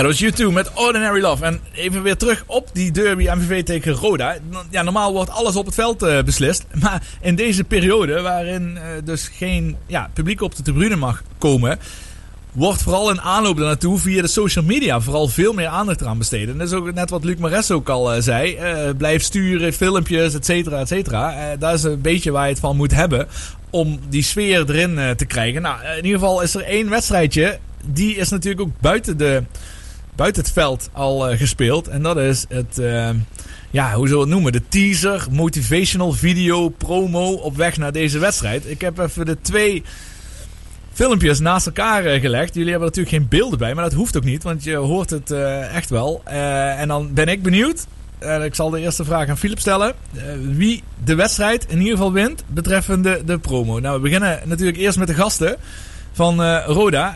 Ja, 0.00 0.06
dat 0.06 0.20
was 0.20 0.32
U2 0.32 0.52
met 0.52 0.70
Ordinary 0.74 1.20
Love. 1.20 1.44
En 1.44 1.60
even 1.74 2.02
weer 2.02 2.16
terug 2.16 2.44
op 2.46 2.68
die 2.72 2.90
derby 2.90 3.28
MVV 3.28 3.64
tegen 3.64 3.92
Roda. 3.92 4.36
Ja, 4.70 4.82
normaal 4.82 5.12
wordt 5.12 5.30
alles 5.30 5.56
op 5.56 5.66
het 5.66 5.74
veld 5.74 6.02
eh, 6.02 6.22
beslist. 6.22 6.64
Maar 6.82 7.02
in 7.20 7.34
deze 7.34 7.64
periode, 7.64 8.20
waarin 8.20 8.76
eh, 8.76 8.82
dus 9.04 9.30
geen 9.32 9.76
ja, 9.86 10.10
publiek 10.12 10.40
op 10.40 10.56
de 10.56 10.62
tribune 10.62 10.96
mag 10.96 11.22
komen... 11.38 11.78
wordt 12.52 12.82
vooral 12.82 13.10
in 13.10 13.20
aanloop 13.20 13.56
daarnaartoe 13.56 13.98
via 13.98 14.22
de 14.22 14.28
social 14.28 14.64
media 14.64 15.00
vooral 15.00 15.28
veel 15.28 15.52
meer 15.52 15.66
aandacht 15.66 16.00
eraan 16.00 16.18
besteden. 16.18 16.52
En 16.52 16.58
dat 16.58 16.68
is 16.68 16.74
ook 16.74 16.94
net 16.94 17.10
wat 17.10 17.24
Luc 17.24 17.36
Mares 17.36 17.70
ook 17.70 17.88
al 17.88 18.12
eh, 18.12 18.22
zei. 18.22 18.58
Blijf 18.96 19.22
sturen, 19.22 19.72
filmpjes, 19.72 20.34
et 20.34 20.44
cetera, 20.44 20.80
et 20.80 20.88
cetera. 20.88 21.56
Dat 21.56 21.74
is 21.74 21.82
een 21.82 22.00
beetje 22.00 22.30
waar 22.30 22.44
je 22.44 22.52
het 22.52 22.60
van 22.60 22.76
moet 22.76 22.94
hebben 22.94 23.28
om 23.70 23.98
die 24.08 24.22
sfeer 24.22 24.70
erin 24.70 25.16
te 25.16 25.24
krijgen. 25.24 25.62
Nou, 25.62 25.84
in 25.84 26.04
ieder 26.04 26.20
geval 26.20 26.42
is 26.42 26.54
er 26.54 26.62
één 26.62 26.88
wedstrijdje. 26.88 27.58
Die 27.84 28.16
is 28.16 28.28
natuurlijk 28.28 28.60
ook 28.60 28.80
buiten, 28.80 29.16
de, 29.18 29.42
buiten 30.20 30.42
het 30.42 30.52
veld 30.52 30.88
al 30.92 31.28
eh, 31.28 31.38
gespeeld. 31.38 31.88
En 31.88 32.02
dat 32.02 32.16
is 32.16 32.44
het... 32.48 32.78
eh, 32.78 33.10
ja, 33.70 33.94
hoe 33.94 34.06
zullen 34.06 34.22
we 34.22 34.26
het 34.26 34.34
noemen? 34.34 34.52
De 34.52 34.68
teaser, 34.68 35.26
motivational 35.30 36.12
video, 36.12 36.68
promo 36.68 37.32
op 37.32 37.56
weg 37.56 37.76
naar 37.76 37.92
deze 37.92 38.18
wedstrijd. 38.18 38.70
Ik 38.70 38.80
heb 38.80 38.98
even 38.98 39.26
de 39.26 39.40
twee 39.40 39.82
filmpjes 40.92 41.40
naast 41.40 41.66
elkaar 41.66 42.04
eh, 42.04 42.20
gelegd. 42.20 42.54
Jullie 42.54 42.70
hebben 42.70 42.88
natuurlijk 42.88 43.16
geen 43.16 43.28
beelden 43.28 43.58
bij, 43.58 43.74
maar 43.74 43.84
dat 43.84 43.92
hoeft 43.92 44.16
ook 44.16 44.24
niet, 44.24 44.42
want 44.42 44.64
je 44.64 44.76
hoort 44.76 45.10
het 45.10 45.30
echt 45.72 45.90
wel. 45.90 46.22
En 46.24 46.88
dan 46.88 47.14
ben 47.14 47.26
ik 47.26 47.42
benieuwd. 47.42 47.86
ik 48.42 48.54
zal 48.54 48.70
de 48.70 48.80
eerste 48.80 49.04
vraag 49.04 49.28
aan 49.28 49.38
Philip 49.38 49.58
stellen. 49.58 49.94
wie 50.40 50.82
de 51.04 51.14
wedstrijd 51.14 51.66
in 51.68 51.78
ieder 51.78 51.92
geval 51.92 52.12
wint 52.12 52.44
betreffende 52.46 53.22
de 53.24 53.38
promo. 53.38 53.78
Nou, 53.78 53.94
we 53.94 54.02
beginnen 54.02 54.40
natuurlijk 54.44 54.78
eerst 54.78 54.98
met 54.98 55.08
de 55.08 55.14
gasten. 55.14 55.56
van 56.12 56.44
Roda. 56.56 57.14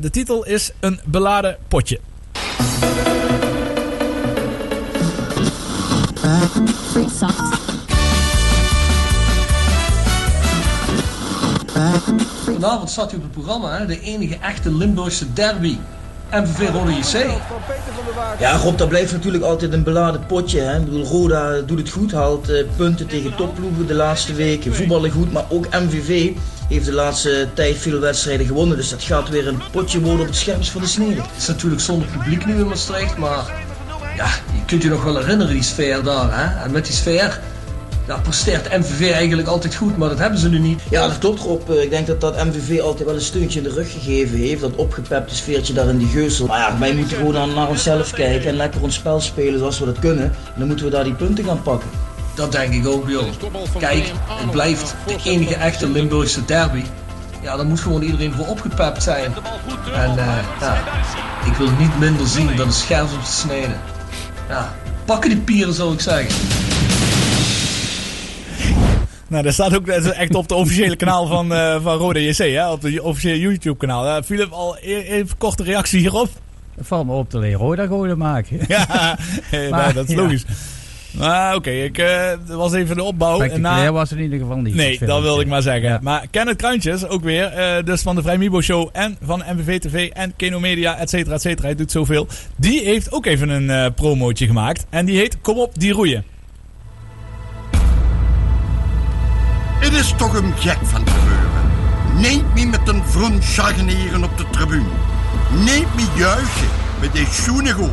De 0.00 0.10
titel 0.10 0.44
is 0.44 0.72
Een 0.80 1.00
beladen 1.04 1.56
potje. 1.68 2.00
Vanavond 12.44 12.90
staat 12.90 13.10
hij 13.10 13.18
op 13.18 13.22
het 13.22 13.32
programma, 13.32 13.78
hè? 13.78 13.86
de 13.86 14.00
enige 14.00 14.36
echte 14.40 14.74
Limburgse 14.74 15.32
derby. 15.32 15.76
MVV 16.30 16.68
Rode 16.68 16.92
JC. 16.92 17.26
Ja, 18.38 18.56
Rob, 18.56 18.78
dat 18.78 18.88
blijft 18.88 19.12
natuurlijk 19.12 19.44
altijd 19.44 19.72
een 19.72 19.82
beladen 19.82 20.26
potje. 20.26 20.60
Hè? 20.60 20.78
Ik 20.78 20.84
bedoel, 20.84 21.04
Roda 21.04 21.60
doet 21.60 21.78
het 21.78 21.90
goed, 21.90 22.12
haalt 22.12 22.48
eh, 22.48 22.64
punten 22.76 23.06
tegen 23.06 23.36
topploegen 23.36 23.86
de 23.86 23.94
laatste 23.94 24.34
weken. 24.34 24.74
Voetballen 24.74 25.10
goed, 25.10 25.32
maar 25.32 25.44
ook 25.48 25.68
MVV 25.70 26.32
heeft 26.68 26.84
de 26.84 26.92
laatste 26.92 27.48
tijd 27.54 27.76
veel 27.76 28.00
wedstrijden 28.00 28.46
gewonnen. 28.46 28.76
Dus 28.76 28.88
dat 28.88 29.02
gaat 29.02 29.28
weer 29.28 29.48
een 29.48 29.60
potje 29.72 30.00
worden 30.00 30.20
op 30.20 30.26
het 30.26 30.36
scherms 30.36 30.70
van 30.70 30.80
de 30.80 30.86
snede. 30.86 31.20
Het 31.20 31.30
is 31.38 31.46
natuurlijk 31.46 31.82
zonder 31.82 32.08
publiek 32.08 32.46
nu 32.46 32.54
in 32.54 32.66
Maastricht, 32.66 33.16
maar 33.16 33.64
ja, 34.16 34.26
je 34.26 34.64
kunt 34.66 34.82
je 34.82 34.88
nog 34.88 35.04
wel 35.04 35.16
herinneren 35.16 35.52
die 35.52 35.62
sfeer 35.62 36.02
daar. 36.02 36.38
Hè? 36.38 36.64
En 36.64 36.70
met 36.70 36.84
die 36.86 36.94
sfeer 36.94 37.40
ja, 38.06 38.16
presteert 38.16 38.78
MVV 38.78 39.12
eigenlijk 39.12 39.48
altijd 39.48 39.74
goed, 39.74 39.96
maar 39.96 40.08
dat 40.08 40.18
hebben 40.18 40.38
ze 40.38 40.48
nu 40.48 40.58
niet. 40.58 40.82
Ja, 40.90 41.06
dat 41.08 41.18
klopt 41.18 41.40
Rob. 41.40 41.70
Eh, 41.70 41.82
Ik 41.82 41.90
denk 41.90 42.06
dat 42.06 42.20
dat 42.20 42.44
MVV 42.44 42.80
altijd 42.80 43.04
wel 43.04 43.14
een 43.14 43.20
steuntje 43.20 43.58
in 43.58 43.64
de 43.64 43.74
rug 43.74 43.92
gegeven 43.92 44.38
heeft. 44.38 44.60
Dat 44.60 44.74
opgepepte 44.74 45.34
sfeertje 45.34 45.72
daar 45.72 45.88
in 45.88 45.98
die 45.98 46.08
geusel. 46.08 46.46
Maar 46.46 46.58
ja, 46.58 46.78
wij 46.78 46.94
moeten 46.94 47.16
gewoon 47.16 47.54
naar 47.54 47.68
onszelf 47.68 48.10
kijken 48.10 48.48
en 48.48 48.56
lekker 48.56 48.82
ons 48.82 48.94
spel 48.94 49.20
spelen 49.20 49.58
zoals 49.58 49.78
we 49.78 49.84
dat 49.84 49.98
kunnen. 49.98 50.24
En 50.24 50.54
dan 50.56 50.66
moeten 50.66 50.84
we 50.86 50.90
daar 50.92 51.04
die 51.04 51.14
punten 51.14 51.44
gaan 51.44 51.62
pakken. 51.62 51.88
Dat 52.36 52.52
denk 52.52 52.72
ik 52.72 52.86
ook, 52.86 53.08
joh. 53.08 53.24
Kijk, 53.78 54.12
het 54.28 54.50
blijft 54.50 54.94
de 55.06 55.30
enige 55.30 55.54
echte 55.54 55.88
Limburgse 55.88 56.44
derby. 56.44 56.82
Ja, 57.42 57.56
daar 57.56 57.66
moet 57.66 57.80
gewoon 57.80 58.02
iedereen 58.02 58.32
voor 58.32 58.46
opgepept 58.46 59.02
zijn. 59.02 59.34
En 59.94 60.18
eh, 60.18 60.38
ja, 60.60 60.84
ik 61.46 61.52
wil 61.52 61.70
niet 61.78 61.98
minder 61.98 62.26
zien 62.26 62.56
dan 62.56 62.66
een 62.66 62.72
scherf 62.72 63.14
op 63.14 63.20
de 63.20 63.26
snede. 63.26 63.74
Ja, 64.48 64.74
pakken 65.04 65.30
die 65.30 65.38
pieren 65.38 65.74
zou 65.74 65.92
ik 65.92 66.00
zeggen. 66.00 66.34
Nou, 69.28 69.42
dat 69.42 69.52
staat 69.52 69.74
ook 69.74 69.86
dat 69.86 70.04
is 70.04 70.10
echt 70.10 70.34
op 70.34 70.48
de 70.48 70.54
officiële 70.54 70.96
kanaal 70.96 71.26
van, 71.26 71.52
eh, 71.52 71.82
van 71.82 71.96
Roda 71.96 72.20
JC, 72.20 72.36
hè? 72.36 72.70
op 72.70 72.80
de 72.80 73.02
officiële 73.02 73.40
YouTube 73.40 73.76
kanaal. 73.76 74.06
Uh, 74.06 74.22
Philip, 74.24 74.52
al 74.52 74.76
e- 74.80 75.00
even 75.00 75.38
korte 75.38 75.62
reactie 75.62 76.00
hierop. 76.00 76.28
Het 76.76 76.86
valt 76.86 77.06
me 77.06 77.12
op 77.12 77.30
te 77.30 77.38
leren 77.38 77.58
Roda 77.58 77.86
goden 77.86 78.18
maken. 78.18 78.60
Ja, 78.68 78.88
eh, 79.50 79.70
nou, 79.70 79.92
dat 79.92 80.08
is 80.08 80.14
ja. 80.14 80.54
Maar 81.18 81.54
oké, 81.54 81.70
ik 81.70 81.98
eh, 81.98 82.28
dat 82.46 82.56
was 82.56 82.72
even 82.72 82.96
de 82.96 83.02
opbouw. 83.02 83.40
En 83.40 83.60
na- 83.60 83.92
was 83.92 84.10
het 84.10 84.18
in 84.18 84.24
ieder 84.24 84.38
geval 84.38 84.56
niet. 84.56 84.74
Nee, 84.74 84.98
dat 84.98 85.22
wilde 85.22 85.40
ik 85.42 85.48
maar 85.48 85.62
zeggen. 85.62 85.88
Ja. 85.88 85.98
Maar 86.02 86.26
Kenneth 86.30 86.56
Kruintjes, 86.56 87.06
ook 87.08 87.22
weer, 87.22 87.44
eh, 87.44 87.84
dus 87.84 88.02
van 88.02 88.14
de 88.16 88.22
Vrij 88.22 88.38
Mibo 88.38 88.60
Show 88.60 88.88
en 88.92 89.16
van 89.24 89.42
MVV 89.56 89.78
TV 89.80 90.08
en 90.08 90.32
Keno 90.36 90.60
Media, 90.60 90.96
et 90.98 91.10
cetera, 91.10 91.34
et 91.34 91.40
cetera. 91.40 91.66
Hij 91.66 91.76
doet 91.76 91.90
zoveel. 91.90 92.26
Die 92.56 92.84
heeft 92.84 93.12
ook 93.12 93.26
even 93.26 93.48
een 93.48 93.70
eh 93.70 93.86
promootje 93.94 94.46
gemaakt. 94.46 94.86
En 94.90 95.04
die 95.06 95.16
heet 95.18 95.40
Kom 95.40 95.58
op, 95.58 95.78
die 95.78 95.92
roeien. 95.92 96.24
Het 99.78 99.92
is 99.92 100.14
toch 100.16 100.34
een 100.34 100.52
gek 100.58 100.78
van 100.82 101.04
te 101.04 101.10
gebeuren. 101.10 101.44
Neemt 102.20 102.54
me 102.54 102.66
met 102.66 102.88
een 102.88 103.02
vroom 103.06 103.42
chargeneren 103.42 104.24
op 104.24 104.38
de 104.38 104.44
tribune. 104.50 104.84
Neemt 105.64 105.94
me 105.94 106.04
juichen 106.16 106.68
met 107.00 107.12
die 107.12 107.26
schoene 107.30 107.70
goal. 107.72 107.90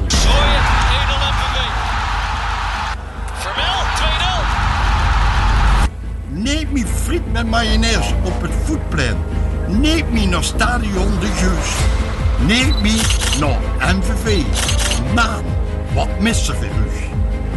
2-0. 6.43 6.45
Neemt 6.45 6.71
me 6.71 6.85
friet 6.85 7.31
met 7.31 7.47
mayonaise 7.47 8.13
op 8.23 8.41
het 8.41 8.51
voetplein. 8.63 9.17
Neemt 9.67 10.11
me 10.11 10.25
naar 10.25 10.43
stadion 10.43 11.19
de 11.19 11.25
Geus. 11.25 11.75
Neemt 12.47 12.81
me 12.81 13.01
naar 13.39 13.95
MVV. 13.95 14.41
Man, 15.15 15.43
wat 15.93 16.19
missen 16.19 16.59
we 16.59 16.65
u? 16.65 16.69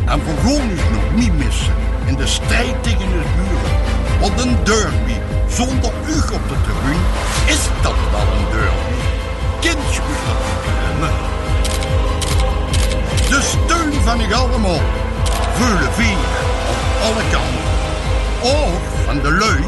En 0.07 0.19
we 0.19 0.33
gaan 0.45 0.69
dus 0.69 0.81
nog 0.93 1.15
niet 1.15 1.39
missen 1.39 1.73
in 2.07 2.15
de 2.15 2.27
strijd 2.27 2.83
tegen 2.83 2.99
de 2.99 3.23
buren. 3.37 3.75
Want 4.21 4.41
een 4.41 4.57
derby 4.65 5.15
zonder 5.49 5.93
u 6.09 6.17
op 6.35 6.49
de 6.49 6.57
tribune 6.65 7.07
is 7.47 7.69
dat 7.83 7.95
wel 8.11 8.21
een 8.21 8.47
derby. 8.51 8.99
Kindje 9.61 10.01
moet 10.07 10.23
dat 10.27 10.39
niet 10.47 10.63
kennen. 10.65 11.15
De 13.29 13.41
steun 13.43 14.03
van 14.03 14.21
ik 14.21 14.33
allemaal. 14.33 14.81
Veulen 15.55 15.93
vieren 15.93 16.45
op 16.71 17.03
alle 17.03 17.23
kanten. 17.31 17.76
Of 18.43 19.05
van 19.05 19.21
de 19.21 19.31
lui 19.31 19.65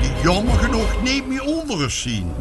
die 0.00 0.12
jammer 0.22 0.58
genoeg 0.58 1.02
niet 1.02 1.26
meer 1.26 1.42
onder 1.42 1.76
ons 1.76 2.00
zien. 2.02 2.34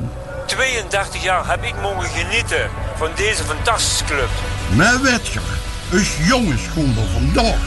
32 0.45 1.23
jaar 1.23 1.47
heb 1.49 1.63
ik 1.63 1.73
mogen 1.82 2.09
genieten 2.09 2.69
van 2.95 3.09
deze 3.15 3.43
fantastische 3.43 4.03
club. 4.03 4.29
Mijn 4.75 5.01
wetger 5.01 5.41
is 5.89 6.09
jongensschoender 6.27 7.03
vandaag. 7.13 7.59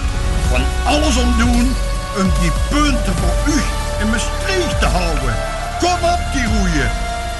Van 0.50 0.62
alles 0.84 1.18
aan 1.18 1.34
doen 1.38 1.74
om 2.16 2.30
die 2.40 2.52
punten 2.70 3.14
voor 3.14 3.54
u 3.54 3.60
in 4.00 4.10
Maastricht 4.10 4.80
te 4.80 4.86
houden. 4.86 5.34
Kom 5.78 6.10
op 6.10 6.20
die 6.32 6.46
roeien. 6.46 6.90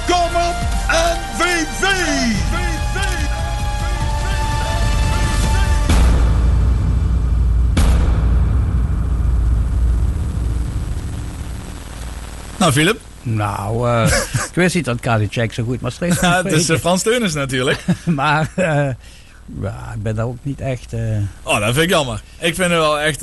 Kom 0.07 0.35
op 0.35 0.55
NVV. 0.87 2.64
Nou, 12.57 12.71
Philip. 12.71 12.99
Nou, 13.21 13.89
eh, 13.89 14.05
ik 14.49 14.53
wist 14.53 14.75
niet 14.75 14.85
dat 14.85 14.99
Kadicek 14.99 15.53
zo 15.53 15.63
goed 15.63 15.81
Maastricht 15.81 16.21
Ja, 16.21 16.43
het 16.43 16.51
is 16.51 16.69
eh. 16.69 16.77
Frans 16.77 17.03
Teunis 17.03 17.33
natuurlijk. 17.33 17.85
maar 18.05 18.51
eh, 18.55 18.89
ja, 19.61 19.91
ik 19.95 20.03
ben 20.03 20.15
daar 20.15 20.25
ook 20.25 20.37
niet 20.41 20.61
echt... 20.61 20.93
Oh, 21.43 21.59
dat 21.59 21.73
vind 21.73 21.77
ik 21.77 21.89
jammer. 21.89 22.21
Ik 22.39 22.55
vind 22.55 22.69
het 22.69 22.79
wel 22.79 22.99
echt 22.99 23.19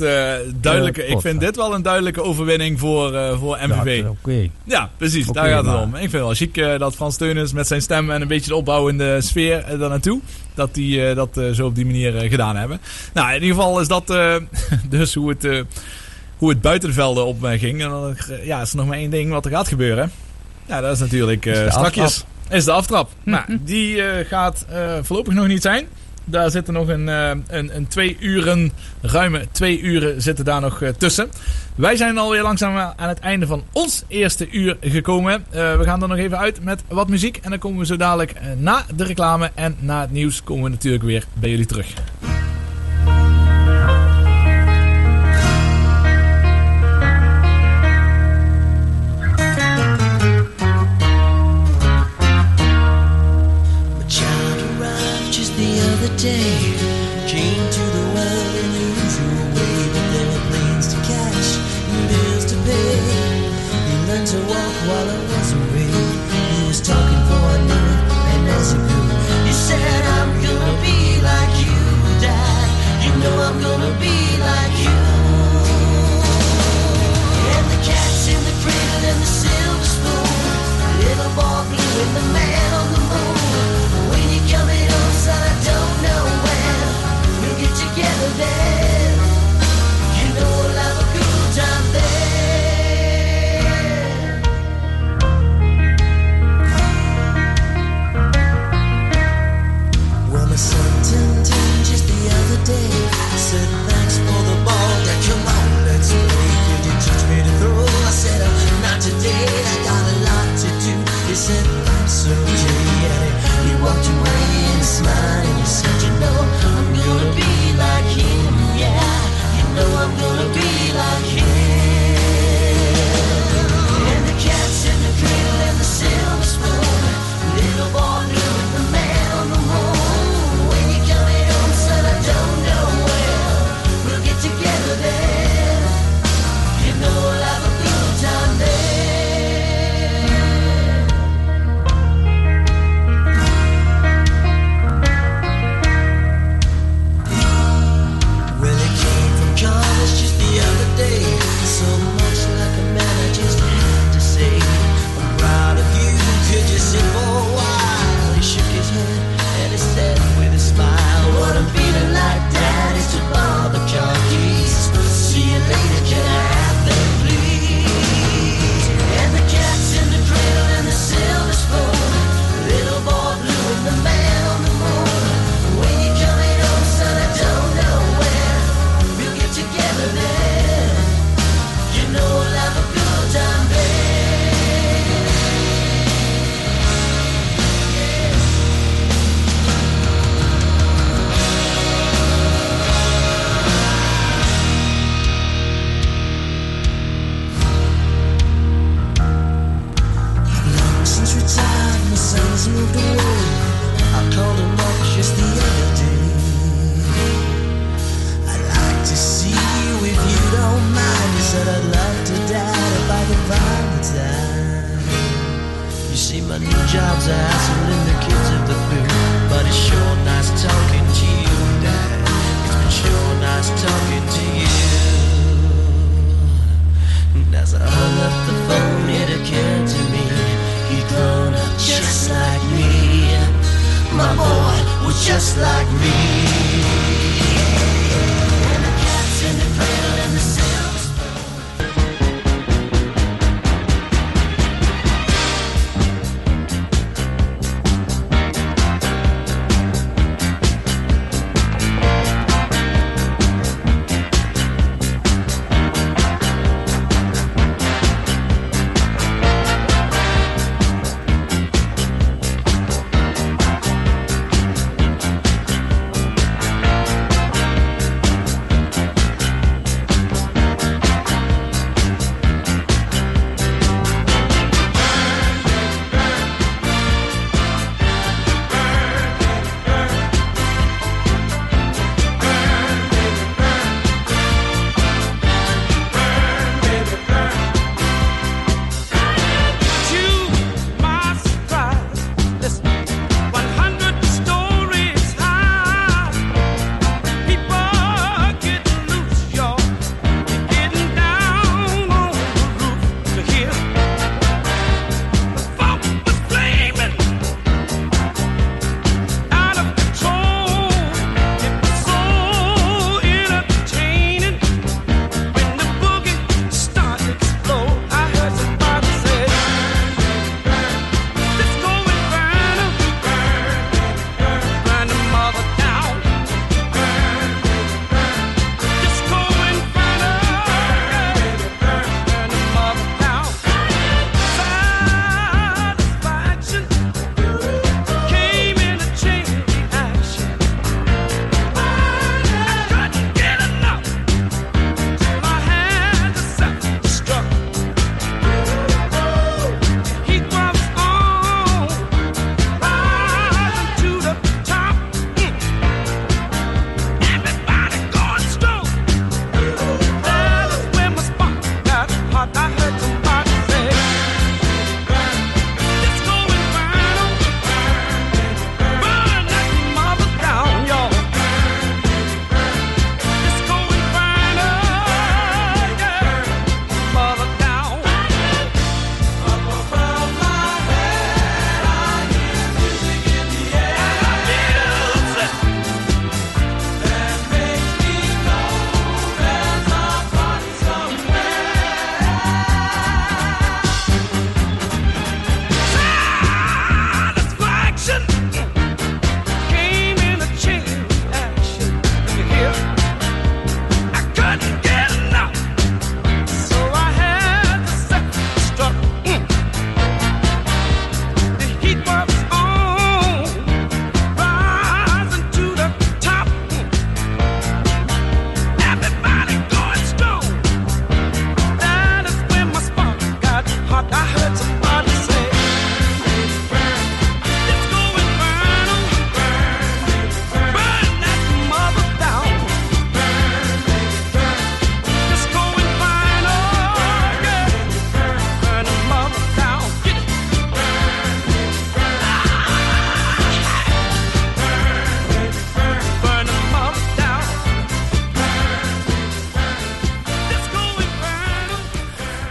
duidelijke. 0.61 1.05
Ik 1.05 1.21
vind 1.21 1.39
dit 1.39 1.55
wel 1.55 1.73
een 1.73 1.81
duidelijke 1.81 2.21
overwinning 2.23 2.79
voor, 2.79 3.37
voor 3.39 3.57
MVV. 3.67 4.01
Ja, 4.01 4.09
oké. 4.09 4.49
Ja, 4.63 4.89
precies. 4.97 5.27
Daar 5.27 5.47
gaat 5.49 5.65
het 5.65 5.73
maar- 5.73 5.81
om. 5.81 5.93
Ik 5.93 5.99
vind 5.99 6.11
het 6.11 6.21
wel 6.21 6.33
chic 6.33 6.79
dat 6.79 6.95
Frans 6.95 7.17
Teunis 7.17 7.53
met 7.53 7.67
zijn 7.67 7.81
stem 7.81 8.11
en 8.11 8.21
een 8.21 8.27
beetje 8.27 8.49
de 8.49 8.55
opbouwende 8.55 9.21
sfeer 9.21 9.65
daar 9.67 9.89
naartoe. 9.89 10.19
Dat 10.53 10.73
die 10.73 11.13
dat 11.13 11.41
zo 11.53 11.65
op 11.65 11.75
die 11.75 11.85
manier 11.85 12.11
gedaan 12.11 12.55
hebben. 12.55 12.79
Nou, 13.13 13.27
in 13.27 13.41
ieder 13.41 13.55
geval 13.55 13.79
is 13.79 13.87
dat 13.87 14.07
dus 14.89 15.13
hoe 15.13 15.29
het, 15.29 15.65
hoe 16.43 16.51
het 16.51 16.61
buiten 16.61 16.89
de 16.89 16.95
velden 16.95 17.25
op 17.25 17.43
eh, 17.43 17.59
ging. 17.59 17.81
En 17.81 17.89
dan 17.89 18.15
eh, 18.29 18.45
ja, 18.45 18.61
is 18.61 18.69
er 18.71 18.77
nog 18.77 18.85
maar 18.87 18.97
één 18.97 19.09
ding 19.09 19.31
wat 19.31 19.45
er 19.45 19.51
gaat 19.51 19.67
gebeuren. 19.67 20.11
Ja, 20.65 20.81
dat 20.81 20.93
is 20.93 20.99
natuurlijk 20.99 21.45
eh 21.45 21.53
Is 21.53 21.59
de 21.59 21.71
strakjes. 21.71 22.03
aftrap. 22.03 22.27
Is 22.57 22.65
de 22.65 22.71
aftrap. 22.71 23.09
nou, 23.23 23.43
die 23.61 24.01
eh, 24.03 24.27
gaat 24.27 24.65
eh, 24.69 24.93
voorlopig 25.01 25.33
nog 25.33 25.47
niet 25.47 25.61
zijn. 25.61 25.85
Daar 26.25 26.51
zitten 26.51 26.73
nog 26.73 26.87
een, 26.87 27.09
eh, 27.09 27.29
een, 27.47 27.75
een 27.75 27.87
twee 27.87 28.17
uren, 28.19 28.71
ruime 29.01 29.47
twee 29.51 29.79
uren 29.81 30.21
zitten 30.21 30.45
daar 30.45 30.61
nog 30.61 30.81
eh, 30.81 30.89
tussen. 30.89 31.29
Wij 31.75 31.95
zijn 31.95 32.17
alweer 32.17 32.41
langzaam 32.41 32.93
aan 32.95 33.09
het 33.09 33.19
einde 33.19 33.47
van 33.47 33.63
ons 33.71 34.03
eerste 34.07 34.49
uur 34.49 34.77
gekomen. 34.81 35.45
Eh, 35.49 35.77
we 35.77 35.83
gaan 35.83 36.01
er 36.01 36.07
nog 36.07 36.17
even 36.17 36.37
uit 36.37 36.63
met 36.63 36.83
wat 36.87 37.07
muziek. 37.09 37.37
En 37.41 37.49
dan 37.49 37.59
komen 37.59 37.79
we 37.79 37.85
zo 37.85 37.97
dadelijk 37.97 38.31
eh, 38.31 38.41
na 38.57 38.85
de 38.95 39.03
reclame 39.03 39.51
en 39.55 39.75
na 39.79 40.01
het 40.01 40.11
nieuws 40.11 40.43
komen 40.43 40.63
we 40.63 40.69
natuurlijk 40.69 41.03
weer 41.03 41.25
bij 41.33 41.49
jullie 41.49 41.65
terug. 41.65 41.87
The 56.03 56.17
day. 56.17 56.72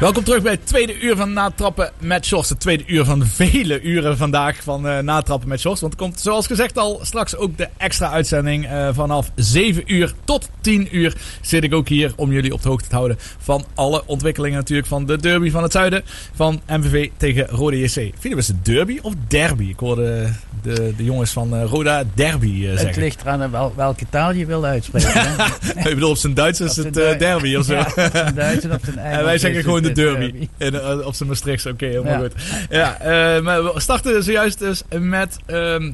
Welkom 0.03 0.25
terug 0.25 0.43
bij 0.43 0.53
het 0.53 0.67
tweede 0.67 1.01
uur 1.01 1.17
van 1.17 1.33
Natrappen 1.33 1.93
met 1.99 2.27
Shorts. 2.27 2.49
Het 2.49 2.61
tweede 2.61 2.85
uur 2.87 3.05
van 3.05 3.27
vele 3.27 3.83
uren 3.83 4.17
vandaag 4.17 4.63
van 4.63 4.89
eh, 4.89 4.99
Natrappen 4.99 5.49
met 5.49 5.61
Shorts. 5.61 5.81
Want 5.81 5.93
er 5.93 5.99
komt 5.99 6.21
zoals 6.21 6.47
gezegd 6.47 6.79
al 6.79 6.99
straks 7.03 7.37
ook 7.37 7.57
de 7.57 7.69
extra 7.77 8.11
uitzending. 8.11 8.67
eh, 8.67 8.89
vanaf 8.93 9.31
7 9.35 9.83
uur 9.87 10.15
tot 10.25 10.51
10 10.61 10.97
uur 10.97 11.17
zit 11.41 11.65
ik 11.65 11.75
ook 11.75 11.89
hier 11.89 12.13
om 12.17 12.33
jullie 12.33 12.53
op 12.53 12.63
de 12.63 12.69
hoogte 12.69 12.89
te 12.89 12.95
houden 12.95 13.17
van 13.39 13.65
alle 13.75 14.03
ontwikkelingen 14.07 14.59
natuurlijk. 14.59 14.89
Van 14.89 15.07
de 15.07 15.19
derby 15.19 15.51
van 15.51 15.63
het 15.63 15.73
zuiden 15.73 16.03
van 16.35 16.61
MVV 16.67 17.11
tegen 17.17 17.47
Rode 17.47 17.79
JC. 17.79 18.13
Vinden 18.19 18.41
we 18.41 18.47
het 18.47 18.65
derby 18.65 18.99
of 19.03 19.15
derby? 19.29 19.65
Ik 19.65 19.79
hoorde 19.79 20.33
de, 20.63 20.95
de 20.97 21.05
jongens 21.05 21.31
van 21.31 21.57
eh, 21.57 21.65
Roda 21.65 22.03
derby 22.15 22.63
eh, 22.65 22.71
Het 22.71 22.81
zeggen. 22.81 23.03
ligt 23.03 23.21
eraan 23.21 23.51
wel, 23.51 23.73
welke 23.77 24.05
taal 24.11 24.33
je 24.33 24.47
wil 24.47 24.65
uitspreken. 24.65 25.21
Ik 25.77 25.95
bedoel, 25.95 26.11
op 26.11 26.17
zijn 26.17 26.35
Duits 26.35 26.61
is 26.61 26.77
het 26.77 26.97
eh, 26.97 27.19
derby 27.19 27.55
of 27.57 27.65
zo. 27.65 27.75
Ja, 27.75 27.85
op 27.87 28.11
zijn 28.13 28.35
Duits 28.35 28.65
en 28.65 28.73
op 28.73 28.81
zijn 28.85 28.99
En 28.99 29.05
Engels 29.05 29.25
wij 29.25 29.39
zeggen 29.39 29.55
het 29.59 29.65
gewoon 29.65 29.83
de 29.83 29.87
het 29.89 29.97
derby. 29.97 30.31
derby. 30.31 30.49
En, 30.59 31.01
eh, 31.01 31.07
op 31.07 31.15
zijn 31.15 31.29
Maastrichts, 31.29 31.67
oké, 31.67 31.87
helemaal 31.87 32.13
Ja. 32.13 32.19
goed. 32.19 32.33
Ja, 32.71 32.99
eh, 33.01 33.43
maar 33.43 33.65
we 33.65 33.81
starten 33.81 34.23
zojuist 34.23 34.59
dus 34.59 34.83
met 34.99 35.37
ehm, 35.47 35.93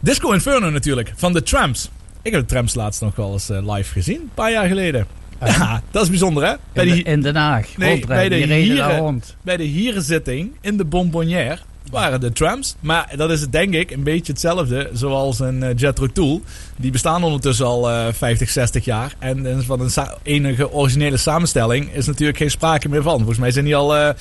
Disco 0.00 0.30
Inferno 0.32 0.70
natuurlijk, 0.70 1.12
van 1.16 1.32
de 1.32 1.42
Tramps. 1.42 1.90
Ik 2.22 2.32
heb 2.32 2.40
de 2.40 2.46
Tramps 2.46 2.74
laatst 2.74 3.00
nog 3.00 3.16
wel 3.16 3.32
eens 3.32 3.50
eh, 3.50 3.74
live 3.74 3.92
gezien, 3.92 4.20
een 4.20 4.30
paar 4.34 4.50
jaar 4.50 4.66
geleden. 4.66 5.06
Ja, 5.46 5.82
dat 5.90 6.02
is 6.02 6.08
bijzonder 6.08 6.42
hè? 6.44 6.82
In, 6.82 6.88
de- 6.94 7.02
in 7.02 7.20
Den 7.20 7.36
Haag. 7.36 7.66
Nee, 7.76 7.90
rondrijden. 7.90 8.28
bij 8.38 8.46
de, 8.46 8.54
Die 8.54 8.62
hieren, 8.62 9.22
bij 9.42 9.56
de 9.56 9.62
hierenzitting 9.62 10.52
in 10.60 10.76
de 10.76 10.84
Bonbonnière 10.84 11.58
waren 11.90 12.20
de 12.20 12.32
trams. 12.32 12.74
Maar 12.80 13.12
dat 13.16 13.30
is 13.30 13.40
het 13.40 13.52
denk 13.52 13.74
ik 13.74 13.90
een 13.90 14.02
beetje 14.02 14.32
hetzelfde 14.32 14.90
zoals 14.92 15.40
een 15.40 15.62
eh, 15.62 15.76
Jethro 15.76 16.06
Tull. 16.06 16.40
Die 16.76 16.90
bestaan 16.90 17.24
ondertussen 17.24 17.66
al 17.66 17.90
eh, 17.90 18.06
50, 18.12 18.50
60 18.50 18.84
jaar. 18.84 19.14
En, 19.18 19.64
van 19.64 19.80
een 19.80 19.90
enige 20.22 20.72
originele 20.72 21.16
samenstelling 21.16 21.94
is 21.94 22.06
natuurlijk 22.06 22.38
geen 22.38 22.50
sprake 22.50 22.88
meer 22.88 23.02
van. 23.02 23.16
Volgens 23.16 23.38
mij 23.38 23.50
zijn 23.50 23.64
die 23.64 23.76
al... 23.76 23.96
eh, 23.96 24.14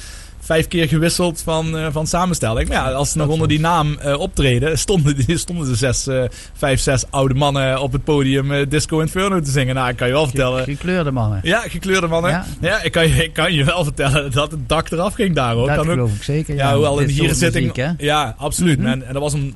Vijf 0.44 0.68
keer 0.68 0.88
gewisseld 0.88 1.42
van, 1.42 1.78
eh, 1.78 1.88
van 1.92 2.08
samenstelling. 2.08 2.68
Maar 2.68 2.78
ja, 2.78 2.92
als 2.92 3.12
ze 3.12 3.18
nog 3.18 3.28
onder 3.28 3.48
die 3.48 3.60
naam 3.60 3.98
eh, 3.98 4.20
optreden, 4.20 4.78
stonden, 4.78 5.16
stonden 5.40 5.68
de 5.68 5.76
zes, 5.76 6.08
eh, 6.08 6.24
vijf, 6.54 6.80
zes 6.80 7.06
oude 7.10 7.34
mannen 7.34 7.82
op 7.82 7.92
het 7.92 8.04
podium 8.04 8.70
Disco 8.70 9.00
Inferno 9.00 9.40
te 9.40 9.52
zingen. 9.52 9.76
Nou, 9.76 9.90
ik 9.90 9.96
kan 9.96 10.08
je 10.08 10.14
wel 10.14 10.26
vertellen. 10.26 10.64
Gekleurde 10.64 11.12
mannen. 11.12 11.40
Ja, 11.44 11.60
gekleurde 11.60 12.08
mannen. 12.08 12.32
Ja, 12.32 12.46
Ja. 12.62 12.82
ik, 12.82 12.92
kan 12.92 13.08
je, 13.08 13.24
ik 13.24 13.34
kan 13.34 13.54
je 13.54 13.64
wel 13.64 13.84
vertellen 13.84 14.32
dat 14.32 14.52
het 14.52 14.70
dak 14.70 14.92
eraf 14.92 15.14
ging 15.14 15.36
daar 15.36 15.54
hoor. 15.54 15.68
Dat 15.68 15.76
kan 15.76 15.86
ook, 15.86 15.94
geloof 15.94 16.16
ik 16.16 16.24
zeker. 16.24 16.56
ja, 16.56 16.68
Ja, 16.68 16.74
hoewel 16.74 17.00
in 17.00 17.06
muziek, 17.06 17.76
hè? 17.76 17.90
Ja, 17.98 18.36
absoluut. 18.38 18.78
Mhm. 18.78 18.88
En, 18.88 19.08
en 19.08 19.14
dat 19.14 19.22
was 19.22 19.34
om 19.34 19.54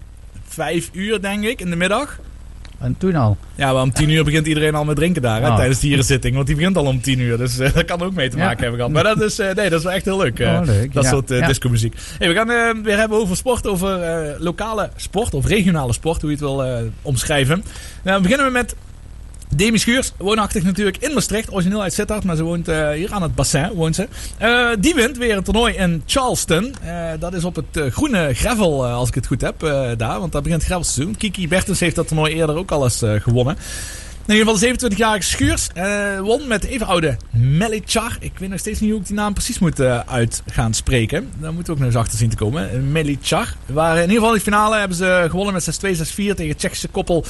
vijf 0.48 0.90
uur, 0.94 1.22
denk 1.22 1.44
ik, 1.44 1.62
in 1.62 1.70
de 1.70 1.76
middag. 1.76 2.20
En 2.86 2.96
toen 2.98 3.16
al. 3.16 3.38
Ja, 3.56 3.74
maar 3.74 3.82
om 3.82 3.92
tien 3.92 4.10
uur 4.10 4.24
begint 4.24 4.48
iedereen 4.48 4.76
al 4.76 4.86
met 4.86 4.96
drinken 4.96 5.22
daar 5.22 5.42
hè, 5.42 5.48
Oh. 5.50 5.56
tijdens 5.56 5.80
de 5.80 5.88
hierenzitting. 5.88 6.36
Want 6.36 6.48
die 6.48 6.56
begint 6.56 6.78
al 6.78 6.86
om 6.86 7.02
tien 7.02 7.20
uur. 7.20 7.38
Dus 7.38 7.60
eh, 7.60 7.74
dat 7.74 7.86
kan 7.86 8.02
ook 8.02 8.14
mee 8.14 8.30
te 8.30 8.38
Ja. 8.38 8.44
maken 8.44 8.60
hebben 8.62 8.78
gehad. 8.80 8.94
Maar 8.94 9.04
dat 9.04 9.22
is, 9.22 9.40
eh, 9.40 9.46
nee, 9.54 9.70
dat 9.70 9.80
is 9.80 9.86
wel 9.86 9.94
echt 9.94 10.06
heel 10.06 10.18
leuk. 10.18 10.40
eh, 10.40 10.54
Oh, 10.54 10.66
leuk, 10.66 10.94
Dat 10.94 11.04
ja. 11.04 11.10
soort 11.10 11.30
Ja. 11.30 11.48
disco-muziek. 11.48 11.94
Hey, 12.18 12.28
we 12.28 12.34
gaan 12.34 12.84
weer 12.84 12.98
hebben 12.98 13.18
over 13.18 13.36
sport. 13.36 13.68
Over 13.68 14.36
lokale 14.40 14.90
sport 14.96 15.34
of 15.34 15.46
regionale 15.46 15.94
sport. 15.94 16.22
Hoe 16.22 16.30
je 16.30 16.36
het 16.36 16.46
wil 16.46 16.90
omschrijven. 17.02 17.58
Nou, 17.58 17.66
dan 18.04 18.22
beginnen 18.22 18.46
we 18.46 18.52
met 18.52 18.76
Demi 19.50 19.78
Schuurs, 19.78 20.12
woonachtig 20.18 20.64
natuurlijk 20.64 20.98
in 20.98 21.14
Maastricht. 21.14 21.54
Origineel 21.54 21.82
uit 21.82 21.94
Sittard, 21.94 22.24
maar 22.24 22.36
ze 22.36 22.44
woont 22.44 22.68
eh, 22.68 22.90
hier 22.90 23.14
aan 23.14 23.22
het 23.22 23.36
bassin. 23.36 23.70
Woont 23.74 23.96
ze. 23.96 24.08
Eh, 24.38 24.70
die 24.80 24.94
wint 24.94 25.18
weer 25.18 25.38
een 25.38 25.44
toernooi 25.44 25.74
in 25.74 26.04
Charleston. 26.06 26.76
Eh, 26.82 27.10
dat 27.20 27.34
is 27.34 27.44
op 27.44 27.56
het 27.56 27.94
groene 27.94 28.34
gravel, 28.34 28.86
als 28.86 29.10
ik 29.10 29.16
het 29.16 29.28
goed 29.28 29.42
heb, 29.42 29.60
daar. 29.98 30.20
Want 30.20 30.32
daar 30.32 30.42
begint 30.42 30.64
gravelseizoen. 30.64 31.18
Kiki 31.18 31.48
Bertens 31.48 31.80
heeft 31.80 31.96
dat 31.96 32.08
toernooi 32.08 32.34
eerder 32.34 32.56
ook 32.56 32.72
al 32.72 32.84
eens 32.84 33.04
gewonnen. 33.22 33.58
In 34.28 34.34
ieder 34.34 34.54
geval 34.54 34.78
de 34.78 34.94
27-jarige 34.94 35.28
Schuurs 35.28 35.70
won 36.22 36.48
met 36.48 36.64
even 36.64 36.88
oude 36.88 37.18
Melichar. 37.32 38.18
Ik 38.20 38.32
weet 38.38 38.50
nog 38.50 38.60
steeds 38.60 38.80
niet 38.80 38.92
hoe 38.92 39.00
ik 39.00 39.08
die 39.08 39.16
naam 39.16 39.34
precies 39.34 39.60
moet 39.60 39.80
eh, 39.80 40.00
uit 40.00 40.44
gaan 40.52 40.74
spreken. 40.74 41.30
Daar 41.38 41.54
moeten 41.54 41.66
we 41.66 41.80
ook 41.80 41.86
nog 41.86 41.94
eens 41.94 42.04
achter 42.04 42.18
zien 42.18 42.30
te 42.30 42.36
komen. 42.36 42.92
Melichar. 42.92 43.56
Waar 43.66 43.96
in 43.96 44.02
ieder 44.02 44.16
geval 44.16 44.30
in 44.30 44.38
de 44.38 44.44
finale 44.44 44.78
hebben 44.78 44.98
ze 44.98 45.26
gewonnen 45.30 45.54
met 45.54 45.80
6-2, 45.86 45.98
6-4 46.32 46.36
tegen 46.36 46.58
Tsjechische 46.58 46.88
koppel 46.88 47.26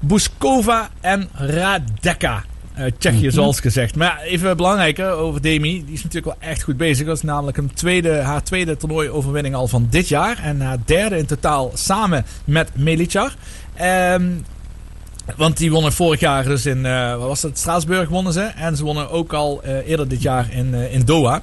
Buskova 0.00 0.88
en 1.00 1.28
Radeka. 1.32 2.44
Uit 2.74 2.94
Tsjechië, 2.98 3.26
Mhm. 3.26 3.34
zoals 3.34 3.60
gezegd. 3.60 3.96
Maar 3.96 4.06
ja, 4.06 4.22
even 4.22 4.56
belangrijker 4.56 5.10
over 5.10 5.42
Demi. 5.42 5.84
Die 5.84 5.94
is 5.94 6.02
natuurlijk 6.02 6.38
wel 6.40 6.50
echt 6.50 6.62
goed 6.62 6.76
bezig. 6.76 7.06
Dat 7.06 7.16
is 7.16 7.22
namelijk 7.22 7.56
een 7.56 7.74
tweede, 7.74 8.16
haar 8.16 8.42
tweede 8.42 8.76
toernooioverwinning 8.76 9.54
al 9.54 9.68
van 9.68 9.86
dit 9.90 10.08
jaar. 10.08 10.38
En 10.42 10.60
haar 10.60 10.78
derde 10.84 11.18
in 11.18 11.26
totaal 11.26 11.70
samen 11.74 12.24
met 12.44 12.70
Melichar. 12.74 13.34
Ehm 13.74 14.30
want 15.36 15.56
die 15.56 15.70
wonnen 15.70 15.92
vorig 15.92 16.20
jaar 16.20 16.44
dus 16.44 16.66
in, 16.66 16.86
eh, 16.86 17.16
wat 17.16 17.28
was 17.28 17.42
het, 17.42 17.58
Straatsburg 17.58 18.08
wonnen 18.08 18.32
ze. 18.32 18.40
En 18.40 18.76
ze 18.76 18.84
wonnen 18.84 19.10
ook 19.10 19.32
al 19.32 19.62
eh, 19.62 19.88
eerder 19.88 20.08
dit 20.08 20.22
jaar 20.22 20.46
in, 20.52 20.74
eh, 20.74 20.94
in 20.94 21.04
Doha. 21.04 21.42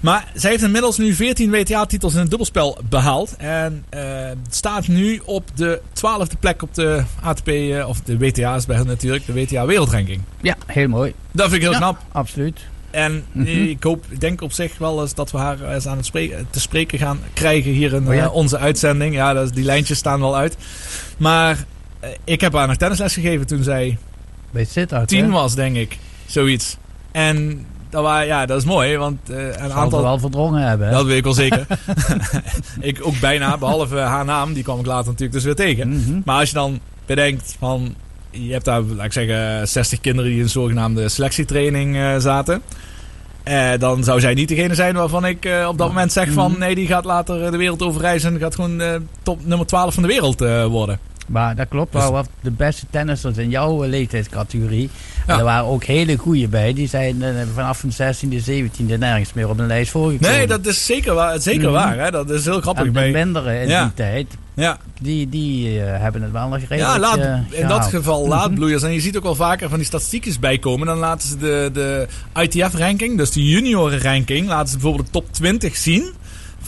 Maar 0.00 0.30
zij 0.34 0.50
heeft 0.50 0.62
inmiddels 0.62 0.98
nu 0.98 1.14
14 1.14 1.50
WTA-titels 1.50 2.12
in 2.14 2.18
het 2.20 2.28
dubbelspel 2.28 2.78
behaald. 2.88 3.36
En 3.36 3.84
eh, 3.88 4.02
staat 4.50 4.88
nu 4.88 5.20
op 5.24 5.44
de 5.54 5.80
12e 5.94 6.38
plek 6.40 6.62
op 6.62 6.74
de 6.74 7.02
ATP, 7.22 7.48
eh, 7.48 7.88
of 7.88 8.00
de 8.00 8.18
WTA 8.18 8.54
is 8.54 8.66
bij 8.66 8.76
hen 8.76 8.86
natuurlijk, 8.86 9.26
de 9.26 9.32
WTA 9.32 9.66
wereldranking. 9.66 10.20
Ja, 10.40 10.56
heel 10.66 10.88
mooi. 10.88 11.12
Dat 11.32 11.44
vind 11.44 11.54
ik 11.56 11.62
heel 11.62 11.70
Ja, 11.70 11.76
knap. 11.78 11.98
Absoluut. 12.12 12.60
En 12.90 13.24
Mhm. 13.32 13.46
ik 13.48 13.82
hoop, 13.82 14.04
ik 14.08 14.20
denk 14.20 14.40
op 14.42 14.52
zich 14.52 14.78
wel 14.78 15.00
eens 15.02 15.14
dat 15.14 15.30
we 15.30 15.38
haar 15.38 15.72
eens 15.74 15.86
aan 15.86 15.96
het 15.96 16.06
spreken, 16.06 16.46
te 16.50 16.60
spreken 16.60 16.98
gaan 16.98 17.20
krijgen 17.32 17.70
hier 17.70 17.94
in 17.94 18.08
Oh 18.08 18.14
ja? 18.14 18.22
eh, 18.24 18.34
onze 18.34 18.58
uitzending. 18.58 19.14
Ja, 19.14 19.32
dat, 19.32 19.44
is- 19.44 19.52
die 19.52 19.64
lijntjes 19.64 19.98
staan 19.98 20.20
wel 20.20 20.36
uit. 20.36 20.56
Maar 21.16 21.64
ik 22.24 22.40
heb 22.40 22.52
haar 22.52 22.66
nog 22.66 22.76
tennisles 22.76 23.14
gegeven 23.14 23.46
toen 23.46 23.62
zij 23.62 23.98
Bij 24.50 24.64
Sittard. 24.64 25.08
tien 25.08 25.24
hè? 25.24 25.30
was, 25.30 25.54
denk 25.54 25.76
ik. 25.76 25.98
Zoiets. 26.26 26.76
En 27.12 27.66
dat, 27.90 28.04
ja, 28.26 28.46
dat 28.46 28.58
is 28.58 28.64
mooi, 28.64 28.96
want 28.96 29.30
eh, 29.30 29.46
een 29.46 29.52
Zal 29.68 29.70
aantal... 29.72 30.02
wel 30.02 30.18
verdrongen 30.18 30.62
hebben. 30.68 30.86
hè? 30.86 30.92
Dat 30.92 31.04
weet 31.06 31.16
ik 31.16 31.24
wel 31.24 31.32
zeker. 31.32 31.66
ik 32.80 32.98
ook 33.02 33.20
bijna, 33.20 33.58
behalve 33.58 33.96
haar 33.98 34.24
naam, 34.24 34.52
die 34.52 34.62
kwam 34.62 34.78
ik 34.80 34.86
later 34.86 35.06
natuurlijk 35.06 35.32
dus 35.32 35.44
weer 35.44 35.54
tegen. 35.54 35.88
Mhm. 35.88 36.20
Maar 36.24 36.38
als 36.38 36.48
je 36.48 36.54
dan 36.54 36.80
bedenkt 37.06 37.56
van, 37.58 37.94
je 38.30 38.52
hebt 38.52 38.64
daar, 38.64 38.80
laat 38.82 39.06
ik 39.06 39.12
zeggen, 39.12 39.68
60 39.68 40.00
kinderen 40.00 40.30
die 40.30 40.40
in 40.40 40.48
zogenaamde 40.48 41.08
selectietraining 41.08 41.96
eh, 41.96 42.16
zaten. 42.18 42.62
Eh, 43.42 43.70
dan 43.78 44.04
zou 44.04 44.20
zij 44.20 44.34
niet 44.34 44.48
degene 44.48 44.74
zijn 44.74 44.94
waarvan 44.94 45.24
ik 45.26 45.48
op 45.68 45.78
dat 45.78 45.88
moment 45.88 46.12
zeg 46.12 46.32
van, 46.32 46.50
Mhm. 46.50 46.60
nee, 46.60 46.74
die 46.74 46.86
gaat 46.86 47.04
later 47.04 47.50
de 47.50 47.56
wereld 47.56 47.82
overreizen 47.82 48.34
en 48.34 48.40
gaat 48.40 48.54
gewoon 48.54 48.82
top 49.22 49.46
nummer 49.46 49.66
12 49.66 49.94
van 49.94 50.02
de 50.02 50.08
wereld 50.08 50.40
worden. 50.70 50.98
Maar 51.28 51.56
dat 51.56 51.68
klopt 51.68 51.92
Dus- 51.92 52.02
wel. 52.02 52.12
Wat 52.12 52.28
de 52.40 52.50
beste 52.50 52.86
tennissers 52.90 53.36
in 53.36 53.48
jouw 53.50 53.84
leeftijdscategorie. 53.84 54.90
Ja. 55.26 55.38
Er 55.38 55.44
waren 55.44 55.64
ook 55.64 55.84
hele 55.84 56.16
goeie 56.16 56.48
bij. 56.48 56.72
Die 56.72 56.88
zijn 56.88 57.22
eh, 57.22 57.30
vanaf 57.54 57.82
hun 57.82 57.92
16e, 57.92 58.40
17e 58.44 58.98
nergens 58.98 59.32
meer 59.32 59.48
op 59.48 59.58
een 59.58 59.66
lijst 59.66 59.90
voorgekomen. 59.90 60.36
Nee, 60.36 60.46
dat 60.46 60.66
is 60.66 60.86
zeker 60.86 61.14
waar. 61.14 61.40
Zeker 61.40 61.62
Mhm. 61.70 61.72
waar 61.72 61.98
hè? 61.98 62.10
Dat 62.10 62.30
is 62.30 62.44
heel 62.44 62.60
grappig. 62.60 62.84
En 62.86 62.92
de 62.92 62.98
bij- 63.00 63.10
mindere 63.10 63.60
in 63.60 63.68
Ja. 63.68 63.82
die 63.82 63.94
tijd, 63.94 64.26
Ja. 64.54 64.78
die, 65.00 65.28
die 65.28 65.80
eh, 65.82 66.00
hebben 66.00 66.22
het 66.22 66.32
wel 66.32 66.48
nog 66.48 66.58
redelijk 66.58 66.80
Ja, 66.82 66.98
laat, 66.98 67.16
eh, 67.18 67.60
in 67.60 67.66
dat 67.68 67.84
geval 67.86 68.20
Mhm. 68.20 68.28
laadbloeiers. 68.28 68.82
En 68.82 68.92
je 68.92 69.00
ziet 69.00 69.16
ook 69.16 69.22
wel 69.22 69.34
vaker 69.34 69.68
van 69.68 69.78
die 69.78 69.86
statistiekjes 69.86 70.38
bijkomen. 70.38 70.86
Dan 70.86 70.98
laten 70.98 71.28
ze 71.28 71.36
de, 71.36 71.70
de 71.72 72.06
ITF-ranking, 72.42 73.16
dus 73.16 73.30
de 73.30 73.44
junioren-ranking, 73.48 74.48
laten 74.48 74.68
ze 74.68 74.74
bijvoorbeeld 74.74 75.06
de 75.06 75.12
top 75.12 75.32
20 75.32 75.76
zien 75.76 76.12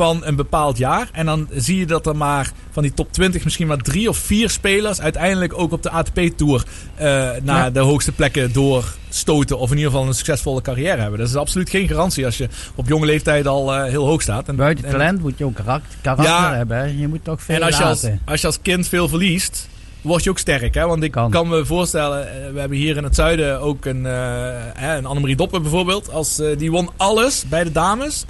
van 0.00 0.24
een 0.24 0.36
bepaald 0.36 0.78
jaar. 0.78 1.08
En 1.12 1.26
dan 1.26 1.48
zie 1.54 1.78
je 1.78 1.86
dat 1.86 2.06
er 2.06 2.16
maar 2.16 2.50
van 2.70 2.82
die 2.82 2.94
top 2.94 3.12
20 3.12 3.44
misschien 3.44 3.66
maar 3.66 3.76
drie 3.76 4.08
of 4.08 4.16
vier 4.16 4.50
spelers 4.50 5.00
uiteindelijk 5.00 5.58
ook 5.58 5.72
op 5.72 5.82
de 5.82 5.90
ATP-tour 5.90 6.64
eh, 6.94 7.06
naar 7.42 7.64
Ja. 7.64 7.70
de 7.70 7.80
hoogste 7.80 8.12
plekken 8.12 8.52
doorstoten. 8.52 9.58
Of 9.58 9.70
in 9.70 9.76
ieder 9.76 9.92
geval 9.92 10.06
een 10.06 10.14
succesvolle 10.14 10.62
carrière 10.62 11.00
hebben. 11.00 11.18
Dat 11.18 11.28
is 11.28 11.34
absoluut 11.36 11.70
geen 11.70 11.88
garantie 11.88 12.24
als 12.24 12.38
je 12.38 12.48
op 12.74 12.88
jonge 12.88 13.06
leeftijd 13.06 13.46
al 13.46 13.74
eh, 13.74 13.84
heel 13.90 14.06
hoog 14.06 14.22
staat. 14.22 14.48
En, 14.48 14.56
Buiten 14.56 14.84
en- 14.84 14.90
talent 14.90 15.20
moet 15.20 15.38
je 15.38 15.44
ook 15.44 15.54
karakter, 15.54 15.98
karakter 16.02 16.26
Ja. 16.26 16.54
hebben. 16.54 16.76
hè. 16.76 16.84
Je 16.84 17.08
moet 17.08 17.24
toch 17.24 17.42
veel 17.42 17.54
en 17.56 17.62
als 17.62 17.76
je, 17.76 17.84
als, 17.84 18.02
laten. 18.02 18.20
als 18.24 18.40
je 18.40 18.46
als 18.46 18.58
kind 18.62 18.88
veel 18.88 19.08
verliest, 19.08 19.68
word 20.02 20.24
je 20.24 20.30
ook 20.30 20.38
sterk. 20.38 20.74
Hè? 20.74 20.86
Want 20.86 21.02
ik 21.02 21.10
kan, 21.10 21.30
Kan. 21.30 21.48
me 21.48 21.64
voorstellen, 21.64 22.28
eh, 22.46 22.52
we 22.52 22.58
hebben 22.60 22.78
hier 22.78 22.96
in 22.96 23.04
het 23.04 23.14
zuiden 23.14 23.60
ook 23.60 23.84
een, 23.84 24.04
hè, 24.04 24.96
een 24.96 25.06
Annemarie 25.06 25.36
Doppen 25.36 25.62
bijvoorbeeld. 25.62 26.12
Als, 26.12 26.38
eh, 26.38 26.58
die 26.58 26.70
won 26.70 26.90
alles 26.96 27.44
bij 27.48 27.64
de 27.64 27.72
dames, 27.72 28.24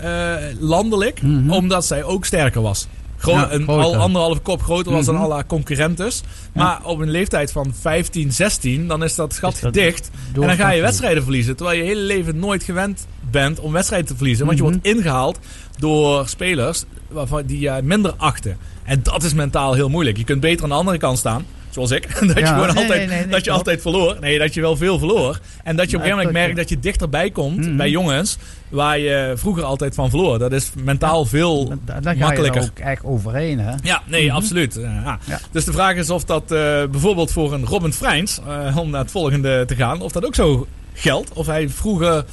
landelijk, 0.59 1.23
Mhm. 1.23 1.51
omdat 1.51 1.87
zij 1.87 2.05
ook 2.05 2.25
sterker 2.25 2.63
was. 2.63 2.87
Gro 3.17 3.33
Ja, 3.33 3.53
een, 3.53 3.67
al 3.67 3.97
anderhalve 3.97 4.41
kop 4.41 4.63
groter 4.63 4.93
was 4.93 5.05
dan 5.07 5.15
Mhm. 5.15 5.25
al 5.25 5.33
haar 5.33 5.47
concurrentes. 5.47 6.23
Maar 6.55 6.81
op 6.85 6.99
een 6.99 7.11
leeftijd 7.11 7.53
van 7.53 7.75
15, 7.81 8.33
16, 8.33 8.89
dan 8.89 9.05
is 9.05 9.15
dat 9.15 9.39
gat 9.39 9.55
Is 9.55 9.61
dat 9.61 9.73
dicht. 9.75 10.11
En 10.35 10.41
dan 10.41 10.57
ga 10.57 10.71
je 10.71 10.81
wedstrijden 10.83 11.23
verliezen. 11.23 11.57
Terwijl 11.57 11.77
je 11.79 11.83
je 11.85 11.89
hele 11.89 12.03
leven 12.07 12.39
nooit 12.39 12.63
gewend 12.63 13.07
bent 13.31 13.61
om 13.61 13.73
wedstrijden 13.73 14.09
te 14.09 14.17
verliezen. 14.17 14.47
Want 14.47 14.59
je 14.59 14.65
Mhm. 14.65 14.73
wordt 14.73 14.87
ingehaald 14.87 15.39
door 15.79 16.29
spelers 16.29 16.85
waarvan 17.09 17.43
die 17.47 17.61
je 17.61 17.81
minder 17.83 18.15
achten. 18.17 18.57
En 18.85 19.01
dat 19.03 19.23
is 19.23 19.35
mentaal 19.35 19.75
heel 19.75 19.89
moeilijk. 19.89 20.17
Je 20.17 20.25
kunt 20.25 20.41
beter 20.41 20.63
aan 20.63 20.69
de 20.71 20.75
andere 20.75 20.99
kant 20.99 21.19
staan. 21.19 21.45
Zoals 21.71 21.91
ik. 21.91 22.03
Dat 22.27 22.39
je 22.39 22.47
gewoon 22.47 22.67
nee, 22.67 22.77
altijd, 22.77 23.09
nee, 23.09 23.27
dat 23.27 23.45
je 23.45 23.51
altijd 23.51 23.81
verloor. 23.83 24.17
Nee, 24.21 24.39
dat 24.39 24.55
je 24.55 24.61
wel 24.61 24.77
veel 24.77 24.99
verloor. 24.99 25.39
En 25.65 25.77
dat 25.77 25.91
je 25.91 25.97
op 25.97 26.03
een 26.03 26.09
gegeven 26.09 26.17
moment 26.27 26.33
merkt 26.33 26.57
dat 26.57 26.69
je 26.69 26.79
dichterbij 26.79 27.31
komt 27.31 27.57
Mhm. 27.67 27.77
bij 27.77 27.91
jongens. 27.91 28.39
Waar 28.69 28.99
je 28.99 29.33
vroeger 29.37 29.63
altijd 29.65 29.95
van 29.95 30.11
verloor. 30.11 30.39
Dat 30.39 30.53
is 30.53 30.71
mentaal 30.85 31.25
veel 31.25 31.69
Daar, 31.85 32.03
daar 32.03 32.17
ga 32.17 32.25
makkelijker. 32.27 32.61
er 32.63 32.69
ook 32.69 32.79
echt 32.79 33.05
overheen. 33.05 33.59
Hè? 33.59 33.73
Ja, 33.83 34.03
nee, 34.07 34.27
Mhm. 34.27 34.37
absoluut. 34.37 34.75
Ja. 34.81 35.19
Ja. 35.27 35.41
Dus 35.51 35.65
de 35.65 35.73
vraag 35.73 35.95
is 35.97 36.11
of 36.11 36.25
dat 36.25 36.43
eh, 36.43 36.49
bijvoorbeeld 36.91 37.33
voor 37.33 37.53
een 37.53 37.65
Robin 37.67 37.93
Freins, 37.93 38.41
eh, 38.47 38.77
om 38.77 38.91
naar 38.91 39.01
het 39.01 39.11
volgende 39.11 39.65
te 39.67 39.75
gaan, 39.77 40.01
of 40.01 40.13
dat 40.13 40.25
ook 40.27 40.35
zo 40.35 40.67
geldt. 40.95 41.33
Of 41.33 41.47
hij 41.47 41.69
vroeger 41.69 42.25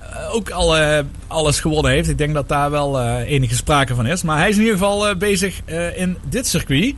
eh, 0.00 0.34
ook 0.34 0.50
al, 0.50 0.76
alles 1.26 1.60
gewonnen 1.60 1.92
heeft. 1.92 2.08
Ik 2.08 2.18
denk 2.18 2.34
dat 2.34 2.48
daar 2.48 2.70
wel 2.70 3.02
enige 3.20 3.54
sprake 3.54 3.94
van 3.94 4.06
is. 4.06 4.22
Maar 4.22 4.38
hij 4.38 4.48
is 4.48 4.54
in 4.56 4.60
ieder 4.62 4.76
geval 4.78 5.16
bezig 5.16 5.60
in 5.96 6.16
dit 6.28 6.46
circuit. 6.46 6.94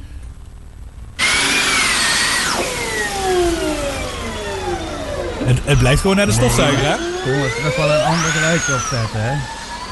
Het, 5.46 5.58
het 5.64 5.78
blijft 5.78 6.00
gewoon 6.00 6.16
naar 6.16 6.26
de 6.26 6.32
stofzuiger, 6.32 6.84
hè? 6.84 6.94
Gewoon 7.22 7.48
nog 7.64 7.76
wel 7.76 7.90
een 7.90 8.02
ander 8.04 8.30
geluidje 8.30 8.74
opzetten. 8.74 9.20
Hè? 9.22 9.36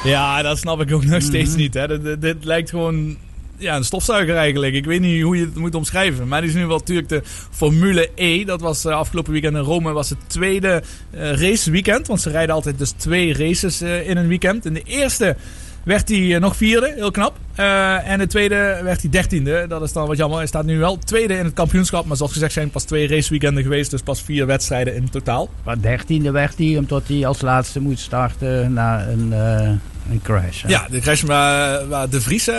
Ja, 0.09 0.43
dat 0.43 0.59
snap 0.59 0.81
ik 0.81 0.93
ook 0.93 1.05
nog 1.05 1.23
steeds 1.23 1.55
niet. 1.55 1.75
Hè. 1.75 1.89
Dit, 1.89 2.03
dit- 2.05 2.21
dit 2.21 2.45
lijkt 2.45 2.71
gewoon 2.71 3.17
ja, 3.57 3.77
een 3.77 3.85
stofzuiger 3.85 4.37
eigenlijk. 4.37 4.75
Ik 4.75 4.85
weet 4.85 5.01
niet 5.01 5.23
hoe 5.23 5.37
je 5.37 5.45
het 5.45 5.55
moet 5.57 5.75
omschrijven. 5.75 6.29
Maar 6.29 6.41
die 6.41 6.51
is 6.51 6.57
nu 6.57 6.67
wel 6.67 6.77
natuurlijk 6.79 7.09
de 7.09 7.23
Formule 7.51 8.11
E. 8.15 8.45
Dat 8.45 8.61
was 8.61 8.85
eh, 8.85 8.95
afgelopen 8.97 9.33
weekend 9.33 9.55
in 9.57 9.63
Rome 9.63 9.93
was 9.93 10.09
het 10.11 10.19
tweede 10.27 10.83
eh 11.11 11.33
raceweekend. 11.33 12.07
Want 12.07 12.21
ze 12.21 12.31
rijden 12.31 12.55
altijd 12.55 12.79
dus 12.79 12.91
twee 12.91 13.35
races 13.37 13.81
eh, 13.81 14.09
in 14.09 14.17
een 14.17 14.29
weekend. 14.29 14.65
In 14.67 14.75
de 14.75 14.83
eerste 14.85 15.37
werd 15.85 16.09
hij 16.09 16.35
eh, 16.35 16.41
nog 16.41 16.57
vierde, 16.57 16.93
heel 16.97 17.11
knap. 17.11 17.39
Eh, 17.55 18.09
en 18.09 18.19
de 18.19 18.27
tweede 18.27 18.81
werd 18.83 19.01
hij 19.01 19.11
dertiende. 19.11 19.67
Dat 19.69 19.83
is 19.83 19.93
dan 19.93 20.07
wat 20.07 20.17
jammer. 20.17 20.39
Hij 20.39 20.47
staat 20.47 20.65
nu 20.65 20.79
wel 20.79 20.99
tweede 20.99 21.35
in 21.35 21.45
het 21.45 21.55
kampioenschap. 21.55 22.07
Maar 22.07 22.17
zoals 22.17 22.33
gezegd 22.33 22.53
zijn 22.53 22.71
pas 22.71 22.85
twee 22.85 23.09
raceweekenden 23.09 23.63
geweest. 23.63 23.91
Dus 23.91 24.03
pas 24.03 24.23
vier 24.23 24.47
wedstrijden 24.47 24.95
in 24.95 25.11
totaal. 25.11 25.49
Maar 25.65 25.81
dertiende 25.81 26.31
werd 26.31 26.59
hij, 26.59 26.79
omdat 26.79 27.03
hij 27.07 27.27
als 27.27 27.41
laatste 27.41 27.81
moet 27.81 27.99
starten 27.99 28.73
naar 28.73 29.09
een, 29.09 29.33
eh, 29.33 29.69
een 30.11 30.21
crash. 30.23 30.63
hè? 30.63 30.69
Ja, 30.69 30.87
de 30.91 31.01
crash 31.01 31.23
waar, 31.23 31.89
waar 31.89 32.09
De 32.09 32.21
Vries 32.21 32.51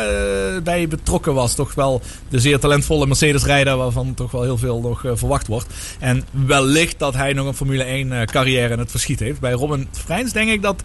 bij 0.63 0.88
betrokken 0.88 1.34
was. 1.34 1.55
Toch 1.55 1.74
wel 1.74 2.01
de 2.30 2.39
zeer 2.39 2.59
talentvolle 2.59 3.07
Mercedes-rijder 3.07 3.78
waarvan 3.78 4.13
toch 4.13 4.32
wel 4.32 4.43
heel 4.43 4.57
veel 4.57 4.82
nog 4.82 5.01
verwacht 5.13 5.47
wordt. 5.47 5.74
En 5.99 6.24
wellicht 6.32 6.99
dat 6.99 7.13
hij 7.13 7.34
nog 7.34 7.47
een 7.47 7.53
Formule 7.53 7.84
1 7.84 8.11
eh, 8.11 8.26
carrière 8.26 8.74
in 8.74 8.80
het 8.80 8.91
verschiet 8.91 9.19
heeft. 9.19 9.39
Bij 9.39 9.51
Robin 9.51 9.88
Freins 9.91 10.32
denk 10.32 10.49
ik 10.49 10.61
dat 10.61 10.84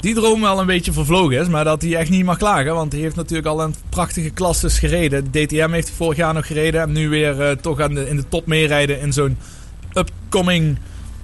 die 0.00 0.14
droom 0.14 0.40
wel 0.40 0.60
een 0.60 0.66
beetje 0.66 0.92
vervlogen 0.92 1.38
is. 1.38 1.48
Maar 1.48 1.64
dat 1.64 1.82
hij 1.82 1.96
echt 1.96 2.10
niet 2.10 2.24
mag 2.24 2.38
klagen. 2.38 2.74
Want 2.74 2.92
hij 2.92 3.00
heeft 3.00 3.16
natuurlijk 3.16 3.48
al 3.48 3.62
een 3.62 3.74
prachtige 3.88 4.30
klasses 4.30 4.78
gereden. 4.78 5.32
De 5.32 5.44
DTM 5.44 5.70
heeft 5.70 5.86
hij 5.86 5.96
vorig 5.96 6.16
jaar 6.16 6.34
nog 6.34 6.46
gereden. 6.46 6.80
En 6.80 6.92
nu 6.92 7.08
weer 7.08 7.42
eh, 7.42 7.56
toch 7.56 7.80
aan 7.80 7.94
de, 7.94 8.08
in 8.08 8.16
de 8.16 8.28
top 8.28 8.46
meerijden 8.46 9.00
in 9.00 9.12
zo'n 9.12 9.36
upcoming 9.94 10.78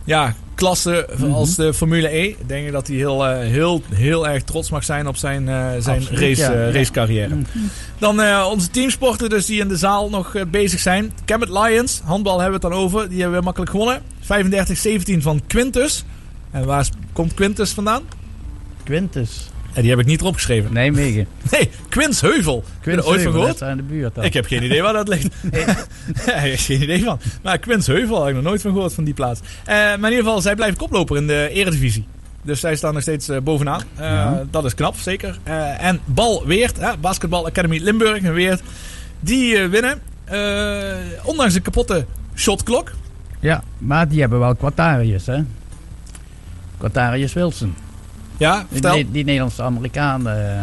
ja, 0.04 0.34
klasse 0.54 1.08
als 1.32 1.54
de 1.54 1.74
Formule 1.74 2.16
E. 2.16 2.28
Ik 2.28 2.48
denk 2.48 2.72
dat 2.72 2.86
hij 2.86 2.96
heel, 2.96 3.26
eh, 3.26 3.38
heel, 3.38 3.82
heel 3.94 4.28
erg 4.28 4.42
trots 4.42 4.70
mag 4.70 4.84
zijn 4.84 5.06
op 5.06 5.16
zijn, 5.16 5.48
eh, 5.48 5.70
zijn 5.78 6.00
Absoluut, 6.00 6.20
race, 6.20 6.40
ja. 6.40 6.52
Ja. 6.52 6.70
racecarrière. 6.70 7.36
Dan 7.98 8.20
eh, 8.20 8.48
onze 8.50 8.70
teamsporten 8.70 9.28
dus 9.28 9.46
die 9.46 9.60
in 9.60 9.68
de 9.68 9.76
zaal 9.76 10.10
nog 10.10 10.34
bezig 10.50 10.80
zijn. 10.80 11.12
Kemet 11.24 11.48
Lions, 11.48 12.00
handbal 12.04 12.40
hebben 12.40 12.60
we 12.60 12.66
het 12.66 12.74
dan 12.74 12.84
over. 12.84 13.08
Die 13.08 13.20
hebben 13.20 13.38
we 13.38 13.44
makkelijk 13.44 13.70
gewonnen. 13.70 14.02
35-17 14.20 15.22
van 15.22 15.40
Quintus. 15.46 16.04
En 16.50 16.64
waar 16.64 16.88
komt 17.12 17.34
Quintus 17.34 17.70
vandaan? 17.70 18.02
Quintus. 18.84 19.48
En 19.72 19.80
die 19.82 19.90
heb 19.90 20.00
ik 20.00 20.06
niet 20.06 20.20
erop 20.20 20.34
geschreven. 20.34 20.72
Nijmegen. 20.72 21.26
Nee, 21.50 21.70
Quinsheuvel. 21.88 22.64
Er 22.84 23.06
ooit 23.06 23.22
van 23.22 23.32
gehoord? 23.32 23.62
aan 23.62 23.76
de 23.76 23.82
buurt. 23.82 24.14
dan. 24.14 24.24
Ik 24.24 24.32
heb 24.32 24.46
geen 24.46 24.62
idee 24.62 24.82
waar 24.82 24.92
dat 24.92 25.08
ligt. 25.08 25.28
Nee. 25.50 25.60
ik 25.62 26.50
heb 26.50 26.58
geen 26.58 26.82
idee 26.82 27.04
van. 27.04 27.18
Maar 27.42 27.58
Quinsheuvel 27.58 28.20
heb 28.20 28.28
ik 28.28 28.34
nog 28.34 28.44
nooit 28.44 28.60
van 28.60 28.72
gehoord 28.72 28.92
van 28.92 29.04
die 29.04 29.14
plaats. 29.14 29.40
Eh, 29.64 29.74
maar 29.74 29.94
in 29.94 30.02
ieder 30.02 30.18
geval, 30.18 30.40
zij 30.40 30.54
blijven 30.54 30.78
koploper 30.78 31.16
in 31.16 31.26
de 31.26 31.48
eredivisie. 31.52 32.06
Dus 32.42 32.60
zij 32.60 32.76
staan 32.76 32.92
nog 32.92 33.02
steeds 33.02 33.28
eh, 33.28 33.40
bovenaan. 33.40 33.80
Eh, 33.96 34.04
Ja. 34.04 34.44
Dat 34.50 34.64
is 34.64 34.74
knap, 34.74 34.96
zeker. 34.96 35.38
Eh, 35.42 35.84
en 35.84 36.00
Bal 36.04 36.46
Weert, 36.46 36.80
hè, 36.80 36.96
Basketbal 37.00 37.46
Academy 37.46 37.78
Limburg 37.78 38.22
en 38.22 38.32
Weert. 38.34 38.62
Die 39.20 39.58
winnen. 39.58 39.98
Eh, 40.24 40.94
ondanks 41.24 41.54
de 41.54 41.60
kapotte 41.60 42.06
shotklok. 42.34 42.92
Ja, 43.40 43.62
maar 43.78 44.08
die 44.08 44.20
hebben 44.20 44.38
wel 44.38 44.54
Quatarius, 44.54 45.26
hè? 45.26 45.38
Quatarius 46.78 47.32
Wilson. 47.32 47.74
Ja, 48.36 48.58
Die, 48.58 48.66
vertel. 48.70 49.02
Die 49.12 49.24
Nederlandse 49.24 49.62
Amerikaan, 49.62 50.28
eh, 50.28 50.60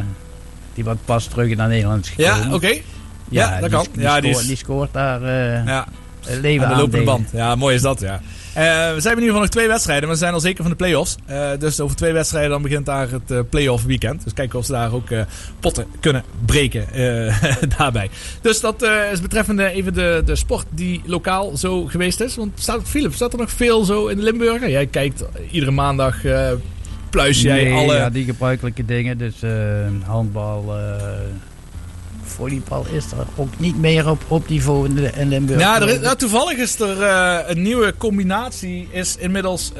die 0.73 0.83
wordt 0.83 1.05
pas 1.05 1.25
terug 1.25 1.55
naar 1.55 1.67
Nederland 1.67 2.05
is 2.05 2.09
gekomen. 2.11 2.47
Ja, 2.49 2.53
oké. 2.55 2.73
Ja, 3.29 3.51
dat 3.51 3.59
die, 3.61 3.69
kan. 3.69 3.85
Die, 3.93 4.01
Ja, 4.01 4.19
die 4.21 4.29
scoort, 4.29 4.41
is- 4.43 4.47
die 4.47 4.57
scoort 4.57 4.93
daar 4.93 5.21
eh 5.23 5.65
Ja. 5.65 5.87
een 6.25 6.39
leven 6.39 6.65
Aan 6.67 6.73
de 6.73 6.79
lopende 6.79 7.05
band. 7.05 7.29
Ja, 7.33 7.55
mooi 7.55 7.75
is 7.75 7.81
dat, 7.81 7.99
ja. 7.99 8.21
Eh, 8.53 8.63
we 8.63 9.01
zijn 9.01 9.13
in 9.15 9.19
ieder 9.19 9.23
geval 9.23 9.39
nog 9.39 9.49
twee 9.49 9.67
wedstrijden, 9.67 10.03
maar 10.03 10.13
we 10.13 10.21
zijn 10.21 10.33
al 10.33 10.39
zeker 10.39 10.61
van 10.61 10.71
de 10.71 10.77
play-offs. 10.77 11.15
Dus 11.59 11.79
over 11.79 11.95
twee 11.95 12.11
wedstrijden 12.13 12.49
dan 12.51 12.61
begint 12.61 12.85
daar 12.85 13.09
het 13.11 13.31
eh, 13.31 13.39
play-off 13.49 13.83
weekend. 13.83 14.23
Dus 14.23 14.33
kijken 14.33 14.59
of 14.59 14.65
ze 14.65 14.71
daar 14.71 14.93
ook 14.93 15.07
potten 15.59 15.85
kunnen 15.99 16.23
breken 16.45 16.85
daarbij. 17.77 18.09
Dus 18.41 18.59
dat 18.61 18.81
is 19.11 19.21
betreffende 19.21 19.69
even 19.69 19.93
de, 19.93 20.21
de 20.25 20.35
sport 20.35 20.65
die 20.69 21.01
lokaal 21.05 21.57
zo 21.57 21.85
geweest 21.85 22.19
is. 22.21 22.35
Want 22.35 22.51
staat, 22.59 22.79
Philip, 22.83 23.13
staat 23.13 23.33
er 23.33 23.39
nog 23.39 23.51
veel 23.51 23.83
zo 23.83 24.07
in 24.07 24.17
de 24.17 24.23
Limburger? 24.23 24.69
Jij 24.69 24.85
kijkt 24.85 25.23
iedere 25.51 25.71
maandag, 25.71 26.15
pluis 27.11 27.41
jij 27.41 27.63
nee, 27.63 27.73
alle... 27.73 27.95
ja, 27.95 28.09
die 28.09 28.25
gebruikelijke 28.25 28.85
dingen. 28.85 29.17
Dus 29.17 29.41
eh, 29.41 29.51
handbal, 30.05 30.77
eh 30.77 30.95
volleybal 32.23 32.85
is 32.91 33.11
er 33.11 33.25
ook 33.35 33.59
niet 33.59 33.79
meer 33.79 34.09
op, 34.09 34.23
op 34.27 34.49
niveau 34.49 34.89
in, 35.17 35.27
Limburg. 35.29 35.59
Ja, 35.59 35.81
er 35.81 35.89
is, 35.89 35.99
nou, 35.99 36.15
toevallig 36.15 36.57
is 36.57 36.79
er 36.79 37.01
eh, 37.01 37.37
een 37.47 37.61
nieuwe 37.61 37.93
combinatie 37.97 38.87
is 38.91 39.15
inmiddels 39.19 39.71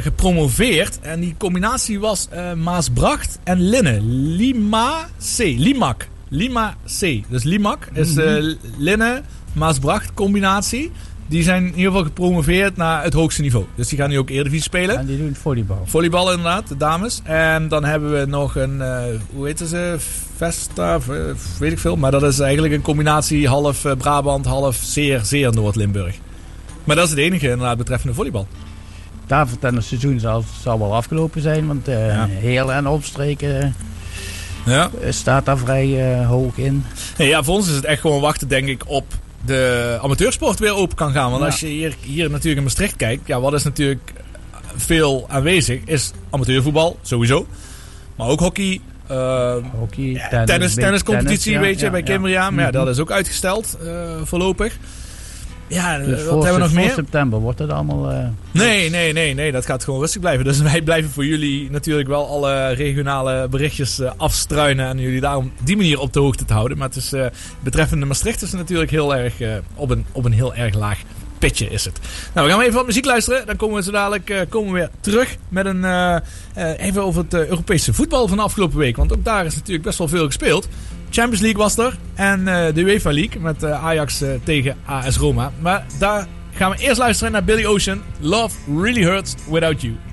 gepromoveerd. 0.00 0.98
En 1.00 1.20
die 1.20 1.34
combinatie 1.38 2.00
was 2.00 2.28
Maasbracht 2.56 3.38
en 3.44 3.60
Linne. 3.60 4.00
Lima 4.02 5.08
C. 5.36 5.38
Limac. 5.38 6.08
Lima 6.28 6.76
C. 7.00 7.22
Dus 7.28 7.42
Limac 7.42 7.88
is 7.92 8.14
Mhm. 8.14 8.54
Linne, 8.78 9.22
Maasbracht 9.52 10.14
combinatie. 10.14 10.90
Die 11.30 11.42
zijn 11.42 11.62
in 11.62 11.68
ieder 11.68 11.86
geval 11.86 12.02
gepromoveerd 12.04 12.76
naar 12.76 13.02
het 13.02 13.12
hoogste 13.12 13.42
niveau. 13.42 13.64
Dus 13.74 13.88
die 13.88 13.98
gaan 13.98 14.08
nu 14.10 14.18
ook 14.18 14.30
Eredivisie 14.30 14.62
spelen. 14.62 14.98
En 14.98 15.06
die 15.06 15.18
doen 15.18 15.34
volleybal. 15.34 15.82
Volleybal 15.86 16.28
inderdaad, 16.30 16.68
de 16.68 16.76
dames. 16.76 17.20
En 17.24 17.68
dan 17.68 17.84
hebben 17.84 18.12
we 18.20 18.26
nog 18.26 18.56
een, 18.56 18.82
eh, 18.82 19.02
hoe 19.34 19.46
heet 19.46 19.58
ze? 19.58 19.96
Vesta, 20.36 20.98
weet 21.58 21.72
ik 21.72 21.78
veel. 21.78 21.96
Maar 21.96 22.10
dat 22.10 22.22
is 22.22 22.38
eigenlijk 22.38 22.74
een 22.74 22.82
combinatie 22.82 23.48
half 23.48 23.84
eh, 23.84 23.92
Brabant, 23.96 24.46
half 24.46 24.76
zeer, 24.76 25.20
zeer 25.24 25.52
Noord-Limburg. 25.52 26.16
Maar 26.84 26.96
dat 26.96 27.04
is 27.04 27.10
het 27.10 27.18
enige 27.20 27.48
inderdaad 27.48 27.76
betreffende 27.76 28.14
volleybal. 28.14 28.46
Tafeltennisseizoen 29.26 30.20
zal, 30.20 30.44
zal 30.62 30.78
wel 30.78 30.94
afgelopen 30.94 31.40
zijn, 31.42 31.66
want 31.66 31.86
Ja. 31.86 32.26
heel 32.28 32.72
en 32.72 32.86
opstreken 32.86 33.74
Ja. 34.66 34.90
staat 35.10 35.44
daar 35.44 35.58
vrij 35.58 36.16
hoog 36.24 36.56
in. 36.56 36.84
Ja, 37.16 37.42
voor 37.42 37.54
ons 37.54 37.68
is 37.68 37.74
het 37.74 37.84
echt 37.84 38.00
gewoon 38.00 38.20
wachten, 38.20 38.48
denk 38.48 38.68
ik, 38.68 38.82
op 38.86 39.04
de 39.46 39.98
amateursport 40.02 40.58
weer 40.58 40.74
open 40.74 40.96
kan 40.96 41.12
gaan. 41.12 41.28
Want 41.30 41.42
Ja. 41.42 41.46
als 41.50 41.60
je 41.60 41.66
hier, 41.66 41.94
hier 42.00 42.30
natuurlijk 42.30 42.56
in 42.56 42.62
Maastricht 42.62 42.96
kijkt, 42.96 43.26
ja, 43.26 43.40
wat 43.40 43.52
is 43.52 43.64
natuurlijk 43.64 44.12
veel 44.76 45.24
aanwezig, 45.28 45.80
is 45.84 46.12
amateurvoetbal, 46.30 46.98
sowieso. 47.02 47.46
Maar 48.16 48.28
ook 48.28 48.40
hockey, 48.40 48.80
eh, 49.06 49.54
Hockey, 49.78 50.22
tennis, 50.30 50.46
tennis, 50.46 50.74
tenniscompetitie, 50.74 51.38
tennis, 51.38 51.44
ja, 51.52 51.60
weet 51.60 51.78
je, 51.78 51.84
ja, 51.84 51.90
bij 51.90 52.00
ja. 52.00 52.06
Kimberia. 52.06 52.50
Maar 52.50 52.64
ja, 52.64 52.70
Mhm. 52.70 52.78
dat 52.78 52.88
is 52.88 52.98
ook 52.98 53.10
uitgesteld 53.10 53.76
eh, 53.84 53.90
voorlopig. 54.24 54.76
Ja, 55.70 55.98
Dus 55.98 56.06
wat 56.08 56.18
voor, 56.24 56.44
hebben 56.44 56.52
we 56.52 56.58
nog 56.58 56.72
meer? 56.84 56.90
september 56.90 57.38
wordt 57.38 57.58
het 57.58 57.70
allemaal... 57.70 58.10
eh, 58.10 58.26
Nee, 58.52 58.90
nee, 58.90 59.12
nee, 59.12 59.34
nee, 59.34 59.52
dat 59.52 59.66
gaat 59.66 59.84
gewoon 59.84 60.00
rustig 60.00 60.20
blijven. 60.20 60.44
Dus 60.44 60.60
wij 60.70 60.82
blijven 60.82 61.10
voor 61.10 61.24
jullie 61.26 61.70
natuurlijk 61.70 62.08
wel 62.08 62.28
alle 62.28 62.68
regionale 62.72 63.48
berichtjes 63.48 64.00
eh, 64.00 64.10
afstruinen. 64.16 64.86
En 64.86 64.98
jullie 64.98 65.20
daar 65.20 65.36
op 65.36 65.44
die 65.64 65.76
manier 65.76 65.98
op 66.00 66.12
de 66.12 66.20
hoogte 66.20 66.44
te 66.44 66.52
houden. 66.52 66.78
Maar 66.78 66.86
het 66.88 66.96
is 66.96 67.12
eh, 67.12 67.26
betreffende 67.60 68.06
Maastricht 68.06 68.42
is 68.42 68.50
het 68.50 68.60
natuurlijk 68.60 68.90
heel 68.90 69.16
erg 69.16 69.34
op, 69.74 69.90
een, 69.90 70.04
op 70.12 70.24
een 70.24 70.32
heel 70.32 70.54
erg 70.54 70.74
laag 70.74 70.98
pitje 71.40 71.68
is 71.68 71.84
het. 71.84 71.98
Nou, 72.34 72.46
we 72.46 72.52
gaan 72.52 72.62
even 72.62 72.74
wat 72.74 72.86
muziek 72.86 73.04
luisteren. 73.04 73.46
Dan 73.46 73.56
komen 73.56 73.76
we 73.76 73.82
zo 73.82 73.90
dadelijk 73.90 74.30
eh, 74.30 74.40
komen 74.48 74.72
we 74.72 74.78
weer 74.78 74.90
terug 75.00 75.36
met 75.48 75.66
een 75.66 75.84
eh, 75.84 76.16
eh, 76.54 76.86
even 76.86 77.02
over 77.02 77.22
het 77.22 77.34
Europese 77.34 77.92
voetbal 77.92 78.28
van 78.28 78.36
de 78.36 78.42
afgelopen 78.42 78.78
week. 78.78 78.96
Want 78.96 79.12
ook 79.12 79.24
daar 79.24 79.46
is 79.46 79.54
natuurlijk 79.54 79.84
best 79.84 79.98
wel 79.98 80.08
veel 80.08 80.26
gespeeld. 80.26 80.68
Champions 81.10 81.40
League 81.40 81.62
was 81.62 81.78
er 81.78 81.98
en 82.14 82.44
de 82.74 82.80
UEFA 82.80 83.12
League 83.12 83.40
met 83.40 83.64
Ajax 83.64 84.22
tegen 84.44 84.76
AS 84.84 85.16
Roma. 85.16 85.52
Maar 85.60 85.86
daar 85.98 86.26
gaan 86.52 86.70
we 86.70 86.76
eerst 86.78 86.98
luisteren 86.98 87.32
naar 87.32 87.44
Billy 87.44 87.64
Ocean. 87.64 88.02
Love 88.20 88.56
really 88.80 89.02
hurts 89.02 89.34
without 89.50 89.80
you. 89.80 90.09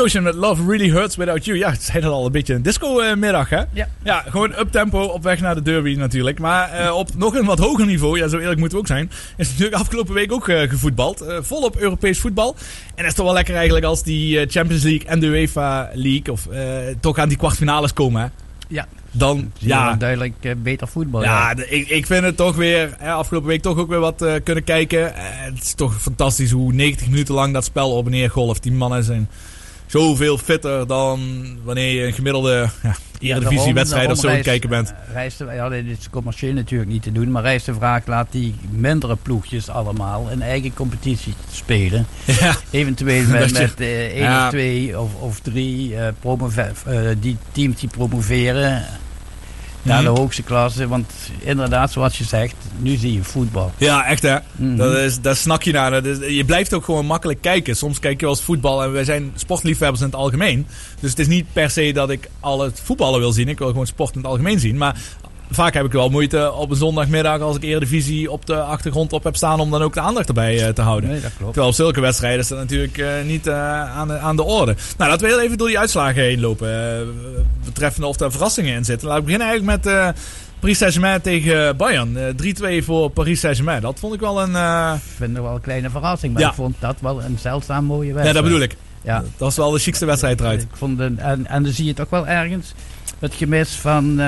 Ocean 0.00 0.22
met 0.24 0.34
Love 0.34 0.62
Really 0.66 0.90
Hurts 0.90 1.16
Without 1.16 1.44
You. 1.44 1.58
Ja, 1.58 1.70
het 1.70 1.82
zei 1.82 2.00
dat 2.00 2.12
al 2.12 2.26
een 2.26 2.32
beetje 2.32 2.54
een 2.54 2.62
disco-middag, 2.62 3.48
hè? 3.48 3.62
Ja. 3.72 3.88
Ja, 4.02 4.24
gewoon 4.28 4.52
up-tempo 4.58 5.02
op 5.02 5.22
weg 5.22 5.40
naar 5.40 5.54
de 5.54 5.62
derby 5.62 5.94
natuurlijk. 5.94 6.38
Maar 6.38 6.70
eh, 6.72 6.96
op 6.96 7.08
nog 7.16 7.34
een 7.34 7.44
wat 7.44 7.58
hoger 7.58 7.86
niveau, 7.86 8.18
ja, 8.18 8.28
zo 8.28 8.38
eerlijk 8.38 8.58
moeten 8.58 8.76
we 8.78 8.82
ook 8.84 8.88
zijn, 8.90 9.10
is 9.36 9.48
natuurlijk 9.48 9.76
afgelopen 9.76 10.14
week 10.14 10.32
ook 10.32 10.48
eh, 10.48 10.68
gevoetbald. 10.68 11.20
Eh, 11.20 11.36
volop 11.40 11.76
Europees 11.76 12.18
voetbal. 12.18 12.54
En 12.94 12.96
het 12.96 13.06
is 13.06 13.14
toch 13.14 13.24
wel 13.24 13.34
lekker 13.34 13.54
eigenlijk 13.54 13.84
als 13.84 14.02
die 14.02 14.46
Champions 14.46 14.82
League 14.82 15.06
en 15.08 15.20
de 15.20 15.26
UEFA 15.26 15.90
League 15.94 16.32
of, 16.32 16.46
eh, 16.46 16.60
toch 17.00 17.18
aan 17.18 17.28
die 17.28 17.38
kwartfinales 17.38 17.92
komen, 17.92 18.22
hè? 18.22 18.28
Ja. 18.68 18.86
Dan, 19.12 19.52
ja, 19.58 19.94
duidelijk 19.94 20.54
beter 20.62 20.88
voetbal. 20.88 21.22
ja, 21.22 21.54
de- 21.54 21.68
ik, 21.68 21.88
ik 21.88 22.06
vind 22.06 22.24
het 22.24 22.36
toch 22.36 22.56
weer, 22.56 22.94
hè, 22.98 23.12
afgelopen 23.12 23.48
week 23.48 23.62
toch 23.62 23.78
ook 23.78 23.88
weer 23.88 23.98
wat 24.00 24.22
eh, 24.22 24.32
kunnen 24.44 24.64
kijken. 24.64 25.12
Het 25.14 25.62
is 25.62 25.74
toch 25.74 26.00
fantastisch 26.00 26.50
hoe 26.50 26.72
90 26.72 27.08
minuten 27.08 27.34
lang 27.34 27.52
dat 27.52 27.64
spel 27.64 27.90
op 27.96 28.04
en 28.04 28.10
neer 28.10 28.30
golft. 28.30 28.62
Die 28.62 28.72
mannen 28.72 29.04
zijn 29.04 29.28
zoveel 29.90 30.38
fitter 30.38 30.86
dan 30.86 31.20
wanneer 31.64 31.94
je 31.94 32.06
een 32.06 32.12
gemiddelde 32.12 32.68
ja, 32.82 32.96
eredivisie 33.34 33.74
wedstrijd 33.74 34.10
of 34.10 34.18
zo 34.18 34.28
aan 34.28 34.34
het 34.34 34.42
kijken 34.42 34.68
bent. 34.68 34.94
Rijst 35.12 35.38
de, 35.38 35.44
ja, 35.44 35.68
dit 35.68 35.86
is 35.86 36.10
commercieel 36.10 36.52
natuurlijk 36.52 36.90
niet 36.90 37.02
te 37.02 37.12
doen, 37.12 37.30
maar 37.30 37.42
rijst 37.42 37.66
de 37.66 37.74
vraag 37.74 38.06
laat 38.06 38.26
die 38.30 38.54
mindere 38.70 39.16
ploegjes 39.16 39.68
allemaal 39.68 40.30
een 40.30 40.42
eigen 40.42 40.74
competitie 40.74 41.34
spelen. 41.52 42.06
Ja. 42.40 42.56
Eventueel 42.70 43.26
met, 43.28 43.52
met 43.52 43.80
eh, 43.80 44.06
één 44.06 44.44
of 44.44 44.50
twee 44.50 44.98
of, 44.98 45.14
of 45.14 45.40
drie 45.40 45.96
eh, 45.96 46.06
eh, 46.06 47.16
die 47.20 47.36
teams 47.52 47.80
die 47.80 47.88
promoveren 47.88 48.84
naar 49.82 50.02
Mhm. 50.02 50.14
de 50.14 50.20
hoogste 50.20 50.42
klasse. 50.42 50.88
Want 50.88 51.12
inderdaad, 51.38 51.92
zoals 51.92 52.18
je 52.18 52.24
zegt, 52.24 52.54
nu 52.78 52.96
zie 52.96 53.12
je 53.12 53.22
voetbal. 53.24 53.72
Ja, 53.76 54.04
echt 54.06 54.22
hè. 54.22 54.36
Mhm. 54.56 54.76
Dat 54.76 54.96
is, 54.96 55.20
daar 55.20 55.36
snak 55.36 55.62
je 55.62 55.72
naar. 55.72 55.90
Dat 55.90 56.04
is- 56.04 56.36
je 56.36 56.44
blijft 56.44 56.74
ook 56.74 56.84
gewoon 56.84 57.06
makkelijk 57.06 57.40
kijken. 57.40 57.76
Soms 57.76 57.98
kijk 57.98 58.20
je 58.20 58.26
wel 58.26 58.34
eens 58.34 58.44
voetbal 58.44 58.82
en 58.82 58.92
wij 58.92 59.04
zijn 59.04 59.32
sportliefhebbers 59.34 60.00
in 60.00 60.06
het 60.06 60.14
algemeen. 60.16 60.66
Dus 61.00 61.10
het 61.10 61.18
is 61.18 61.26
niet 61.26 61.44
per 61.52 61.70
se 61.70 61.92
dat 61.92 62.10
ik 62.10 62.28
al 62.40 62.60
het 62.60 62.80
voetballen 62.84 63.20
wil 63.20 63.32
zien. 63.32 63.48
Ik 63.48 63.58
wil 63.58 63.68
gewoon 63.68 63.86
sport 63.86 64.14
in 64.14 64.20
het 64.20 64.30
algemeen 64.30 64.60
zien. 64.60 64.76
Maar 64.76 64.96
vaak 65.50 65.74
heb 65.74 65.84
ik 65.84 65.92
wel 65.92 66.08
moeite 66.08 66.52
op 66.52 66.70
een 66.70 66.76
zondagmiddag 66.76 67.40
als 67.40 67.56
ik 67.56 67.62
Eredivisie 67.62 68.30
op 68.30 68.46
de 68.46 68.56
achtergrond 68.60 69.12
op 69.12 69.24
heb 69.24 69.36
staan 69.36 69.60
om 69.60 69.70
dan 69.70 69.82
ook 69.82 69.94
de 69.94 70.00
aandacht 70.00 70.28
erbij 70.28 70.66
eh, 70.66 70.72
te 70.72 70.82
houden. 70.82 71.10
Nee, 71.10 71.20
dat 71.20 71.30
klopt. 71.36 71.52
Terwijl 71.52 71.68
op 71.72 71.74
zulke 71.78 72.00
wedstrijden 72.00 72.40
is 72.40 72.48
dat 72.48 72.58
natuurlijk 72.58 72.98
eh, 72.98 73.08
niet 73.24 73.46
eh, 73.46 73.96
aan, 73.98 74.08
de, 74.08 74.18
aan 74.18 74.36
de 74.36 74.42
orde. 74.42 74.74
Nou, 74.96 75.10
laten 75.10 75.26
we 75.26 75.32
heel 75.32 75.42
even 75.42 75.58
door 75.58 75.66
die 75.68 75.78
uitslagen 75.78 76.22
heen 76.22 76.40
lopen. 76.40 76.68
betreffende 77.64 78.06
of 78.06 78.20
er 78.20 78.30
verrassingen 78.30 78.74
in 78.74 78.84
zitten. 78.84 79.08
Laat 79.08 79.18
ik 79.18 79.24
beginnen 79.24 79.48
eigenlijk 79.48 79.84
met 79.84 79.94
eh 79.94 80.08
Paris 80.60 80.78
Saint-Germain 80.78 81.20
tegen 81.20 81.76
Bayern. 81.76 82.16
Eh, 82.16 82.80
3-2 82.80 82.84
voor 82.84 83.10
Paris 83.10 83.40
Saint-Germain. 83.40 83.80
Dat 83.80 83.98
vond 83.98 84.14
ik 84.14 84.20
wel 84.20 84.42
een... 84.42 84.54
eh, 84.56 84.92
Ik 84.94 85.00
vind 85.16 85.34
het 85.36 85.44
wel 85.44 85.54
een 85.54 85.60
kleine 85.60 85.90
verrassing, 85.90 86.32
maar 86.32 86.42
Ja. 86.42 86.48
ik 86.48 86.54
vond 86.54 86.74
dat 86.78 86.96
wel 87.00 87.22
een 87.22 87.38
zeldzaam 87.40 87.84
mooie 87.84 88.06
ja, 88.08 88.12
wedstrijd. 88.14 88.34
dat 88.34 88.44
bedoel 88.44 88.60
ik. 88.68 88.76
Ja. 89.02 89.18
Dat 89.18 89.30
was 89.38 89.56
wel 89.56 89.70
de 89.70 89.78
chicste 89.78 90.06
wedstrijd 90.06 90.40
eruit. 90.40 90.62
Ik 90.62 90.68
vond 90.72 91.00
een, 91.00 91.18
en, 91.18 91.46
en 91.46 91.62
dan 91.62 91.72
zie 91.72 91.84
je 91.84 91.94
toch 91.94 92.10
wel 92.10 92.26
ergens 92.26 92.72
het 93.18 93.34
gemis 93.34 93.68
van, 93.70 94.20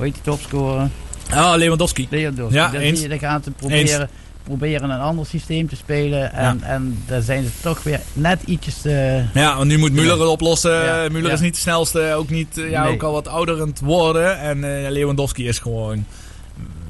hoe 0.00 0.08
heet 0.08 0.14
die 0.24 0.32
topscorer? 0.32 0.88
Ah, 1.30 1.56
Lewandowski. 1.56 2.06
Lewandowski. 2.10 2.54
Ja, 2.56 2.68
dan 2.70 2.80
eens. 2.80 3.00
je, 3.00 3.08
dan 3.08 3.18
gaan 3.18 3.42
ze 3.42 3.50
proberen, 3.50 4.08
proberen 4.42 4.90
een 4.90 5.00
ander 5.00 5.26
systeem 5.26 5.68
te 5.68 5.76
spelen. 5.76 6.32
En, 6.32 6.62
en 6.62 7.02
daar 7.06 7.22
zijn 7.22 7.44
ze 7.44 7.50
toch 7.62 7.82
weer 7.82 8.00
net 8.12 8.42
ietsjes... 8.46 8.84
eh, 8.84 9.34
Ja, 9.34 9.56
want 9.56 9.68
nu 9.68 9.78
moet 9.78 9.92
Müller 9.92 10.18
het 10.18 10.26
oplossen. 10.26 10.84
Ja, 10.84 11.08
Müller 11.10 11.22
ja. 11.26 11.30
is 11.32 11.40
niet 11.40 11.54
de 11.54 11.60
snelste, 11.60 12.12
ook, 12.14 12.30
niet, 12.30 12.58
eh, 12.58 12.70
ja, 12.70 12.82
Nee. 12.84 12.92
ook 12.92 13.02
al 13.02 13.12
wat 13.12 13.28
ouder 13.28 13.60
aan 13.60 13.68
het 13.68 13.80
worden. 13.80 14.38
En 14.38 14.84
eh, 14.84 14.90
Lewandowski 14.90 15.48
is 15.48 15.58
gewoon 15.58 16.04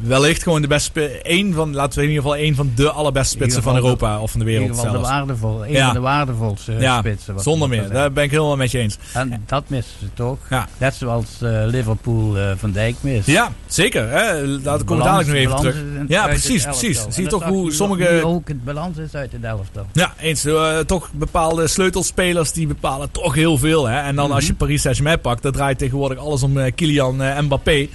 wellicht 0.02 0.42
gewoon 0.42 0.62
de 0.62 0.68
beste, 0.68 1.09
één 1.22 1.52
van, 1.55 1.74
laten 1.74 1.98
we 1.98 2.05
in 2.05 2.10
ieder 2.10 2.22
geval 2.24 2.38
één 2.38 2.55
van 2.55 2.72
de 2.74 2.90
allerbeste 2.90 3.32
spitsen 3.36 3.62
van 3.62 3.74
Europa 3.74 4.20
of 4.20 4.30
van 4.30 4.40
de 4.40 4.47
in 4.47 4.52
wereld 4.52 4.68
ieder 4.70 4.84
geval 4.84 5.01
de 5.01 5.06
zelfs. 5.06 5.16
waardevol, 5.18 5.64
een 5.64 5.72
Ja. 5.72 5.84
van 5.84 5.94
de 5.94 6.01
waardevolste 6.01 6.72
Ja, 6.78 6.98
spitsen. 6.98 7.34
wat 7.34 7.42
zonder 7.42 7.68
meer. 7.68 7.88
Daar 7.88 8.12
ben 8.12 8.24
ik 8.24 8.30
helemaal 8.30 8.56
met 8.56 8.70
je 8.70 8.78
eens. 8.78 8.98
En 9.12 9.42
dat 9.47 9.64
missen 9.66 9.94
ze 10.01 10.06
toch? 10.14 10.38
Ja. 10.51 10.68
Net 10.78 10.94
zoals 10.94 11.26
eh, 11.42 11.62
Liverpool 11.66 12.38
eh, 12.38 12.51
van 12.56 12.70
Dijk 12.72 12.97
mist. 13.01 13.26
Ja, 13.26 13.52
zeker. 13.66 14.09
Hè? 14.10 14.60
Daar 14.60 14.84
komen 14.84 15.05
we 15.05 15.10
dadelijk 15.10 15.28
nog 15.28 15.36
even 15.36 15.56
terug. 15.56 15.76
Ja, 16.09 16.26
precies, 16.26 16.64
precies. 16.64 17.05
Zie 17.09 17.22
je 17.24 17.28
toch 17.30 17.44
hoe 17.44 17.72
sommige... 17.72 18.24
ook 18.24 18.48
het 18.48 18.64
balans 18.64 18.98
is 18.98 19.14
uit 19.14 19.32
het 19.32 19.44
elftal. 19.44 19.86
Ja, 19.92 20.12
eens. 20.18 20.44
eh, 20.44 20.78
toch 20.78 21.10
bepaalde 21.12 21.68
sleutelspelers 21.68 22.52
die 22.52 22.66
bepalen 22.66 23.10
toch 23.10 23.34
heel 23.34 23.59
veel. 23.59 23.88
Hè? 23.88 24.01
En 24.01 24.16
dan 24.16 24.32
als 24.32 24.47
je 24.47 24.55
Paris 24.55 24.80
Saint-Germain 24.82 25.20
pakt, 25.20 25.42
dan 25.42 25.52
draait 25.52 25.78
tegenwoordig 25.78 26.18
alles 26.18 26.42
om 26.42 26.59
eh, 26.59 26.72
Kylian 26.74 27.22
eh, 27.22 27.40
Mbappé. 27.40 27.88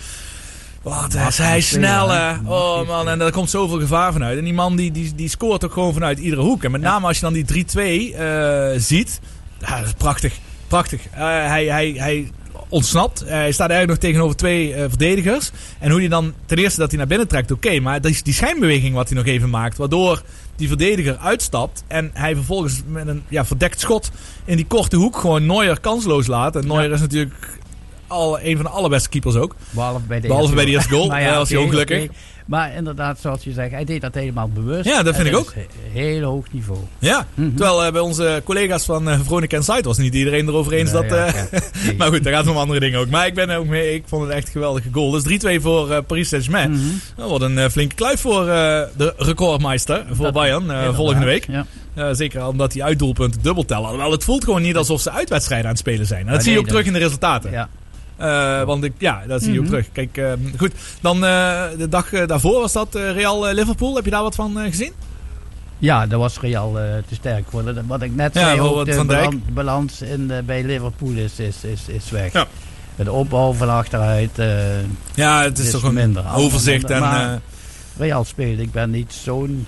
Wat 0.85 1.13
is 1.27 1.37
hij 1.37 1.61
snel, 1.61 2.09
hè? 2.09 2.33
Oh 2.45 2.87
man, 2.87 3.09
en 3.09 3.19
daar 3.19 3.31
komt 3.31 3.49
zoveel 3.49 3.79
gevaar 3.79 4.13
vanuit. 4.13 4.37
En 4.37 4.43
die 4.43 4.53
man 4.53 4.75
die, 4.75 4.91
die, 4.91 5.15
die 5.15 5.29
scoort 5.29 5.65
ook 5.65 5.73
gewoon 5.73 5.93
vanuit 5.93 6.19
iedere 6.19 6.41
hoek. 6.41 6.63
En 6.63 6.71
met 6.71 6.81
name 6.81 7.07
als 7.07 7.19
je 7.19 7.21
dan 7.21 7.33
die 7.33 7.65
3-2 8.13 8.15
eh, 8.15 8.69
ziet. 8.77 9.19
Ja, 9.59 9.77
dat 9.77 9.85
is 9.85 9.93
prachtig. 9.93 10.33
Prachtig. 10.67 11.01
Eh, 11.11 11.19
hij, 11.27 11.65
hij, 11.65 11.93
hij 11.97 12.31
ontsnapt. 12.69 13.21
Eh, 13.21 13.29
hij 13.29 13.51
staat 13.51 13.69
eigenlijk 13.69 14.01
nog 14.01 14.09
tegenover 14.09 14.37
twee 14.37 14.73
verdedigers. 14.73 15.51
En 15.79 15.89
hoe 15.91 15.99
hij 15.99 16.09
dan, 16.09 16.33
ten 16.45 16.57
eerste 16.57 16.79
dat 16.79 16.89
hij 16.89 16.97
naar 16.97 17.07
binnen 17.07 17.27
trekt, 17.27 17.51
oké. 17.51 17.79
maar 17.79 18.05
is 18.05 18.23
die 18.23 18.33
schijnbeweging 18.33 18.95
wat 18.95 19.09
hij 19.09 19.17
nog 19.17 19.25
even 19.25 19.49
maakt. 19.49 19.77
Waardoor 19.77 20.21
die 20.55 20.67
verdediger 20.67 21.17
uitstapt. 21.17 21.83
En 21.87 22.11
hij 22.13 22.35
vervolgens 22.35 22.81
met 22.87 23.07
een 23.07 23.23
ja, 23.27 23.45
verdekt 23.45 23.79
schot 23.79 24.11
in 24.45 24.55
die 24.55 24.67
korte 24.67 24.95
hoek 24.95 25.17
gewoon 25.17 25.45
Neuer 25.45 25.79
kansloos 25.79 26.27
laat. 26.27 26.55
En 26.55 26.67
Neuer 26.67 26.91
is 26.91 27.01
natuurlijk 27.01 27.59
al 28.07 28.39
een 28.41 28.55
van 28.55 28.65
de 28.65 28.71
allerbeste 28.71 29.09
keepers 29.09 29.35
ook. 29.35 29.55
Behalve 29.69 29.99
bij 30.07 30.19
de 30.19 30.27
Behalve 30.27 30.55
bij 30.55 30.65
de 30.65 30.71
eerste 30.71 30.89
goal. 30.89 31.07
Maar 31.15 31.21
Ja, 31.21 31.35
was 31.37 31.49
hij 31.49 31.57
ook 31.59 31.69
gelukkig. 31.69 32.07
Maar 32.45 32.73
inderdaad, 32.75 33.19
zoals 33.21 33.43
je 33.43 33.51
zegt, 33.53 33.71
hij 33.71 33.83
deed 33.85 34.01
dat 34.01 34.13
helemaal 34.13 34.49
bewust. 34.53 34.85
Ja, 34.85 35.03
dat 35.03 35.15
vind 35.15 35.27
En 35.27 35.33
ik 35.33 35.39
ook. 35.39 35.53
he- 35.53 35.65
Heel 36.01 36.21
hoog 36.23 36.45
niveau. 36.51 36.79
Ja, 36.99 37.27
terwijl 37.35 37.83
eh, 37.85 37.91
bij 37.91 38.01
onze 38.01 38.41
collega's 38.43 38.85
van 38.85 39.09
eh 39.09 39.19
Veronica 39.23 39.61
Site 39.61 39.81
was 39.83 39.97
niet 39.97 40.13
iedereen 40.13 40.47
erover 40.47 40.73
eens 40.73 40.91
dat... 40.91 41.05
ja, 41.09 41.25
eh, 41.25 41.33
ja. 41.51 41.59
maar 41.97 42.07
goed, 42.07 42.23
daar 42.23 42.33
gaat 42.33 42.41
het 42.45 42.53
om 42.53 42.59
andere 42.59 42.79
dingen 42.79 42.99
ook. 42.99 43.09
Maar 43.09 43.27
ik 43.27 43.33
ben 43.33 43.49
ook 43.49 43.65
mee. 43.65 43.93
Ik 43.93 44.03
vond 44.07 44.23
het 44.23 44.31
echt 44.31 44.45
een 44.45 44.51
geweldige 44.51 44.89
goal. 44.91 45.11
Dus 45.11 45.57
3-2 45.57 45.61
voor 45.61 46.03
Paris 46.03 46.29
Saint-Germain. 46.29 46.71
Mhm. 46.71 46.81
Dat 47.15 47.29
wordt 47.29 47.43
een 47.43 47.71
flinke 47.71 47.95
kluif 47.95 48.19
voor 48.21 48.45
de 48.45 49.13
recordmeister, 49.17 50.05
voor 50.11 50.25
Dat- 50.25 50.33
Bayern, 50.33 50.95
volgende 50.95 51.25
week. 51.25 51.47
ja. 51.95 52.13
Zeker 52.13 52.47
omdat 52.47 52.71
die 52.71 52.83
uitdoelpunten 52.83 53.41
dubbel 53.41 53.65
tellen. 53.65 53.97
Wel, 53.97 54.11
het 54.11 54.23
voelt 54.23 54.43
gewoon 54.43 54.61
niet 54.61 54.75
alsof 54.77 55.01
ze 55.01 55.11
uitwedstrijden 55.11 55.65
aan 55.67 55.71
het 55.73 55.81
spelen 55.81 56.05
zijn. 56.05 56.25
En 56.27 56.33
dat 56.33 56.41
zie 56.43 56.51
je 56.51 56.55
nee, 56.57 56.59
ook 56.65 56.67
terug 56.71 56.85
in 56.85 56.93
de 56.93 56.99
resultaten. 56.99 57.51
Ja. 57.51 57.69
Eh, 58.17 58.63
want 58.63 58.83
ik, 58.83 58.93
ja, 58.97 59.21
dat 59.27 59.41
zie 59.43 59.51
je 59.53 59.59
ook 59.59 59.65
Mhm. 59.65 59.73
terug. 59.73 59.91
Kijk, 59.91 60.17
eh, 60.17 60.31
goed. 60.57 60.71
Dan 61.01 61.15
eh, 61.25 61.63
de 61.77 61.87
dag 61.89 62.13
eh, 62.13 62.27
daarvoor 62.27 62.59
was 62.59 62.73
dat 62.73 62.87
Real 62.95 63.53
Liverpool. 63.53 63.95
Heb 63.95 64.05
je 64.05 64.11
daar 64.11 64.21
wat 64.21 64.35
van 64.35 64.57
gezien? 64.69 64.91
Ja, 65.77 66.07
dat 66.07 66.19
was 66.19 66.39
Real 66.39 66.71
te 67.07 67.15
sterk 67.15 67.45
voor. 67.49 67.63
Wat 67.87 68.01
ik 68.01 68.15
net 68.15 68.33
zei, 68.33 68.59
ook 68.59 68.85
de 68.85 69.03
balan- 69.05 69.43
balans 69.53 70.01
in, 70.01 70.31
bij 70.45 70.63
Liverpool 70.63 71.11
is, 71.11 71.39
is, 71.39 71.63
is, 71.63 71.87
is 71.87 72.09
weg. 72.09 72.33
Ja. 72.33 72.45
De 72.95 73.11
opbouw 73.11 73.53
van 73.53 73.69
achteruit 73.69 74.29
Ja, 75.13 75.43
het 75.43 75.59
is 75.59 75.71
toch 75.71 75.91
minder. 75.91 76.23
overzicht 76.35 76.87
minder. 76.89 77.07
en, 77.11 77.41
Real 77.97 78.23
spelen, 78.23 78.59
ik 78.59 78.71
ben 78.71 78.89
niet 78.89 79.13
zo'n 79.23 79.65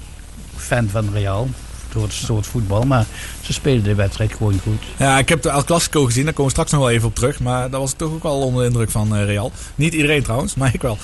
fan 0.55 0.89
van 0.89 1.09
Real. 1.13 1.49
Door 1.93 2.03
het 2.03 2.13
soort 2.13 2.47
voetbal, 2.47 2.83
maar 2.83 3.05
ze 3.47 3.53
spelen 3.53 3.83
de 3.83 3.95
wedstrijd 3.95 4.33
gewoon 4.33 4.59
goed. 4.63 4.83
Ja, 4.97 5.17
ik 5.17 5.29
heb 5.29 5.41
de 5.41 5.49
El 5.49 5.63
Clasico 5.63 6.05
gezien. 6.05 6.23
Daar 6.23 6.33
komen 6.33 6.45
we 6.45 6.51
straks 6.51 6.71
nog 6.71 6.81
wel 6.81 6.89
even 6.89 7.07
op 7.07 7.15
terug. 7.15 7.39
Maar 7.39 7.69
daar 7.69 7.79
was 7.79 7.91
ik 7.91 7.97
toch 7.97 8.11
ook 8.11 8.23
wel 8.23 8.39
onder 8.41 8.61
de 8.61 8.67
indruk 8.67 8.89
van 8.91 9.15
eh, 9.15 9.25
Real. 9.25 9.51
Niet 9.75 9.93
iedereen 9.93 10.23
trouwens, 10.23 10.55
maar 10.55 10.73
ik 10.73 10.81
wel. 10.81 10.97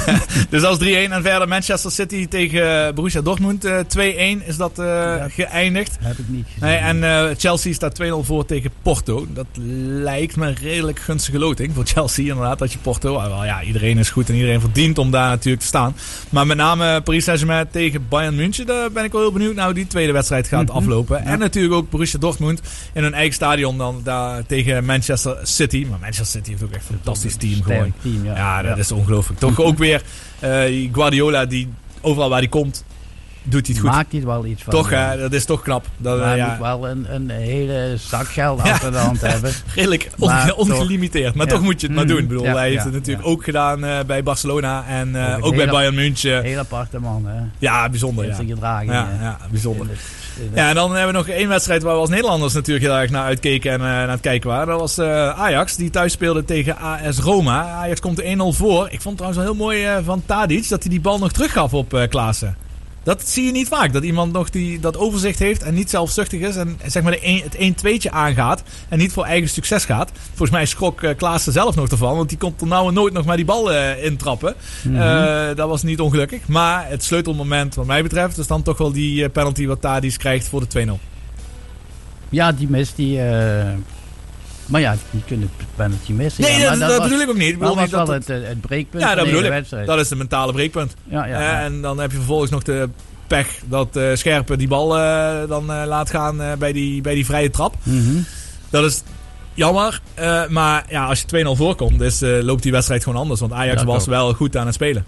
dus 0.50 0.62
dat 0.62 0.78
was 0.78 0.88
3-1. 0.88 0.92
En 0.92 1.22
verder 1.22 1.48
Manchester 1.48 1.90
City 1.90 2.26
tegen 2.28 2.94
Borussia 2.94 3.20
Dortmund. 3.20 3.64
eh, 3.64 3.78
2-1 4.40 4.46
is 4.46 4.56
dat 4.56 4.78
eh, 4.78 5.14
geëindigd. 5.28 5.96
Heb 6.00 6.18
ik 6.18 6.28
niet 6.28 6.44
gezien. 6.46 6.60
Nee, 6.68 6.76
en 6.76 7.04
eh, 7.04 7.34
Chelsea 7.38 7.72
staat 7.72 8.00
2-0 8.02 8.06
voor 8.20 8.44
tegen 8.44 8.70
Porto. 8.82 9.26
Dat 9.32 9.46
lijkt 10.02 10.36
me 10.36 10.50
redelijk 10.62 10.98
gunstige 10.98 11.38
loting 11.38 11.74
voor 11.74 11.84
Chelsea 11.86 12.24
inderdaad. 12.28 12.58
Dat 12.58 12.72
je 12.72 12.78
Porto, 12.78 13.14
ah, 13.16 13.26
wel, 13.26 13.44
ja, 13.44 13.62
iedereen 13.62 13.98
is 13.98 14.10
goed 14.10 14.28
en 14.28 14.34
iedereen 14.34 14.60
verdient 14.60 14.98
om 14.98 15.10
daar 15.10 15.28
natuurlijk 15.28 15.62
te 15.62 15.68
staan. 15.68 15.96
Maar 16.30 16.46
met 16.46 16.56
name 16.56 17.00
Paris 17.00 17.24
Saint-Germain 17.24 17.66
tegen 17.70 18.06
Bayern 18.08 18.34
München. 18.34 18.66
Daar 18.66 18.90
ben 18.92 19.04
ik 19.04 19.12
wel 19.12 19.20
heel 19.20 19.32
benieuwd 19.32 19.54
naar 19.54 19.64
hoe 19.64 19.74
die 19.74 19.86
tweede 19.86 20.12
wedstrijd 20.12 20.46
gaat 20.48 20.66
Mhm. 20.66 20.76
aflopen. 20.76 21.16
Ja. 21.18 21.24
En 21.30 21.38
natuurlijk 21.38 21.74
ook 21.74 21.87
Borussia 21.90 22.18
Dortmund 22.18 22.60
in 22.92 23.02
hun 23.02 23.14
eigen 23.14 23.34
stadion 23.34 23.78
dan 23.78 24.00
daar 24.04 24.46
tegen 24.46 24.84
Manchester 24.84 25.36
City. 25.42 25.86
Maar 25.90 25.98
Manchester 25.98 26.26
City 26.40 26.50
heeft 26.50 26.62
ook 26.62 26.72
echt 26.72 26.88
een 26.88 26.94
fantastisch 26.94 27.36
team 27.36 27.62
gewoon. 27.62 27.92
team, 28.02 28.24
ja. 28.24 28.34
ja, 28.36 28.62
dat 28.62 28.74
Ja. 28.76 28.82
is 28.82 28.92
ongelooflijk. 28.92 29.40
Toch 29.40 29.60
ook 29.60 29.78
weer 29.78 30.02
eh, 30.38 30.88
Guardiola 30.92 31.46
die 31.46 31.68
overal 32.00 32.28
waar 32.28 32.38
hij 32.38 32.48
komt, 32.48 32.84
doet 33.50 33.66
hij 33.66 33.74
het 33.76 33.84
goed. 33.84 33.94
Maakt 33.94 34.12
hij 34.12 34.24
wel 34.24 34.46
iets 34.46 34.62
van. 34.62 34.72
Toch, 34.72 34.90
hè, 34.90 35.18
dat 35.18 35.32
is 35.32 35.44
toch 35.44 35.62
knap. 35.62 35.86
Dat, 35.96 36.18
maar 36.18 36.30
eh, 36.32 36.36
ja. 36.36 36.48
moet 36.48 36.58
wel 36.58 36.88
een, 36.88 37.06
een 37.14 37.30
hele 37.30 37.94
zak 37.98 38.28
geld 38.28 38.60
achter 38.60 38.90
de 38.92 38.98
hand 38.98 39.20
hebben. 39.32 39.52
Redelijk 39.74 40.10
ongelimiteerd. 40.56 41.34
Maar 41.34 41.46
Ja. 41.46 41.52
toch 41.52 41.62
moet 41.62 41.80
je 41.80 41.86
het 41.86 41.96
maar 41.96 42.06
doen. 42.06 42.18
Ik 42.18 42.28
bedoel, 42.28 42.44
Ja, 42.44 42.54
hij 42.54 42.70
heeft 42.70 42.84
het 42.84 42.92
natuurlijk 42.92 43.26
ook 43.26 43.44
gedaan 43.44 43.84
eh, 43.84 43.98
bij 44.06 44.22
Barcelona 44.22 44.84
en 44.88 45.16
eh, 45.36 45.44
ook 45.44 45.56
bij 45.56 45.68
Bayern 45.68 45.94
München. 45.94 46.42
Heel 46.42 46.58
aparte 46.58 46.98
man, 46.98 47.26
hè. 47.26 47.40
Ja, 47.58 47.88
bijzonder. 47.88 48.26
Ja. 48.26 48.34
zijn 48.34 48.48
gedragingen. 48.48 48.94
Ja, 48.94 49.08
ja, 49.20 49.38
bijzonder. 49.50 49.84
In 49.86 49.90
het- 49.92 50.00
in 50.36 50.44
het- 50.46 50.54
Ja, 50.58 50.68
en 50.68 50.74
dan 50.74 50.90
hebben 50.90 51.06
we 51.12 51.18
nog 51.18 51.28
één 51.28 51.48
wedstrijd 51.48 51.82
waar 51.82 51.94
we 51.94 52.00
als 52.00 52.08
Nederlanders 52.08 52.52
natuurlijk 52.54 52.86
heel 52.86 52.96
erg 52.96 53.10
naar 53.10 53.24
uitkeken 53.24 53.72
en 53.72 53.78
naar 53.80 54.10
het 54.10 54.20
kijken 54.20 54.48
waren. 54.50 54.66
Dat 54.66 54.80
was 54.80 54.98
Ajax, 55.38 55.76
die 55.76 55.90
thuis 55.90 56.12
speelde 56.12 56.44
tegen 56.44 56.76
AS 56.78 57.18
Roma. 57.18 57.62
Ajax 57.64 58.00
komt 58.00 58.18
er 58.18 58.24
1-0 58.24 58.52
voor. 58.52 58.84
Ik 58.90 59.00
vond 59.00 59.04
het 59.04 59.16
trouwens 59.16 59.36
wel 59.36 59.46
heel 59.46 59.82
mooi 59.86 60.04
van 60.04 60.22
Tadic 60.26 60.68
dat 60.68 60.82
hij 60.82 60.90
die 60.90 61.00
bal 61.00 61.18
nog 61.18 61.32
teruggaf 61.32 61.74
op 61.74 62.06
Klaassen. 62.08 62.56
Dat 63.08 63.28
zie 63.28 63.44
je 63.44 63.52
niet 63.52 63.68
vaak. 63.68 63.92
Dat 63.92 64.02
iemand 64.02 64.32
nog 64.32 64.50
die, 64.50 64.80
dat 64.80 64.96
overzicht 64.96 65.38
heeft 65.38 65.62
en 65.62 65.74
niet 65.74 65.90
zelfzuchtig 65.90 66.40
is. 66.40 66.56
En 66.56 66.78
zeg 66.86 67.02
maar 67.02 67.12
de 67.12 67.26
een, 67.26 67.42
het 67.44 67.84
1-2'tje 67.84 68.10
aangaat. 68.10 68.62
En 68.88 68.98
niet 68.98 69.12
voor 69.12 69.24
eigen 69.24 69.48
succes 69.48 69.84
gaat. 69.84 70.10
Volgens 70.26 70.50
mij 70.50 70.66
schrok 70.66 71.02
eh, 71.02 71.16
Klaassen 71.16 71.52
zelf 71.52 71.74
nog 71.74 71.88
ervan. 71.88 72.16
Want 72.16 72.28
die 72.28 72.38
kon 72.38 72.54
er 72.60 72.66
nou 72.66 72.88
en 72.88 72.94
nooit 72.94 73.12
nog 73.12 73.24
maar 73.24 73.36
die 73.36 73.44
bal 73.44 73.72
eh, 73.72 74.04
intrappen. 74.04 74.54
Mhm. 74.82 74.96
Eh, 74.96 75.56
dat 75.56 75.68
was 75.68 75.82
niet 75.82 76.00
ongelukkig. 76.00 76.48
Maar 76.48 76.88
het 76.88 77.04
sleutelmoment 77.04 77.74
wat 77.74 77.86
mij 77.86 78.02
betreft 78.02 78.38
is 78.38 78.46
dan 78.46 78.62
toch 78.62 78.78
wel 78.78 78.92
die 78.92 79.28
penalty 79.28 79.66
wat 79.66 79.80
Tadic 79.80 80.18
krijgt 80.18 80.48
voor 80.48 80.60
de 80.68 80.86
2-0. 80.86 80.98
Ja, 82.28 82.52
die 82.52 82.68
mis 82.68 82.94
die. 82.94 83.20
Maar 84.68 84.80
ja, 84.80 84.96
die 85.10 85.22
kunnen 85.26 85.50
het 85.56 85.66
penalty 85.76 86.12
missen. 86.12 86.42
Nee, 86.42 86.52
ja, 86.52 86.58
dat- 86.70 86.78
maar 86.78 86.88
dat 86.88 86.98
was- 86.98 87.06
bedoel 87.08 87.22
ik 87.22 87.28
ook 87.28 87.36
niet. 87.36 87.48
Ik 87.48 87.60
Dat 87.60 87.74
was 87.74 87.82
niet 87.82 87.90
dat 87.90 88.06
wel 88.06 88.16
het- 88.16 88.26
het, 88.28 88.60
breekpunt 88.60 89.02
Ja, 89.02 89.08
dat 89.14 89.24
de 89.24 89.30
bedoel 89.30 89.44
ik. 89.44 89.50
wedstrijd. 89.50 89.86
Dat 89.86 89.98
is 89.98 90.08
de 90.08 90.16
mentale 90.16 90.52
breekpunt. 90.52 90.94
Ja, 91.04 91.26
ja, 91.26 91.34
Eh, 91.34 91.40
ja. 91.40 91.60
En 91.60 91.80
dan 91.80 91.98
heb 92.00 92.10
je 92.10 92.16
vervolgens 92.16 92.50
nog 92.50 92.62
de 92.62 92.88
pech 93.26 93.48
dat 93.64 93.96
eh 93.96 94.04
Scherpe 94.14 94.56
die 94.56 94.68
bal 94.68 94.98
eh, 94.98 95.48
dan 95.48 95.66
laat 95.66 96.10
gaan 96.10 96.40
bij, 96.58 96.72
die, 96.72 97.00
bij 97.00 97.14
die 97.14 97.24
vrije 97.26 97.50
trap. 97.50 97.74
Mhm. 97.82 98.16
Dat 98.70 98.84
is 98.84 99.02
jammer. 99.54 100.00
maar 100.48 100.84
ja, 100.88 101.04
als 101.06 101.20
je 101.20 101.26
2-0 101.26 101.56
voorkomt, 101.56 101.98
dus, 101.98 102.20
loopt 102.20 102.62
die 102.62 102.72
wedstrijd 102.72 103.02
gewoon 103.02 103.20
anders. 103.20 103.40
Want 103.40 103.52
Ajax 103.52 103.80
Ja, 103.80 103.86
was 103.86 104.06
wel 104.06 104.34
goed 104.34 104.56
aan 104.56 104.66
het 104.66 104.74
spelen. 104.74 105.06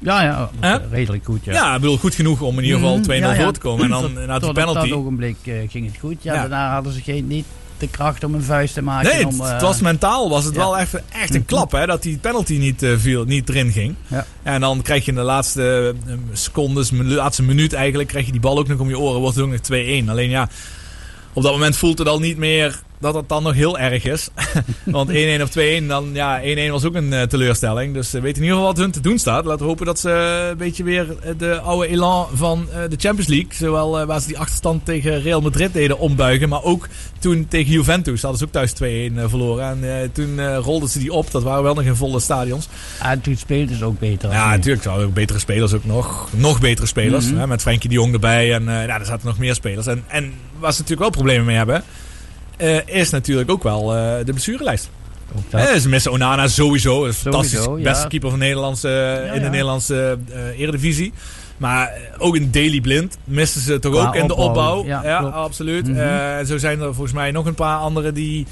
Ja, 0.00 0.22
ja, 0.60 0.80
redelijk 0.90 1.24
goed. 1.24 1.44
Ja, 1.44 1.52
Ja, 1.52 1.74
ik 1.74 1.80
bedoel, 1.80 1.96
goed 1.98 2.14
genoeg 2.14 2.40
om 2.40 2.58
in 2.58 2.64
ieder 2.64 2.78
geval 2.78 2.94
Mhm, 2.94 3.02
2-0 3.04 3.28
ja, 3.28 3.34
ja. 3.34 3.42
voor 3.42 3.52
te 3.52 3.60
komen. 3.60 3.84
En 3.84 3.90
dan 3.90 4.00
Tot- 4.00 4.10
inderdaad 4.10 4.40
die 4.40 4.48
tot 4.48 4.58
op 4.58 4.64
penalty. 4.64 4.88
dat 4.88 4.98
ogenblik 4.98 5.36
ging 5.68 5.86
het 5.86 5.96
goed. 6.00 6.22
Ja. 6.22 6.34
Daarna 6.34 6.72
hadden 6.72 6.92
ze 6.92 7.00
geen, 7.00 7.26
niet 7.26 7.44
de 7.80 7.88
kracht 7.88 8.24
om 8.24 8.34
een 8.34 8.42
vuist 8.42 8.74
te 8.74 8.82
maken. 8.82 9.14
Nee, 9.14 9.26
om, 9.26 9.32
het, 9.32 9.48
eh, 9.48 9.52
het 9.52 9.62
was 9.62 9.80
mentaal 9.80 10.30
was 10.30 10.44
het 10.44 10.54
ja. 10.54 10.60
wel 10.60 10.78
echt, 10.78 10.94
echt 11.12 11.34
een 11.34 11.44
klap 11.44 11.72
hè, 11.72 11.86
dat 11.86 12.02
die 12.02 12.18
penalty 12.18 12.56
niet, 12.56 12.82
eh, 12.82 12.92
viel, 12.96 13.24
niet 13.24 13.48
erin 13.48 13.72
ging. 13.72 13.94
Ja. 14.06 14.26
En 14.42 14.60
dan 14.60 14.82
krijg 14.82 15.04
je 15.04 15.10
in 15.10 15.16
de 15.16 15.22
laatste 15.22 15.94
eh, 16.06 16.14
secondes, 16.32 16.88
de 16.88 17.04
laatste 17.04 17.42
minuut 17.42 17.72
eigenlijk, 17.72 18.08
krijg 18.08 18.26
je 18.26 18.32
die 18.32 18.40
bal 18.40 18.58
ook 18.58 18.68
nog 18.68 18.78
om 18.78 18.88
je 18.88 18.98
oren. 18.98 19.20
Wordt 19.20 19.36
het 19.36 19.44
ook 19.44 19.50
nog 19.50 19.60
2-1. 20.04 20.08
Alleen 20.08 20.30
ja, 20.30 20.48
op 21.32 21.42
dat 21.42 21.52
moment 21.52 21.76
voelt 21.76 21.98
het 21.98 22.08
al 22.08 22.18
niet 22.18 22.36
meer 22.36 22.80
dat 23.00 23.14
het 23.14 23.28
dan 23.28 23.42
nog 23.42 23.54
heel 23.54 23.78
erg 23.78 24.04
is. 24.04 24.28
Want 24.84 25.10
1-1 25.10 25.12
of 25.42 25.50
2-1, 25.58 25.86
dan 25.86 26.10
ja, 26.12 26.40
1-1 26.68 26.70
was 26.70 26.84
ook 26.84 26.94
een 26.94 27.12
eh, 27.12 27.22
teleurstelling. 27.22 27.94
Dus 27.94 28.10
ze 28.10 28.20
weten 28.20 28.36
in 28.36 28.42
ieder 28.42 28.58
geval 28.58 28.72
wat 28.72 28.82
hun 28.82 28.90
te 28.90 29.00
doen 29.00 29.18
staat. 29.18 29.44
Laten 29.44 29.60
we 29.60 29.68
hopen 29.68 29.86
dat 29.86 29.98
ze 29.98 30.10
een 30.50 30.56
beetje 30.56 30.84
weer 30.84 31.16
eh, 31.22 31.32
de 31.38 31.60
oude 31.60 31.88
elan 31.88 32.26
van 32.34 32.66
eh, 32.72 32.80
de 32.88 32.96
Champions 32.98 33.26
League, 33.28 33.54
zowel 33.54 34.00
eh, 34.00 34.06
waar 34.06 34.20
ze 34.20 34.26
die 34.26 34.38
achterstand 34.38 34.84
tegen 34.84 35.22
Real 35.22 35.40
Madrid 35.40 35.72
deden, 35.72 35.98
ombuigen. 35.98 36.48
Maar 36.48 36.62
ook 36.62 36.88
toen 37.18 37.46
tegen 37.48 37.72
Juventus 37.72 38.22
hadden 38.22 38.38
ze 38.38 38.44
ook 38.44 38.52
thuis 38.52 38.72
2-1 38.72 39.16
eh, 39.16 39.28
verloren. 39.28 39.64
En 39.64 40.00
eh, 40.00 40.08
toen 40.12 40.38
eh, 40.38 40.56
rolden 40.56 40.88
ze 40.88 40.98
die 40.98 41.12
op. 41.12 41.30
Dat 41.30 41.42
waren 41.42 41.62
wel 41.62 41.74
nog 41.74 41.84
in 41.84 41.94
volle 41.94 42.20
stadions. 42.20 42.68
En 43.02 43.20
toen 43.20 43.36
speelden 43.36 43.76
ze 43.76 43.84
ook 43.84 43.98
beter. 43.98 44.30
Ja, 44.30 44.50
natuurlijk. 44.50 44.84
Waren 44.84 45.06
ook 45.06 45.14
betere 45.14 45.38
spelers 45.38 45.72
ook 45.72 45.84
nog. 45.84 46.28
Nog 46.32 46.60
betere 46.60 46.86
spelers. 46.86 47.26
Mhm. 47.26 47.38
hè, 47.38 47.46
met 47.46 47.60
Frenkie 47.60 47.88
de 47.88 47.94
Jong 47.94 48.12
erbij. 48.12 48.54
En 48.54 48.68
eh, 48.68 48.86
ja, 48.86 48.98
er 48.98 49.06
zaten 49.06 49.26
nog 49.26 49.38
meer 49.38 49.54
spelers. 49.54 49.86
En, 49.86 50.04
en 50.06 50.32
waar 50.58 50.72
ze 50.72 50.80
natuurlijk 50.80 51.00
wel 51.00 51.22
problemen 51.22 51.46
mee 51.46 51.56
hebben... 51.56 51.82
eh, 52.58 52.86
is 52.86 53.10
natuurlijk 53.10 53.50
ook 53.50 53.62
wel 53.62 53.94
eh, 53.96 54.16
de 54.24 54.32
blessurelijst. 54.32 54.90
dat. 55.50 55.60
Eh, 55.68 55.76
ze 55.76 55.88
missen 55.88 56.12
Onana 56.12 56.48
sowieso. 56.48 57.04
Een 57.06 57.12
fantastisch 57.12 57.64
ja. 57.64 57.82
beste 57.82 58.08
keeper 58.08 58.30
van 58.30 58.38
Nederlands, 58.38 58.84
eh, 58.84 59.16
in 59.26 59.32
de 59.32 59.40
ja. 59.40 59.48
Nederlandse 59.50 60.18
eh, 60.32 60.60
eredivisie. 60.60 61.12
Maar 61.56 61.92
ook 62.18 62.36
in 62.36 62.50
Daily 62.50 62.80
Blind 62.80 63.18
missen 63.24 63.60
ze 63.60 63.78
toch 63.78 63.92
Qua 63.92 64.06
ook 64.06 64.14
in 64.14 64.26
de 64.26 64.36
opbouw, 64.36 64.84
ja, 64.84 65.18
absoluut. 65.18 65.88
En 65.96 66.46
zo 66.46 66.58
zijn 66.58 66.80
er 66.80 66.94
volgens 66.94 67.12
mij 67.12 67.30
nog 67.30 67.46
een 67.46 67.54
paar 67.54 67.78
anderen 67.78 68.14
die, 68.14 68.46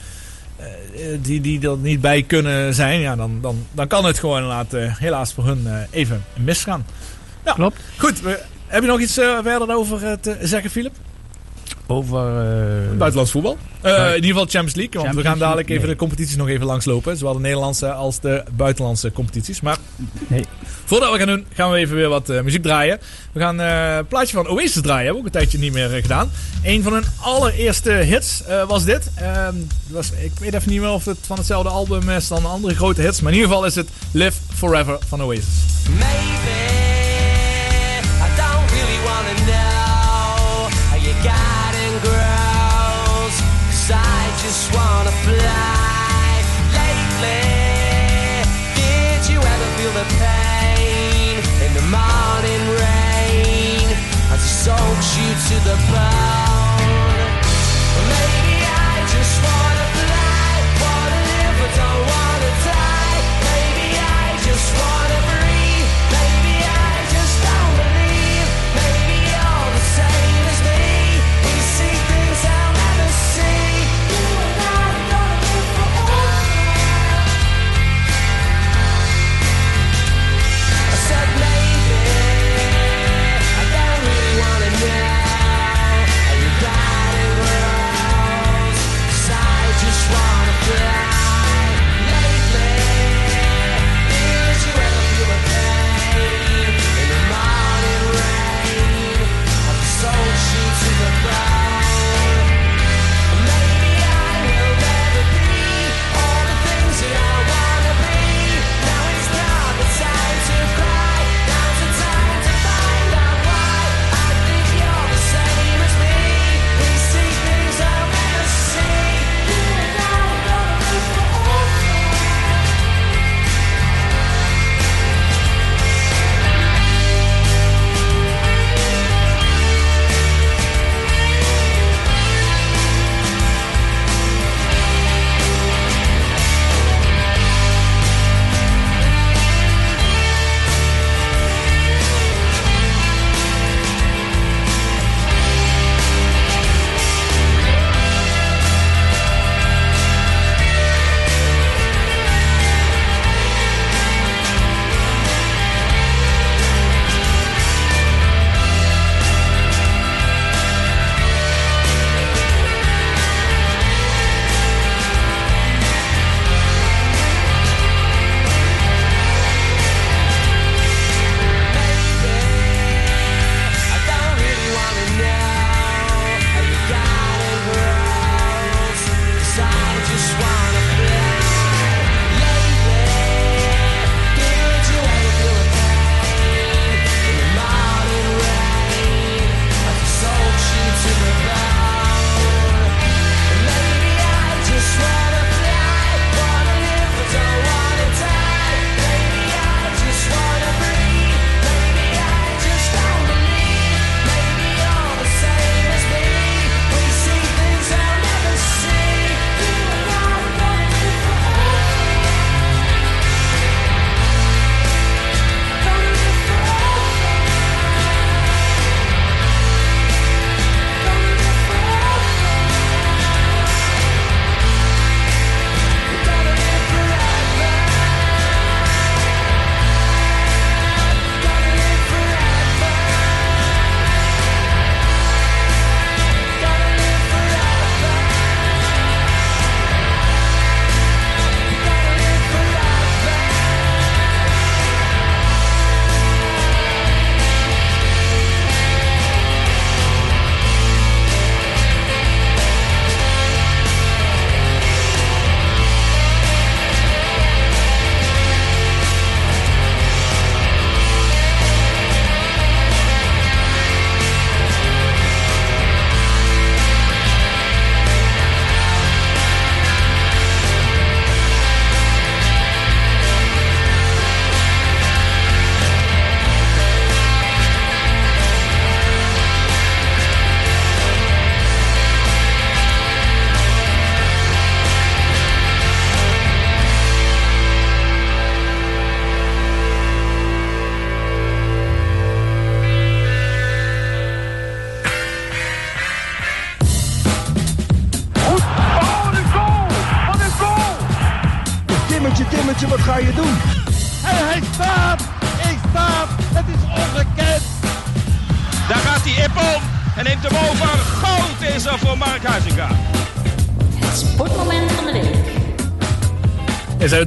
die, 1.21 1.41
die 1.41 1.69
er 1.69 1.77
niet 1.77 2.01
bij 2.01 2.23
kunnen 2.23 2.75
zijn. 2.75 3.01
Ja, 3.01 3.17
dan, 3.17 3.39
dan, 3.41 3.67
dan 3.73 3.87
kan 3.87 4.05
het 4.05 4.19
gewoon 4.19 4.67
eh, 4.71 4.97
helaas 4.99 5.33
voor 5.33 5.45
hun 5.47 5.67
even 5.91 6.25
misgaan. 6.37 6.87
Ja, 7.45 7.53
Klopt. 7.53 7.81
Goed, 7.97 8.21
heb 8.67 8.83
je 8.83 8.89
nog 8.89 9.01
iets 9.01 9.15
verder 9.43 9.75
over 9.77 10.21
te 10.21 10.37
zeggen, 10.41 10.71
Filip? 10.71 10.95
Over... 11.87 12.19
eh, 12.29 12.97
Buitenlands 12.97 13.31
voetbal. 13.31 13.59
Eh, 13.81 13.93
in 14.09 14.15
ieder 14.15 14.31
geval 14.31 14.45
Champions 14.47 14.75
League. 14.75 15.03
Want 15.03 15.15
we 15.15 15.23
gaan 15.23 15.39
dadelijk 15.39 15.69
even 15.69 15.83
nee. 15.83 15.91
de 15.91 15.97
competities 15.97 16.37
nog 16.37 16.49
even 16.49 16.67
langslopen. 16.67 17.17
Zowel 17.17 17.35
de 17.35 17.41
Nederlandse 17.41 17.93
als 17.93 18.21
de 18.21 18.43
buitenlandse 18.53 19.13
competities. 19.13 19.61
Maar 19.61 19.77
Nee. 20.29 20.45
voordat 20.85 21.13
we 21.13 21.19
gaan 21.19 21.27
doen, 21.27 21.47
gaan 21.55 21.71
we 21.71 21.77
even 21.79 21.97
weer 21.97 22.09
wat 22.09 22.29
eh, 22.29 22.41
muziek 22.41 22.63
draaien. 22.63 22.99
We 23.33 23.41
gaan 23.41 23.61
eh, 23.61 23.97
een 23.97 24.07
plaatje 24.07 24.37
van 24.37 24.49
Oasis 24.49 24.83
draaien. 24.83 25.05
Hebben 25.05 25.13
we 25.13 25.19
ook 25.19 25.35
een 25.35 25.41
tijdje 25.41 25.59
niet 25.59 25.73
meer 25.73 25.89
gedaan. 25.89 26.31
Een 26.63 26.83
van 26.83 26.93
hun 26.93 27.05
allereerste 27.21 27.91
hits 27.91 28.43
eh, 28.45 28.69
was 28.69 28.85
dit. 28.85 29.11
Ehm, 29.15 29.55
was, 29.89 30.11
ik 30.23 30.33
weet 30.41 30.55
even 30.55 30.71
niet 30.71 30.81
meer 30.81 30.91
of 30.91 31.05
het 31.05 31.19
van 31.23 31.37
hetzelfde 31.37 31.69
album 31.69 32.11
is 32.11 32.29
dan 32.29 32.47
andere 32.47 32.75
grote 32.75 33.01
hits. 33.03 33.21
Maar 33.21 33.33
in 33.33 33.39
ieder 33.39 33.53
geval 33.53 33.67
is 33.67 33.75
het 33.75 33.89
Live 34.11 34.39
Forever 34.55 34.99
van 35.09 35.23
Oasis. 35.23 35.45
Maybe 35.89 36.96
fly. 45.27 46.43
Lately, 46.79 47.43
did 48.79 49.23
you 49.31 49.39
ever 49.53 49.69
feel 49.77 49.93
the 50.01 50.07
pain 50.23 51.43
in 51.65 51.73
the 51.75 51.87
morning 51.99 52.63
rain 52.83 53.87
as 54.33 54.41
it 54.47 54.55
soaks 54.65 55.11
you 55.19 55.29
to 55.49 55.57
the 55.69 55.77
bone? 55.91 56.66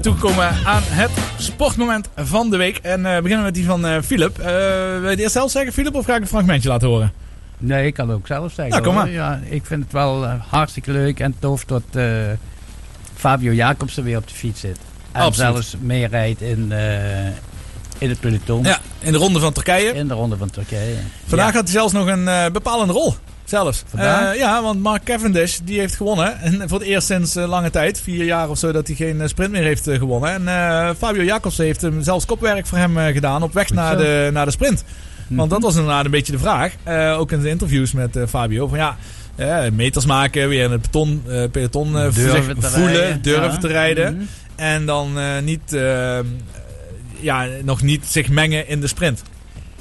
Toegekomen 0.02 0.48
aan 0.66 0.82
het 0.86 1.12
sportmoment 1.38 2.10
van 2.16 2.50
de 2.50 2.58
week. 2.58 2.78
En 2.78 3.06
eh, 3.06 3.22
beginnen 3.22 3.46
met 3.46 3.54
die 3.54 3.66
van 3.66 3.86
eh 3.86 4.02
Philip. 4.02 4.40
Eh, 4.40 4.46
wil 4.92 5.02
je 5.04 5.08
het 5.10 5.20
eerst 5.20 5.32
zelf 5.32 5.52
zeggen, 5.52 5.74
Philip, 5.74 5.96
of 5.96 6.06
ga 6.06 6.16
ik 6.16 6.22
een 6.22 6.28
fragmentje 6.28 6.70
laten 6.70 6.88
horen? 6.88 7.12
Nee, 7.58 7.86
ik 7.86 7.94
kan 7.94 8.08
het 8.10 8.18
ook 8.18 8.28
zelf 8.28 8.54
zeggen. 8.54 8.70
Nou, 8.70 8.84
kom 8.84 8.94
maar. 8.94 9.10
Ja, 9.10 9.40
ik 9.50 9.66
vind 9.66 9.84
het 9.84 9.92
wel 9.92 10.26
hartstikke 10.28 10.92
leuk 10.92 11.20
en 11.20 11.36
tof 11.40 11.66
dat 11.66 11.84
Fabio 13.16 13.52
Jacobsen 13.54 14.04
weer 14.04 14.18
op 14.18 14.28
de 14.28 14.34
fiets 14.34 14.60
zit. 14.60 14.78
En 15.12 15.22
Absoluut. 15.22 15.52
zelfs 15.52 15.76
meerijdt 15.80 16.42
in, 16.42 16.72
in 17.98 18.10
het 18.10 18.20
peloton. 18.20 18.64
Ja, 18.64 18.80
in 19.00 19.12
de 19.12 19.18
ronde 19.18 19.40
van 19.40 19.54
Turkije. 19.54 19.94
In 19.94 20.08
de 20.08 20.14
ronde 20.14 20.38
van 20.38 20.50
Turkije. 20.50 20.96
Vandaag 21.28 21.48
Ja. 21.48 21.54
had 21.54 21.64
hij 21.64 21.72
zelfs 21.72 21.94
nog 21.94 22.08
een 22.08 22.52
bepalende 22.52 22.94
rol. 22.94 23.16
Zelfs. 23.50 23.84
Vandaag? 23.88 24.34
Eh, 24.34 24.40
ja, 24.40 24.62
want 24.62 24.80
Mark 24.82 25.04
Cavendish 25.04 25.58
die 25.64 25.80
heeft 25.80 25.96
gewonnen. 25.96 26.40
En 26.40 26.70
voor 26.70 26.80
het 26.80 26.88
eerst 26.88 27.08
sinds 27.08 27.36
eh, 27.36 27.48
lange 27.48 27.70
tijd, 27.70 28.02
vier 28.02 28.26
jaar 28.26 28.50
of 28.50 28.58
zo, 28.58 28.72
dat 28.72 28.88
hij 28.88 28.96
geen 28.96 29.22
eh, 29.22 29.28
sprint 29.28 29.52
meer 29.52 29.64
heeft 29.64 29.84
gewonnen. 29.84 30.48
En 30.48 30.96
Fabio 30.96 31.24
Jacobsen 31.24 31.66
heeft 31.66 31.82
hem 31.82 32.04
zelfs 32.04 32.26
kopwerk 32.26 32.68
voor 32.68 32.78
hem 32.78 32.98
gedaan 33.14 33.44
op 33.44 33.54
weg 33.54 33.70
naar 33.70 33.98
de, 33.98 34.30
naar 34.34 34.46
de 34.46 34.52
sprint. 34.52 34.84
Want 35.28 35.40
Mhm. 35.40 35.50
dat 35.50 35.62
was 35.62 35.76
inderdaad 35.76 36.06
een 36.06 36.12
beetje 36.12 36.32
de 36.32 36.40
vraag. 36.40 36.74
Ook 37.18 37.32
in 37.32 37.42
de 37.42 37.50
interviews 37.50 37.92
met 37.92 38.18
Fabio. 38.28 38.68
Van 38.68 38.78
ja, 38.78 38.98
meters 39.74 40.06
maken, 40.06 40.50
weer 40.50 40.64
in 40.64 40.72
het 40.72 40.92
peloton, 40.92 41.24
eh, 41.28 41.44
peloton 41.52 41.92
Durven 41.94 42.62
voelen, 42.62 42.94
rijden, 42.94 43.22
durven 43.22 43.52
ja. 43.52 43.58
te 43.58 43.68
rijden. 43.68 44.14
Mhm. 44.16 44.24
En 44.56 44.86
dan 44.86 45.18
niet, 45.44 45.78
ja, 47.20 47.46
nog 47.64 47.82
niet 47.82 48.06
zich 48.06 48.30
mengen 48.30 48.68
in 48.68 48.82
de 48.82 48.88
sprint. 48.88 49.24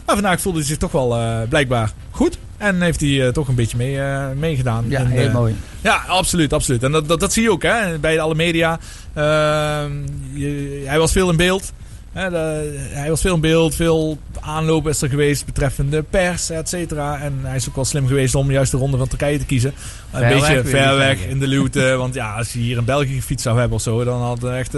Maar 0.06 0.14
vandaag 0.14 0.40
voelde 0.40 0.58
hij 0.58 0.66
zich 0.68 0.76
toch 0.76 0.92
wel 0.92 1.18
blijkbaar 1.48 1.92
goed. 2.10 2.38
En 2.58 2.82
heeft 2.82 3.00
hij 3.00 3.26
eh, 3.26 3.32
toch 3.32 3.48
een 3.48 3.54
beetje 3.54 3.76
mee, 3.76 4.00
eh, 4.00 4.24
meegedaan. 4.36 4.84
Ja, 4.88 5.04
heel 5.06 5.26
eh, 5.26 5.32
mooi. 5.34 5.54
Ja, 5.80 6.02
absoluut, 6.08 6.52
absoluut. 6.52 6.82
En 6.82 6.92
dat, 6.92 7.08
dat, 7.08 7.20
dat 7.20 7.32
zie 7.32 7.42
je 7.42 7.50
ook 7.50 7.62
hè, 7.62 7.98
bij 7.98 8.20
alle 8.20 8.34
media. 8.34 8.78
Ehm, 9.14 9.92
je- 10.32 10.82
hij 10.86 10.98
was 10.98 11.12
veel 11.12 11.30
in 11.30 11.36
beeld. 11.36 11.72
Hè, 12.12 12.30
de- 12.30 12.86
hij 12.90 13.08
was 13.10 13.20
veel 13.20 13.34
in 13.34 13.40
beeld. 13.40 13.74
Veel 13.74 14.18
aanloop 14.40 14.88
is 14.88 15.02
er 15.02 15.08
geweest 15.08 15.46
betreffende 15.46 16.02
pers, 16.02 16.50
et 16.50 16.68
cetera. 16.68 17.20
En 17.20 17.38
hij 17.42 17.56
is 17.56 17.68
ook 17.68 17.74
wel 17.74 17.84
slim 17.84 18.06
geweest 18.06 18.34
om 18.34 18.50
juist 18.50 18.70
de 18.70 18.76
ronde 18.76 18.96
van 18.96 19.08
Turkije 19.08 19.38
te 19.38 19.44
kiezen. 19.44 19.72
Een 20.12 20.20
beetje 20.28 20.54
weg, 20.54 20.62
je 20.62 20.68
ver 20.68 20.96
weg 20.96 21.24
in 21.24 21.38
de 21.38 21.46
luwte. 21.46 21.94
want 21.98 22.14
ja, 22.14 22.34
als 22.34 22.52
hij 22.52 22.62
hier 22.62 22.76
in 22.76 22.84
België 22.84 23.14
gefietst 23.14 23.44
zou 23.44 23.58
hebben 23.58 23.76
of 23.76 23.82
zo, 23.82 24.04
dan 24.04 24.20
had 24.20 24.42
hij 24.42 24.58
echt... 24.58 24.72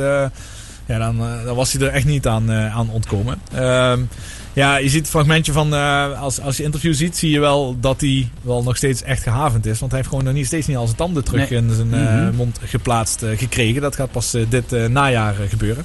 ja, 0.86 0.98
dan, 0.98 1.19
dan 1.44 1.57
was 1.57 1.73
hij 1.73 1.86
er 1.86 1.93
echt 1.93 2.05
niet 2.07 2.27
aan, 2.27 2.52
aan 2.52 2.90
ontkomen. 2.90 3.39
Ja, 4.53 4.77
je 4.77 4.89
ziet 4.89 5.01
het 5.01 5.11
fragmentje 5.11 5.53
van... 5.53 5.75
eh, 5.75 6.21
als, 6.23 6.41
als 6.41 6.57
je 6.57 6.63
interview 6.63 6.95
ziet, 6.95 7.17
zie 7.17 7.31
je 7.31 7.41
wel 7.41 7.77
dat 7.81 8.01
hij 8.01 8.29
wel 8.43 8.63
nog 8.63 8.77
steeds 8.77 9.03
echt 9.03 9.23
gehavend 9.23 9.67
is. 9.67 9.79
Want 9.79 9.91
hij 9.91 10.01
heeft 10.01 10.11
gewoon 10.13 10.25
nog 10.25 10.35
niet, 10.35 10.47
steeds 10.47 10.67
niet 10.67 10.77
al 10.77 10.85
zijn 10.85 10.97
tanden 10.97 11.25
terug 11.25 11.51
Nee. 11.51 11.59
in 11.63 11.71
zijn 11.71 11.95
eh, 11.95 12.01
Mhm. 12.27 12.35
mond 12.35 12.59
geplaatst 12.65 13.23
eh, 13.23 13.39
gekregen. 13.39 13.83
Dat 13.83 13.97
gaat 13.97 14.11
pas 14.11 14.37
dit 14.49 14.89
najaar 14.89 15.35
gebeuren. 15.49 15.85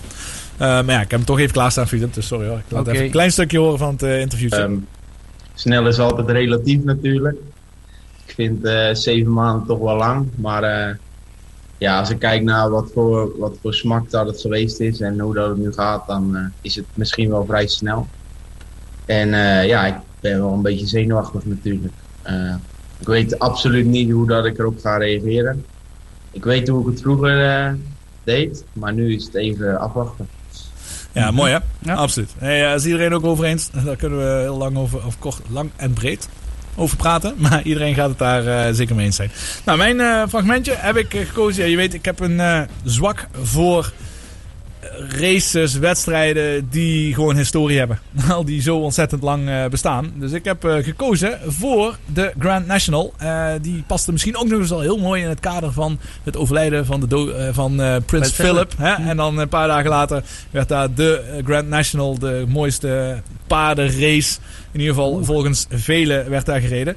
Eh, 0.57 0.59
maar 0.67 0.85
ja, 0.85 0.93
ik 0.95 0.99
heb 0.99 1.09
hem 1.11 1.25
toch 1.25 1.39
even 1.39 1.51
klaarstaan, 1.53 1.87
Philip. 1.87 2.13
Dus 2.13 2.27
sorry 2.27 2.47
hoor. 2.47 2.57
Ik 2.57 2.63
laat 2.71 2.87
even 2.87 3.03
een 3.05 3.11
klein 3.11 3.31
stukje 3.31 3.57
horen 3.59 3.77
van 3.77 3.91
het 3.91 4.01
interviewtje. 4.01 4.61
Ehm, 4.61 4.75
snel 5.53 5.87
is 5.87 5.99
altijd 5.99 6.29
relatief 6.29 6.83
natuurlijk. 6.83 7.37
Ik 8.25 8.33
vind 8.33 8.65
eh, 8.65 8.93
zeven 8.93 9.33
maanden 9.33 9.67
toch 9.67 9.79
wel 9.79 9.95
lang. 9.95 10.27
Maar 10.35 10.63
eh, 10.63 10.95
ja, 11.77 11.99
als 11.99 12.09
ik 12.09 12.19
kijk 12.19 12.43
naar 12.43 12.69
wat 12.69 12.89
voor, 12.93 13.31
wat 13.39 13.57
voor 13.61 13.73
smak 13.73 14.09
dat 14.09 14.27
het 14.27 14.41
geweest 14.41 14.79
is 14.79 14.99
en 15.01 15.19
hoe 15.19 15.33
dat 15.33 15.47
het 15.49 15.57
nu 15.57 15.73
gaat, 15.73 16.07
dan 16.07 16.51
is 16.61 16.75
het 16.75 16.85
misschien 16.93 17.29
wel 17.29 17.45
vrij 17.45 17.67
snel. 17.67 18.07
En 19.05 19.33
eh, 19.33 19.67
ja, 19.67 19.85
ik 19.85 19.95
ben 20.19 20.39
wel 20.39 20.53
een 20.53 20.61
beetje 20.61 20.87
zenuwachtig 20.87 21.45
natuurlijk. 21.45 21.93
Eh, 22.21 22.55
ik 22.99 23.07
weet 23.07 23.39
absoluut 23.39 23.85
niet 23.85 24.11
hoe 24.11 24.27
dat 24.27 24.45
ik 24.45 24.59
erop 24.59 24.79
ga 24.79 24.97
reageren. 24.97 25.65
Ik 26.31 26.43
weet 26.43 26.67
hoe 26.67 26.81
ik 26.81 26.87
het 26.87 27.01
vroeger 27.01 27.45
eh, 27.49 27.73
deed, 28.23 28.63
maar 28.73 28.93
nu 28.93 29.15
is 29.15 29.25
het 29.25 29.35
even 29.35 29.79
afwachten. 29.79 30.27
Ja, 31.11 31.31
mooi 31.31 31.59
hè? 31.83 31.93
Absoluut. 31.93 32.33
Hey, 32.37 32.73
is 32.73 32.85
iedereen 32.85 33.13
ook 33.13 33.25
over 33.25 33.45
eens? 33.45 33.69
Daar 33.85 33.95
kunnen 33.95 34.19
we 34.19 34.41
heel 34.41 34.57
lang 34.57 34.77
over, 34.77 35.05
of 35.05 35.19
kort, 35.19 35.41
lang 35.49 35.69
en 35.75 35.93
breed 35.93 36.29
over 36.75 36.97
praten. 36.97 37.35
Maar 37.49 37.61
iedereen 37.63 37.95
gaat 37.95 38.09
het 38.09 38.17
daar 38.17 38.47
eh, 38.47 38.73
zeker 38.73 38.95
mee 38.95 39.05
eens 39.05 39.15
zijn. 39.15 39.31
Nou, 39.65 39.77
mijn 39.77 39.99
eh, 39.99 40.23
fragmentje 40.29 40.73
heb 40.77 40.97
ik 40.97 41.15
gekozen. 41.27 41.63
Ja, 41.63 41.69
je 41.69 41.77
weet, 41.77 41.93
ik 41.93 42.05
heb 42.05 42.19
een 42.19 42.39
eh, 42.39 42.61
zwak 42.83 43.27
voor 43.41 43.93
races, 45.09 45.77
wedstrijden 45.77 46.69
die 46.69 47.13
gewoon 47.13 47.35
historie 47.35 47.77
hebben. 47.77 47.99
Al 48.29 48.45
die 48.45 48.61
zo 48.61 48.77
ontzettend 48.77 49.23
lang 49.23 49.49
eh, 49.49 49.65
bestaan. 49.65 50.11
Dus 50.15 50.31
ik 50.31 50.45
heb 50.45 50.63
eh, 50.63 50.83
gekozen 50.83 51.39
voor 51.47 51.97
de 52.13 52.33
Grand 52.39 52.67
National. 52.67 53.13
Eh, 53.17 53.47
die 53.61 53.83
paste 53.87 54.11
misschien 54.11 54.37
ook 54.37 54.47
nog 54.47 54.59
eens 54.59 54.71
al 54.71 54.79
heel 54.79 54.97
mooi 54.97 55.21
in 55.21 55.29
het 55.29 55.39
kader 55.39 55.71
van 55.71 55.99
het 56.23 56.37
overlijden 56.37 56.85
van, 56.85 56.99
de 56.99 57.49
van 57.53 58.03
Prins 58.05 58.31
Philip. 58.31 58.73
Hè? 58.77 58.93
En 58.93 59.17
dan 59.17 59.37
een 59.37 59.49
paar 59.49 59.67
dagen 59.67 59.89
later 59.89 60.23
werd 60.51 60.67
daar 60.67 60.93
de 60.93 61.41
Grand 61.45 61.67
National, 61.67 62.19
de 62.19 62.45
mooiste 62.47 63.21
paardenrace. 63.47 64.37
In 64.71 64.79
ieder 64.79 64.95
geval 64.95 65.23
volgens 65.23 65.65
velen 65.69 66.29
werd 66.29 66.45
daar 66.45 66.61
gereden. 66.61 66.95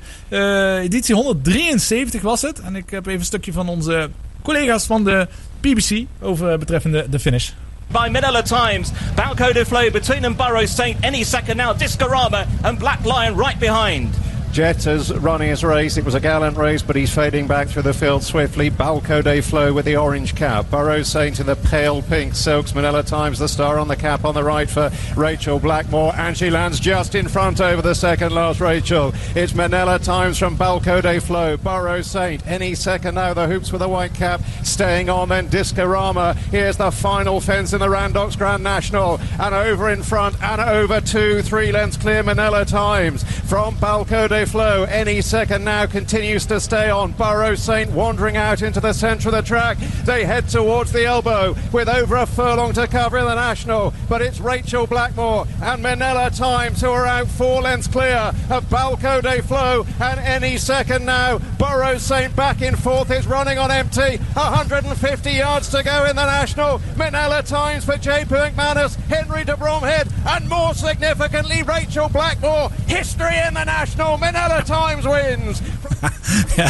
Editie 0.82 1.14
173 1.14 2.22
was 2.22 2.42
het. 2.42 2.60
En 2.60 2.76
ik 2.76 2.90
heb 2.90 3.06
even 3.06 3.18
een 3.18 3.26
stukje 3.26 3.52
van 3.52 3.68
onze 3.68 4.10
collega's 4.42 4.86
van 4.86 5.04
de 5.04 5.28
BBC 5.60 6.06
over 6.20 6.58
betreffende 6.58 7.06
de 7.10 7.18
finish. 7.18 7.50
By 7.90 8.08
Manila 8.08 8.42
Times. 8.42 8.92
Balco 9.16 9.52
de 9.52 9.64
Flow 9.64 9.90
between 9.90 10.22
them 10.22 10.34
Burrows 10.34 10.70
Saint 10.70 11.02
any 11.04 11.24
second 11.24 11.56
now. 11.56 11.72
Discorama 11.72 12.46
and 12.64 12.78
Black 12.78 13.04
Lion 13.04 13.36
right 13.36 13.58
behind. 13.58 14.10
Jet 14.52 14.86
is 14.86 15.14
running 15.14 15.48
his 15.48 15.62
race. 15.62 15.96
It 15.96 16.04
was 16.04 16.14
a 16.14 16.20
gallant 16.20 16.56
race, 16.56 16.82
but 16.82 16.96
he's 16.96 17.14
fading 17.14 17.46
back 17.46 17.68
through 17.68 17.82
the 17.82 17.92
field 17.94 18.22
swiftly. 18.22 18.70
Balco 18.70 19.22
de 19.22 19.40
Flo 19.40 19.72
with 19.72 19.84
the 19.84 19.96
orange 19.96 20.34
cap. 20.34 20.68
Burrows 20.70 21.06
Saint 21.08 21.38
in 21.38 21.46
the 21.46 21.54
pale 21.54 22.02
pink 22.02 22.34
silks. 22.34 22.74
Manila 22.74 23.02
Times, 23.02 23.38
the 23.38 23.48
star 23.48 23.78
on 23.78 23.86
the 23.88 23.96
cap 23.96 24.24
on 24.24 24.34
the 24.34 24.42
right 24.42 24.68
for 24.68 24.90
Rachel 25.16 25.58
Blackmore. 25.58 26.12
And 26.16 26.36
she 26.36 26.50
lands 26.50 26.80
just 26.80 27.14
in 27.14 27.28
front 27.28 27.60
over 27.60 27.82
the 27.82 27.94
second 27.94 28.32
last 28.32 28.60
Rachel. 28.60 29.12
It's 29.36 29.54
Manila 29.54 29.98
Times 29.98 30.38
from 30.38 30.56
Balco 30.56 31.02
de 31.02 31.20
Flo. 31.20 31.56
Burrows 31.56 32.06
Saint 32.06 32.44
any 32.46 32.74
second 32.74 33.14
now. 33.14 33.34
The 33.34 33.46
hoops 33.46 33.70
with 33.70 33.80
the 33.80 33.88
white 33.88 34.14
cap 34.14 34.40
staying 34.64 35.08
on. 35.08 35.28
Then 35.28 35.48
Discorama. 35.48 36.34
Here's 36.50 36.76
the 36.76 36.90
final 36.90 37.40
fence 37.40 37.72
in 37.72 37.80
the 37.80 37.88
Randox 37.88 38.36
Grand 38.36 38.64
National. 38.64 39.20
And 39.38 39.54
over 39.54 39.90
in 39.90 40.02
front 40.02 40.42
and 40.42 40.60
over 40.60 41.00
two, 41.00 41.42
three 41.42 41.70
lengths 41.70 41.96
clear 41.96 42.22
Manila 42.22 42.64
Times 42.64 43.22
from 43.48 43.76
Balco 43.76 44.28
de 44.28 44.37
Flo. 44.44 44.84
Any 44.84 45.20
second 45.20 45.64
now 45.64 45.86
continues 45.86 46.46
to 46.46 46.60
stay 46.60 46.90
on. 46.90 47.12
Burrow 47.12 47.54
Saint 47.54 47.90
wandering 47.92 48.36
out 48.36 48.62
into 48.62 48.80
the 48.80 48.92
centre 48.92 49.28
of 49.28 49.34
the 49.34 49.42
track. 49.42 49.78
They 50.04 50.24
head 50.24 50.48
towards 50.48 50.92
the 50.92 51.04
elbow 51.04 51.54
with 51.72 51.88
over 51.88 52.16
a 52.16 52.26
furlong 52.26 52.72
to 52.74 52.86
cover 52.86 53.18
in 53.18 53.24
the 53.24 53.34
national. 53.34 53.94
But 54.08 54.22
it's 54.22 54.40
Rachel 54.40 54.86
Blackmore 54.86 55.46
and 55.62 55.82
Manella 55.82 56.30
Times 56.30 56.80
who 56.80 56.90
are 56.90 57.06
out 57.06 57.28
four 57.28 57.62
lengths 57.62 57.88
clear 57.88 58.32
of 58.50 58.64
Balco 58.68 59.22
de 59.22 59.42
Flo. 59.42 59.86
And 60.00 60.20
any 60.20 60.58
second 60.58 61.04
now, 61.04 61.38
Burrow 61.58 61.98
Saint 61.98 62.34
back 62.36 62.62
in 62.62 62.76
fourth 62.76 63.10
is 63.10 63.26
running 63.26 63.58
on 63.58 63.70
empty. 63.70 64.18
150 64.34 65.30
yards 65.30 65.68
to 65.70 65.82
go 65.82 66.04
in 66.04 66.16
the 66.16 66.26
national. 66.26 66.80
Manella 66.96 67.42
Times 67.42 67.84
for 67.84 67.96
J. 67.96 68.24
McManus, 68.24 68.96
Henry 69.06 69.44
de 69.44 69.56
Bromhead, 69.56 70.08
and 70.26 70.48
more 70.48 70.74
significantly, 70.74 71.62
Rachel 71.62 72.08
Blackmore. 72.08 72.70
History 72.86 73.36
in 73.46 73.54
the 73.54 73.64
national. 73.64 74.18
Manila 74.32 74.62
Times 74.62 75.04
wins. 75.04 75.58
ja, 76.56 76.68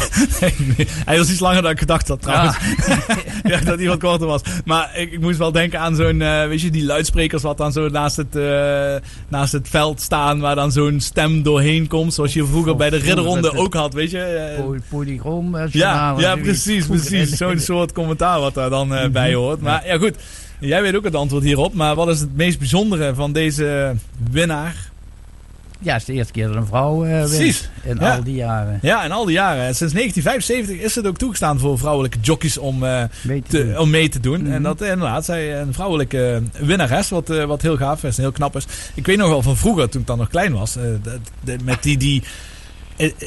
hij 1.04 1.18
was 1.18 1.30
iets 1.30 1.40
langer 1.40 1.62
dan 1.62 1.70
ik 1.70 1.78
gedacht 1.78 2.08
had 2.08 2.22
trouwens. 2.22 2.56
ik 3.44 3.50
dacht 3.50 3.66
dat 3.66 3.78
hij 3.78 3.88
wat 3.88 3.98
korter 3.98 4.26
was. 4.26 4.40
Maar 4.64 4.90
ik, 4.94 5.12
ik 5.12 5.20
moest 5.20 5.38
wel 5.38 5.52
denken 5.52 5.80
aan 5.80 5.96
zo'n, 5.96 6.22
eh, 6.22 6.46
weet 6.46 6.60
je, 6.60 6.70
die 6.70 6.84
luidsprekers 6.84 7.42
wat 7.42 7.56
dan 7.56 7.72
zo 7.72 7.88
naast 7.88 8.16
het, 8.16 8.36
eh, 8.36 8.94
naast 9.28 9.52
het 9.52 9.68
veld 9.68 10.00
staan. 10.00 10.40
Waar 10.40 10.54
dan 10.54 10.72
zo'n 10.72 11.00
stem 11.00 11.42
doorheen 11.42 11.86
komt. 11.86 12.14
Zoals 12.14 12.32
je 12.32 12.44
vroeger 12.46 12.76
bij 12.76 12.90
de 12.90 12.96
ridderronde 12.96 13.56
ook 13.56 13.74
had, 13.74 13.94
weet 13.94 14.10
je. 14.10 14.18
eh, 15.56 15.66
ja, 15.72 16.14
ja, 16.18 16.36
precies, 16.36 16.86
precies. 16.86 17.30
Zo'n 17.30 17.58
soort 17.58 17.92
commentaar 17.92 18.40
wat 18.40 18.54
daar 18.54 18.70
dan 18.70 18.92
bij 19.12 19.34
hoort. 19.34 19.60
Maar 19.60 19.86
ja, 19.86 19.98
goed. 19.98 20.14
Jij 20.60 20.82
weet 20.82 20.96
ook 20.96 21.04
het 21.04 21.14
antwoord 21.14 21.42
hierop. 21.44 21.74
Maar 21.74 21.94
wat 21.94 22.08
is 22.08 22.20
het 22.20 22.36
meest 22.36 22.58
bijzondere 22.58 23.14
van 23.14 23.32
deze 23.32 23.94
winnaar? 24.30 24.87
Ja, 25.80 25.92
het 25.92 26.00
is 26.00 26.06
de 26.06 26.12
eerste 26.12 26.32
keer 26.32 26.46
dat 26.46 26.56
een 26.56 26.66
vrouw 26.66 27.00
wint. 27.00 27.28
Precies. 27.28 27.70
In 27.82 27.96
Ja. 28.00 28.14
al 28.16 28.22
die 28.22 28.34
jaren. 28.34 28.78
Ja, 28.82 29.04
in 29.04 29.12
al 29.12 29.24
die 29.24 29.34
jaren. 29.34 29.64
En 29.66 29.74
Sinds 29.74 29.92
1975 29.92 30.84
is 30.86 30.94
het 30.94 31.06
ook 31.06 31.16
toegestaan 31.18 31.58
voor 31.58 31.78
vrouwelijke 31.78 32.18
jockeys 32.20 32.58
om, 32.58 32.84
eh, 32.84 33.02
Mee 33.22 33.42
te 33.48 33.74
om 33.78 33.90
mee 33.90 34.08
te 34.08 34.20
doen. 34.20 34.42
Mhm. 34.42 34.52
En 34.52 34.62
dat 34.62 34.80
eh, 34.80 34.90
inderdaad, 34.90 35.24
zij 35.24 35.60
een 35.60 35.74
vrouwelijke 35.74 36.42
winnares, 36.58 37.08
wat, 37.08 37.28
wat 37.28 37.62
heel 37.62 37.76
gaaf 37.76 38.04
is 38.04 38.16
en 38.16 38.22
heel 38.22 38.32
knap 38.32 38.56
is. 38.56 38.66
Ik 38.94 39.06
weet 39.06 39.16
nog 39.16 39.28
wel 39.28 39.42
van 39.42 39.56
vroeger, 39.56 39.88
toen 39.88 40.00
ik 40.00 40.06
dan 40.06 40.18
nog 40.18 40.28
klein 40.28 40.52
was, 40.52 40.72
de- 40.72 40.98
de- 41.44 41.56
met 41.64 41.82
die, 41.82 41.96
die 41.96 42.22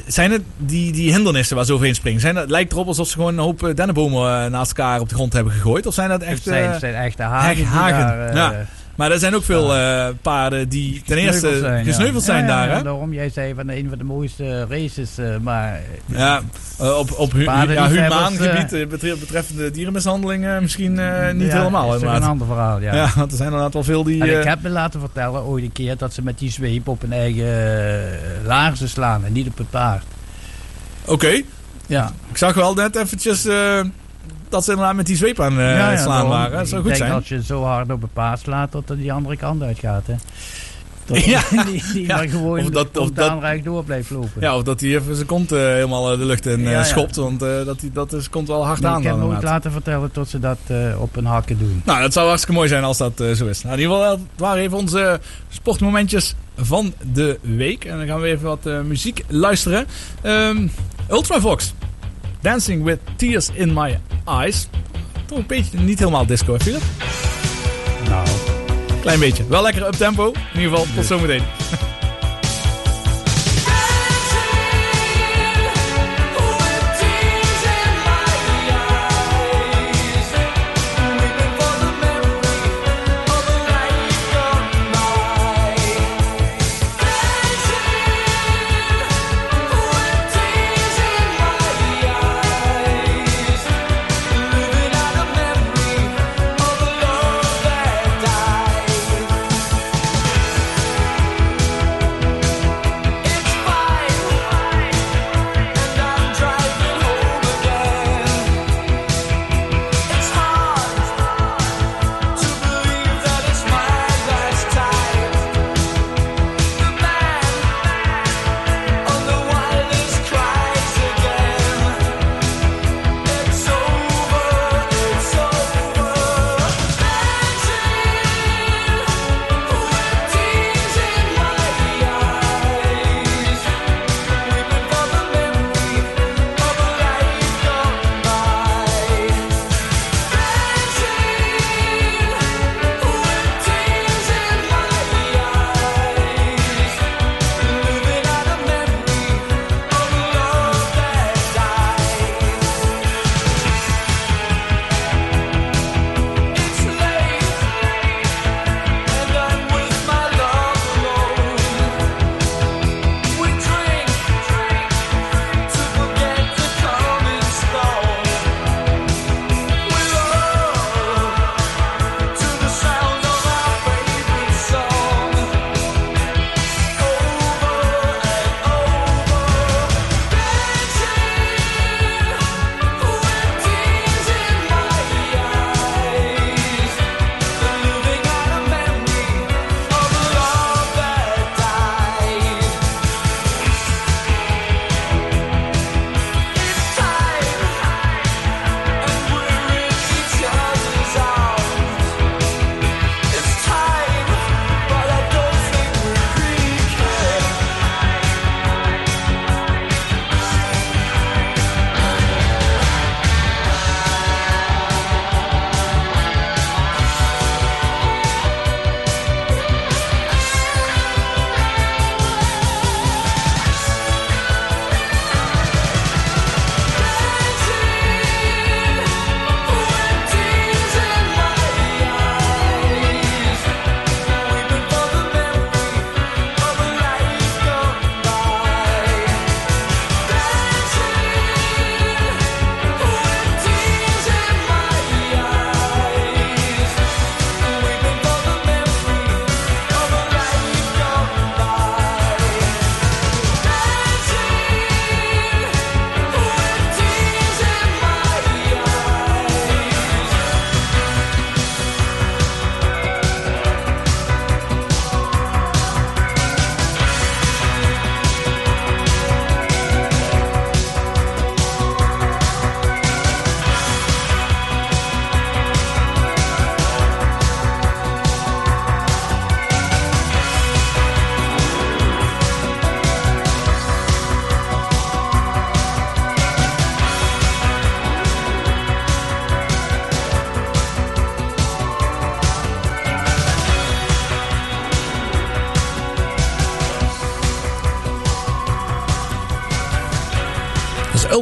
Zijn 0.07 0.31
het 0.31 0.41
die, 0.57 0.91
die 0.91 1.13
hindernissen 1.13 1.55
waar 1.55 1.65
ze 1.65 1.73
overheen 1.73 1.95
springen? 1.95 2.21
Zijn 2.21 2.35
dat, 2.35 2.49
lijkt 2.49 2.71
erop 2.71 2.87
alsof 2.87 3.07
ze 3.07 3.13
gewoon 3.13 3.33
een 3.33 3.43
hoop 3.43 3.71
dennenbomen 3.75 4.51
naast 4.51 4.77
elkaar 4.77 4.99
op 4.99 5.09
de 5.09 5.15
grond 5.15 5.33
hebben 5.33 5.53
gegooid? 5.53 5.85
Of 5.85 5.93
zijn 5.93 6.09
dat 6.09 6.21
echt... 6.21 6.33
Het 6.33 6.43
zijn, 6.43 6.69
het 6.71 6.79
zijn 6.79 6.93
echte 6.95 7.23
hagen. 7.23 7.65
Hagen. 7.65 8.33
daar, 8.33 8.35
ja. 8.35 8.65
Maar 8.95 9.11
er 9.11 9.19
zijn 9.19 9.35
ook 9.35 9.43
veel 9.43 9.75
eh, 9.75 10.07
paarden 10.21 10.69
die 10.69 11.01
ten 11.05 11.17
eerste 11.17 11.47
gesneuveld 11.47 11.63
zijn, 11.63 11.77
ja. 11.77 11.83
gesneuveld 11.83 12.23
zijn 12.23 12.45
Ja, 12.45 12.49
ja, 12.49 12.65
daar. 12.65 12.77
Hè? 12.77 12.83
Daarom, 12.83 13.13
jij 13.13 13.29
zei 13.29 13.53
van 13.53 13.69
een 13.69 13.89
van 13.89 13.97
de 13.97 14.03
mooiste 14.03 14.65
races, 14.69 15.17
eh, 15.17 15.37
maar... 15.41 15.81
Ja, 16.05 16.41
eh, 16.79 16.97
op, 16.97 17.11
op 17.19 17.31
hu 17.31 17.43
ja, 17.43 17.89
humaan 17.89 18.33
gebied 18.33 18.89
betre- 18.89 19.15
betreffende 19.17 19.71
dierenmishandeling 19.71 20.45
eh, 20.45 20.59
misschien 20.59 20.91
niet 21.35 21.51
helemaal. 21.51 21.83
is 21.83 21.87
weer 21.89 21.95
inderdaad. 21.95 22.21
een 22.21 22.27
ander 22.27 22.47
verhaal, 22.47 22.79
ja. 22.79 22.95
Ja, 22.95 23.09
want 23.15 23.31
er 23.31 23.37
zijn 23.37 23.49
inderdaad 23.49 23.73
wel 23.73 23.83
veel 23.83 24.03
die... 24.03 24.21
En 24.21 24.39
ik 24.39 24.45
heb 24.47 24.61
me 24.61 24.69
laten 24.69 24.99
vertellen 24.99 25.43
ooit 25.43 25.63
een 25.63 25.71
keer 25.71 25.97
dat 25.97 26.13
ze 26.13 26.21
met 26.21 26.39
die 26.39 26.51
zweep 26.51 26.87
op 26.87 27.01
hun 27.01 27.13
eigen 27.13 28.19
laarzen 28.45 28.89
slaan 28.89 29.25
en 29.25 29.31
niet 29.33 29.47
op 29.47 29.57
het 29.57 29.69
paard. 29.69 30.03
Oké. 31.05 31.41
Ja. 31.87 32.11
Ik 32.29 32.37
zag 32.37 32.53
wel 32.53 32.73
net 32.73 32.95
eventjes 32.95 33.47
dat 34.51 34.63
ze 34.63 34.71
inderdaad 34.71 34.95
met 34.95 35.05
die 35.05 35.15
zweep 35.15 35.39
aan 35.39 35.59
eh, 35.59 35.89
het 35.89 35.99
slaan 35.99 36.07
daarom. 36.13 36.29
waren. 36.29 36.57
Dat 36.57 36.67
zou 36.67 36.81
ik 36.81 36.87
goed 36.87 36.97
denk 36.97 37.09
zijn. 37.09 37.11
als 37.11 37.27
je 37.29 37.43
zo 37.43 37.63
hard 37.63 37.91
op 37.91 38.01
het 38.01 38.13
paard 38.13 38.39
slaat 38.39 38.71
dat 38.71 38.89
er 38.89 38.97
die 38.97 39.13
andere 39.13 39.37
kant 39.37 39.61
uitgaat. 39.63 40.07
Hè. 40.07 40.13
Dat 41.05 41.23
Ja. 41.25 41.41
die, 41.65 41.83
die 41.93 42.07
Ja. 42.07 42.15
maar 42.15 42.27
gewoon 42.29 42.59
Of 42.59 42.69
dat- 42.69 42.97
of 42.97 43.11
dat- 43.11 43.63
door 43.63 43.83
blijft 43.83 44.09
lopen. 44.09 44.31
Ja, 44.41 44.55
of 44.55 44.63
dat 44.63 44.79
hij 44.81 44.89
even 44.95 45.15
zijn 45.15 45.27
kont 45.27 45.51
eh, 45.51 45.59
helemaal 45.59 46.11
eh, 46.11 46.17
de 46.19 46.25
lucht 46.25 46.45
in 46.45 46.59
Ja, 46.61 46.83
schopt. 46.83 47.15
Want 47.15 47.39
dat, 47.39 47.79
die, 47.79 47.91
dat 47.91 48.13
is, 48.13 48.29
komt 48.29 48.47
wel 48.47 48.65
hard 48.65 48.79
Nee, 48.81 48.91
aan. 48.91 48.97
ik 48.99 49.03
heb 49.07 49.17
nooit 49.17 49.43
laten 49.43 49.71
vertellen 49.71 50.11
tot 50.11 50.29
ze 50.29 50.39
dat 50.39 50.57
op 50.97 51.15
hun 51.15 51.25
hakken 51.25 51.57
doen. 51.57 51.81
Nou, 51.85 52.01
dat 52.01 52.13
zou 52.13 52.27
hartstikke 52.27 52.55
mooi 52.57 52.69
zijn 52.69 52.83
als 52.83 52.97
dat 52.97 53.13
zo 53.35 53.45
is. 53.45 53.63
Nou, 53.63 53.75
in 53.75 53.81
ieder 53.81 53.95
geval, 53.95 54.09
dat 54.17 54.19
waren 54.37 54.61
even 54.63 54.77
onze 54.77 55.19
sportmomentjes 55.49 56.35
van 56.57 56.93
de 57.13 57.39
week. 57.41 57.85
En 57.85 57.97
dan 57.97 58.07
gaan 58.07 58.19
we 58.21 58.27
even 58.27 58.47
wat 58.47 58.63
muziek 58.85 59.23
luisteren. 59.27 59.85
Ehm 60.21 60.67
Ultravox. 61.09 61.73
Dancing 62.41 62.83
with 62.83 62.99
Tears 63.15 63.49
in 63.53 63.73
My 63.73 63.99
Eyes. 64.25 64.67
Toch 65.25 65.37
een 65.37 65.45
beetje, 65.47 65.79
niet 65.79 65.99
helemaal 65.99 66.25
disco, 66.25 66.53
hè, 66.53 66.59
Philip? 66.59 66.81
Nou. 68.09 68.27
Klein 69.01 69.19
beetje. 69.19 69.47
Wel 69.47 69.61
lekker 69.61 69.87
up 69.87 69.93
tempo. 69.93 70.31
In 70.53 70.59
ieder 70.59 70.77
geval, 70.77 70.95
tot 70.95 71.05
zometeen. 71.05 71.43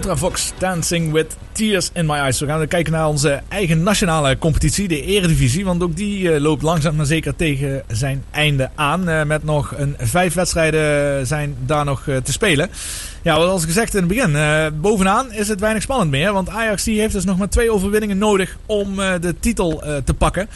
Ultravox 0.09 0.53
Dancing 0.57 1.11
with 1.11 1.37
Tears 1.51 1.89
in 1.93 2.05
My 2.05 2.13
Eyes. 2.13 2.39
We 2.39 2.45
gaan 2.45 2.67
kijken 2.67 2.91
naar 2.93 3.07
onze 3.07 3.41
eigen 3.47 3.83
nationale 3.83 4.37
competitie, 4.37 4.87
de 4.87 5.01
Eredivisie. 5.01 5.65
Want 5.65 5.83
ook 5.83 5.95
die 5.95 6.33
eh, 6.33 6.41
loopt 6.41 6.61
langzaam 6.61 6.95
maar 6.95 7.05
zeker 7.05 7.35
tegen 7.35 7.83
zijn 7.87 8.23
einde 8.31 8.69
aan. 8.75 9.09
Eh, 9.09 9.23
met 9.23 9.43
nog 9.43 9.73
een 9.77 9.95
vijf 9.97 10.33
wedstrijden 10.33 11.27
zijn 11.27 11.55
daar 11.65 11.85
nog 11.85 12.07
eh, 12.07 12.17
te 12.17 12.31
spelen. 12.31 12.69
Ja, 13.21 13.35
zoals 13.35 13.65
gezegd 13.65 13.95
in 13.95 13.99
het 13.99 14.07
begin. 14.07 14.37
bovenaan 14.81 15.31
is 15.31 15.47
het 15.47 15.59
weinig 15.59 15.83
spannend 15.83 16.11
meer. 16.11 16.33
Want 16.33 16.49
Ajax 16.49 16.83
die 16.83 16.99
heeft 16.99 17.13
dus 17.13 17.25
nog 17.25 17.37
maar 17.37 17.49
twee 17.49 17.71
overwinningen 17.71 18.17
nodig 18.17 18.57
om 18.65 18.95
de 18.95 19.35
titel 19.39 19.83
te 20.05 20.13
pakken. 20.13 20.49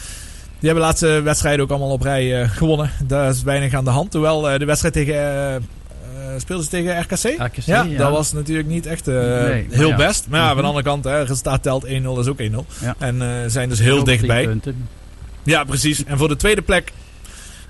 Die 0.58 0.72
hebben 0.72 0.82
de 0.82 0.88
laatste 0.88 1.22
wedstrijden 1.22 1.64
ook 1.64 1.70
allemaal 1.70 1.90
op 1.90 2.02
rij 2.02 2.48
gewonnen. 2.48 2.90
Daar 3.06 3.28
is 3.28 3.42
weinig 3.42 3.74
aan 3.74 3.84
de 3.84 3.90
hand. 3.90 4.14
Eh, 4.14 4.58
de 4.58 4.64
wedstrijd 4.64 4.94
tegen... 4.94 5.68
eh, 6.34 6.40
speelden 6.40 6.64
ze 6.64 6.70
tegen 6.70 7.00
RKC? 7.00 7.40
RKC, 7.42 7.64
ja, 7.64 7.82
ja. 7.82 7.98
dat 7.98 8.10
was 8.10 8.32
natuurlijk 8.32 8.68
niet 8.68 8.86
echt 8.86 9.08
eh, 9.08 9.14
Nee, 9.14 9.66
heel 9.70 9.88
ja. 9.88 9.96
best. 9.96 10.26
Maar 10.28 10.40
ja, 10.40 10.46
van 10.46 10.56
de 10.56 10.60
Mhm. 10.62 10.68
andere 10.70 10.86
kant, 10.86 11.04
hè, 11.04 11.22
resultaat 11.22 11.62
telt 11.62 11.84
1-0 11.84 11.88
is 12.20 12.26
ook 12.26 12.40
1-0. 12.40 12.66
Ja. 12.80 12.94
En 12.98 13.22
eh, 13.22 13.28
zijn 13.46 13.68
dus 13.68 13.78
heel 13.78 14.04
dichtbij. 14.04 14.44
punten. 14.44 14.88
Ja, 15.42 15.64
precies. 15.64 16.04
En 16.04 16.18
voor 16.18 16.28
de 16.28 16.36
tweede 16.36 16.62
plek 16.62 16.92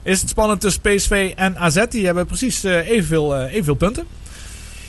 is 0.02 0.20
het 0.20 0.30
spannend 0.30 0.60
tussen 0.60 0.80
PSV 0.82 1.32
en 1.36 1.56
AZ. 1.58 1.84
Die 1.88 2.06
hebben 2.06 2.26
precies 2.26 2.62
evenveel, 2.62 3.38
evenveel 3.46 3.74
punten. 3.74 4.04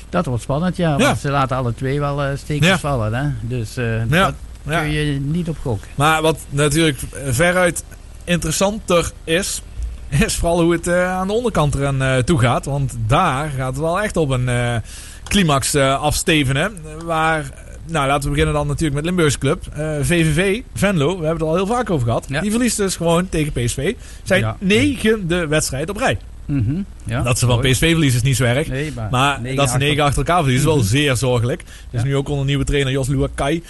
Dat 0.09 0.25
wordt 0.25 0.43
spannend, 0.43 0.77
ja. 0.77 0.89
Want 0.89 1.01
Ja. 1.01 1.15
ze 1.15 1.29
laten 1.29 1.57
alle 1.57 1.73
twee 1.73 1.99
wel 1.99 2.37
stekens 2.37 2.67
Ja. 2.67 2.79
vallen. 2.79 3.13
Hè? 3.13 3.29
Dus 3.41 3.73
dat 3.73 4.09
Ja. 4.09 4.33
kun 4.81 4.89
je 4.91 5.19
niet 5.19 5.49
op 5.49 5.57
gokken. 5.61 5.87
Maar 5.95 6.21
wat 6.21 6.39
natuurlijk 6.49 6.99
veruit 7.25 7.83
interessanter 8.23 9.11
is, 9.23 9.61
is 10.25 10.35
vooral 10.35 10.61
hoe 10.61 10.71
het 10.73 10.87
eh, 10.87 11.11
aan 11.17 11.27
de 11.27 11.33
onderkant 11.33 11.75
eraan 11.75 12.01
eh, 12.01 12.17
toe 12.17 12.39
gaat. 12.39 12.65
Want 12.65 12.97
daar 13.07 13.49
gaat 13.57 13.67
het 13.71 13.77
wel 13.79 14.01
echt 14.01 14.17
op 14.17 14.29
een 14.29 14.49
eh, 14.49 14.75
climax 15.23 15.75
afstevenen. 15.75 16.73
Waar, 17.05 17.45
nou 17.87 18.07
laten 18.07 18.23
we 18.23 18.29
beginnen 18.29 18.53
dan 18.53 18.67
natuurlijk 18.67 18.95
met 18.95 19.05
Limburgse 19.05 19.37
Club. 19.37 19.63
VVV, 20.01 20.61
Venlo, 20.73 21.07
we 21.07 21.11
hebben 21.13 21.29
het 21.31 21.41
er 21.41 21.47
al 21.47 21.55
heel 21.55 21.67
vaak 21.75 21.89
over 21.89 22.05
gehad. 22.07 22.27
Die 22.41 22.51
verliest 22.51 22.77
dus 22.77 22.95
gewoon 22.95 23.29
tegen 23.29 23.51
PSV. 23.51 23.93
Zijn 24.23 24.39
Ja. 24.41 24.57
negende 24.59 25.47
wedstrijd 25.47 25.89
op 25.89 25.97
rij. 25.97 26.17
Mhm, 26.45 26.81
ja, 27.03 27.21
dat 27.21 27.39
ze 27.39 27.45
van. 27.45 27.59
PSV 27.59 27.89
verliezen 27.91 28.19
is 28.19 28.25
niet 28.25 28.35
zo 28.35 28.43
erg. 28.43 28.67
Nee, 28.67 28.91
maar 28.95 29.07
maar 29.11 29.41
negen 29.41 29.57
dat 29.57 29.69
ze 29.69 29.77
negen 29.77 30.03
achter 30.03 30.17
elkaar 30.17 30.37
verliezen 30.43 30.67
is 30.67 30.73
wel 30.73 30.83
Mhm. 30.83 30.91
zeer 30.91 31.15
zorgelijk. 31.15 31.63
Dus 31.89 32.03
nu 32.03 32.15
ook 32.15 32.29
onder 32.29 32.45
nieuwe 32.45 32.63
trainer 32.63 32.91
Jos 32.91 33.07
Luakai 33.07 33.63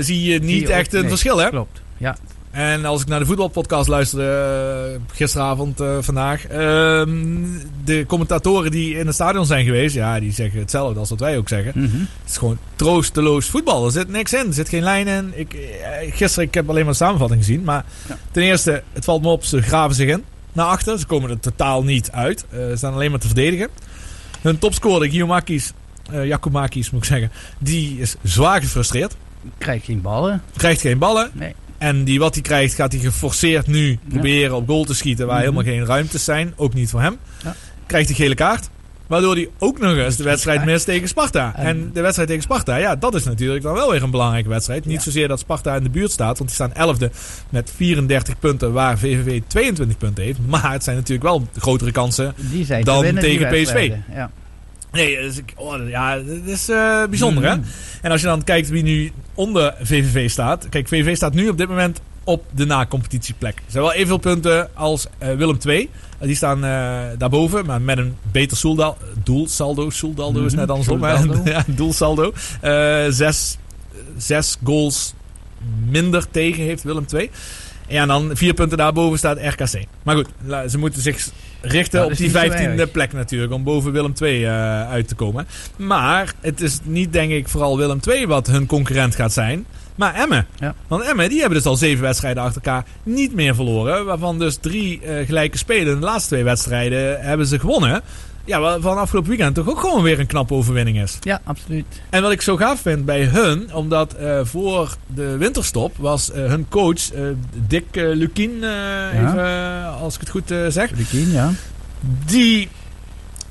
zie 0.00 0.22
je 0.32 0.38
niet 0.38 0.64
ook- 0.64 0.70
echt 0.70 0.92
een 0.94 1.00
nee, 1.00 1.08
verschil 1.08 1.38
hè? 1.38 1.48
Klopt, 1.48 1.80
ja. 1.96 2.16
En 2.58 2.84
als 2.84 3.00
ik 3.02 3.08
naar 3.08 3.18
de 3.18 3.26
voetbalpodcast 3.26 3.88
luisterde 3.88 4.24
eh, 4.94 5.16
gisteravond, 5.16 5.80
eh, 5.80 5.96
vandaag. 6.00 6.46
ehm, 6.46 7.16
de 7.84 8.04
commentatoren 8.06 8.70
die 8.70 8.98
in 8.98 9.06
het 9.06 9.14
stadion 9.14 9.46
zijn 9.46 9.64
geweest, 9.64 9.94
ja, 9.94 10.20
die 10.20 10.32
zeggen 10.32 10.58
hetzelfde 10.58 11.00
als 11.00 11.10
wat 11.10 11.20
wij 11.20 11.36
ook 11.36 11.48
zeggen. 11.48 11.72
Mhm. 11.74 11.98
Het 11.98 12.30
is 12.30 12.36
gewoon 12.36 12.58
troosteloos 12.76 13.46
voetbal. 13.46 13.84
Er 13.84 13.90
zit 13.90 14.08
niks 14.08 14.32
in. 14.32 14.46
Er 14.46 14.52
zit 14.52 14.68
geen 14.68 14.82
lijn 14.82 15.06
in. 15.06 15.32
Ik, 15.34 15.54
eh, 15.54 16.14
gisteren, 16.14 16.48
ik 16.48 16.54
heb 16.54 16.68
alleen 16.68 16.82
maar 16.82 16.92
de 16.92 16.98
samenvatting 16.98 17.40
gezien. 17.44 17.62
Maar 17.64 17.84
ten 18.30 18.42
eerste, 18.42 18.82
het 18.92 19.04
valt 19.04 19.22
me 19.22 19.28
op, 19.28 19.44
ze 19.44 19.62
graven 19.62 19.94
zich 19.96 20.08
in. 20.08 20.24
Naar 20.52 20.66
achter. 20.66 20.98
Ze 20.98 21.06
komen 21.06 21.30
er 21.30 21.40
totaal 21.40 21.82
niet 21.82 22.10
uit. 22.10 22.44
Ze 22.50 22.72
staan 22.76 22.92
alleen 22.92 23.10
maar 23.10 23.20
te 23.20 23.26
verdedigen. 23.26 23.68
Hun 24.42 24.58
topscorer, 24.58 25.10
Giacomakis, 25.10 25.72
eh 26.10 26.20
Giacomakis 26.20 26.90
moet 26.90 27.02
ik 27.02 27.08
zeggen, 27.08 27.30
die 27.58 28.00
is 28.00 28.16
zwaar 28.22 28.60
gefrustreerd. 28.60 29.16
Krijgt 29.58 29.84
geen 29.84 30.02
ballen. 30.02 30.42
Krijgt 30.56 30.80
geen 30.80 30.98
ballen. 30.98 31.30
Nee. 31.32 31.54
En 31.78 32.04
die 32.04 32.18
wat 32.18 32.34
hij 32.34 32.42
krijgt, 32.42 32.74
gaat 32.74 32.92
hij 32.92 33.00
geforceerd 33.00 33.66
nu 33.66 33.98
proberen 34.08 34.56
op 34.56 34.66
goal 34.68 34.84
te 34.84 34.94
schieten. 34.94 35.26
Waar 35.26 35.34
Mhm. 35.34 35.44
helemaal 35.44 35.72
geen 35.72 35.86
ruimtes 35.86 36.24
zijn. 36.24 36.52
Ook 36.56 36.74
niet 36.74 36.90
voor 36.90 37.00
hem. 37.00 37.16
Ja. 37.44 37.54
Krijgt 37.86 38.08
hij 38.08 38.16
gele 38.16 38.34
kaart. 38.34 38.68
Waardoor 39.06 39.34
hij 39.34 39.48
ook 39.58 39.78
nog 39.78 39.96
eens 39.96 40.16
de 40.16 40.24
wedstrijd 40.24 40.64
mist 40.64 40.84
tegen 40.84 41.08
Sparta. 41.08 41.54
En 41.56 41.90
de 41.92 42.00
wedstrijd 42.00 42.28
tegen 42.28 42.44
Sparta, 42.44 42.76
ja, 42.76 42.96
dat 42.96 43.14
is 43.14 43.24
natuurlijk 43.24 43.62
dan 43.62 43.74
wel 43.74 43.90
weer 43.90 44.02
een 44.02 44.10
belangrijke 44.10 44.48
wedstrijd. 44.48 44.84
Niet 44.86 45.02
zozeer 45.02 45.28
dat 45.28 45.38
Sparta 45.38 45.76
in 45.76 45.82
de 45.82 45.90
buurt 45.90 46.10
staat, 46.10 46.38
want 46.38 46.50
die 46.50 46.66
staan 46.66 46.72
11e 46.74 47.10
met 47.48 47.72
34 47.76 48.38
punten, 48.38 48.72
waar 48.72 48.98
VVV 48.98 49.40
22 49.46 49.96
punten 49.98 50.24
heeft. 50.24 50.38
Maar 50.46 50.72
het 50.72 50.84
zijn 50.84 50.96
natuurlijk 50.96 51.28
wel 51.28 51.48
grotere 51.58 51.92
kansen 51.92 52.34
Die 52.36 52.64
zijn 52.64 52.84
te 52.84 52.90
dan 52.90 53.00
winnen, 53.02 53.22
tegen 53.22 53.48
PSV. 53.62 53.92
Ja. 54.14 54.30
Nee, 54.92 55.20
dus 55.20 55.38
ik, 55.38 55.52
oh, 55.56 55.88
ja, 55.88 56.16
het 56.16 56.46
is 56.46 56.68
eh, 56.68 57.04
bijzonder 57.04 57.44
hè. 57.44 57.56
En 58.02 58.10
als 58.10 58.20
je 58.20 58.26
dan 58.26 58.44
kijkt 58.44 58.68
wie 58.68 58.82
nu 58.82 59.12
onder 59.34 59.74
VVV 59.80 60.30
staat. 60.30 60.68
Kijk, 60.68 60.88
VVV 60.88 61.16
staat 61.16 61.34
nu 61.34 61.48
op 61.48 61.58
dit 61.58 61.68
moment 61.68 62.00
op 62.24 62.44
de 62.50 62.64
na-competitieplek. 62.66 63.56
Er 63.56 63.62
zijn 63.66 63.82
wel 63.82 63.92
evenveel 63.92 64.16
punten 64.18 64.76
als 64.76 65.06
eh, 65.18 65.34
Willem 65.34 65.58
II. 65.66 65.90
Eh, 66.18 66.26
die 66.26 66.36
staan 66.36 66.60
daarboven, 67.18 67.66
maar 67.66 67.80
met 67.80 67.98
een 67.98 68.16
beter 68.32 68.56
soeldal, 68.56 68.96
doelsaldo. 69.22 69.90
Soeldaldo 69.90 70.44
is 70.44 70.52
Mhm, 70.52 70.60
net 70.60 70.70
andersom. 70.70 71.06
ja, 71.44 71.64
doelsaldo. 71.66 72.32
Zes, 73.10 73.58
zes 74.16 74.56
goals 74.64 75.14
minder 75.88 76.30
tegen 76.30 76.62
heeft 76.62 76.82
Willem 76.82 77.04
II. 77.14 77.30
Ja, 77.88 78.02
en 78.02 78.08
dan 78.08 78.30
vier 78.32 78.54
punten 78.54 78.78
daarboven 78.78 79.18
staat 79.18 79.38
RKC. 79.38 79.84
Maar 80.02 80.16
goed, 80.16 80.28
ze 80.70 80.78
moeten 80.78 81.02
zich 81.02 81.28
richten 81.60 82.04
op 82.04 82.10
die 82.16 82.20
niet 82.20 82.32
zo 82.32 82.38
vijftiende 82.38 82.82
erg. 82.82 82.90
plek 82.90 83.12
natuurlijk. 83.12 83.52
Om 83.52 83.64
boven 83.64 83.92
Willem 83.92 84.12
II 84.22 84.44
eh, 84.44 84.90
uit 84.90 85.08
te 85.08 85.14
komen. 85.14 85.46
Maar 85.76 86.34
het 86.40 86.60
is 86.60 86.78
niet 86.82 87.12
denk 87.12 87.32
ik 87.32 87.48
vooral 87.48 87.76
Willem 87.76 88.00
II 88.08 88.26
wat 88.26 88.46
hun 88.46 88.66
concurrent 88.66 89.14
gaat 89.14 89.32
zijn. 89.32 89.66
Maar 89.94 90.14
Emmen. 90.14 90.46
Ja. 90.58 90.74
Want 90.88 91.04
Emmen 91.04 91.28
die 91.28 91.38
hebben 91.40 91.58
dus 91.58 91.66
al 91.66 91.76
zeven 91.76 92.02
wedstrijden 92.02 92.42
achter 92.42 92.62
elkaar 92.62 92.84
niet 93.02 93.34
meer 93.34 93.54
verloren. 93.54 94.04
Waarvan 94.04 94.38
dus 94.38 94.56
drie 94.56 95.00
eh, 95.00 95.26
gelijke 95.26 95.58
spelen. 95.58 96.00
De 96.00 96.06
laatste 96.06 96.28
twee 96.28 96.44
wedstrijden 96.44 97.20
hebben 97.20 97.46
ze 97.46 97.58
gewonnen. 97.58 98.02
Ja, 98.48 98.80
van 98.80 98.98
afgelopen 98.98 99.30
weekend 99.30 99.54
toch 99.54 99.68
ook 99.68 99.80
gewoon 99.80 100.02
weer 100.02 100.20
een 100.20 100.26
knappe 100.26 100.54
overwinning 100.54 101.00
is. 101.00 101.18
Ja, 101.20 101.40
absoluut. 101.44 101.86
En 102.10 102.22
wat 102.22 102.30
ik 102.30 102.42
zo 102.42 102.56
gaaf 102.56 102.80
vind 102.80 103.04
bij 103.04 103.24
hun, 103.24 103.74
omdat 103.74 104.14
eh, 104.14 104.40
voor 104.42 104.96
de 105.06 105.36
winterstop 105.36 105.96
was 105.96 106.30
eh, 106.30 106.44
hun 106.44 106.66
coach 106.68 107.12
eh, 107.12 107.22
Dick 107.66 107.84
Lukien, 107.92 108.54
even, 109.12 109.84
als 110.00 110.14
ik 110.14 110.20
het 110.20 110.30
goed 110.30 110.54
zeg. 110.68 110.90
Lukien, 110.90 111.30
ja. 111.30 111.50
Die 112.26 112.68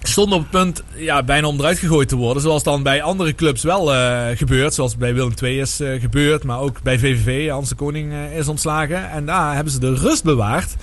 stond 0.02 0.34
op 0.34 0.40
het 0.40 0.49
punt 0.49 0.84
ja, 0.95 1.24
bijna 1.24 1.48
om 1.48 1.60
eruit 1.60 1.80
gegooid 1.80 2.10
te 2.10 2.15
worden. 2.15 2.41
Zoals 2.41 2.64
dan 2.64 2.84
bij 2.84 3.02
andere 3.02 3.36
clubs 3.36 3.64
wel 3.64 3.86
gebeurt. 4.36 4.74
Zoals 4.74 4.98
bij 4.98 5.14
Willem 5.14 5.34
II 5.44 5.60
is 5.60 5.80
gebeurd. 5.99 6.44
Maar 6.44 6.60
ook 6.60 6.82
bij 6.82 6.99
VVV. 6.99 7.49
Hans 7.49 7.69
de 7.69 7.76
Koning 7.76 8.14
is 8.36 8.48
ontslagen. 8.48 9.10
En 9.10 9.26
daar 9.26 9.56
hebben 9.56 9.74
ze 9.74 9.80
de 9.80 9.94
rust 9.94 10.24
bewaard. 10.24 10.76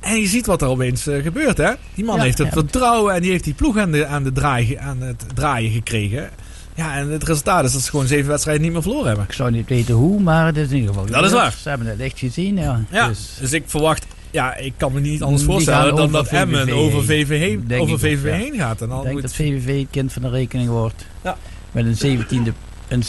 En 0.00 0.20
je 0.20 0.26
ziet 0.26 0.46
wat 0.46 0.62
er 0.62 0.68
opeens 0.68 1.06
eh, 1.06 1.22
gebeurt. 1.22 1.56
Hè? 1.56 1.72
Die 1.94 2.04
man 2.04 2.16
Ja, 2.16 2.22
heeft 2.22 2.38
het 2.38 2.46
ja. 2.46 2.52
vertrouwen. 2.52 3.14
En 3.14 3.22
die 3.22 3.30
heeft 3.30 3.44
die 3.44 3.54
ploeg 3.54 3.76
aan, 3.78 3.90
de, 3.92 4.06
aan, 4.06 4.22
de 4.22 4.32
draai, 4.32 4.76
aan 4.76 5.00
het 5.00 5.24
draaien 5.34 5.70
gekregen. 5.70 6.30
Ja, 6.74 6.96
en 6.96 7.08
het 7.10 7.24
resultaat 7.24 7.64
is 7.64 7.72
dat 7.72 7.82
ze 7.82 7.90
gewoon 7.90 8.06
zeven 8.06 8.28
wedstrijden 8.28 8.62
niet 8.62 8.72
meer 8.72 8.82
verloren 8.82 9.06
hebben. 9.06 9.24
Ik 9.24 9.32
zou 9.32 9.50
niet 9.50 9.68
weten 9.68 9.94
hoe, 9.94 10.20
maar 10.20 10.46
het 10.46 10.56
is 10.56 10.68
in 10.70 10.74
ieder 10.76 10.88
geval 10.94 11.06
Dat 11.06 11.24
is 11.24 11.32
waar. 11.32 11.54
Ze 11.62 11.68
hebben 11.68 11.86
het 11.86 12.00
echt 12.00 12.18
gezien, 12.18 12.56
ja. 12.56 12.80
Ja, 12.90 13.08
Dus, 13.08 13.36
dus 13.40 13.52
ik 13.52 13.62
verwacht... 13.66 14.06
Ja, 14.32 14.56
ik 14.56 14.72
kan 14.76 14.92
me 14.92 15.00
niet 15.00 15.22
anders 15.22 15.42
voorstellen 15.42 15.96
dan 15.96 16.12
dat 16.12 16.26
Emmen 16.28 16.70
over. 16.72 17.04
VVV 17.04 17.38
heen, 17.38 17.64
Denk 17.66 17.80
over 17.82 17.94
ik 17.94 18.04
ook, 18.04 18.10
VVV 18.18 18.24
ja. 18.30 18.36
heen 18.36 18.54
gaat. 18.58 18.80
En 18.80 18.88
dan 18.88 18.96
ik 18.98 19.02
denk 19.02 19.14
moet- 19.14 19.22
dat 19.22 19.34
VVV 19.34 19.78
het 19.78 19.86
kind 19.90 20.12
van 20.12 20.22
de 20.22 20.28
rekening 20.28 20.68
wordt. 20.68 21.06
Ja. 21.24 21.36
Met 21.72 22.00
een 22.02 22.18
17e, 22.48 22.52
een 22.88 23.02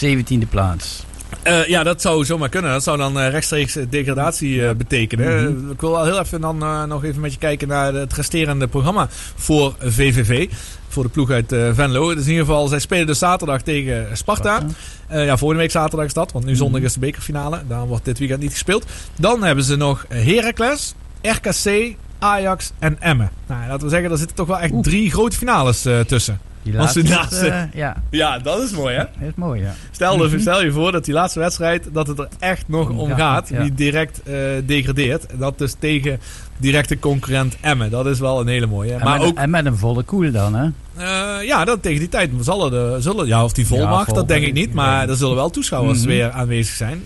17e 0.46 0.50
plaats. 0.50 1.04
Eh, 1.44 1.66
ja, 1.66 1.84
dat 1.84 2.02
zou 2.02 2.26
zomaar 2.26 2.50
kunnen. 2.50 2.72
Dat 2.72 2.84
zou 2.84 2.98
dan 2.98 3.20
eh, 3.20 3.30
rechtstreeks 3.30 3.76
eh, 3.76 3.86
degradatie 3.90 4.76
betekenen. 4.76 5.54
Mhm. 5.54 5.72
Ik 5.72 5.82
wil 5.82 5.92
wel 5.92 6.04
heel 6.04 6.20
even 6.20 6.42
dan 6.42 6.58
nog 6.88 7.04
even 7.04 7.22
met 7.22 7.34
je 7.34 7.40
kijken 7.40 7.68
naar 7.68 7.94
het 7.94 8.14
resterende 8.14 8.68
programma 8.68 9.08
voor 9.36 9.76
VVV. 9.80 10.50
Voor 10.88 11.04
de 11.04 11.10
ploeg 11.10 11.30
uit 11.30 11.56
Venlo. 11.74 12.14
Dus 12.16 12.24
in 12.24 12.30
ieder 12.30 12.46
geval, 12.46 12.68
zij 12.68 12.80
spelen 12.80 13.08
dus 13.08 13.20
zaterdag 13.20 13.62
tegen 13.62 14.18
Sparta. 14.18 14.62
Ja, 15.10 15.38
volgende 15.38 15.62
week 15.64 15.72
zaterdag 15.72 16.06
is 16.06 16.14
dat. 16.14 16.32
Want 16.32 16.46
nu 16.46 16.56
zondag 16.56 16.82
is 16.82 16.94
de 16.94 17.00
bekerfinale. 17.00 17.62
Daarom 17.68 17.88
wordt 17.88 18.06
dit 18.06 18.20
weekend 18.20 18.42
niet 18.42 18.52
gespeeld. 18.52 18.86
Dan 19.16 19.44
hebben 19.44 19.64
ze 19.64 19.76
nog 19.76 20.06
Heracles, 20.10 20.94
RKC, 21.22 21.96
Ajax 22.20 22.72
en 22.80 23.02
Emmen. 23.02 23.32
Nou, 23.48 23.68
laten 23.68 23.84
we 23.84 23.90
zeggen, 23.90 24.10
daar 24.10 24.18
zitten 24.18 24.36
toch 24.36 24.48
wel 24.48 24.60
echt 24.60 24.84
drie 24.84 25.12
grote 25.12 25.38
finales 25.38 25.88
tussen. 26.08 26.40
Die 26.64 26.74
laatste, 26.74 27.04
ja, 27.08 27.28
eh, 27.32 27.64
ja. 27.74 27.96
ja, 28.10 28.40
dat 28.40 28.62
is 28.62 28.72
mooi 28.72 28.96
hè. 28.96 29.04
Dat 29.20 29.28
is 29.30 29.36
mooi, 29.36 29.62
ja. 29.62 29.74
Stel, 29.92 30.18
Mhm. 30.18 30.40
stel 30.40 30.64
je 30.64 30.72
voor 30.72 30.92
dat 30.92 31.06
die 31.06 31.14
laatste 31.14 31.40
wedstrijd, 31.40 31.88
dat 31.92 32.08
het 32.08 32.20
er 32.20 32.28
echt 32.40 32.68
nog 32.68 32.90
om 32.90 33.10
Ja, 33.10 33.16
gaat. 33.16 33.50
ja. 33.50 33.62
Wie 33.62 33.74
direct 33.74 34.22
eh, 34.24 34.34
degradeert. 34.66 35.26
Dat 35.38 35.58
dus 35.58 35.76
tegen 35.80 36.20
directe 36.58 37.00
concurrent 37.00 37.58
Emmen. 37.62 37.90
Dat 37.92 38.06
is 38.06 38.20
wel 38.20 38.40
een 38.40 38.48
hele 38.48 38.66
mooie. 38.68 38.94
En, 38.94 39.04
Maar 39.04 39.20
met, 39.20 39.28
ook, 39.28 39.38
en 39.38 39.50
met 39.50 39.66
een 39.66 39.78
volle 39.78 40.04
koel 40.04 40.32
dan, 40.32 40.54
hè? 40.56 40.70
eh, 40.98 41.48
ja, 41.48 41.66
dat 41.66 41.82
tegen 41.82 42.00
die 42.00 42.10
tijd 42.10 42.30
zullen 42.40 42.72
de, 42.72 42.96
zullen, 43.00 43.28
ja, 43.28 43.44
of 43.44 43.54
die 43.54 43.68
vol 43.68 43.78
Ja, 43.78 44.04
vol 44.06 44.14
dat 44.14 44.28
denk 44.28 44.46
ik 44.46 44.54
niet. 44.54 44.74
Maar 44.74 45.10
er 45.10 45.16
zullen 45.16 45.36
wel 45.36 45.50
toeschouwers 45.50 46.00
Mhm. 46.00 46.08
weer 46.08 46.32
aanwezig 46.32 46.76
zijn. 46.76 47.04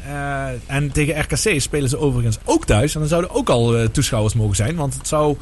En 0.66 0.92
tegen 0.92 1.20
RKC 1.22 1.62
spelen 1.62 1.90
ze 1.90 1.98
overigens 2.00 2.38
ook 2.46 2.66
thuis. 2.66 2.94
En 2.94 3.00
dan 3.00 3.10
zouden 3.10 3.32
ook 3.36 3.50
al 3.50 3.76
toeschouwers 3.92 4.34
mogen 4.34 4.56
zijn. 4.56 4.76
Want 4.76 4.94
het 4.94 5.08
zou, 5.08 5.38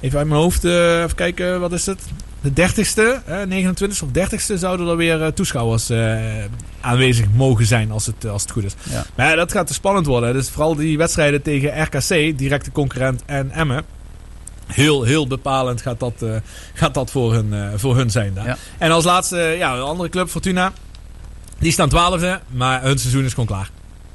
even 0.00 0.18
uit 0.18 0.28
mijn 0.28 0.40
hoofd, 0.40 0.64
eh, 0.64 1.02
even 1.02 1.14
kijken, 1.14 1.60
wat 1.60 1.72
is 1.72 1.86
het? 1.86 2.00
De 2.40 2.52
30ste, 2.52 3.22
eh, 3.26 3.42
29ste 3.42 4.04
of 4.04 4.10
30ste 4.10 4.58
zouden 4.58 4.88
er 4.88 4.96
weer 4.96 5.22
eh, 5.22 5.28
toeschouwers 5.28 5.90
eh, 5.90 6.44
aanwezig 6.80 7.26
mogen 7.34 7.66
zijn 7.66 7.90
als 7.90 8.06
het, 8.06 8.26
als 8.26 8.42
het 8.42 8.50
goed 8.50 8.64
is. 8.64 8.74
Ja. 8.82 9.04
Maar 9.14 9.36
dat 9.36 9.52
gaat 9.52 9.66
te 9.66 9.74
spannend 9.74 10.06
worden. 10.06 10.32
Dus 10.32 10.50
vooral 10.50 10.74
die 10.74 10.98
wedstrijden 10.98 11.42
tegen 11.42 11.82
RKC, 11.82 12.38
directe 12.38 12.72
concurrent 12.72 13.22
en 13.26 13.50
Emmen. 13.50 13.84
Heel, 14.66 15.02
heel 15.02 15.26
bepalend 15.26 15.82
gaat 15.82 16.00
dat, 16.00 16.24
gaat 16.74 16.94
dat 16.94 17.10
voor, 17.10 17.32
hun, 17.32 17.78
voor 17.78 17.96
hun 17.96 18.10
zijn 18.10 18.34
daar. 18.34 18.46
Ja. 18.46 18.56
En 18.78 18.90
als 18.90 19.04
laatste, 19.04 19.36
ja, 19.36 19.74
een 19.74 19.82
andere 19.82 20.08
club, 20.08 20.28
Fortuna. 20.28 20.72
Die 21.58 21.72
staan 21.72 21.88
twaalfde, 21.88 22.40
maar 22.48 22.82
hun 22.82 22.98
seizoen 22.98 23.24
is 23.24 23.30
gewoon 23.30 23.46
klaar. 23.46 23.70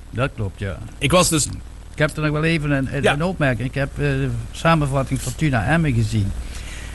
Dat 0.09 0.29
klopt, 0.35 0.59
ja. 0.59 0.77
Ik 0.97 1.11
was 1.11 1.29
dus... 1.29 1.47
Ik 2.01 2.07
heb 2.07 2.17
er 2.17 2.23
nog 2.23 2.31
wel 2.41 2.43
even 2.43 2.71
een, 2.71 2.95
een, 2.95 3.03
Ja. 3.03 3.13
een 3.13 3.23
opmerking. 3.23 3.67
Ik 3.67 3.75
heb 3.75 3.89
eh, 3.93 3.97
de 3.97 4.29
samenvatting 4.51 5.21
van 5.21 5.35
Tuna 5.35 5.65
Emmen 5.65 5.93
gezien. 5.93 6.31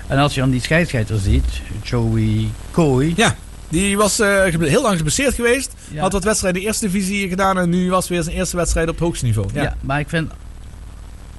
En 0.06 0.18
als 0.18 0.34
je 0.34 0.40
dan 0.40 0.50
die 0.50 0.60
scheidsrechter 0.60 1.18
ziet, 1.18 1.44
Joey 1.82 2.48
Coy. 2.70 3.12
Ja, 3.16 3.34
die 3.68 3.96
was 3.96 4.18
eh, 4.20 4.44
heel 4.58 4.82
lang 4.82 4.96
geblesseerd 4.96 5.34
geweest. 5.34 5.74
Ja. 5.90 6.00
Had 6.00 6.12
wat 6.12 6.24
wedstrijden 6.24 6.60
in 6.60 6.66
de 6.66 6.72
eerste 6.72 6.90
divisie 6.90 7.28
gedaan 7.28 7.58
en 7.58 7.68
nu 7.70 7.90
was 7.90 8.08
weer 8.08 8.22
zijn 8.22 8.36
eerste 8.36 8.56
wedstrijd 8.56 8.88
op 8.88 8.94
het 8.94 9.04
hoogste 9.04 9.24
niveau. 9.24 9.48
Ja. 9.52 9.62
Ja. 9.62 9.74
maar 9.80 10.00
ik 10.00 10.08
vind, 10.08 10.30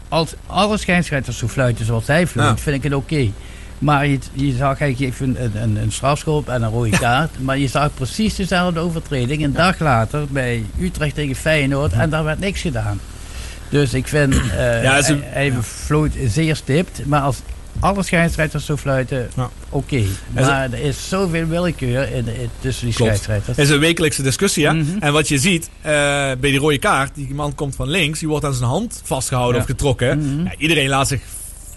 als 0.09 0.33
alle 0.45 0.77
scheidsrechters 0.77 1.37
zo 1.37 1.47
fluiten 1.47 1.85
zoals 1.85 2.07
hij 2.07 2.27
fluit, 2.27 2.57
Ja. 2.57 2.63
vind 2.63 2.75
ik 2.75 2.83
het 2.83 2.93
oké. 2.93 3.29
Maar 3.79 4.07
je, 4.07 4.19
je 4.33 4.55
zag, 4.55 4.79
hij 4.79 4.93
geeft 4.93 5.19
een, 5.19 5.37
een, 5.61 5.75
een 5.77 5.91
strafschop 5.91 6.49
en 6.49 6.61
een 6.63 6.69
rode 6.69 6.89
kaart. 6.89 7.39
Maar 7.39 7.57
je 7.57 7.67
zag 7.67 7.93
precies 7.93 8.35
dezelfde 8.35 8.79
overtreding 8.79 9.43
een 9.43 9.53
dag 9.53 9.79
later 9.79 10.25
bij 10.29 10.63
Utrecht 10.79 11.15
tegen 11.15 11.35
Feyenoord. 11.35 11.91
En 11.93 12.09
daar 12.09 12.23
werd 12.23 12.39
niks 12.39 12.61
gedaan. 12.61 12.99
Dus 13.69 13.93
ik 13.93 14.07
vind, 14.07 14.35
Ja, 14.55 14.97
is 14.97 15.07
een- 15.07 15.21
hij, 15.23 15.49
hij 15.51 15.61
floot 15.61 16.11
zeer 16.27 16.55
stipt. 16.55 17.05
Maar 17.05 17.21
als 17.21 17.37
alle 17.79 18.03
scheidsrechters 18.03 18.65
zo 18.65 18.77
fluiten, 18.77 19.29
oké. 19.69 20.03
Maar 20.33 20.71
er 20.71 20.79
is 20.79 21.09
zoveel 21.09 21.45
willekeur 21.47 22.11
in, 22.11 22.27
in- 22.27 22.49
tussen 22.59 22.85
die 22.85 22.95
Klopt. 22.95 23.11
scheidsrechters. 23.11 23.57
Het 23.57 23.65
is 23.67 23.73
een 23.73 23.79
wekelijkse 23.79 24.21
discussie, 24.21 24.65
hè? 24.67 24.73
Mhm. 24.73 24.97
En 24.99 25.13
wat 25.13 25.27
je 25.27 25.37
ziet 25.37 25.69
eh, 25.81 25.91
bij 25.91 26.37
die 26.41 26.57
rode 26.57 26.77
kaart, 26.77 27.15
die 27.15 27.33
man 27.33 27.55
komt 27.55 27.75
van 27.75 27.89
links, 27.89 28.19
die 28.19 28.27
wordt 28.27 28.45
aan 28.45 28.53
zijn 28.53 28.69
hand 28.69 29.01
vastgehouden 29.03 29.55
Ja. 29.55 29.61
of 29.61 29.67
getrokken. 29.69 30.19
Mhm. 30.19 30.43
Ja, 30.43 30.53
iedereen 30.57 30.89
laat 30.89 31.07
zich 31.07 31.21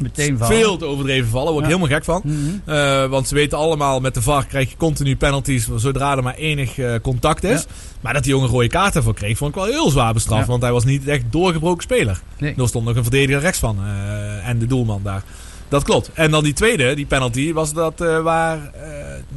Meteen 0.01 0.39
vallen. 0.39 0.56
veel 0.56 0.77
te 0.77 0.85
overdreven 0.85 1.31
vallen. 1.31 1.44
Daar 1.44 1.52
word 1.52 1.64
ik 1.64 1.70
Ja. 1.70 1.77
helemaal 1.77 1.97
gek 1.98 2.05
van. 2.05 2.20
Mhm. 2.24 2.74
Eh, 2.77 3.06
want 3.10 3.28
ze 3.28 3.35
weten 3.35 3.59
allemaal, 3.59 4.01
met 4.01 4.14
de 4.14 4.22
VAR 4.22 4.47
krijg 4.47 4.70
je 4.70 4.77
continu 4.77 5.16
penalties 5.16 5.68
zodra 5.77 6.16
er 6.16 6.22
maar 6.22 6.35
enig 6.35 6.78
eh, 6.78 6.94
contact 7.02 7.44
is. 7.44 7.66
Maar 8.01 8.12
dat 8.12 8.22
die 8.22 8.32
jongen 8.32 8.48
rode 8.48 8.68
kaarten 8.68 9.02
voor 9.02 9.14
kreeg, 9.14 9.36
vond 9.39 9.51
ik 9.56 9.62
wel 9.62 9.70
heel 9.70 9.90
zwaar 9.90 10.12
bestraft. 10.12 10.44
Ja. 10.44 10.51
Want 10.51 10.62
hij 10.62 10.72
was 10.72 10.85
niet 10.85 11.06
echt 11.09 11.22
doorgebroken 11.31 11.82
speler. 11.82 12.20
Nee. 12.39 12.55
Er 12.56 12.68
stond 12.68 12.85
nog 12.86 12.97
een 12.97 13.02
verdediger 13.02 13.40
rechts 13.40 13.59
van. 13.59 13.78
eh, 13.85 14.48
en 14.48 14.59
de 14.59 14.66
doelman 14.66 15.01
daar. 15.05 15.22
Dat 15.68 15.82
klopt. 15.85 16.10
En 16.14 16.31
dan 16.31 16.44
die 16.44 16.52
tweede, 16.52 16.94
die 16.94 17.06
penalty, 17.06 17.52
was 17.52 17.72
dat 17.72 17.98
waar... 18.22 18.70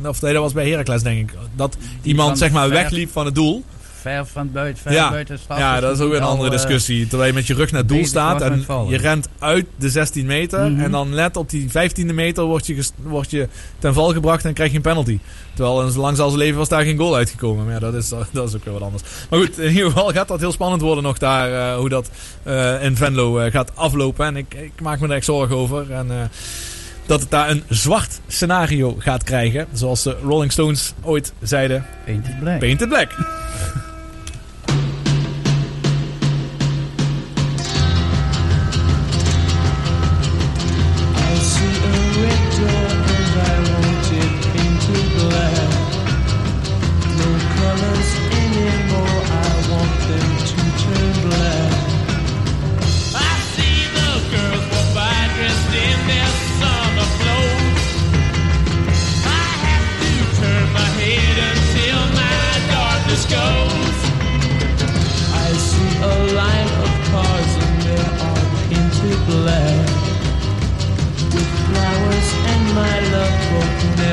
of 0.06 0.22
nee, 0.22 0.34
dat 0.34 0.42
was 0.42 0.54
bij 0.54 0.70
Heracles, 0.70 1.04
denk 1.04 1.30
ik. 1.32 1.38
Dat 1.56 1.78
iemand 2.02 2.38
zeg 2.38 2.52
maar 2.52 2.70
wegliep 2.70 3.12
van 3.12 3.26
het 3.26 3.36
doel. 3.36 3.64
Ver 4.04 4.26
van 4.26 4.52
buiten, 4.52 4.82
ver 4.84 4.92
Ja, 4.92 5.10
buiten 5.10 5.40
het 5.48 5.58
ja, 5.58 5.80
dat 5.80 5.96
is 5.96 6.04
ook 6.04 6.10
weer 6.10 6.20
een 6.20 6.28
andere 6.28 6.50
eh, 6.50 6.56
discussie. 6.56 7.08
Terwijl 7.08 7.30
je 7.30 7.36
met 7.36 7.48
je 7.48 7.54
rug 7.54 7.72
naar 7.72 7.80
het 7.80 7.90
doel 7.90 8.06
staat 8.06 8.42
en 8.42 8.66
je 8.90 8.98
rent 8.98 9.28
uit 9.40 9.66
de 9.76 9.90
16 9.90 10.26
meter. 10.26 10.72
Mhm. 10.72 10.82
En 10.82 10.92
dan 10.92 11.10
net 11.10 11.38
op 11.38 11.50
die 11.50 11.70
15e 11.70 12.14
meter 12.14 12.44
word 12.44 12.66
je, 12.66 12.84
word 13.04 13.32
je 13.32 13.48
ten 13.80 13.94
val 13.94 14.14
gebracht 14.14 14.46
en 14.46 14.54
krijg 14.54 14.70
je 14.70 14.76
een 14.76 14.82
penalty. 14.82 15.20
Terwijl 15.54 15.82
in 15.82 15.98
lang 15.98 16.18
zal 16.18 16.28
zijn 16.30 16.40
leven 16.42 16.58
was 16.58 16.70
daar 16.70 16.84
geen 16.84 16.98
goal 16.98 17.16
uitgekomen. 17.16 17.64
Maar 17.66 17.74
ja, 17.74 17.80
dat 17.80 17.94
is, 17.94 18.10
dat 18.32 18.48
is 18.50 18.56
ook 18.56 18.64
weer 18.64 18.74
wat 18.74 18.84
anders. 18.84 19.04
Maar 19.30 19.40
goed, 19.40 19.60
in 19.60 19.72
ieder 19.72 19.86
geval 19.92 20.12
gaat 20.12 20.28
dat 20.28 20.40
heel 20.40 20.52
spannend 20.52 20.82
worden 20.82 21.04
nog 21.04 21.18
daar. 21.18 21.54
eh, 21.54 21.78
hoe 21.78 21.90
dat 21.90 22.10
eh, 22.44 22.84
in 22.84 22.96
Venlo 22.98 23.50
gaat 23.50 23.76
aflopen. 23.76 24.26
En 24.26 24.38
ik, 24.38 24.54
ik 24.54 24.82
maak 24.82 25.00
me 25.00 25.08
er 25.08 25.14
echt 25.16 25.26
zorgen 25.26 25.56
over. 25.56 25.92
En 25.92 26.30
dat 27.06 27.20
het 27.22 27.30
daar 27.32 27.50
een 27.50 27.64
zwart 27.70 28.20
scenario 28.28 28.96
gaat 29.00 29.24
krijgen. 29.24 29.68
Zoals 29.74 30.04
de 30.04 30.18
Rolling 30.24 30.52
Stones 30.52 30.94
ooit 31.02 31.34
zeiden. 31.42 31.86
Painted 32.06 32.40
Black. 32.40 32.60
Painted 32.60 32.90
Black. 32.90 33.12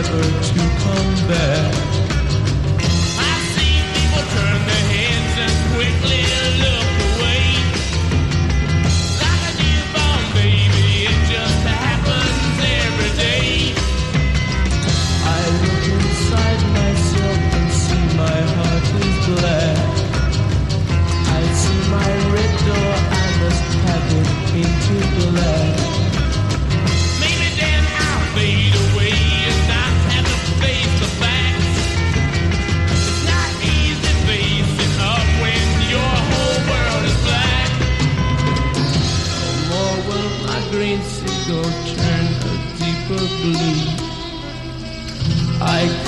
never 0.02 0.22
to 0.22 0.59
come 0.78 1.28
back. 1.28 1.99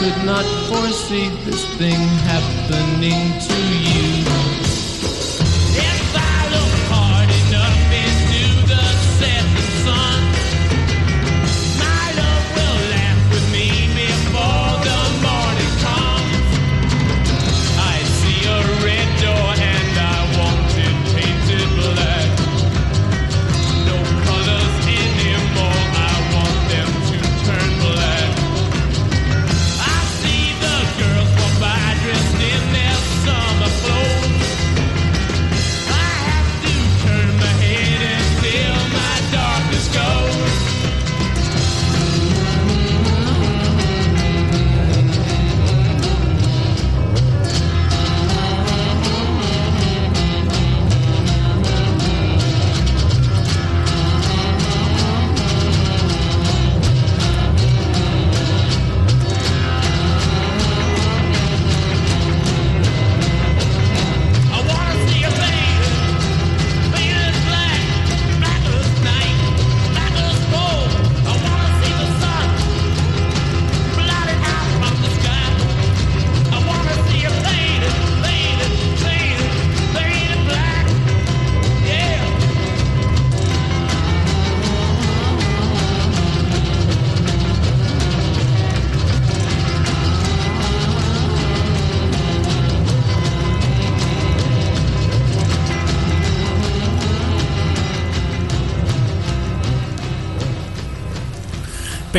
Could 0.03 0.25
not 0.27 0.45
foresee 0.69 1.29
this 1.45 1.65
thing 1.77 2.01
happening 2.27 3.39
to 3.39 3.55
you. 3.79 3.82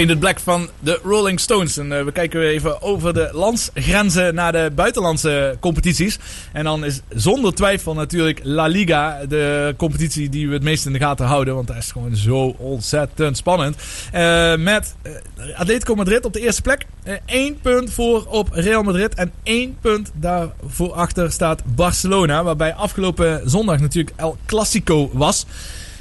Painted 0.05 0.23
Black 0.23 0.39
van 0.39 0.69
de 0.79 0.99
Rolling 1.03 1.39
Stones. 1.39 1.77
En 1.77 1.97
eh, 1.97 2.03
we 2.03 2.11
kijken 2.11 2.41
even 2.41 2.81
over 2.81 3.13
de 3.13 3.29
landsgrenzen 3.31 4.35
naar 4.35 4.51
de 4.51 4.71
buitenlandse 4.75 5.57
competities. 5.59 6.19
En 6.51 6.63
dan 6.63 6.85
is 6.85 7.01
zonder 7.09 7.53
twijfel 7.53 7.93
natuurlijk 7.93 8.39
La 8.43 8.67
Liga 8.67 9.25
de 9.25 9.73
competitie 9.77 10.29
die 10.29 10.47
we 10.47 10.53
het 10.53 10.63
meest 10.63 10.85
in 10.85 10.93
de 10.93 10.99
gaten 10.99 11.25
houden. 11.25 11.55
Want 11.55 11.67
dat 11.67 11.75
is 11.75 11.91
gewoon 11.91 12.15
zo 12.15 12.55
ontzettend 12.57 13.37
spannend. 13.37 13.75
Eh, 14.11 14.55
met 14.55 14.95
eh, 15.01 15.11
Atletico 15.59 15.95
Madrid 15.95 16.25
op 16.25 16.33
de 16.33 16.39
eerste 16.39 16.61
plek. 16.61 16.85
Eén 17.25 17.59
punt 17.61 17.93
voor 17.93 18.25
op 18.25 18.49
Real 18.51 18.83
Madrid. 18.83 19.13
En 19.13 19.31
één 19.43 19.77
punt 19.81 20.11
daarvoor 20.13 20.93
achter 20.93 21.31
staat 21.31 21.61
Barcelona. 21.65 22.43
Waarbij 22.43 22.73
afgelopen 22.73 23.49
zondag 23.49 23.79
natuurlijk 23.79 24.15
El 24.15 24.37
Clasico 24.45 25.09
was. 25.13 25.45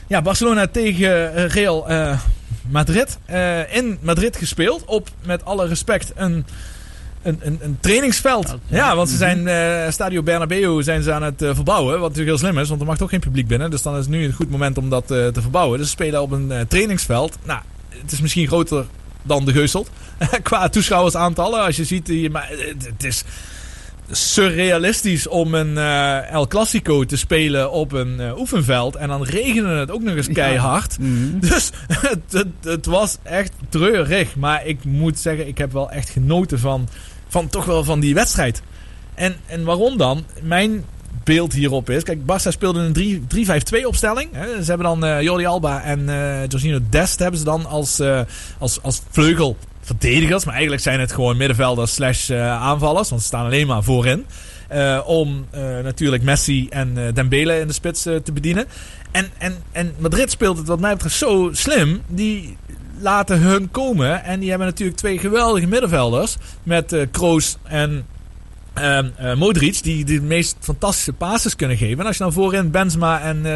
Ja, 0.06 0.22
Barcelona 0.22 0.66
tegen 0.66 1.48
Real 1.48 1.86
Madrid. 2.70 3.18
Eh, 3.24 3.76
in 3.76 3.98
Madrid 4.00 4.36
gespeeld. 4.36 4.84
Op, 4.84 5.08
met 5.24 5.44
alle 5.44 5.66
respect, 5.66 6.12
een, 6.14 6.46
een, 7.22 7.38
een, 7.42 7.58
een 7.62 7.76
trainingsveld. 7.80 8.56
Ja, 8.66 8.96
want 8.96 9.08
ze 9.08 9.16
zijn 9.16 9.48
eh, 9.48 9.90
Stadio 9.90 10.22
Bernabeu 10.22 10.82
zijn 10.82 11.02
ze 11.02 11.12
aan 11.12 11.22
het 11.22 11.42
eh, 11.42 11.54
verbouwen. 11.54 11.92
Wat 11.92 12.08
natuurlijk 12.08 12.28
heel 12.28 12.48
slim 12.48 12.58
is, 12.58 12.68
want 12.68 12.80
er 12.80 12.86
mag 12.86 12.96
toch 12.96 13.10
geen 13.10 13.20
publiek 13.20 13.46
binnen. 13.46 13.70
Dus 13.70 13.82
dan 13.82 13.96
is 13.96 14.06
nu 14.06 14.24
een 14.24 14.32
goed 14.32 14.50
moment 14.50 14.78
om 14.78 14.90
dat 14.90 15.06
te 15.06 15.32
verbouwen. 15.32 15.78
Dus 15.78 15.86
ze 15.86 15.92
spelen 15.92 16.22
op 16.22 16.30
een 16.30 16.52
trainingsveld. 16.68 17.38
Nou, 17.44 17.60
het 17.88 18.12
is 18.12 18.20
misschien 18.20 18.46
groter 18.46 18.86
dan 19.22 19.44
de 19.44 19.52
Geuselt. 19.52 19.90
Qua 20.42 20.68
toeschouwersaantallen. 20.68 21.60
Als 21.64 21.76
je 21.76 21.84
ziet, 21.84 22.32
maar 22.32 22.48
het, 22.48 22.86
het 22.86 23.04
is 23.04 23.24
surrealistisch 24.12 25.26
om 25.26 25.54
een 25.54 25.78
eh, 25.78 26.30
El 26.30 26.46
Clasico 26.46 27.04
te 27.04 27.16
spelen 27.16 27.70
op 27.70 27.92
een 27.92 28.20
eh, 28.20 28.38
oefenveld. 28.38 28.96
En 28.96 29.08
dan 29.08 29.24
regende 29.24 29.68
het 29.68 29.90
ook 29.90 30.02
nog 30.02 30.14
eens 30.14 30.28
keihard. 30.28 30.96
Dus 31.40 31.70
het, 31.86 32.20
het, 32.30 32.46
het 32.62 32.86
was 32.86 33.18
echt 33.22 33.52
treurig. 33.68 34.36
Maar 34.36 34.66
ik 34.66 34.84
moet 34.84 35.18
zeggen, 35.18 35.46
ik 35.46 35.58
heb 35.58 35.72
wel 35.72 35.90
echt 35.90 36.08
genoten 36.08 36.58
van, 36.58 36.88
van 37.28 37.48
toch 37.48 37.64
wel 37.64 37.84
van 37.84 38.00
die 38.00 38.14
wedstrijd. 38.14 38.62
En, 39.14 39.36
en 39.46 39.64
waarom 39.64 39.96
dan? 39.96 40.24
Mijn 40.42 40.84
beeld 41.24 41.52
hierop 41.52 41.90
is... 41.90 42.02
Kijk, 42.02 42.20
Barça 42.20 42.48
speelde 42.48 42.80
een 42.80 42.92
3 42.92 43.22
3-5-2 43.82 43.86
opstelling. 43.86 44.28
Hè. 44.32 44.62
Ze 44.62 44.68
hebben 44.68 44.86
dan 44.86 45.04
eh, 45.04 45.22
Jordi 45.22 45.46
Alba 45.46 45.82
en 45.82 46.08
eh 46.08 46.46
Jorginho 46.48 46.78
Dest 46.90 47.18
hebben 47.18 47.38
ze 47.38 47.44
dan 47.44 47.66
als, 47.66 48.02
als, 48.58 48.82
als 48.82 49.02
vleugel 49.10 49.56
verdedigers. 49.82 50.44
Maar 50.44 50.54
eigenlijk 50.54 50.82
zijn 50.82 51.00
het 51.00 51.12
gewoon 51.12 51.36
middenvelders 51.36 51.94
slash 51.94 52.30
eh, 52.30 52.50
aanvallers. 52.50 53.08
Want 53.08 53.20
ze 53.20 53.26
staan 53.26 53.44
alleen 53.44 53.66
maar 53.66 53.82
voorin. 53.82 54.26
Eh, 54.72 55.00
om 55.04 55.46
eh, 55.50 55.62
natuurlijk 55.82 56.22
Messi 56.22 56.68
en 56.68 57.06
eh, 57.06 57.14
Dembele 57.14 57.58
in 57.58 57.66
de 57.66 57.72
spits 57.72 58.02
te 58.02 58.32
bedienen. 58.32 58.66
En, 59.10 59.28
en, 59.38 59.56
en 59.72 59.94
Madrid 59.98 60.30
speelt 60.30 60.58
het 60.58 60.66
wat 60.66 60.80
mij 60.80 60.92
betreft 60.92 61.14
zo 61.14 61.50
slim. 61.52 62.00
Die 62.06 62.56
laten 62.98 63.40
hun 63.40 63.70
komen. 63.70 64.24
En 64.24 64.40
die 64.40 64.48
hebben 64.48 64.66
natuurlijk 64.66 64.98
twee 64.98 65.18
geweldige 65.18 65.66
middenvelders. 65.66 66.36
Met 66.62 66.96
Kroos 67.10 67.56
en 67.62 68.06
ehm, 68.74 69.08
eh, 69.16 69.34
Modric. 69.34 69.82
Die 69.82 70.04
de 70.04 70.20
meest 70.20 70.56
fantastische 70.60 71.12
passes 71.12 71.56
kunnen 71.56 71.76
geven. 71.76 71.98
En 71.98 72.06
als 72.06 72.16
je 72.16 72.22
dan 72.22 72.32
voorin 72.32 72.70
Benzema 72.70 73.20
en... 73.20 73.46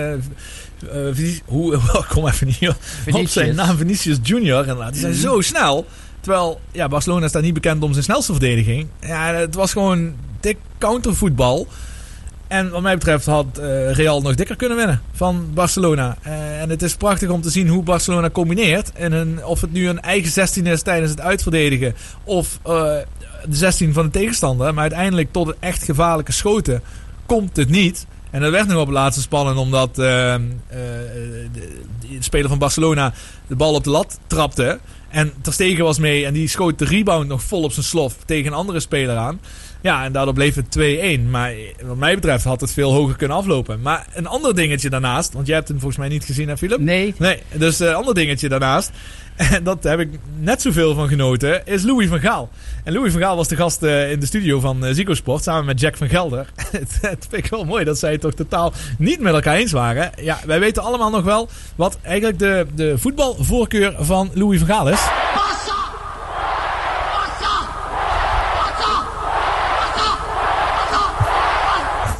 hoe, 1.45 1.79
kom 2.09 2.27
even 2.27 2.47
niet 2.47 2.69
op 2.69 2.77
Vinicius. 2.81 3.33
zijn 3.33 3.55
naam. 3.55 3.77
Vinicius 3.77 4.19
Junior. 4.23 4.61
inderdaad. 4.61 4.93
Die 4.93 5.01
zijn 5.01 5.15
zo 5.15 5.41
snel. 5.41 5.87
Terwijl 6.27 6.61
ja, 6.73 6.89
Barcelona 6.89 7.29
staat 7.29 7.43
niet 7.43 7.55
bekend 7.55 7.83
om 7.83 7.93
zijn 7.93 8.05
snelste 8.05 8.33
verdediging. 8.33 8.87
Ja, 9.01 9.35
het 9.35 9.55
was 9.55 9.73
gewoon 9.73 10.15
dik 10.41 10.57
countervoetbal. 10.79 11.67
En 12.47 12.71
wat 12.71 12.83
mij 12.83 12.95
betreft 12.95 13.27
had 13.27 13.59
eh, 13.59 13.93
Real 13.93 14.21
nog 14.21 14.35
dikker 14.35 14.57
kunnen 14.57 14.77
winnen 14.77 15.01
van 15.13 15.51
Barcelona. 15.55 16.17
Eh, 16.23 16.61
en 16.61 16.71
het 16.71 16.83
is 16.83 16.95
prachtig 16.97 17.29
om 17.29 17.41
te 17.41 17.51
zien 17.51 17.69
hoe 17.69 17.83
Barcelona 17.83 18.31
combineert. 18.31 18.93
En 18.93 19.45
of 19.45 19.61
het 19.61 19.73
nu 19.73 19.89
een 19.89 20.01
eigen 20.01 20.31
16 20.31 20.67
is 20.67 20.83
tijdens 20.83 21.11
het 21.11 21.21
uitverdedigen. 21.21 21.95
Of 22.25 22.59
eh, 22.63 22.73
de 23.49 23.57
16 23.57 23.93
van 23.93 24.05
de 24.05 24.11
tegenstander. 24.11 24.75
Maar 24.75 24.83
uiteindelijk 24.83 25.33
tot 25.33 25.55
echt 25.59 25.83
gevaarlijke 25.85 26.33
schoten 26.33 26.83
komt 27.27 27.57
het 27.57 27.71
niet. 27.71 28.07
En 28.31 28.41
dat 28.41 28.51
werd 28.51 28.69
nog 28.69 28.81
op 28.81 28.87
het 28.87 28.95
laatste 28.95 29.23
spannend 29.23 29.59
omdat 29.59 29.99
eh, 29.99 30.35
eh, 30.35 30.41
de, 30.69 31.81
de 32.01 32.17
speler 32.19 32.49
van 32.49 32.59
Barcelona 32.59 33.13
de 33.47 33.57
bal 33.57 33.75
op 33.75 33.85
de 33.85 33.91
lat 33.91 34.19
trapte. 34.27 34.79
En 35.09 35.33
Ter 35.41 35.53
Stegen 35.53 35.85
was 35.85 35.99
mee 35.99 36.27
en 36.27 36.33
die 36.33 36.49
schoot 36.49 36.79
de 36.79 36.85
rebound 36.85 37.29
nog 37.29 37.43
vol 37.43 37.63
op 37.63 37.73
zijn 37.73 37.87
slof 37.87 38.17
tegen 38.25 38.47
een 38.47 38.59
andere 38.59 38.81
speler 38.81 39.17
aan. 39.17 39.41
Ja, 39.81 40.05
en 40.05 40.13
daardoor 40.13 40.35
bleef 40.35 40.55
het 40.55 40.79
2-1. 41.19 41.31
Maar 41.31 41.53
wat 41.85 41.97
mij 41.97 42.15
betreft 42.15 42.45
had 42.45 42.61
het 42.61 42.73
veel 42.73 42.93
hoger 42.93 43.17
kunnen 43.17 43.37
aflopen. 43.37 43.81
Maar 43.81 44.07
een 44.15 44.27
ander 44.27 44.55
dingetje 44.55 44.91
daarnaast, 44.91 45.33
want 45.33 45.47
jij 45.47 45.57
hebt 45.57 45.69
hem 45.69 45.79
volgens 45.79 46.01
mij 46.01 46.09
niet 46.09 46.25
gezien, 46.25 46.49
hè 46.49 46.57
Philip? 46.57 46.79
Nee. 46.79 47.15
Nee, 47.19 47.43
dus 47.53 47.79
een 47.79 47.95
ander 47.95 48.15
dingetje 48.15 48.49
daarnaast. 48.49 48.91
En 49.57 49.65
dat 49.65 49.83
heb 49.83 50.01
ik 50.01 50.09
net 50.39 50.63
zoveel 50.63 50.95
van 50.95 51.09
genoten, 51.09 51.67
is 51.67 51.83
Louis 51.83 52.09
van 52.09 52.21
Gaal. 52.21 52.49
En 52.85 52.93
Louis 52.93 53.13
van 53.13 53.21
Gaal 53.21 53.37
was 53.37 53.49
de 53.49 53.57
gast 53.57 53.83
eh, 53.83 54.11
in 54.11 54.21
de 54.21 54.27
studio 54.27 54.61
van 54.61 54.85
eh, 54.85 54.95
Zico 54.95 55.15
Sport 55.15 55.43
samen 55.43 55.65
met 55.65 55.81
Jack 55.81 55.97
van 55.97 56.09
Gelder. 56.09 56.51
het, 56.71 56.99
het 57.01 57.27
vind 57.31 57.45
ik 57.45 57.51
wel 57.51 57.65
mooi 57.65 57.85
dat 57.85 57.99
zij 57.99 58.19
toch 58.19 58.35
totaal 58.35 58.73
niet 58.99 59.21
met 59.21 59.35
elkaar 59.35 59.57
eens 59.57 59.73
waren. 59.73 60.11
Ja, 60.21 60.39
wij 60.47 60.61
weten 60.61 60.83
allemaal 60.83 61.11
nog 61.11 61.25
wel 61.25 61.49
wat 61.77 61.99
eigenlijk 62.03 62.39
de, 62.39 62.67
de 62.75 62.99
voetbalvoorkeur 62.99 63.95
van 63.99 64.31
Louis 64.35 64.59
van 64.59 64.69
Gaal 64.69 64.89
is. 64.89 65.01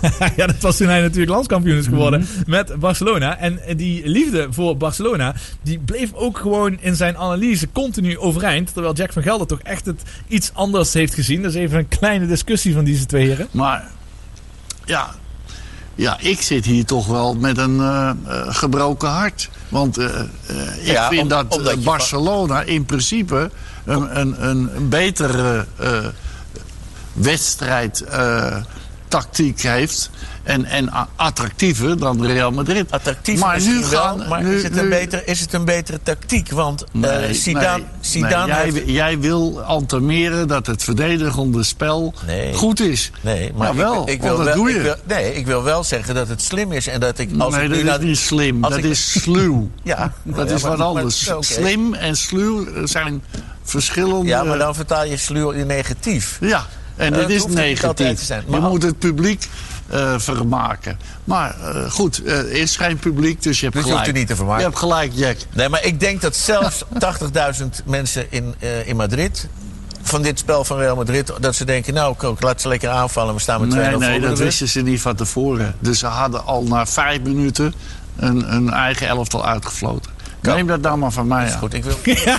ja, 0.37 0.47
dat 0.47 0.61
was 0.61 0.77
toen 0.77 0.87
hij 0.89 1.01
natuurlijk 1.01 1.31
landskampioen 1.31 1.79
is 1.79 1.87
geworden 1.87 2.29
met 2.47 2.79
Barcelona. 2.81 3.39
En 3.39 3.61
die 3.77 4.09
liefde 4.09 4.47
voor 4.51 4.77
Barcelona, 4.77 5.35
die 5.63 5.79
bleef 5.79 6.13
ook 6.13 6.39
gewoon 6.39 6.77
in 6.81 6.97
zijn 6.97 7.17
analyse 7.17 7.69
continu 7.73 8.19
overeind. 8.19 8.73
Terwijl 8.73 8.95
Jack 8.95 9.13
van 9.13 9.23
Gelder 9.23 9.47
toch 9.47 9.61
echt 9.61 9.87
het 9.87 10.03
iets 10.29 10.51
anders 10.55 10.93
heeft 10.93 11.15
gezien. 11.15 11.43
Dat 11.43 11.51
is 11.55 11.61
even 11.61 11.79
een 11.79 11.89
kleine 11.89 12.27
discussie 12.27 12.75
van 12.75 12.85
deze 12.85 13.07
twee 13.07 13.27
heren. 13.27 13.49
Maar 13.51 13.85
ja, 14.85 15.15
ja, 15.95 16.17
ik 16.21 16.41
zit 16.43 16.65
hier 16.65 16.85
toch 16.85 17.07
wel 17.07 17.35
met 17.35 17.59
een 17.59 17.81
eh, 17.81 18.11
eh, 18.11 18.15
gebroken 18.55 19.09
hart. 19.09 19.51
Want 19.69 19.99
eh, 19.99 20.05
eh, 20.07 20.27
ik 20.81 20.87
Ja, 20.87 21.09
vind 21.09 21.23
om- 21.23 21.29
dat 21.29 21.57
omdat 21.57 21.73
eh, 21.73 21.79
Barcelona 21.85 22.63
in 22.63 22.85
principe 22.85 23.51
een, 23.85 24.21
een, 24.21 24.47
een 24.49 24.89
betere 24.89 25.67
eh, 25.77 25.99
wedstrijd 27.13 28.01
eh, 28.01 28.57
tactiek 29.09 29.61
heeft. 29.63 30.11
En, 30.43 30.65
en 30.65 30.91
attractiever 31.17 31.99
dan 31.99 32.27
Real 32.27 32.51
Madrid. 32.51 32.91
Attractief 32.91 33.41
maar 33.41 33.61
nu 33.61 33.83
gaan, 33.85 34.19
wel, 34.19 34.29
maar 34.29 34.43
nu, 34.43 34.57
is, 34.57 34.63
het 34.63 34.77
een 34.77 34.83
nu- 34.85 34.89
betere, 34.91 35.25
is 35.25 35.41
het 35.41 35.53
een 35.53 35.65
betere 35.65 36.01
tactiek? 36.03 36.51
Want 36.51 36.83
eh 36.85 36.89
Nee, 36.93 37.35
Zidane, 37.35 37.77
nee, 37.79 37.87
Zidane 38.01 38.47
nee, 38.47 38.55
jij, 38.55 38.65
heeft- 38.65 38.83
jij 38.91 39.19
wil 39.19 39.63
entameren 39.69 40.49
dat 40.49 40.67
het 40.67 40.83
verdedigende 40.83 41.63
spel 41.63 42.15
goed 42.55 42.81
is. 42.81 43.11
Nee, 43.21 43.53
maar 43.57 43.67
Jawel, 43.75 44.03
ik, 44.03 44.09
ik 44.15 44.23
wil 44.23 44.37
dat 44.37 44.45
wel, 44.47 44.55
doe 44.55 44.69
je. 44.71 44.77
ik 44.77 44.83
wil, 44.83 44.95
nee, 45.05 45.35
ik 45.35 45.47
wil 45.47 45.63
wel 45.63 45.85
zeggen 45.85 46.15
dat 46.15 46.29
het 46.29 46.43
slim 46.43 46.73
is 46.73 46.87
en 46.87 47.01
dat 47.01 47.19
ik 47.19 47.31
als 47.39 47.55
nee, 47.55 47.69
ik 47.69 47.87
dat 47.87 48.01
is 48.01 48.07
niet 48.07 48.19
slim. 48.19 48.61
Dat 48.61 48.77
ik- 48.77 48.85
is 48.85 49.21
sluw. 49.23 49.71
Ja, 49.83 50.13
dat 50.23 50.49
ja, 50.49 50.55
is 50.55 50.63
wat 50.63 50.81
anders. 50.81 51.31
Slim 51.41 51.95
en 51.95 52.17
sluw 52.17 52.67
zijn 52.87 53.23
verschillende... 53.63 54.27
Ja, 54.29 54.43
maar 54.45 54.59
dan 54.59 54.75
vertaal 54.75 55.05
je 55.05 55.17
sluw 55.17 55.51
in 55.51 55.67
negatief. 55.67 56.39
Ja, 56.41 56.67
en 56.97 57.15
Eh, 57.15 57.21
het 57.21 57.31
is 57.31 57.47
negatief. 57.47 58.29
Je 58.29 58.61
moet 58.61 58.83
het 58.83 58.99
publiek 58.99 59.49
eh, 59.89 60.15
vermaken. 60.19 60.99
Maar 61.25 61.61
eh, 61.61 61.91
goed, 61.91 62.23
er 62.27 62.51
is 62.51 62.77
geen 62.77 62.99
publiek, 62.99 63.43
dus 63.43 63.59
je 63.61 63.65
hebt 63.65 63.77
Dus 63.77 63.85
je 63.85 63.91
gelijk. 63.91 64.07
hoeft 64.07 64.19
niet 64.19 64.29
te 64.29 64.37
vermaken. 64.37 64.61
Je 64.61 64.67
hebt 64.67 64.79
gelijk, 64.79 65.13
Jack. 65.15 65.37
Nee, 65.53 65.69
maar 65.69 65.85
ik 65.85 66.01
denk 66.01 66.21
dat 66.21 66.37
zelfs 66.37 66.85
80.000 67.61 67.67
mensen 67.85 68.27
in, 68.31 68.55
in 68.85 68.97
Madrid... 68.97 69.49
van 70.03 70.23
dit 70.23 70.39
spel 70.39 70.65
van 70.65 70.79
Real 70.79 70.97
Madrid... 70.97 71.33
dat 71.41 71.55
ze 71.55 71.65
denken, 71.65 71.95
nou, 71.95 72.15
Kook, 72.17 72.43
laat 72.43 72.61
ze 72.61 72.69
lekker 72.69 72.89
aanvallen. 72.89 73.35
We 73.35 73.41
staan 73.41 73.61
met 73.61 73.73
2-0 73.73 73.75
Nee, 73.77 73.97
nee, 73.97 74.21
dat 74.21 74.39
wisten 74.39 74.69
ze 74.69 74.81
niet 74.83 75.01
van 75.01 75.15
tevoren. 75.17 75.75
Dus 75.79 75.99
ze 75.99 76.07
hadden 76.07 76.45
al 76.45 76.63
na 76.63 76.87
vijf 76.87 77.21
minuten 77.23 77.75
een, 78.17 78.55
een 78.55 78.71
eigen 78.71 79.07
elftal 79.09 79.47
uitgefloten. 79.47 80.11
Neem 80.55 80.67
dat 80.67 80.81
nou 80.81 80.99
maar 80.99 81.13
van 81.13 81.27
mij 81.27 81.45
aan. 81.53 81.59
Goed, 81.59 81.75
ik 81.75 81.85
wil... 81.85 81.95
ja, 82.25 82.39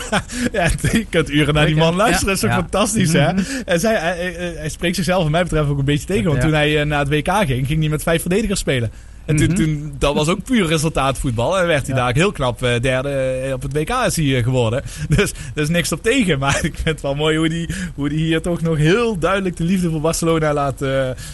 ja, 0.51 0.69
je 0.91 1.05
kunt 1.09 1.29
uren 1.29 1.53
naar 1.53 1.65
die 1.65 1.75
man 1.75 1.95
luisteren. 1.95 2.25
Dat 2.25 2.35
is 2.35 2.41
toch 2.41 2.49
Ja. 2.49 2.55
fantastisch, 2.55 3.13
hè? 3.13 3.33
Mhm. 3.33 3.41
En 3.65 3.79
zij, 3.79 3.95
hij, 3.95 4.33
hij- 4.57 4.69
spreekt 4.69 4.95
zichzelf, 4.95 5.21
wat 5.21 5.31
mij 5.31 5.43
betreft, 5.43 5.69
ook 5.69 5.77
een 5.79 5.85
beetje 5.85 6.05
tegen. 6.07 6.23
Want 6.23 6.35
Ja. 6.37 6.41
toen 6.43 6.53
hij 6.53 6.79
eh, 6.79 6.85
naar 6.85 6.99
het 6.99 7.09
WK 7.09 7.31
ging, 7.45 7.67
ging 7.67 7.79
hij 7.79 7.89
met 7.89 8.03
vijf 8.03 8.21
verdedigers 8.21 8.59
spelen. 8.59 8.91
En 9.27 9.35
toen, 9.35 9.47
Mhm. 9.47 9.55
toen, 9.55 9.95
dat 9.97 10.13
was 10.15 10.27
ook 10.27 10.43
puur 10.43 10.67
resultaatvoetbal. 10.67 11.59
En 11.59 11.67
werd 11.67 11.87
hij 11.87 11.95
daar 11.95 12.09
ook 12.09 12.15
heel 12.15 12.31
knap 12.31 12.63
eh, 12.63 12.81
derde 12.81 13.09
eh, 13.09 13.53
op 13.53 13.61
het 13.61 13.73
WK 13.73 13.89
is 13.89 14.15
hij 14.15 14.37
eh, 14.37 14.43
geworden. 14.43 14.83
Dus 15.15 15.31
er 15.55 15.61
is 15.61 15.69
niks 15.69 15.91
op 15.91 16.03
tegen. 16.03 16.39
Maar 16.39 16.55
ik 16.65 16.73
vind 16.73 16.85
het 16.85 17.01
wel 17.01 17.15
mooi 17.15 17.37
hoe 17.37 17.49
die, 17.49 17.69
hoe 17.95 18.09
die 18.09 18.17
hier 18.19 18.41
toch 18.41 18.61
nog 18.61 18.77
heel 18.77 19.17
duidelijk 19.19 19.57
de 19.57 19.63
liefde 19.63 19.89
voor 19.89 20.01
Barcelona 20.01 20.53
laat, 20.53 20.81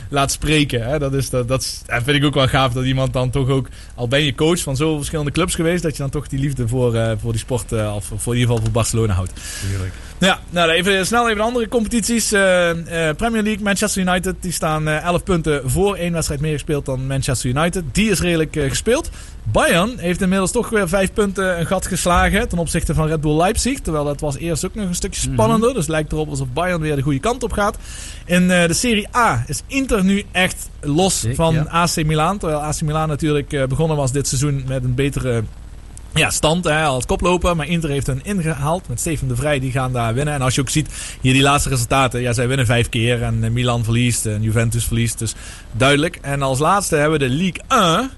laat 0.09 0.31
spreken. 0.31 0.83
Hè? 0.83 0.99
Dat, 0.99 1.13
is, 1.13 1.29
dat, 1.29 1.47
dat, 1.47 1.61
is, 1.61 1.81
dat 1.85 2.03
vind 2.03 2.17
ik 2.17 2.25
ook 2.25 2.33
wel 2.33 2.47
gaaf 2.47 2.73
dat 2.73 2.83
iemand 2.83 3.13
dan 3.13 3.29
toch 3.29 3.49
ook, 3.49 3.67
al 3.95 4.07
ben 4.07 4.23
je 4.23 4.35
coach 4.35 4.59
van 4.59 4.75
zoveel 4.75 4.97
verschillende 4.97 5.31
clubs 5.31 5.55
geweest, 5.55 5.83
dat 5.83 5.91
je 5.91 6.01
dan 6.01 6.09
toch 6.11 6.27
die 6.27 6.39
liefde 6.39 6.67
voor, 6.67 7.17
voor 7.21 7.31
die 7.31 7.41
sport, 7.41 7.71
of 7.71 8.11
voor 8.15 8.33
in 8.33 8.39
ieder 8.39 8.47
geval 8.55 8.61
voor 8.61 8.71
Barcelona 8.71 9.13
houdt. 9.13 9.31
Ja, 10.23 10.39
nou 10.49 10.69
even 10.69 11.05
snel 11.05 11.25
even 11.25 11.37
de 11.37 11.43
andere 11.43 11.67
competities. 11.67 12.31
Eh, 12.31 12.69
eh, 13.09 13.15
Premier 13.15 13.43
League, 13.43 13.63
Manchester 13.63 14.01
United, 14.01 14.35
die 14.39 14.51
staan 14.51 14.87
eh 14.87 15.03
11 15.03 15.23
punten 15.23 15.69
voor. 15.69 15.95
één 15.95 16.13
wedstrijd 16.13 16.41
meer 16.41 16.53
gespeeld 16.53 16.85
dan 16.85 17.07
Manchester 17.07 17.49
United. 17.49 17.83
Die 17.91 18.09
is 18.11 18.19
redelijk 18.19 18.55
eh, 18.55 18.69
gespeeld. 18.69 19.09
Bayern 19.43 19.97
heeft 19.97 20.21
inmiddels 20.21 20.51
toch 20.51 20.69
weer 20.69 20.87
5 20.87 21.13
punten 21.13 21.59
een 21.59 21.65
gat 21.65 21.87
geslagen 21.87 22.49
ten 22.49 22.57
opzichte 22.57 22.93
van 22.93 23.07
Red 23.07 23.21
Bull 23.21 23.37
Leipzig. 23.37 23.79
Terwijl 23.79 24.05
dat 24.05 24.19
was 24.19 24.37
eerst 24.37 24.65
ook 24.65 24.75
nog 24.75 24.87
een 24.87 24.95
stukje 24.95 25.21
spannender. 25.21 25.69
Dus 25.69 25.81
het 25.81 25.87
lijkt 25.87 26.11
erop 26.11 26.29
alsof 26.29 26.47
Bayern 26.53 26.81
weer 26.81 26.95
de 26.95 27.01
goede 27.01 27.19
kant 27.19 27.43
op 27.43 27.51
gaat. 27.51 27.77
In 28.25 28.51
eh, 28.51 28.67
de 28.67 28.73
Serie 28.73 29.07
A 29.15 29.43
is 29.47 29.61
Inter 29.67 30.03
nu 30.03 30.23
echt 30.31 30.69
los 30.81 31.25
van 31.33 31.53
ja. 31.53 31.65
AC 31.69 32.03
Milan. 32.05 32.37
Terwijl 32.37 32.61
AC 32.61 32.81
Milan 32.81 33.07
natuurlijk 33.07 33.53
eh, 33.53 33.65
begonnen 33.65 33.97
was 33.97 34.11
dit 34.11 34.27
seizoen 34.27 34.63
met 34.67 34.83
een 34.83 34.95
betere 34.95 35.43
ja, 36.13 36.29
stand 36.29 36.63
hè, 36.63 36.83
als 36.83 37.05
koploper. 37.05 37.55
Maar 37.55 37.67
Inter 37.67 37.89
heeft 37.89 38.07
hen 38.07 38.19
ingehaald 38.23 38.87
met 38.87 38.99
Steven 38.99 39.27
de 39.27 39.35
Vrij. 39.35 39.59
Die 39.59 39.71
gaan 39.71 39.93
daar 39.93 40.13
winnen. 40.13 40.33
En 40.33 40.41
als 40.41 40.55
je 40.55 40.61
ook 40.61 40.69
ziet 40.69 40.89
hier 41.21 41.33
die 41.33 41.41
laatste 41.41 41.69
resultaten. 41.69 42.21
Ja, 42.21 42.33
zij 42.33 42.47
winnen 42.47 42.65
vijf 42.65 42.89
keer. 42.89 43.21
En 43.23 43.43
eh, 43.43 43.49
Milan 43.49 43.83
verliest. 43.83 44.25
En 44.25 44.41
Juventus 44.41 44.85
verliest. 44.85 45.19
Dus 45.19 45.33
duidelijk. 45.71 46.17
En 46.21 46.41
als 46.41 46.59
laatste 46.59 46.95
hebben 46.95 47.19
we 47.19 47.27
de 47.27 47.33
Ligue 47.33 47.61
1. 47.67 48.09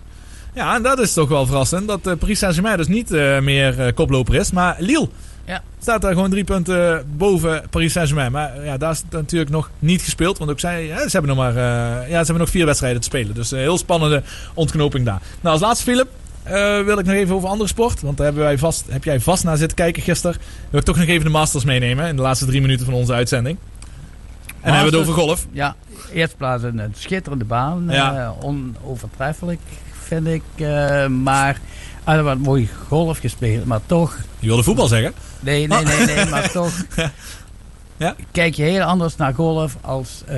Ja, 0.53 0.75
en 0.75 0.81
dat 0.83 0.99
is 0.99 1.13
toch 1.13 1.29
wel 1.29 1.45
verrassend. 1.45 1.87
Dat 1.87 2.07
eh, 2.07 2.13
Paris 2.19 2.39
Saint-Germain 2.39 2.77
dus 2.77 2.87
niet 2.87 3.11
eh, 3.11 3.39
meer 3.39 3.93
koploper 3.93 4.35
is. 4.35 4.51
Maar 4.51 4.75
Lille 4.79 5.09
Ja. 5.45 5.61
staat 5.79 6.01
daar 6.01 6.13
gewoon 6.13 6.29
drie 6.29 6.43
punten 6.43 7.05
boven 7.17 7.63
Paris 7.69 7.91
Saint-Germain. 7.91 8.31
Maar 8.31 8.65
ja, 8.65 8.77
daar 8.77 8.91
is 8.91 8.97
het 8.97 9.11
natuurlijk 9.11 9.51
nog 9.51 9.69
niet 9.79 10.01
gespeeld. 10.01 10.37
Want 10.37 10.51
ook 10.51 10.59
zij, 10.59 10.85
ja, 10.85 10.97
ze 10.97 11.09
hebben 11.17 11.35
nog 11.35 11.45
maar 11.45 11.53
ja, 11.99 12.07
ze 12.07 12.15
hebben 12.15 12.37
nog 12.37 12.49
vier 12.49 12.65
wedstrijden 12.65 13.01
te 13.01 13.07
spelen. 13.07 13.35
Dus 13.35 13.51
een 13.51 13.59
heel 13.59 13.77
spannende 13.77 14.23
ontknoping 14.53 15.05
daar. 15.05 15.21
Nou, 15.41 15.53
als 15.53 15.61
laatste 15.61 15.83
Philip. 15.83 16.07
Eh, 16.45 16.81
wil 16.85 16.99
ik 16.99 17.05
nog 17.05 17.15
even 17.15 17.35
over 17.35 17.49
andere 17.49 17.69
sport. 17.69 18.01
Want 18.01 18.17
daar 18.17 18.25
hebben 18.25 18.43
wij 18.43 18.57
vast, 18.57 18.83
heb 18.89 19.03
jij 19.03 19.19
vast 19.19 19.43
naar 19.43 19.57
zitten 19.57 19.77
kijken 19.77 20.03
gisteren. 20.03 20.37
Wil 20.69 20.79
ik 20.79 20.85
toch 20.85 20.97
nog 20.97 21.07
even 21.07 21.23
de 21.23 21.29
Masters 21.31 21.63
meenemen. 21.63 22.07
In 22.07 22.15
de 22.15 22.21
laatste 22.21 22.45
drie 22.45 22.61
minuten 22.61 22.85
van 22.85 22.93
onze 22.93 23.13
uitzending. 23.13 23.57
En 23.57 24.71
dan 24.71 24.73
hebben 24.73 24.91
we 24.91 24.97
het 24.97 25.07
over 25.07 25.21
golf. 25.21 25.47
Ja, 25.51 25.75
eerst 26.13 26.37
plaats 26.37 26.63
een, 26.63 26.77
een 26.77 26.93
schitterende 26.97 27.45
baan. 27.45 27.85
Ja. 27.89 28.15
eh, 28.23 28.43
onovertreffelijk, 28.43 29.59
vind 29.91 30.27
ik. 30.27 30.43
eh, 30.55 31.07
maar 31.07 31.59
er 32.03 32.23
wordt 32.23 32.39
mooi 32.41 32.69
golf 32.87 33.17
gespeeld. 33.17 33.65
Maar 33.65 33.79
toch... 33.85 34.17
Je 34.39 34.47
wilde 34.47 34.63
voetbal 34.63 34.87
zeggen? 34.87 35.13
Nee, 35.39 35.67
nee, 35.67 35.83
nee, 35.83 36.05
nee 36.05 36.25
maar 36.25 36.51
toch... 36.51 36.71
Ja? 37.97 38.15
Kijk 38.31 38.55
je 38.55 38.63
heel 38.63 38.81
anders 38.81 39.15
naar 39.15 39.33
golf 39.33 39.77
als 39.81 40.23
eh 40.25 40.37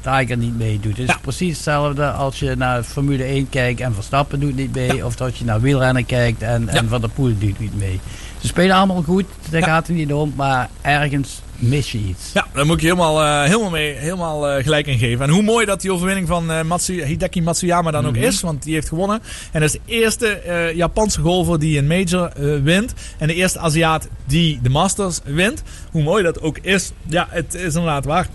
Tiger 0.00 0.36
niet 0.36 0.58
meedoet. 0.58 0.96
Het 0.96 1.08
is 1.08 1.16
precies 1.20 1.54
hetzelfde 1.54 2.10
als 2.10 2.38
je 2.38 2.54
naar 2.56 2.82
Formule 2.82 3.24
1 3.24 3.48
kijkt 3.48 3.80
en 3.80 3.94
Verstappen 3.94 4.40
doet 4.40 4.56
niet 4.56 4.74
mee. 4.74 5.04
Of 5.06 5.16
dat 5.16 5.36
je 5.36 5.44
naar 5.44 5.60
wielrennen 5.60 6.06
kijkt 6.06 6.42
en, 6.42 6.68
en 6.68 6.88
Van 6.88 7.00
der 7.00 7.10
Poel 7.10 7.38
doet 7.38 7.58
niet 7.60 7.78
mee. 7.78 8.00
Ze 8.40 8.46
spelen 8.46 8.76
allemaal 8.76 9.02
goed, 9.02 9.24
daar 9.50 9.62
gaat 9.62 9.86
het 9.86 9.96
niet 9.96 10.12
om. 10.12 10.32
Maar 10.36 10.68
ergens 10.80 11.40
mis 11.56 11.92
je 11.92 11.98
iets. 11.98 12.30
Ja, 12.32 12.46
daar 12.54 12.66
moet 12.66 12.74
ik 12.76 12.80
je 12.80 12.86
helemaal, 12.86 13.22
eh, 13.22 13.42
helemaal, 13.48 13.70
mee, 13.70 13.92
helemaal 13.94 14.48
eh, 14.48 14.62
gelijk 14.62 14.86
in 14.86 14.98
geven. 14.98 15.24
En 15.24 15.30
hoe 15.30 15.42
mooi 15.42 15.66
dat 15.66 15.80
die 15.80 15.92
overwinning 15.92 16.28
van 16.28 16.50
eh, 16.50 16.62
Matsu, 16.62 17.04
Hideki 17.04 17.42
Matsuyama 17.42 17.90
dan 17.90 18.06
ook 18.06 18.12
Mhm. 18.16 18.22
is. 18.24 18.40
Want 18.40 18.62
die 18.62 18.74
heeft 18.74 18.88
gewonnen. 18.88 19.20
En 19.52 19.60
dat 19.60 19.68
is 19.68 19.72
de 19.72 19.80
eerste 19.94 20.72
Japanse 20.74 21.20
golfer 21.20 21.58
die 21.58 21.78
een 21.78 21.86
major 21.86 22.32
wint. 22.62 22.94
En 23.18 23.26
de 23.26 23.34
eerste 23.34 23.58
Aziat 23.58 24.08
die 24.26 24.58
de 24.62 24.68
Masters 24.70 25.20
wint. 25.24 25.62
Hoe 25.90 26.02
mooi 26.02 26.22
dat 26.22 26.40
ook 26.40 26.58
is. 26.58 26.92
Ja, 27.06 27.26
het 27.30 27.54
is 27.54 27.62
inderdaad 27.74 28.04
waar. 28.04 28.26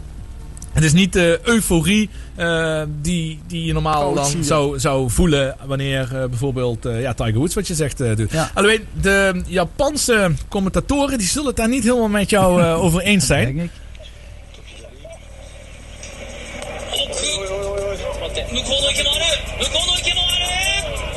Het 0.79 0.87
is 0.87 0.93
niet 0.93 1.13
de 1.13 1.39
euforie 1.43 2.09
eh, 2.35 2.81
die, 3.01 3.39
die 3.47 3.65
je 3.65 3.73
normaal 3.73 4.09
Oh, 4.09 4.15
dan 4.15 4.43
zou, 4.43 4.79
zou 4.79 5.09
voelen 5.09 5.55
wanneer 5.65 6.01
eh, 6.01 6.25
bijvoorbeeld 6.25 6.85
eh, 6.85 7.01
ja, 7.01 7.13
Tiger 7.13 7.33
Woods, 7.37 7.55
wat 7.55 7.67
je 7.67 7.75
zegt, 7.75 8.01
eh, 8.01 8.15
doet. 8.15 8.31
Ja. 8.31 8.51
Alleen 8.53 8.85
de 9.01 9.41
Japanse 9.47 10.31
commentatoren 10.49 11.17
die 11.17 11.27
zullen 11.27 11.47
het 11.47 11.55
daar 11.55 11.69
niet 11.69 11.83
helemaal 11.83 12.07
met 12.07 12.29
jou 12.29 12.61
eh, 12.61 12.81
over 12.83 13.01
eens 13.01 13.25
zijn. 13.25 13.45
Denk 13.55 13.61
ik. 13.61 13.71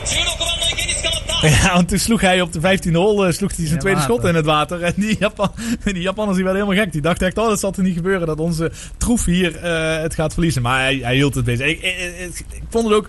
向 0.04 0.51
Ja, 1.62 1.74
want 1.74 1.88
toen 1.88 1.98
sloeg 1.98 2.20
hij 2.20 2.40
op 2.40 2.52
de 2.52 2.60
15e 2.60 2.92
hole 2.92 3.26
eh, 3.26 3.32
sloeg 3.32 3.56
hij 3.56 3.66
zijn 3.66 3.78
tweede 3.78 4.00
schot 4.00 4.24
in 4.24 4.34
het 4.34 4.44
water. 4.44 4.82
En 4.82 4.92
die, 4.96 5.16
Japan, 5.18 5.52
die 5.84 6.00
Japanners 6.00 6.36
die 6.36 6.44
werden 6.44 6.62
helemaal 6.62 6.84
gek. 6.84 6.92
Die 6.92 7.02
dachten 7.02 7.26
echt, 7.26 7.38
oh, 7.38 7.48
dat 7.48 7.60
zal 7.60 7.72
er 7.76 7.82
niet 7.82 7.96
gebeuren 7.96 8.26
dat 8.26 8.38
onze 8.38 8.72
troef 8.96 9.24
hier 9.24 9.56
eh, 9.56 10.02
het 10.02 10.14
gaat 10.14 10.32
verliezen. 10.32 10.62
Maar 10.62 10.80
hij, 10.80 10.98
hij 11.02 11.14
hield 11.14 11.34
het 11.34 11.44
bezig. 11.44 11.66
Ik, 11.66 11.82
ik, 11.82 12.18
ik, 12.18 12.44
ik 12.50 12.62
vond 12.68 12.84
het 12.84 12.94
ook... 12.94 13.08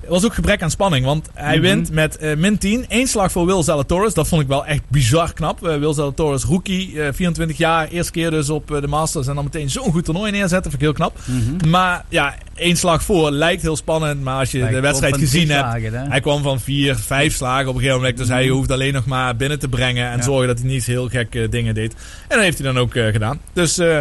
Het 0.00 0.08
was 0.08 0.24
ook 0.24 0.34
gebrek 0.34 0.62
aan 0.62 0.70
spanning, 0.70 1.04
want 1.04 1.28
hij 1.34 1.52
Mhm. 1.52 1.62
wint 1.62 1.90
met 1.92 2.16
eh, 2.16 2.36
min 2.36 2.58
10. 2.58 2.84
Eén 2.88 3.06
slag 3.06 3.32
voor 3.32 3.46
Will 3.46 3.62
Zalatoris. 3.62 4.14
Dat 4.14 4.28
vond 4.28 4.42
ik 4.42 4.48
wel 4.48 4.66
echt 4.66 4.80
bizar 4.88 5.32
knap. 5.32 5.66
Eh, 5.66 5.76
Will 5.78 5.92
Zalatoris, 5.94 6.44
rookie, 6.44 7.02
eh, 7.02 7.08
24 7.12 7.56
jaar. 7.58 7.88
Eerste 7.88 8.12
keer 8.12 8.30
dus 8.30 8.50
op 8.50 8.74
eh, 8.74 8.80
de 8.80 8.86
Masters. 8.86 9.26
En 9.26 9.34
dan 9.34 9.44
meteen 9.44 9.70
zo'n 9.70 9.92
goed 9.92 10.04
toernooi 10.04 10.30
neerzetten. 10.30 10.70
Vind 10.70 10.74
ik 10.74 10.80
heel 10.80 10.92
knap. 10.92 11.18
Mhm. 11.24 11.70
Maar 11.70 12.04
ja, 12.08 12.34
één 12.54 12.76
slag 12.76 13.02
voor 13.02 13.30
lijkt 13.30 13.62
heel 13.62 13.76
spannend. 13.76 14.22
Maar 14.22 14.38
als 14.38 14.50
je 14.50 14.66
de 14.68 14.80
wedstrijd 14.80 15.16
gezien 15.16 15.50
hebt... 15.50 15.60
slagen? 15.80 16.10
Hij 16.10 16.20
kwam 16.20 16.42
van 16.42 16.60
vier, 16.60 16.96
vijf 16.96 17.34
slagen 17.36 17.68
op 17.68 17.74
een 17.74 17.80
gegeven 17.80 18.00
moment. 18.00 18.18
Dus 18.18 18.28
hij 18.28 18.48
hoeft 18.48 18.70
alleen 18.70 18.92
nog 18.92 19.06
maar 19.06 19.36
binnen 19.36 19.58
te 19.58 19.68
brengen. 19.68 20.10
En 20.10 20.16
Ja. 20.16 20.22
zorgen 20.22 20.46
dat 20.46 20.58
hij 20.58 20.68
niet 20.68 20.84
heel 20.86 21.08
gekke 21.08 21.48
dingen 21.48 21.74
deed. 21.74 21.92
En 21.92 22.36
dat 22.36 22.40
heeft 22.40 22.58
hij 22.58 22.72
dan 22.72 22.78
ook 22.82 22.94
eh, 22.94 23.06
gedaan. 23.06 23.40
Dus 23.52 23.78
eh, 23.78 23.98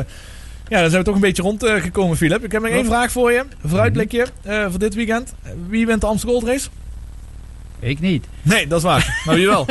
ja, 0.70 0.82
dan 0.82 0.90
zijn 0.90 1.02
we 1.02 1.04
toch 1.08 1.16
een 1.16 1.22
beetje 1.22 1.42
rondgekomen, 1.42 2.18
Philip. 2.18 2.44
Ik 2.44 2.52
heb 2.52 2.62
nog 2.62 2.72
één 2.72 2.86
vraag 2.86 3.12
voor 3.12 3.32
je. 3.32 3.40
Een 3.40 3.70
vooruitblikje 3.70 4.26
eh, 4.42 4.66
voor 4.70 4.80
dit 4.80 4.96
weekend. 4.96 5.34
Eh, 5.44 5.52
Wie 5.68 5.86
wint 5.86 6.02
de 6.02 6.08
Amsterdam 6.08 6.40
Gold 6.40 6.52
Race? 6.52 6.70
Ik 7.80 8.00
niet. 8.00 8.26
Nee, 8.42 8.68
dat 8.68 8.78
is 8.78 8.84
waar. 8.84 9.20
Maar 9.26 9.36
wie 9.36 9.48
wel? 9.48 9.66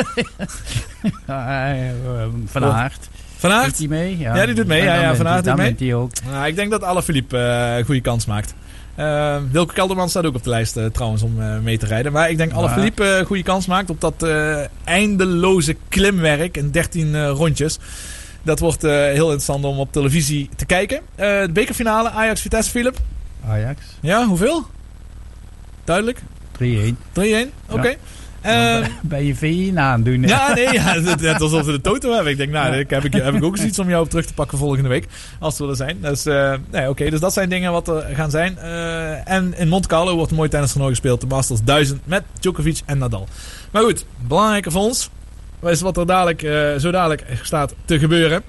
Ja, 1.27 1.71
eh, 1.73 1.89
eh, 1.91 1.95
van 2.47 2.65
Aert. 2.65 3.09
Van 3.37 3.51
Aert? 3.51 3.67
Doet 3.67 3.79
hij 3.79 3.87
mee? 3.89 4.19
Ja, 4.19 4.47
die 4.47 4.55
doet 4.55 4.67
mee. 4.67 4.83
Ja, 4.83 5.01
ja, 5.01 5.15
Van 5.17 5.29
Aert 5.29 5.45
doet 5.45 5.79
mee. 5.81 5.95
ook. 5.95 6.11
Nou, 6.31 6.47
ik 6.47 6.57
denk 6.57 6.71
dat 6.71 6.83
Alaphilippe 6.85 7.39
eh 7.39 7.77
een 7.77 7.85
goede 7.85 8.01
kans 8.01 8.27
maakt. 8.27 8.55
Eh 8.95 9.37
Wilco 9.51 9.73
Kelderman 9.73 10.09
staat 10.09 10.27
ook 10.27 10.35
op 10.35 10.43
de 10.45 10.51
lijst 10.51 10.77
eh, 10.77 10.85
trouwens 10.87 11.23
om 11.23 11.41
eh, 11.43 11.59
mee 11.59 11.79
te 11.79 11.87
rijden. 11.87 12.13
Maar 12.13 12.31
ik 12.31 12.37
denk 12.37 12.53
Alaphilippe 12.53 13.05
eh, 13.05 13.19
een 13.19 13.25
goede 13.25 13.43
kans 13.43 13.67
maakt 13.67 13.91
op 13.91 14.01
dat 14.01 14.23
eh, 14.23 14.61
eindeloze 14.85 15.77
klimwerk 15.89 16.57
in 16.57 16.71
13 16.71 17.15
eh, 17.15 17.29
rondjes. 17.29 17.79
Dat 18.49 18.59
wordt 18.59 18.85
eh, 18.85 18.91
heel 18.93 19.25
interessant 19.25 19.65
om 19.65 19.79
op 19.79 19.93
televisie 19.93 20.49
te 20.57 20.67
kijken. 20.67 20.97
Eh, 21.15 21.27
de 21.41 21.51
bekerfinale 21.53 22.11
Ajax-Vitesse, 22.11 22.71
Philip. 22.71 22.97
Ajax. 23.49 23.81
Ja, 24.01 24.27
hoeveel? 24.27 24.67
Duidelijk? 25.85 26.19
3-1. 26.53 26.99
3-1, 27.13 27.53
oké. 27.71 27.89
Ja. 27.89 27.97
Ehm, 28.81 28.91
Bij 29.03 29.25
je 29.25 29.35
VI 29.35 29.73
aandoen. 29.77 30.23
ja, 30.23 30.55
nee, 30.55 30.73
ja, 30.73 30.83
het- 30.83 31.07
het- 31.09 31.21
net 31.21 31.41
alsof 31.41 31.65
we 31.65 31.73
de 31.73 31.81
toto 31.81 32.13
hebben. 32.15 32.33
Ik 32.33 32.39
denk, 32.39 32.51
nou, 32.51 32.75
ik 32.77 32.91
heb, 32.91 33.05
ik, 33.05 33.13
heb 33.13 33.35
ik 33.35 33.45
ook 33.45 33.57
eens 33.57 33.67
iets 33.67 33.79
om 33.79 33.89
jou 33.89 34.03
op 34.05 34.11
terug 34.11 34.27
te 34.27 34.35
pakken 34.35 34.59
volgende 34.59 34.89
week. 34.89 35.07
Als 35.41 35.59
we 35.59 35.69
er 35.69 35.77
zijn. 35.77 35.99
Dus, 36.01 36.27
eh, 36.27 36.55
nee, 36.71 36.89
oké, 36.89 37.11
dus 37.11 37.21
dat 37.21 37.33
zijn 37.33 37.49
dingen 37.49 37.73
wat 37.73 37.89
er 37.89 38.03
gaan 38.15 38.31
zijn. 38.31 38.59
En 39.25 39.55
in 39.57 39.69
Monte 39.69 39.89
Carlo 39.89 40.15
wordt 40.15 40.31
een 40.31 40.37
mooi 40.37 40.49
tennistoernooi 40.49 40.91
gespeeld. 40.93 41.21
De 41.21 41.27
Masters 41.27 41.61
1000 41.65 42.01
met 42.07 42.23
Djokovic 42.41 42.81
en 42.87 42.99
Nadal. 42.99 43.29
Maar 43.71 43.83
goed, 43.83 44.05
belangrijker 44.27 44.73
voor 44.73 44.83
ons 44.83 45.11
is 45.63 45.81
wat 45.81 45.97
er 45.97 46.07
dadelijk, 46.07 46.43
eh, 46.43 46.77
zo 46.77 46.91
dadelijk 46.91 47.25
staat 47.43 47.75
te 47.85 47.99
gebeuren. 47.99 48.43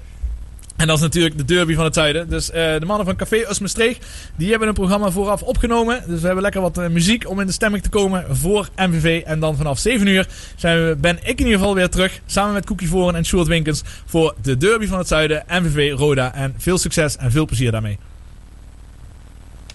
En 0.80 0.86
dat 0.86 0.96
is 0.96 1.02
natuurlijk 1.02 1.36
de 1.36 1.44
derby 1.44 1.74
van 1.74 1.84
het 1.84 1.94
zuiden. 1.94 2.28
Dus 2.28 2.50
eh, 2.50 2.78
de 2.78 2.86
mannen 2.86 3.06
van 3.06 3.16
Café 3.16 3.50
Usmestreeg, 3.50 3.98
die 4.36 4.50
hebben 4.50 4.68
een 4.68 4.74
programma 4.74 5.10
vooraf 5.10 5.42
opgenomen. 5.42 6.02
Dus 6.06 6.20
we 6.20 6.26
hebben 6.26 6.42
lekker 6.42 6.60
wat 6.60 6.78
eh, 6.78 6.88
muziek 6.88 7.28
om 7.28 7.40
in 7.40 7.46
de 7.46 7.52
stemming 7.52 7.82
te 7.82 7.88
komen 7.88 8.36
voor 8.36 8.68
MVV. 8.76 9.22
En 9.24 9.40
dan 9.40 9.56
vanaf 9.56 9.78
7 9.78 10.06
uur 10.06 10.26
zijn 10.56 10.86
we, 10.86 10.96
ben 10.96 11.16
ik 11.16 11.38
in 11.38 11.44
ieder 11.44 11.58
geval 11.58 11.74
weer 11.74 11.88
terug. 11.88 12.20
Samen 12.26 12.52
met 12.52 12.66
Cookie 12.66 12.88
Voren 12.88 13.14
en 13.14 13.24
Sjoerd 13.24 13.46
Winkens 13.46 13.82
voor 14.06 14.34
de 14.42 14.56
derby 14.56 14.86
van 14.86 14.98
het 14.98 15.08
zuiden. 15.08 15.44
MVV 15.48 15.92
Roda. 15.92 16.34
En 16.34 16.54
veel 16.58 16.78
succes 16.78 17.16
en 17.16 17.30
veel 17.30 17.46
plezier 17.46 17.70
daarmee. 17.70 17.98